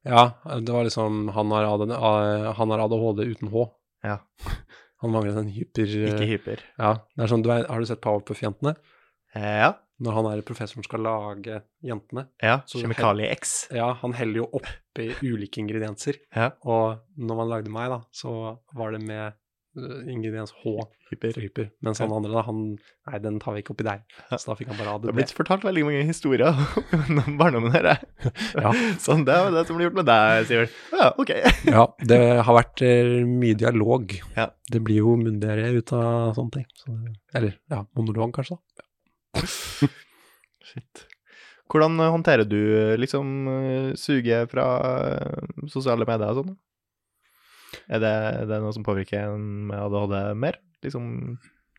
Ja, 0.08 0.22
det 0.64 0.72
var 0.72 0.84
liksom 0.88 1.28
Han 1.36 1.50
har 1.52 1.68
ADHD, 1.68 1.92
han 2.56 2.70
har 2.74 2.84
ADHD 2.88 3.24
uten 3.30 3.52
H. 3.52 3.66
Ja. 4.04 4.18
Han 5.00 5.14
mangler 5.14 5.38
en 5.40 5.52
hyper 5.52 5.92
Ikke 6.10 6.26
hyper. 6.28 6.64
Ja. 6.78 6.94
Det 7.16 7.24
er 7.24 7.30
sånn, 7.32 7.44
du 7.44 7.50
er, 7.54 7.64
har 7.68 7.80
du 7.80 7.88
sett 7.88 8.02
Powerpuff-jentene? 8.04 8.74
Eh, 9.34 9.56
ja. 9.64 9.70
Når 10.00 10.16
han 10.16 10.28
er 10.30 10.42
professoren 10.48 10.84
skal 10.84 11.02
lage 11.04 11.58
jentene. 11.84 12.26
ja. 12.40 12.60
Kjemikalie 12.68 13.28
X. 13.34 13.68
Ja, 13.76 13.90
han 14.00 14.14
heller 14.16 14.42
jo 14.42 14.46
oppi 14.56 15.10
ulike 15.20 15.60
ingredienser. 15.60 16.16
Ja. 16.36 16.50
Og 16.64 17.02
når 17.20 17.40
man 17.42 17.50
lagde 17.52 17.72
meg, 17.74 17.92
da, 17.92 18.00
så 18.12 18.32
var 18.76 18.96
det 18.96 19.02
med 19.04 19.36
ingrediens 19.76 20.50
H 20.64 20.72
Hyper. 21.10 21.36
hyper. 21.38 21.68
Mens 21.82 22.00
han 22.02 22.10
andre, 22.14 22.32
da, 22.34 22.42
han 22.46 22.62
Nei, 23.06 23.18
den 23.22 23.38
tar 23.42 23.54
vi 23.54 23.62
ikke 23.62 23.74
oppi 23.74 23.86
der. 23.86 24.00
Så 24.32 24.50
da 24.50 24.56
fikk 24.58 24.70
han 24.72 24.78
bare 24.78 24.96
Det 25.02 25.10
har 25.10 25.16
blitt 25.18 25.34
fortalt 25.34 25.64
veldig 25.66 25.84
mange 25.86 26.02
historier 26.08 26.50
om 27.26 27.36
barndommen 27.38 27.74
her. 27.74 27.92
Ja. 28.54 28.72
Sånn, 29.04 29.24
det 29.26 29.36
var 29.38 29.54
det 29.54 29.64
som 29.68 29.78
ble 29.78 29.86
gjort 29.88 29.98
med 30.00 30.08
deg, 30.10 30.46
Sivert. 30.50 30.74
Ja, 30.94 31.10
ok. 31.18 31.32
Ja, 31.76 31.84
det 32.12 32.20
har 32.46 32.58
vært 32.58 32.82
eh, 32.86 33.12
mye 33.26 33.58
dialog. 33.58 34.14
Ja. 34.36 34.48
Det 34.70 34.82
blir 34.86 35.02
jo 35.04 35.14
myndigere 35.20 35.70
ut 35.78 35.94
av 35.96 36.34
sånne 36.38 36.60
ting. 36.60 36.66
Så, 36.78 36.94
eller 37.38 37.56
ja, 37.70 37.84
monolog, 37.98 38.34
kanskje. 38.36 38.58
da. 38.78 38.86
Shit. 40.70 41.06
Hvordan 41.70 41.98
eh, 42.02 42.10
håndterer 42.10 42.46
du 42.48 42.58
eh, 42.58 42.96
liksom 42.98 43.30
eh, 43.54 43.92
suget 43.98 44.50
fra 44.50 44.66
eh, 45.14 45.54
sosiale 45.70 46.06
medier 46.08 46.34
og 46.34 46.42
sånn? 46.42 46.56
Er 47.88 48.02
det, 48.02 48.12
er 48.42 48.50
det 48.50 48.60
noe 48.64 48.74
som 48.76 48.84
påvirker 48.86 49.30
en 49.30 49.46
med 49.70 49.78
ADHD 49.78 50.16
mer? 50.40 50.60
Liksom 50.84 51.06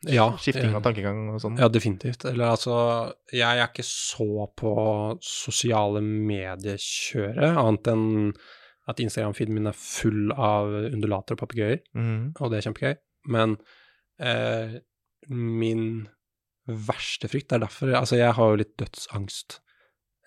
Ja, 0.09 0.31
skifting 0.41 0.73
av 0.77 0.81
tankegang 0.85 1.27
og 1.33 1.41
sånn? 1.43 1.59
Ja, 1.61 1.69
definitivt. 1.69 2.25
Eller 2.29 2.55
altså, 2.55 2.75
jeg 3.33 3.45
er 3.45 3.67
ikke 3.67 3.85
så 3.85 4.47
på 4.57 4.73
sosiale 5.25 6.01
mediekjøret, 6.01 7.45
annet 7.51 7.91
enn 7.91 8.07
at 8.89 9.01
Instagram-feeden 9.03 9.53
min 9.55 9.69
er 9.69 9.77
full 9.77 10.31
av 10.33 10.71
undulater 10.89 11.37
og 11.37 11.43
papegøyer, 11.43 11.83
mm. 11.93 12.23
og 12.39 12.49
det 12.49 12.57
er 12.57 12.65
kjempegøy. 12.65 12.95
Men 13.31 13.59
eh, 14.17 14.79
min 15.29 15.85
verste 16.65 17.29
frykt 17.29 17.53
er 17.53 17.63
derfor 17.63 17.93
Altså, 17.97 18.17
jeg 18.19 18.33
har 18.37 18.51
jo 18.51 18.59
litt 18.61 18.73
dødsangst. 18.79 19.59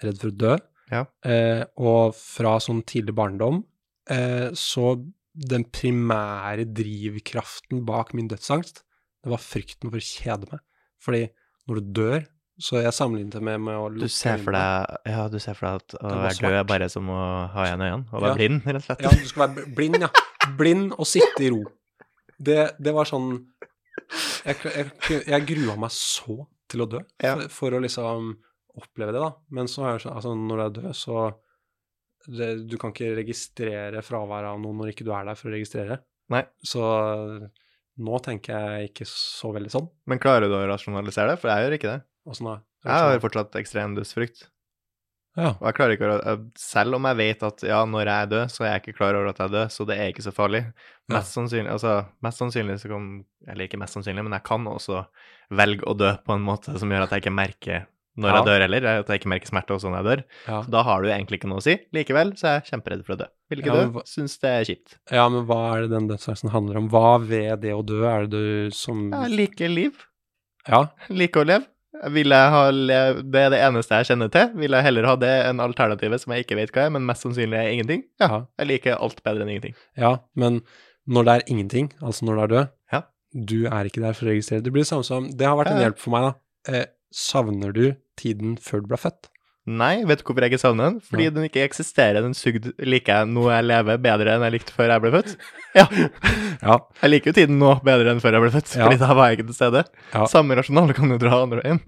Redd 0.04 0.20
for 0.20 0.30
å 0.30 0.38
dø. 0.38 0.54
Ja. 0.92 1.04
Eh, 1.26 1.62
og 1.80 2.14
fra 2.18 2.58
sånn 2.62 2.82
tidlig 2.86 3.14
barndom 3.16 3.62
eh, 4.12 4.50
så 4.58 4.94
den 5.34 5.64
primære 5.74 6.64
drivkraften 6.70 7.82
bak 7.86 8.12
min 8.14 8.28
dødsangst, 8.30 8.82
det 9.24 9.32
var 9.32 9.40
frykten 9.42 9.90
for 9.90 9.98
å 9.98 10.04
kjede 10.04 10.46
meg. 10.52 10.60
Fordi 11.02 11.24
når 11.68 11.80
du 11.80 11.92
dør, 12.00 12.24
så 12.62 12.78
jeg 12.84 12.94
sammenlignet 12.94 13.34
det 13.34 13.42
med, 13.42 13.58
med 13.66 13.74
å 13.74 13.88
Du 13.90 14.06
ser 14.12 14.38
for 14.38 14.54
deg 14.54 15.10
Ja, 15.10 15.24
du 15.32 15.40
ser 15.42 15.56
for 15.58 15.66
deg 15.66 15.80
at 15.80 15.96
å 15.98 16.12
være 16.22 16.36
død 16.38 16.58
er 16.60 16.68
bare 16.70 16.86
som 16.92 17.08
å 17.10 17.16
ha 17.50 17.64
igjen 17.66 17.82
øynene 17.82 18.04
og 18.14 18.20
være 18.22 18.30
Ja. 18.30 18.36
blind, 18.38 18.60
rett 18.68 18.76
og 18.78 18.84
slett. 18.86 19.02
Ja, 19.02 19.10
du 19.10 19.26
skal 19.26 19.42
være 19.48 19.64
blind, 19.74 19.98
ja. 20.04 20.10
Blind 20.60 20.92
og 20.94 21.08
sitte 21.10 21.42
i 21.42 21.50
ro. 21.50 21.64
Det, 22.38 22.60
det 22.78 22.94
var 22.94 23.08
sånn 23.10 23.32
Jeg, 24.44 24.56
jeg, 24.62 24.90
jeg 25.26 25.46
grua 25.48 25.74
meg 25.80 25.90
så 25.96 26.44
til 26.70 26.84
å 26.84 26.88
dø, 26.94 27.00
Ja. 27.24 27.34
for, 27.34 27.48
for 27.58 27.74
å 27.78 27.80
liksom 27.82 28.34
oppleve 28.78 29.14
det, 29.14 29.20
da. 29.22 29.32
Men 29.50 29.66
så 29.70 29.86
er 29.88 29.96
det 29.98 30.04
sånn, 30.04 30.14
altså 30.18 30.34
når 30.38 30.56
du 30.56 30.64
er 30.64 30.74
død, 30.78 30.94
så 30.98 31.18
det, 32.26 32.48
Du 32.70 32.78
kan 32.80 32.94
ikke 32.94 33.14
registrere 33.18 34.02
fraværet 34.04 34.52
av 34.54 34.62
noen 34.62 34.80
når 34.80 34.94
ikke 34.94 35.06
du 35.06 35.12
er 35.16 35.28
der 35.28 35.38
for 35.38 35.50
å 35.50 35.54
registrere. 35.54 36.00
Nei. 36.32 36.44
Så 36.64 36.82
nå 38.04 38.18
tenker 38.24 38.56
jeg 38.56 38.90
ikke 38.90 39.06
så 39.08 39.52
veldig 39.54 39.70
sånn. 39.72 39.90
Men 40.10 40.22
klarer 40.22 40.50
du 40.50 40.56
å 40.56 40.64
rasjonalisere 40.70 41.34
det? 41.34 41.42
For 41.42 41.52
jeg 41.52 41.66
gjør 41.66 41.76
ikke 41.78 41.92
det. 41.92 42.00
Åssen 42.30 42.50
da? 42.50 42.58
Jeg 42.84 43.06
har 43.06 43.22
fortsatt 43.22 43.56
ekstrem 43.60 43.94
dødsfrykt. 43.96 44.48
Ja. 45.34 45.50
Og 45.56 45.64
jeg 45.66 45.74
klarer 45.74 45.96
ikke 45.96 46.10
å 46.14 46.34
Selv 46.58 46.94
om 46.98 47.06
jeg 47.08 47.18
vet 47.18 47.40
at 47.46 47.64
ja, 47.66 47.80
når 47.90 48.06
jeg 48.06 48.26
er 48.26 48.28
død, 48.32 48.52
så 48.54 48.64
er 48.64 48.70
jeg 48.70 48.82
ikke 48.84 48.98
klar 49.00 49.18
over 49.18 49.32
at 49.32 49.40
jeg 49.40 49.50
er 49.50 49.54
død, 49.56 49.72
så 49.74 49.86
det 49.88 49.96
er 49.98 50.12
ikke 50.12 50.26
så 50.26 50.32
farlig. 50.34 50.60
Ja. 51.08 51.16
Mest 51.16 51.34
sannsynlig 51.36 51.72
altså, 51.74 51.94
mest 52.24 52.40
sannsynlig 52.40 52.78
så 52.80 52.90
kan 52.92 53.08
Eller 53.50 53.66
ikke 53.66 53.80
mest 53.82 53.98
sannsynlig, 53.98 54.24
men 54.24 54.36
jeg 54.38 54.46
kan 54.46 54.68
også 54.70 55.02
velge 55.54 55.84
å 55.90 55.96
dø 55.98 56.14
på 56.24 56.36
en 56.36 56.46
måte 56.46 56.76
som 56.80 56.92
gjør 56.92 57.06
at 57.06 57.14
jeg 57.14 57.24
ikke 57.24 57.34
merker 57.34 57.88
når 58.16 58.28
Ja. 58.30 58.34
jeg 58.36 58.46
dør 58.46 58.60
heller, 58.64 58.86
at 59.00 59.06
jeg 59.08 59.20
ikke 59.20 59.28
merker 59.32 59.46
smerte 59.50 59.74
også 59.74 59.90
når 59.90 59.96
jeg 60.02 60.04
dør. 60.10 60.24
Ja. 60.48 60.62
Så 60.62 60.70
da 60.70 60.82
har 60.82 61.02
du 61.02 61.08
egentlig 61.08 61.38
ikke 61.40 61.48
noe 61.50 61.58
å 61.58 61.62
si. 61.66 61.76
Likevel 61.92 62.32
så 62.38 62.44
er 62.46 62.60
jeg 62.60 62.70
kjemperedd 62.72 63.04
for 63.04 63.14
å 63.14 63.18
dø. 63.18 63.26
Vil 63.50 63.58
ikke 63.60 63.66
Ja, 63.74 63.74
dø, 63.84 63.90
hva- 63.98 64.06
syns 64.06 64.38
det 64.40 64.50
er 64.50 64.64
kjipt. 64.64 64.96
ja, 65.10 65.28
men 65.28 65.46
hva 65.46 65.60
er 65.76 65.80
det 65.82 65.90
den 65.90 66.08
dødsangsten 66.08 66.50
handler 66.50 66.76
om? 66.78 66.88
Hva 66.90 67.18
ved 67.20 67.60
det 67.60 67.72
å 67.74 67.82
dø 67.84 68.04
er 68.06 68.26
det 68.26 68.30
du 68.30 68.70
som 68.70 69.10
Jeg 69.10 69.30
liker 69.30 69.68
liv. 69.68 69.92
Ja. 70.68 70.86
Like 71.10 71.36
å 71.42 71.44
leve. 71.46 71.66
Vil 72.10 72.26
jeg 72.28 72.50
ha 72.50 72.70
lev... 72.70 73.30
Det 73.30 73.40
er 73.40 73.50
det 73.50 73.60
eneste 73.62 73.94
jeg 74.02 74.06
kjenner 74.10 74.28
til. 74.30 74.48
Vil 74.58 74.70
jeg 74.74 74.82
heller 74.82 75.06
ha 75.06 75.14
det 75.16 75.30
enn 75.46 75.60
alternativet 75.62 76.20
som 76.20 76.32
jeg 76.34 76.44
ikke 76.44 76.56
vet 76.58 76.72
hva 76.74 76.86
er, 76.86 76.90
men 76.90 77.06
mest 77.06 77.22
sannsynlig 77.22 77.54
er 77.54 77.70
ingenting? 77.70 78.02
Ja, 78.20 78.26
Ja. 78.28 78.40
jeg 78.58 78.66
liker 78.68 78.96
alt 79.00 79.22
bedre 79.22 79.42
enn 79.42 79.48
ingenting. 79.54 79.74
Ja, 79.96 80.16
men 80.34 80.62
når 81.08 81.24
det 81.24 81.34
er 81.36 81.54
ingenting, 81.54 81.92
altså 82.02 82.24
når 82.26 82.34
du 82.36 82.42
er 82.42 82.48
død, 82.54 82.68
Ja. 82.92 83.02
du 83.46 83.66
er 83.66 83.84
ikke 83.86 84.02
der 84.02 84.12
for 84.12 84.26
å 84.26 84.30
registrere. 84.34 84.62
Det 84.62 84.72
blir 84.72 84.82
det 84.82 84.88
samme 84.90 85.04
som 85.04 85.28
Det 85.30 85.46
har 85.46 85.56
vært 85.56 85.70
en 85.70 85.76
Ja, 85.78 85.82
ja. 85.82 85.90
hjelp 85.90 85.98
for 85.98 86.10
meg, 86.10 86.22
da. 86.66 86.72
Eh, 86.74 86.84
savner 87.14 87.72
du 87.76 87.84
tiden 88.20 88.56
før 88.62 88.82
du 88.84 88.90
ble 88.92 88.98
født? 89.00 89.30
Nei, 89.64 90.02
vet 90.04 90.20
du 90.20 90.26
hvorfor 90.28 90.44
jeg 90.44 90.52
ikke 90.52 90.60
savner 90.60 90.90
den? 90.90 90.96
Fordi 91.00 91.24
Nei. 91.24 91.32
den 91.32 91.46
ikke 91.48 91.62
eksisterer. 91.64 92.20
Den 92.20 92.34
sugd 92.36 92.66
liker 92.84 93.22
jeg 93.22 93.30
nå 93.32 93.46
jeg 93.48 93.64
lever 93.64 94.00
bedre 94.04 94.34
enn 94.34 94.42
jeg 94.44 94.52
likte 94.58 94.74
før 94.76 94.92
jeg 94.92 95.00
ble 95.06 95.12
født. 95.14 95.30
Ja, 95.78 95.86
Ja. 96.60 96.76
jeg 97.00 97.10
liker 97.14 97.30
jo 97.32 97.36
tiden 97.38 97.56
nå 97.62 97.70
bedre 97.86 98.12
enn 98.12 98.20
før 98.20 98.36
jeg 98.36 98.44
ble 98.44 98.52
født, 98.58 98.74
Ja. 98.76 98.84
fordi 98.90 99.00
da 99.00 99.08
var 99.16 99.30
jeg 99.30 99.38
ikke 99.38 99.46
til 99.48 99.56
stede. 99.56 99.84
Ja. 100.12 100.26
Samme 100.28 100.58
rasjonale 100.60 100.92
kan 100.98 101.08
jo 101.14 101.16
dra 101.22 101.38
andre 101.46 101.62
veien. 101.64 101.80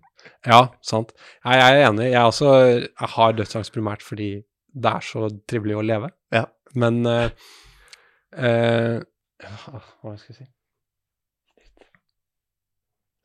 Ja, 0.49 0.63
sant. 0.81 1.13
Jeg 1.45 1.61
er 1.67 1.83
enig. 1.91 2.09
Jeg 2.15 2.23
også 2.33 2.55
jeg 2.65 3.11
har 3.19 3.37
dødsangst 3.37 3.75
primært 3.77 4.03
fordi 4.07 4.31
det 4.73 4.93
er 4.97 5.05
så 5.05 5.29
trivelig 5.49 5.77
å 5.77 5.85
leve. 5.85 6.11
Ja. 6.33 6.47
Men 6.77 7.03
uh, 7.07 7.29
uh, 8.37 8.99
Hva 9.45 10.17
skal 10.17 10.33
jeg 10.33 10.39
si? 10.41 10.49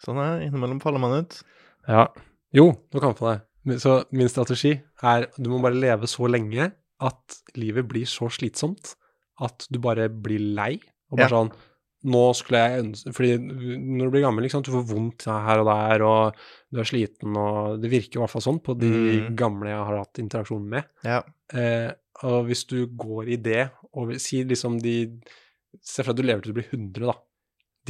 Sånn 0.03 0.19
er 0.21 0.43
innimellom 0.47 0.79
faller 0.83 1.01
man 1.03 1.21
ut. 1.23 1.39
Ja. 1.87 2.07
Jo, 2.53 2.67
nå 2.93 2.99
kan 2.99 3.13
jeg 3.13 3.17
få 3.21 3.31
det. 3.33 3.79
Så 3.81 3.95
min 4.11 4.29
strategi 4.29 4.73
er 5.03 5.27
du 5.37 5.49
må 5.49 5.61
bare 5.61 5.77
leve 5.77 6.07
så 6.09 6.27
lenge 6.29 6.71
at 7.01 7.41
livet 7.57 7.87
blir 7.89 8.05
så 8.09 8.29
slitsomt 8.33 8.95
at 9.41 9.67
du 9.71 9.79
bare 9.79 10.09
blir 10.09 10.39
lei. 10.55 10.79
Og 11.11 11.17
bare 11.17 11.29
Ja. 11.29 11.37
sånn 11.43 11.51
Nå 12.03 12.33
skulle 12.33 12.57
jeg 12.57 12.81
ønske 12.81 13.11
Fordi 13.13 13.37
når 13.37 14.05
du 14.07 14.09
blir 14.09 14.23
gammel, 14.23 14.41
liksom, 14.47 14.63
du 14.63 14.71
får 14.71 14.87
vondt 14.89 15.25
her 15.29 15.59
og 15.59 15.67
der, 15.67 16.01
og 16.01 16.35
du 16.73 16.79
er 16.79 16.83
sliten, 16.83 17.35
og 17.37 17.79
det 17.79 17.91
virker 17.91 18.17
i 18.17 18.21
hvert 18.23 18.31
fall 18.31 18.41
sånn 18.41 18.59
på 18.63 18.73
de 18.75 18.89
Mm. 19.29 19.35
gamle 19.35 19.67
jeg 19.69 19.85
har 19.85 19.97
hatt 19.99 20.17
interaksjon 20.17 20.65
med. 20.67 20.83
Ja. 21.05 21.21
Eh, 21.53 21.91
og 22.23 22.47
hvis 22.47 22.65
du 22.65 22.87
går 22.87 23.29
i 23.29 23.35
det, 23.35 23.69
og 23.93 24.09
sier 24.13 24.19
si 24.19 24.43
liksom 24.43 24.81
de 24.81 25.21
Se 25.85 26.03
for 26.03 26.11
deg 26.11 26.17
at 26.17 26.17
du 26.17 26.27
lever 26.27 26.41
til 26.41 26.53
du 26.53 26.61
blir 26.61 26.69
100, 26.73 27.05
da. 27.05 27.13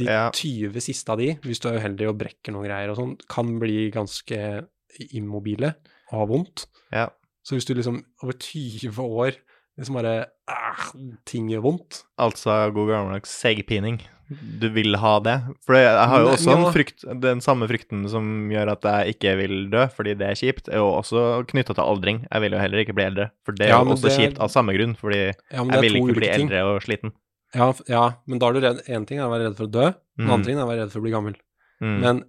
De 0.00 0.04
Ja. 0.08 0.30
20 0.32 0.80
siste 0.80 1.12
av 1.12 1.18
de, 1.18 1.34
hvis 1.44 1.60
du 1.60 1.68
er 1.68 1.78
uheldig 1.80 2.08
og 2.08 2.18
brekker 2.18 2.54
noen 2.54 2.64
greier 2.64 2.92
og 2.92 2.96
sånn, 2.96 3.16
kan 3.28 3.58
bli 3.60 3.90
ganske 3.92 4.66
immobile 5.12 5.74
og 6.12 6.18
ha 6.18 6.28
vondt. 6.28 6.66
Ja. 6.92 7.08
Så 7.44 7.56
hvis 7.56 7.66
du 7.68 7.74
liksom 7.74 8.02
over 8.22 8.32
20 8.38 9.02
år 9.02 9.36
liksom 9.78 9.96
bare 9.98 10.16
ah, 10.52 10.90
Ting 11.28 11.48
gjør 11.50 11.64
vondt. 11.66 12.02
Altså 12.20 12.54
god 12.74 12.90
gammeldags 12.92 13.32
seigpining. 13.42 14.00
Du 14.32 14.68
vil 14.72 14.96
ha 14.96 15.16
det. 15.20 15.34
For 15.66 15.76
jeg 15.76 16.06
har 16.08 16.22
jo 16.22 16.30
også 16.32 16.54
ja. 16.54 16.70
frykt, 16.72 17.04
den 17.20 17.42
samme 17.44 17.66
frykten 17.68 18.06
som 18.08 18.48
gjør 18.52 18.70
at 18.76 18.86
jeg 18.88 19.16
ikke 19.16 19.34
vil 19.42 19.56
dø, 19.72 19.82
fordi 19.92 20.14
det 20.16 20.28
er 20.28 20.38
kjipt, 20.38 20.70
er 20.72 20.80
jo 20.80 20.88
også 20.94 21.24
knytta 21.50 21.76
til 21.76 21.84
aldring. 21.84 22.22
Jeg 22.30 22.44
vil 22.44 22.56
jo 22.56 22.62
heller 22.62 22.84
ikke 22.84 22.96
bli 22.96 23.06
eldre, 23.10 23.28
for 23.44 23.58
det 23.58 23.68
er 23.68 23.74
jo 23.74 23.92
også 23.96 24.08
det- 24.08 24.16
kjipt 24.16 24.40
av 24.40 24.52
samme 24.54 24.72
grunn, 24.76 24.94
fordi 24.96 25.20
jeg 25.20 25.82
vil 25.84 26.00
ikke 26.00 26.16
bli 26.16 26.30
eldre 26.32 26.64
og 26.70 26.80
sliten. 26.86 27.12
Ja, 27.54 27.68
ja, 27.90 28.04
men 28.26 28.38
da 28.40 28.48
er 28.48 28.56
du 28.56 28.60
redd 28.64 28.78
Én 28.88 29.04
ting 29.08 29.18
er 29.20 29.26
å 29.26 29.32
være 29.32 29.48
redd 29.50 29.56
for 29.58 29.68
å 29.68 29.72
dø, 29.72 29.88
den 30.16 30.26
en 30.26 30.34
andre 30.38 30.48
ting 30.48 30.58
er 30.58 30.64
å 30.64 30.70
være 30.70 30.84
redd 30.86 30.92
for 30.94 31.02
å 31.02 31.06
bli 31.06 31.12
gammel. 31.12 31.34
Mm. 31.84 31.98
Men 32.00 32.22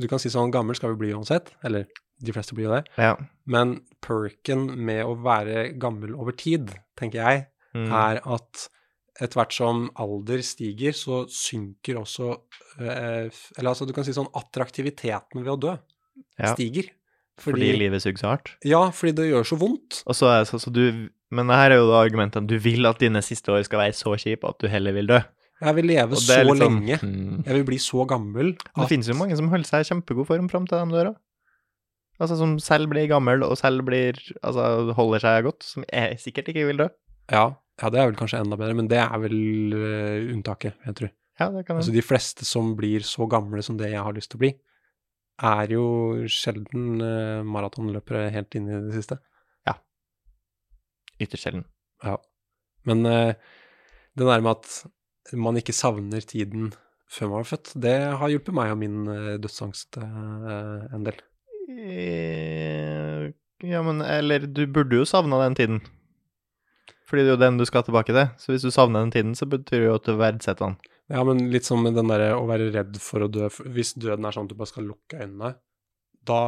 du 0.00 0.06
kan 0.10 0.20
si 0.22 0.30
sånn 0.30 0.52
gammel 0.54 0.76
skal 0.78 0.92
vi 0.94 1.00
bli 1.04 1.14
uansett, 1.16 1.50
eller 1.66 1.88
de 2.20 2.32
fleste 2.36 2.54
blir 2.54 2.68
jo 2.68 2.74
det. 2.76 2.84
ja. 3.00 3.16
Men 3.50 3.80
perken 4.04 4.68
med 4.78 5.00
å 5.04 5.16
være 5.24 5.72
gammel 5.80 6.12
over 6.14 6.32
tid, 6.36 6.70
tenker 6.96 7.18
jeg, 7.24 7.46
Mm. 7.70 7.86
er 7.94 8.18
at 8.26 8.68
etter 9.20 9.36
hvert 9.38 9.52
som 9.54 9.90
alder 9.94 10.40
stiger, 10.42 10.90
så 10.90 11.20
synker 11.30 12.00
også 12.00 12.32
eh, 12.80 13.28
Eller 13.58 13.68
altså, 13.70 13.86
du 13.86 13.92
kan 13.94 14.02
si 14.02 14.10
sånn 14.10 14.26
attraktiviteten 14.34 15.44
ved 15.44 15.52
å 15.52 15.60
dø 15.60 15.74
ja. 16.38 16.54
stiger. 16.54 16.88
Fordi, 17.38 17.70
livet 17.78 18.02
suger 18.02 18.18
så 18.18 18.32
hardt. 18.34 18.50
Ja, 18.66 18.90
fordi 18.90 19.14
det 19.20 19.28
gjør 19.30 19.46
så 19.46 19.56
vondt. 19.60 20.00
Og 20.04 20.16
så 20.18 20.32
så, 20.50 20.58
så 20.58 20.72
du 20.74 21.08
Men 21.30 21.50
her 21.54 21.70
er 21.70 21.78
jo 21.78 21.90
da 21.90 22.00
argumentet 22.02 22.42
at 22.42 22.48
du 22.50 22.56
vil 22.58 22.88
at 22.90 22.98
dine 23.02 23.22
siste 23.22 23.52
år 23.54 23.62
skal 23.66 23.84
være 23.84 23.96
så 23.96 24.16
kjipe 24.18 24.48
at 24.48 24.58
du 24.58 24.66
heller 24.70 24.96
vil 24.96 25.10
dø. 25.10 25.20
Jeg 25.60 25.76
vil 25.76 25.90
leve 25.90 26.16
så 26.16 26.40
liksom, 26.42 26.78
lenge. 26.80 26.96
hmm. 27.02 27.42
Jeg 27.44 27.58
vil 27.58 27.66
bli 27.68 27.76
så 27.84 28.06
gammel 28.08 28.54
Det 28.56 28.86
finnes 28.88 29.10
jo 29.10 29.16
mange 29.18 29.36
som 29.36 29.50
holder 29.52 29.68
seg 29.68 29.84
i 29.84 29.90
kjempegod 29.90 30.26
form 30.30 30.48
fram 30.48 30.64
til 30.68 30.80
de 30.80 30.96
dør 30.96 31.10
òg. 31.12 31.18
Altså 32.20 32.36
som 32.36 32.58
selv 32.60 32.90
blir 32.92 33.08
gammel, 33.08 33.44
og 33.44 33.56
selv 33.56 33.84
blir 33.88 34.18
Altså 34.42 34.92
holder 34.96 35.22
seg 35.24 35.44
godt, 35.46 35.64
som 35.64 35.84
jeg 35.88 36.18
sikkert 36.20 36.50
ikke 36.52 36.66
vil 36.68 36.82
dø. 36.82 36.88
Ja, 37.32 37.46
ja, 37.80 37.88
det 37.92 38.00
er 38.00 38.10
vel 38.10 38.18
kanskje 38.18 38.40
enda 38.42 38.58
bedre, 38.60 38.76
men 38.76 38.88
det 38.90 38.98
er 39.00 39.20
vel 39.22 39.36
uh, 39.72 40.32
unntaket, 40.34 40.76
jeg 40.84 40.96
tror. 40.98 41.12
Ja, 41.40 41.48
det 41.54 41.64
kan 41.64 41.78
Altså 41.80 41.94
de 41.94 42.02
fleste 42.04 42.44
som 42.44 42.74
blir 42.76 43.06
så 43.06 43.28
gamle 43.30 43.62
som 43.64 43.78
det 43.80 43.92
jeg 43.94 44.02
har 44.04 44.16
lyst 44.16 44.32
til 44.32 44.40
å 44.40 44.42
bli, 44.42 44.50
er 45.50 45.72
jo 45.72 45.84
sjelden 46.28 47.00
uh, 47.00 47.46
maratonløpere 47.46 48.26
helt 48.34 48.58
inn 48.58 48.68
i 48.68 48.82
det 48.88 48.98
siste. 48.98 49.20
Ytterst 51.20 51.44
sjelden. 51.46 51.64
Ja. 52.04 52.16
Men 52.88 53.04
eh, 53.06 53.34
det 54.16 54.26
der 54.28 54.40
med 54.44 54.56
at 54.56 55.36
man 55.36 55.58
ikke 55.60 55.74
savner 55.76 56.24
tiden 56.24 56.70
før 57.10 57.28
man 57.28 57.42
var 57.42 57.48
født, 57.50 57.72
det 57.82 57.96
har 58.20 58.30
hjulpet 58.32 58.54
meg 58.56 58.72
og 58.72 58.78
min 58.80 59.00
eh, 59.10 59.36
dødsangst 59.42 59.98
eh, 60.00 60.94
en 60.96 61.06
del. 61.06 61.18
Eh, 61.70 63.30
Ja, 63.60 63.82
men 63.84 64.00
eller 64.00 64.46
du 64.48 64.62
burde 64.72 64.96
jo 64.96 65.04
savna 65.04 65.36
den 65.42 65.54
tiden. 65.58 65.80
Fordi 67.04 67.26
det 67.26 67.28
er 67.28 67.34
jo 67.34 67.42
den 67.42 67.58
du 67.60 67.66
skal 67.68 67.82
tilbake 67.84 68.14
til. 68.14 68.30
Så 68.40 68.54
hvis 68.54 68.64
du 68.64 68.70
savner 68.72 69.02
den 69.04 69.12
tiden, 69.12 69.34
så 69.36 69.44
betyr 69.50 69.82
det 69.82 69.88
jo 69.90 69.96
at 69.98 70.06
du 70.06 70.14
verdsetter 70.16 70.64
den. 70.70 70.76
Ja, 71.10 71.24
men 71.26 71.42
litt 71.52 71.66
som 71.66 71.82
den 71.84 72.08
derre 72.08 72.30
å 72.38 72.46
være 72.48 72.70
redd 72.72 72.96
for 73.02 73.26
å 73.26 73.28
dø. 73.28 73.50
Hvis 73.74 73.92
døden 73.98 74.24
er 74.24 74.32
sånn 74.32 74.46
at 74.48 74.54
du 74.54 74.56
bare 74.56 74.70
skal 74.70 74.86
lukke 74.88 75.18
øynene, 75.20 75.50
da, 76.24 76.38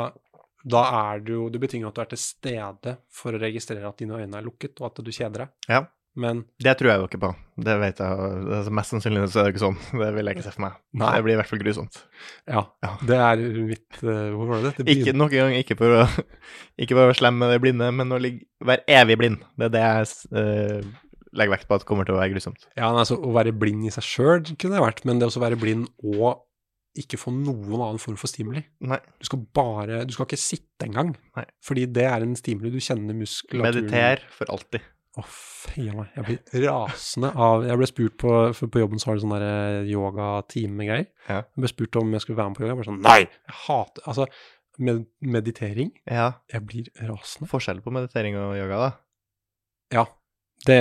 da 0.64 0.82
er 1.12 1.24
du 1.24 1.32
jo 1.34 1.48
Det 1.52 1.60
betinger 1.62 1.88
at 1.90 1.96
du 1.96 2.00
er 2.04 2.10
til 2.12 2.20
stede 2.22 2.96
for 3.12 3.34
å 3.34 3.40
registrere 3.42 3.88
at 3.88 3.98
dine 3.98 4.20
øyne 4.20 4.38
er 4.38 4.46
lukket, 4.46 4.78
og 4.80 4.90
at 4.92 5.02
du 5.04 5.10
kjeder 5.10 5.46
deg. 5.46 5.52
Ja. 5.68 5.82
Men 6.14 6.42
Det 6.60 6.74
tror 6.76 6.90
jeg 6.90 7.00
jo 7.00 7.06
ikke 7.08 7.20
på. 7.22 7.28
Det 7.64 7.74
vet 7.80 8.00
jeg. 8.02 8.24
Altså, 8.52 8.72
mest 8.76 8.92
sannsynlig 8.92 9.22
så 9.32 9.40
er 9.40 9.46
det 9.46 9.54
ikke 9.54 9.62
sånn. 9.62 9.78
Det 9.96 10.08
vil 10.12 10.28
jeg 10.28 10.36
ikke 10.36 10.44
se 10.44 10.52
for 10.52 10.64
meg. 10.66 10.74
Nei. 11.00 11.12
Det 11.16 11.22
blir 11.24 11.32
i 11.32 11.38
hvert 11.40 11.48
fall 11.48 11.62
grusomt. 11.62 12.00
ja, 12.52 12.62
Ja. 12.84 12.90
det 13.08 13.20
er 13.28 13.44
mitt 13.70 14.02
uh, 14.02 14.28
Hvor 14.36 14.50
var 14.50 14.66
det? 14.66 14.74
det 14.76 14.92
Ikke 14.98 15.14
nok 15.16 15.32
en 15.32 15.46
gang, 15.46 15.56
ikke 15.62 15.78
for 15.80 16.02
å, 16.02 16.26
ikke 16.84 16.98
være 16.98 17.16
slem 17.16 17.40
med 17.40 17.54
de 17.54 17.62
blinde, 17.64 17.88
men 17.96 18.12
å 18.12 18.20
ligge, 18.20 18.44
være 18.60 18.84
evig 19.00 19.16
blind. 19.22 19.40
Det 19.56 19.70
er 19.70 19.74
det 19.78 19.84
jeg 19.86 20.12
uh, 20.36 20.92
legger 21.32 21.54
vekt 21.56 21.68
på 21.70 21.80
at 21.80 21.88
kommer 21.88 22.04
til 22.04 22.18
å 22.18 22.20
være 22.20 22.34
grusomt. 22.34 22.68
Ja, 22.76 22.92
altså, 22.92 23.16
Å 23.16 23.32
være 23.32 23.56
blind 23.56 23.88
i 23.88 23.94
seg 23.96 24.04
sjøl 24.04 24.44
kunne 24.52 24.76
det 24.76 24.84
vært, 24.84 25.04
men 25.08 25.22
det 25.22 25.32
å 25.32 25.44
være 25.48 25.56
blind 25.60 25.88
og 26.04 26.44
ikke 26.98 27.16
få 27.20 27.32
noen 27.32 27.80
annen 27.80 28.00
form 28.02 28.18
for 28.20 28.28
stimuli 28.28 28.60
Nei. 28.84 28.98
Du 29.20 29.28
skal 29.28 29.40
bare 29.56 30.02
Du 30.04 30.12
skal 30.12 30.26
ikke 30.28 30.40
sitte 30.40 30.88
engang, 30.88 31.14
Nei. 31.38 31.44
fordi 31.64 31.86
det 31.88 32.04
er 32.08 32.24
en 32.24 32.34
stimuli. 32.36 32.72
Du 32.74 32.80
kjenner 32.82 33.16
muskulaturen 33.16 33.86
Mediter 33.88 34.24
for 34.34 34.52
alltid. 34.52 34.84
Å, 35.12 35.22
fy 35.28 35.86
a 35.92 35.94
meg. 35.96 36.12
Jeg 36.16 36.24
blir 36.24 36.62
rasende 36.70 37.28
av 37.36 37.66
Jeg 37.68 37.80
ble 37.80 37.88
spurt 37.90 38.14
på, 38.20 38.32
på 38.56 38.80
jobben 38.80 39.00
så 39.00 39.10
har 39.10 39.18
de 39.18 39.24
sånn 39.24 39.34
der 39.36 39.88
yogatime-greier. 39.92 41.08
Ja. 41.28 41.42
Jeg 41.44 41.64
ble 41.64 41.70
spurt 41.72 41.98
om 42.00 42.14
jeg 42.16 42.24
skulle 42.24 42.40
være 42.40 42.52
med 42.52 42.58
på 42.60 42.64
yoga. 42.64 42.72
Jeg 42.72 42.80
bare 42.80 42.90
sånn 42.90 43.02
Nei! 43.04 43.18
Jeg 43.28 43.58
hater 43.66 44.06
Altså, 44.12 44.28
med, 44.80 45.04
meditering 45.36 45.92
Ja. 46.08 46.30
Jeg 46.52 46.64
blir 46.68 46.88
rasende. 47.08 47.50
Forskjell 47.50 47.82
på 47.84 47.92
meditering 47.92 48.38
og 48.40 48.56
yoga, 48.56 48.86
da. 48.86 48.90
Ja, 49.92 50.06
det, 50.64 50.78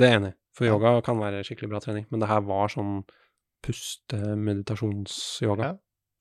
det 0.00 0.08
er 0.08 0.18
enig. 0.20 0.32
For 0.56 0.68
yoga 0.68 0.94
kan 1.04 1.18
være 1.20 1.42
skikkelig 1.44 1.72
bra 1.72 1.80
trening, 1.84 2.06
men 2.12 2.22
det 2.22 2.30
her 2.30 2.40
var 2.46 2.70
sånn 2.72 3.02
puste-meditasjons-yoga. 3.64 5.74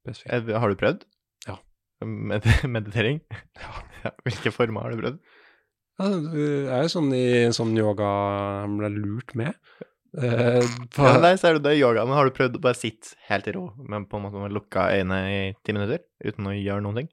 Ja. 0.08 0.14
Eh, 0.36 0.52
Har 0.60 0.74
du 0.74 0.78
prøvd? 0.80 1.06
Ja. 1.48 1.58
Med 2.06 2.46
meditering? 2.76 3.22
Ja. 3.60 4.12
Hvilke 4.26 4.52
former 4.56 4.88
har 4.88 4.96
du 4.96 5.02
prøvd? 5.04 5.20
Ja, 6.02 6.08
det 6.10 6.46
er 6.74 6.82
jo 6.88 6.92
sånn 6.92 7.12
i 7.16 7.26
sånn 7.54 7.76
yoga 7.78 8.08
jeg 8.66 8.78
ble 8.80 8.90
lurt 8.98 9.36
med. 9.38 9.54
Eh, 10.18 10.66
på, 10.94 11.06
Ja, 11.06 11.20
nei, 11.22 11.36
ser 11.42 11.58
du 11.58 11.62
det 11.68 11.76
i 11.78 11.82
yoga, 11.84 12.02
men 12.06 12.18
har 12.18 12.26
du 12.30 12.34
prøvd 12.36 12.58
å 12.58 12.64
bare 12.64 12.78
sitte 12.78 13.14
helt 13.30 13.48
i 13.50 13.54
ro, 13.56 13.68
men 13.78 14.08
på 14.10 14.18
en 14.18 14.26
måte 14.26 14.42
med 14.42 14.56
lukka 14.58 14.88
øyne 14.98 15.18
i 15.30 15.38
ti 15.66 15.76
minutter, 15.76 16.00
uten 16.26 16.50
å 16.50 16.56
gjøre 16.58 16.82
noen 16.86 16.98
ting? 17.04 17.10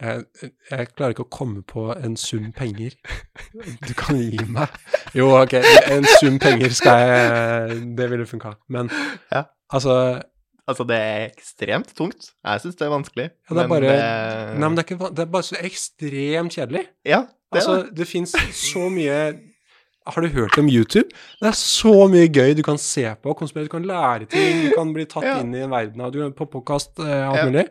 Jeg, 0.00 0.24
jeg 0.70 0.88
klarer 0.96 1.14
ikke 1.14 1.24
å 1.26 1.30
komme 1.30 1.62
på 1.62 1.84
en 1.96 2.16
sum 2.16 2.52
penger 2.56 2.96
du 3.86 3.92
kan 3.94 4.16
gi 4.18 4.38
meg. 4.50 4.68
Jo, 5.14 5.28
ok, 5.38 5.54
en 5.92 6.04
sum 6.18 6.38
penger 6.42 6.70
skal 6.74 6.98
jeg 7.04 7.80
Det 7.96 8.10
ville 8.10 8.26
funka. 8.26 8.56
Men 8.68 8.90
Ja. 9.32 9.44
altså 9.72 10.22
Altså, 10.66 10.84
det 10.88 10.96
er 10.96 11.26
ekstremt 11.28 11.90
tungt. 11.94 12.30
Jeg 12.40 12.60
syns 12.62 12.76
det 12.80 12.86
er 12.86 12.92
vanskelig. 12.94 13.24
Ja, 13.50 13.54
det 13.54 13.64
er 13.64 13.68
bare- 13.68 13.80
det- 13.84 14.58
Nei, 14.58 14.68
men 14.68 14.76
det 14.78 14.84
er, 14.90 14.94
ikke, 14.96 15.10
det 15.14 15.18
er 15.18 15.26
bare 15.34 15.42
så 15.42 15.56
ekstremt 15.60 16.54
kjedelig. 16.56 16.86
Ja, 17.04 17.18
det 17.52 17.58
Altså, 17.60 17.74
det. 17.84 17.96
det 17.98 18.06
fins 18.08 18.32
så 18.52 18.88
mye 18.90 19.38
Har 20.06 20.20
du 20.22 20.28
hørt 20.28 20.56
om 20.58 20.66
YouTube? 20.68 21.08
Det 21.40 21.48
er 21.48 21.52
så 21.52 22.08
mye 22.08 22.28
gøy 22.28 22.54
du 22.56 22.62
kan 22.62 22.76
se 22.78 23.04
på, 23.22 23.34
konspirere, 23.36 23.64
du 23.64 23.70
kan 23.76 23.84
lære 23.84 24.26
ting, 24.28 24.70
du 24.70 24.72
kan 24.76 24.92
bli 24.94 25.04
tatt 25.04 25.24
Ja. 25.24 25.38
inn 25.40 25.54
i 25.54 25.60
en 25.64 25.70
verden 25.70 26.00
av 26.00 26.12
Du 26.12 26.30
på 26.30 26.44
podkast, 26.50 26.98
eh, 26.98 27.28
alt 27.30 27.44
mulig. 27.52 27.68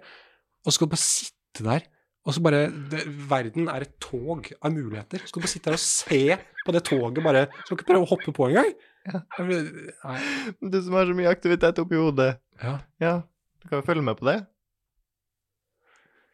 Og 0.66 0.72
så 0.72 0.74
skal 0.78 0.88
du 0.88 0.92
bare 0.92 0.98
sitte 0.98 1.64
der. 1.64 1.82
Og 2.24 2.32
så 2.38 2.40
bare 2.44 2.70
det, 2.92 3.02
Verden 3.28 3.68
er 3.68 3.84
et 3.84 3.98
tog 4.00 4.48
av 4.64 4.72
muligheter. 4.72 5.20
Så 5.26 5.28
skal 5.34 5.42
du 5.42 5.44
bare 5.46 5.52
sitte 5.52 5.70
her 5.72 5.76
og 5.76 5.84
se 5.84 6.22
på 6.64 6.72
det 6.76 6.84
toget, 6.88 7.20
bare 7.26 7.42
Skal 7.66 7.76
ikke 7.78 7.90
prøve 7.90 8.06
å 8.06 8.12
hoppe 8.14 8.32
på 8.36 8.48
engang. 8.48 8.72
Ja. 9.04 9.20
Nei. 9.44 10.20
Du 10.64 10.78
som 10.80 10.96
har 10.96 11.10
så 11.10 11.16
mye 11.18 11.28
aktivitet 11.34 11.82
oppi 11.84 12.00
hodet. 12.00 12.38
Ja. 12.64 12.78
Ja, 13.04 13.14
du 13.60 13.68
kan 13.68 13.82
jo 13.82 13.88
følge 13.90 14.06
med 14.08 14.16
på 14.22 14.30
det. 14.30 14.38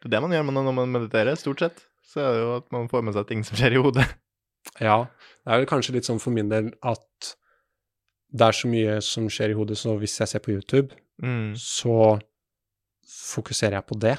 Det 0.00 0.08
er 0.08 0.14
det 0.14 0.20
man 0.24 0.32
gjør 0.36 0.46
når 0.54 0.72
man 0.78 0.94
mediterer, 0.94 1.34
stort 1.36 1.60
sett. 1.64 1.82
Så 2.06 2.22
er 2.22 2.30
det 2.36 2.40
jo 2.44 2.52
at 2.60 2.70
man 2.74 2.86
får 2.90 3.02
med 3.08 3.16
seg 3.18 3.26
ting 3.28 3.42
som 3.46 3.58
skjer 3.58 3.74
i 3.76 3.82
hodet. 3.82 4.06
Ja, 4.80 5.02
det 5.42 5.50
er 5.50 5.60
vel 5.62 5.68
kanskje 5.70 5.94
litt 5.96 6.06
sånn 6.06 6.20
for 6.22 6.34
min 6.36 6.48
del 6.52 6.70
at 6.86 7.34
det 8.30 8.46
er 8.46 8.54
så 8.54 8.68
mye 8.70 8.98
som 9.02 9.26
skjer 9.32 9.50
i 9.50 9.56
hodet, 9.58 9.74
så 9.80 9.96
hvis 9.98 10.18
jeg 10.22 10.30
ser 10.30 10.42
på 10.44 10.54
YouTube, 10.54 10.94
Mm. 11.20 11.50
så 11.58 12.20
fokuserer 13.04 13.74
jeg 13.76 13.86
på 13.90 13.98
det, 14.00 14.14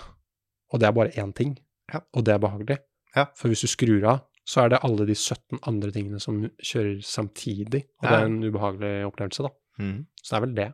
og 0.71 0.79
det 0.79 0.87
er 0.87 0.91
bare 0.95 1.13
én 1.19 1.33
ting, 1.35 1.57
Ja. 1.93 1.99
og 2.13 2.23
det 2.25 2.33
er 2.33 2.39
behagelig. 2.39 2.77
Ja. 3.15 3.25
For 3.35 3.47
hvis 3.51 3.61
du 3.61 3.67
skrur 3.67 4.05
av, 4.07 4.21
så 4.47 4.63
er 4.63 4.69
det 4.69 4.79
alle 4.83 5.05
de 5.05 5.13
17 5.15 5.59
andre 5.67 5.91
tingene 5.91 6.19
som 6.19 6.39
kjører 6.63 7.01
samtidig, 7.05 7.83
og 8.01 8.07
det 8.07 8.17
er 8.17 8.25
en 8.25 8.39
ubehagelig 8.43 9.05
opplevelse, 9.05 9.43
da. 9.43 9.49
Mm. 9.79 10.05
Så 10.23 10.29
det 10.31 10.37
er 10.37 10.45
vel 10.45 10.55
det. 10.55 10.69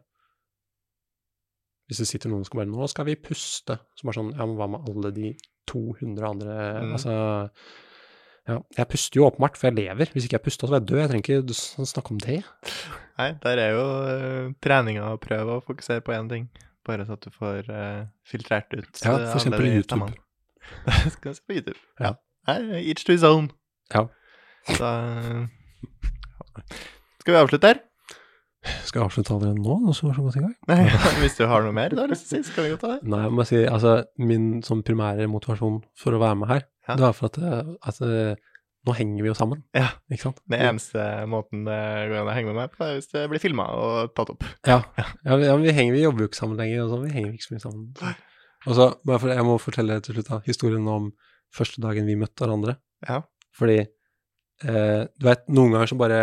Hvis 1.88 2.02
det 2.03 2.07
sitter 2.10 2.30
noen 2.30 2.44
som 2.44 2.52
skal 2.52 2.60
bare 2.65 2.72
'Nå 2.72 2.88
skal 2.91 3.06
vi 3.06 3.15
puste', 3.15 3.80
så 3.95 4.03
bare 4.03 4.18
sånn 4.19 4.34
Ja, 4.36 4.45
men 4.45 4.57
hva 4.57 4.68
med 4.69 4.90
alle 4.90 5.11
de 5.15 5.36
200 5.68 6.24
andre 6.28 6.84
Mm. 6.84 6.91
Altså 6.94 7.49
Ja, 8.48 8.60
jeg 8.78 8.88
puster 8.88 9.19
jo 9.19 9.26
åpenbart, 9.30 9.57
for 9.57 9.68
jeg 9.68 9.76
lever. 9.76 10.06
Hvis 10.14 10.24
ikke 10.24 10.40
jeg 10.40 10.41
puster, 10.44 10.68
så 10.68 10.72
vil 10.72 10.80
jeg 10.80 10.88
dø. 10.88 10.98
Jeg 11.02 11.10
trenger 11.10 11.41
ikke 11.44 11.86
snakke 11.86 12.11
om 12.11 12.18
det. 12.18 12.44
Nei, 13.18 13.32
der 13.44 13.57
er 13.60 13.72
jo 13.76 13.82
uh, 13.84 14.53
treninga 14.61 15.03
å 15.11 15.19
prøve 15.19 15.57
å 15.57 15.64
fokusere 15.65 15.99
på 15.99 16.14
én 16.15 16.30
ting. 16.30 16.49
Bare 16.88 17.06
så 17.08 17.18
at 17.18 17.26
du 17.28 17.34
får 17.36 17.68
uh, 17.68 18.06
filtrert 18.28 18.72
ut 18.74 19.02
Ja, 19.04 19.16
for 19.28 19.38
eksempel 19.42 19.68
YouTube. 19.68 20.08
Skal 20.88 21.12
Skal 21.18 21.36
se 21.36 21.44
på 21.48 21.58
YouTube. 21.60 21.80
Ja. 22.00 22.14
Nei, 22.48 22.80
each 22.88 23.04
to 23.08 23.12
his 23.16 23.24
own. 23.28 23.50
Ja. 23.94 24.06
Så 24.72 24.88
eh. 24.88 25.46
Skal 27.22 27.34
vi 27.36 27.40
avslutte 27.42 27.68
her? 27.74 27.82
Skal 28.88 29.00
jeg 29.02 29.06
avslutte 29.08 29.34
allerede 29.36 29.62
nå? 29.62 29.78
Nå 29.84 29.94
som 29.96 30.10
var 30.10 30.16
så 30.18 30.24
godt 30.26 30.40
i 30.40 30.44
gang? 30.44 30.56
Nei, 30.72 30.80
hvis 31.22 31.38
du 31.38 31.46
har 31.48 31.64
noe 31.64 31.76
mer 31.76 31.94
du 31.94 32.02
har 32.02 32.10
lyst 32.12 32.28
til 32.28 32.40
å 32.40 32.42
si, 32.42 32.50
så 32.50 32.56
kan 32.56 32.66
vi 32.68 32.72
godt 32.74 32.84
ta 32.84 32.94
det. 32.96 33.08
Nei, 33.14 33.22
jeg 33.28 33.36
må 33.38 33.46
si, 33.48 33.62
altså, 33.70 33.94
min 34.32 34.48
sånn 34.66 34.84
primære 34.88 35.28
motivasjon 35.32 35.82
for 36.00 36.18
å 36.18 36.22
være 36.24 36.40
med 36.42 36.52
her, 36.56 36.66
Ja. 36.88 36.96
det 36.96 37.04
var 37.06 37.16
for 37.16 37.30
at, 37.32 37.38
eh, 37.44 37.74
at 37.92 38.02
eh, 38.08 38.57
nå 38.88 38.96
henger 38.96 39.26
vi 39.26 39.30
jo 39.30 39.36
sammen, 39.38 39.62
Ja, 39.76 39.90
ikke 40.12 40.30
sant? 40.30 40.40
Det 40.48 40.60
eneste 40.64 41.04
måten 41.30 41.66
det 41.68 41.78
går 42.10 42.22
an 42.22 42.32
å 42.32 42.36
henge 42.36 42.52
med 42.52 42.60
meg 42.62 42.74
på, 42.74 42.82
er 42.86 42.98
hvis 42.98 43.10
det 43.12 43.26
blir 43.32 43.44
filma 43.44 43.68
og 43.76 44.14
tatt 44.18 44.32
opp. 44.34 44.46
Ja, 44.68 44.80
ja, 45.00 45.08
vi, 45.28 45.48
ja 45.50 45.56
vi, 45.60 45.74
henger, 45.76 45.96
vi 45.98 46.04
jobber 46.06 46.24
jo 46.24 46.32
ikke 46.32 46.40
sammen 46.40 46.60
lenger, 46.62 46.86
og 46.86 46.94
sånn, 46.94 47.06
vi 47.08 47.16
henger 47.16 47.34
ikke 47.36 47.48
så 47.48 47.56
mye 47.56 47.64
sammen. 47.66 48.18
Og 48.68 48.78
så, 48.78 48.88
jeg 49.32 49.48
må 49.48 49.58
fortelle 49.62 50.00
til 50.04 50.18
slutt 50.18 50.32
da, 50.32 50.42
historien 50.48 50.88
om 50.92 51.12
første 51.56 51.84
dagen 51.84 52.08
vi 52.10 52.18
møtte 52.20 52.44
hverandre. 52.44 52.78
Ja. 53.08 53.22
Fordi, 53.58 53.80
eh, 53.84 55.02
du 55.08 55.28
vet, 55.28 55.48
noen 55.52 55.76
ganger 55.76 55.92
så 55.92 56.00
bare 56.00 56.22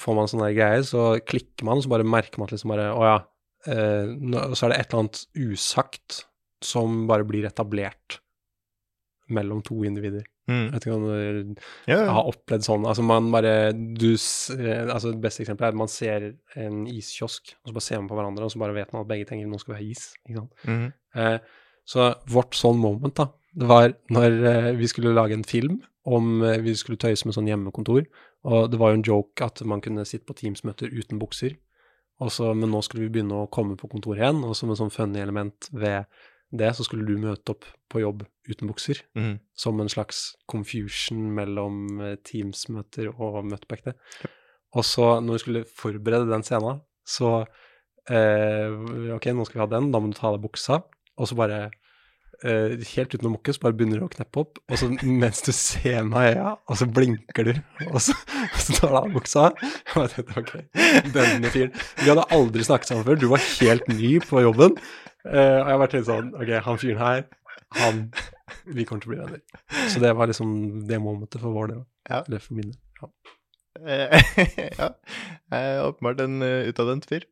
får 0.00 0.16
man 0.18 0.30
sånne 0.30 0.52
greier, 0.56 0.84
så 0.86 1.08
klikker 1.22 1.66
man, 1.66 1.78
og 1.78 1.86
så 1.86 1.92
bare 1.92 2.06
merker 2.06 2.42
man 2.42 2.50
at 2.50 2.56
liksom 2.56 2.72
bare, 2.74 2.88
å 2.94 3.02
ja, 3.06 3.18
eh, 3.70 4.14
så 4.54 4.66
er 4.66 4.72
det 4.72 4.78
et 4.80 4.88
eller 4.90 5.04
annet 5.04 5.24
usagt 5.38 6.22
som 6.64 7.04
bare 7.10 7.26
blir 7.28 7.46
etablert 7.46 8.20
mellom 9.32 9.62
to 9.66 9.82
individer. 9.86 10.24
Mm. 10.46 10.60
Jeg 10.68 10.72
vet 10.76 10.84
ikke 10.86 10.96
om 10.96 11.04
du 11.06 11.62
Ja, 11.90 11.96
ja. 11.96 12.10
har 12.14 12.28
opplevd 12.30 12.66
sånn, 12.66 12.84
altså 12.86 13.02
man 13.02 13.32
bare, 13.34 13.54
du, 13.74 14.12
eh, 14.14 14.82
altså 14.86 15.10
det 15.10 15.22
beste 15.24 15.42
eksempelet 15.42 15.72
er 15.72 15.74
at 15.74 15.80
man 15.80 15.90
ser 15.90 16.26
en 16.54 16.84
iskiosk, 16.86 17.56
og 17.64 17.70
så 17.72 17.74
bare 17.74 17.86
ser 17.88 17.98
man 18.02 18.10
på 18.12 18.18
hverandre, 18.20 18.46
og 18.46 18.52
så 18.54 18.62
bare 18.62 18.76
vet 18.76 18.92
man 18.94 19.02
at 19.02 19.10
begge 19.10 19.26
tenker 19.26 19.50
nå 19.50 19.58
skal 19.58 19.74
vi 19.74 19.80
ha 19.80 19.90
is, 19.96 20.04
ikke 20.28 20.38
sant? 20.38 20.68
Mm. 20.70 20.86
Eh, 21.18 21.38
så 21.86 22.06
vårt 22.30 22.54
sånn 22.58 22.78
moment 22.82 23.18
da, 23.18 23.28
det 23.56 23.66
var 23.70 23.92
når 24.14 24.38
eh, 24.52 24.70
vi 24.78 24.88
skulle 24.90 25.14
lage 25.16 25.34
en 25.34 25.46
film 25.46 25.80
om 26.06 26.42
eh, 26.46 26.60
vi 26.62 26.76
skulle 26.78 27.00
tøyse 27.02 27.26
med 27.26 27.34
sånn 27.34 27.50
hjemmekontor, 27.50 28.06
og 28.46 28.70
det 28.70 28.78
var 28.78 28.92
jo 28.92 29.00
en 29.00 29.06
joke 29.10 29.42
at 29.50 29.62
man 29.66 29.82
kunne 29.82 30.06
sitte 30.06 30.28
på 30.30 30.38
Teams-møter 30.38 30.94
uten 30.94 31.18
bukser, 31.18 31.58
og 32.22 32.30
så, 32.32 32.52
men 32.54 32.70
nå 32.70 32.78
skulle 32.86 33.08
vi 33.08 33.12
begynne 33.18 33.42
å 33.42 33.50
komme 33.52 33.74
på 33.76 33.90
kontoret 33.90 34.22
igjen, 34.22 34.44
og 34.46 34.54
som 34.56 34.70
en 34.70 34.78
sånn 34.78 34.94
funny 34.94 35.18
element 35.20 35.66
ved 35.74 36.06
det, 36.52 36.70
så 36.76 36.84
skulle 36.86 37.06
du 37.08 37.16
møte 37.18 37.54
opp 37.56 37.64
på 37.90 38.00
jobb 38.04 38.24
uten 38.48 38.68
bukser, 38.70 39.00
Mm. 39.18 39.38
som 39.58 39.80
en 39.80 39.88
slags 39.90 40.34
confusion 40.46 41.32
mellom 41.34 42.00
eh, 42.00 42.16
Teams-møter 42.22 43.10
og 43.16 43.44
møte 43.50 43.66
på 43.66 43.78
ekte. 43.80 43.94
Og 44.76 44.84
så, 44.84 45.16
når 45.24 45.32
vi 45.38 45.42
skulle 45.42 45.64
forberede 45.66 46.28
den 46.30 46.42
scenen, 46.46 46.80
så 47.06 47.46
eh, 48.10 48.70
Ok, 49.16 49.26
nå 49.34 49.46
skal 49.46 49.58
vi 49.60 49.64
ha 49.64 49.70
den, 49.78 49.90
da 49.94 50.00
må 50.02 50.10
du 50.12 50.16
ta 50.18 50.28
av 50.30 50.36
deg 50.38 50.44
buksa. 50.46 50.82
Og 51.16 51.28
så 51.30 51.36
bare 51.38 51.58
eh, 52.44 52.76
helt 52.92 53.14
uten 53.16 53.30
å 53.30 53.32
mukke, 53.34 53.54
så 53.56 53.62
bare 53.64 53.76
begynner 53.78 54.02
du 54.02 54.06
å 54.06 54.12
kneppe 54.12 54.42
opp, 54.42 54.58
og 54.68 54.76
så 54.78 54.90
mens 55.22 55.40
du 55.46 55.50
ser 55.56 56.04
meg 56.06 56.28
i 56.28 56.36
øya, 56.36 56.52
og 56.68 56.76
så 56.82 56.86
blinker 56.92 57.48
du, 57.48 57.54
og 57.88 57.98
så, 58.04 58.14
så 58.60 58.76
tar 58.80 58.92
du 58.92 58.98
av 59.00 59.10
buksa. 59.16 59.48
Og 59.96 60.02
jeg 60.04 60.12
tenkte, 60.12 60.42
ok, 60.42 60.50
denne 61.14 61.48
fyren 61.54 61.70
Vi 62.02 62.10
hadde 62.10 62.26
aldri 62.36 62.66
snakket 62.66 62.90
sammen 62.90 63.06
før, 63.06 63.16
du 63.22 63.30
var 63.32 63.40
helt 63.62 63.86
ny 63.88 64.16
på 64.20 64.42
jobben. 64.44 64.76
Eh, 65.26 65.58
og 65.60 65.70
jeg 65.70 65.80
bare 65.82 65.92
tenkte 65.92 66.10
sånn, 66.10 66.32
ok, 66.36 66.52
han 66.66 66.80
fyren 66.82 67.02
her, 67.02 67.26
han 67.76 68.02
Vi 68.76 68.84
kommer 68.86 69.02
til 69.02 69.10
å 69.10 69.14
bli 69.14 69.20
venner. 69.20 69.40
Så 69.90 70.00
det 70.02 70.12
var 70.14 70.30
liksom 70.30 70.50
det 70.86 70.98
momentet 71.02 71.42
for 71.42 71.54
vår 71.54 71.72
del. 71.72 71.80
Ja. 72.06 72.20
Eller 72.22 72.42
for 72.42 72.58
min 72.58 72.70
del. 72.70 72.78
Ja. 73.00 73.08
Eh, 73.82 74.28
ja. 74.80 74.90
Åpenbart 75.86 76.22
en 76.22 76.38
uh, 76.42 76.68
utadvendt 76.70 77.08
fyr. 77.10 77.26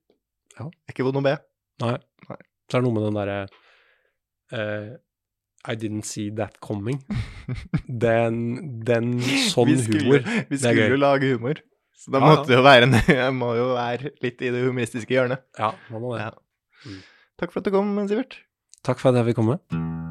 Ja. 0.58 0.68
Ikke 0.90 1.06
vond 1.06 1.20
å 1.20 1.24
be. 1.24 1.36
Nei. 1.82 1.96
Nei. 2.28 2.40
Så 2.66 2.78
er 2.78 2.82
det 2.82 2.88
noe 2.88 2.96
med 2.96 3.06
den 3.06 3.18
derre 3.18 3.38
uh, 4.54 4.94
I 5.70 5.76
didn't 5.78 6.08
see 6.08 6.30
that 6.38 6.58
coming. 6.64 7.02
Den, 8.04 8.82
den 8.86 9.18
sånn 9.50 9.68
vi 9.68 9.78
skulle, 9.82 10.04
humor. 10.04 10.46
Vi 10.48 10.58
skulle 10.60 10.90
jo 10.94 11.00
lage 11.00 11.34
humor. 11.34 11.60
Så 11.98 12.12
da 12.12 12.20
Ja, 12.20 12.30
måtte 12.30 12.50
det 12.50 12.56
jo 12.56 12.64
være 12.64 12.88
en 12.88 12.96
Jeg 13.22 13.34
må 13.36 13.50
jo 13.58 13.66
være 13.76 14.14
litt 14.24 14.42
i 14.42 14.52
det 14.52 14.62
humoristiske 14.64 15.14
hjørnet. 15.14 15.44
Ja, 15.58 15.74
man 15.92 16.04
må 16.04 16.14
det. 16.16 16.26
Ja. 16.26 16.96
Takk 17.40 17.50
for 17.52 17.60
at 17.60 17.66
du 17.66 17.74
kom, 17.74 17.96
Sivert. 18.08 18.38
Takk 18.86 19.00
for 19.02 19.10
at 19.10 19.18
jeg 19.22 19.32
fikk 19.32 19.42
komme. 19.42 20.03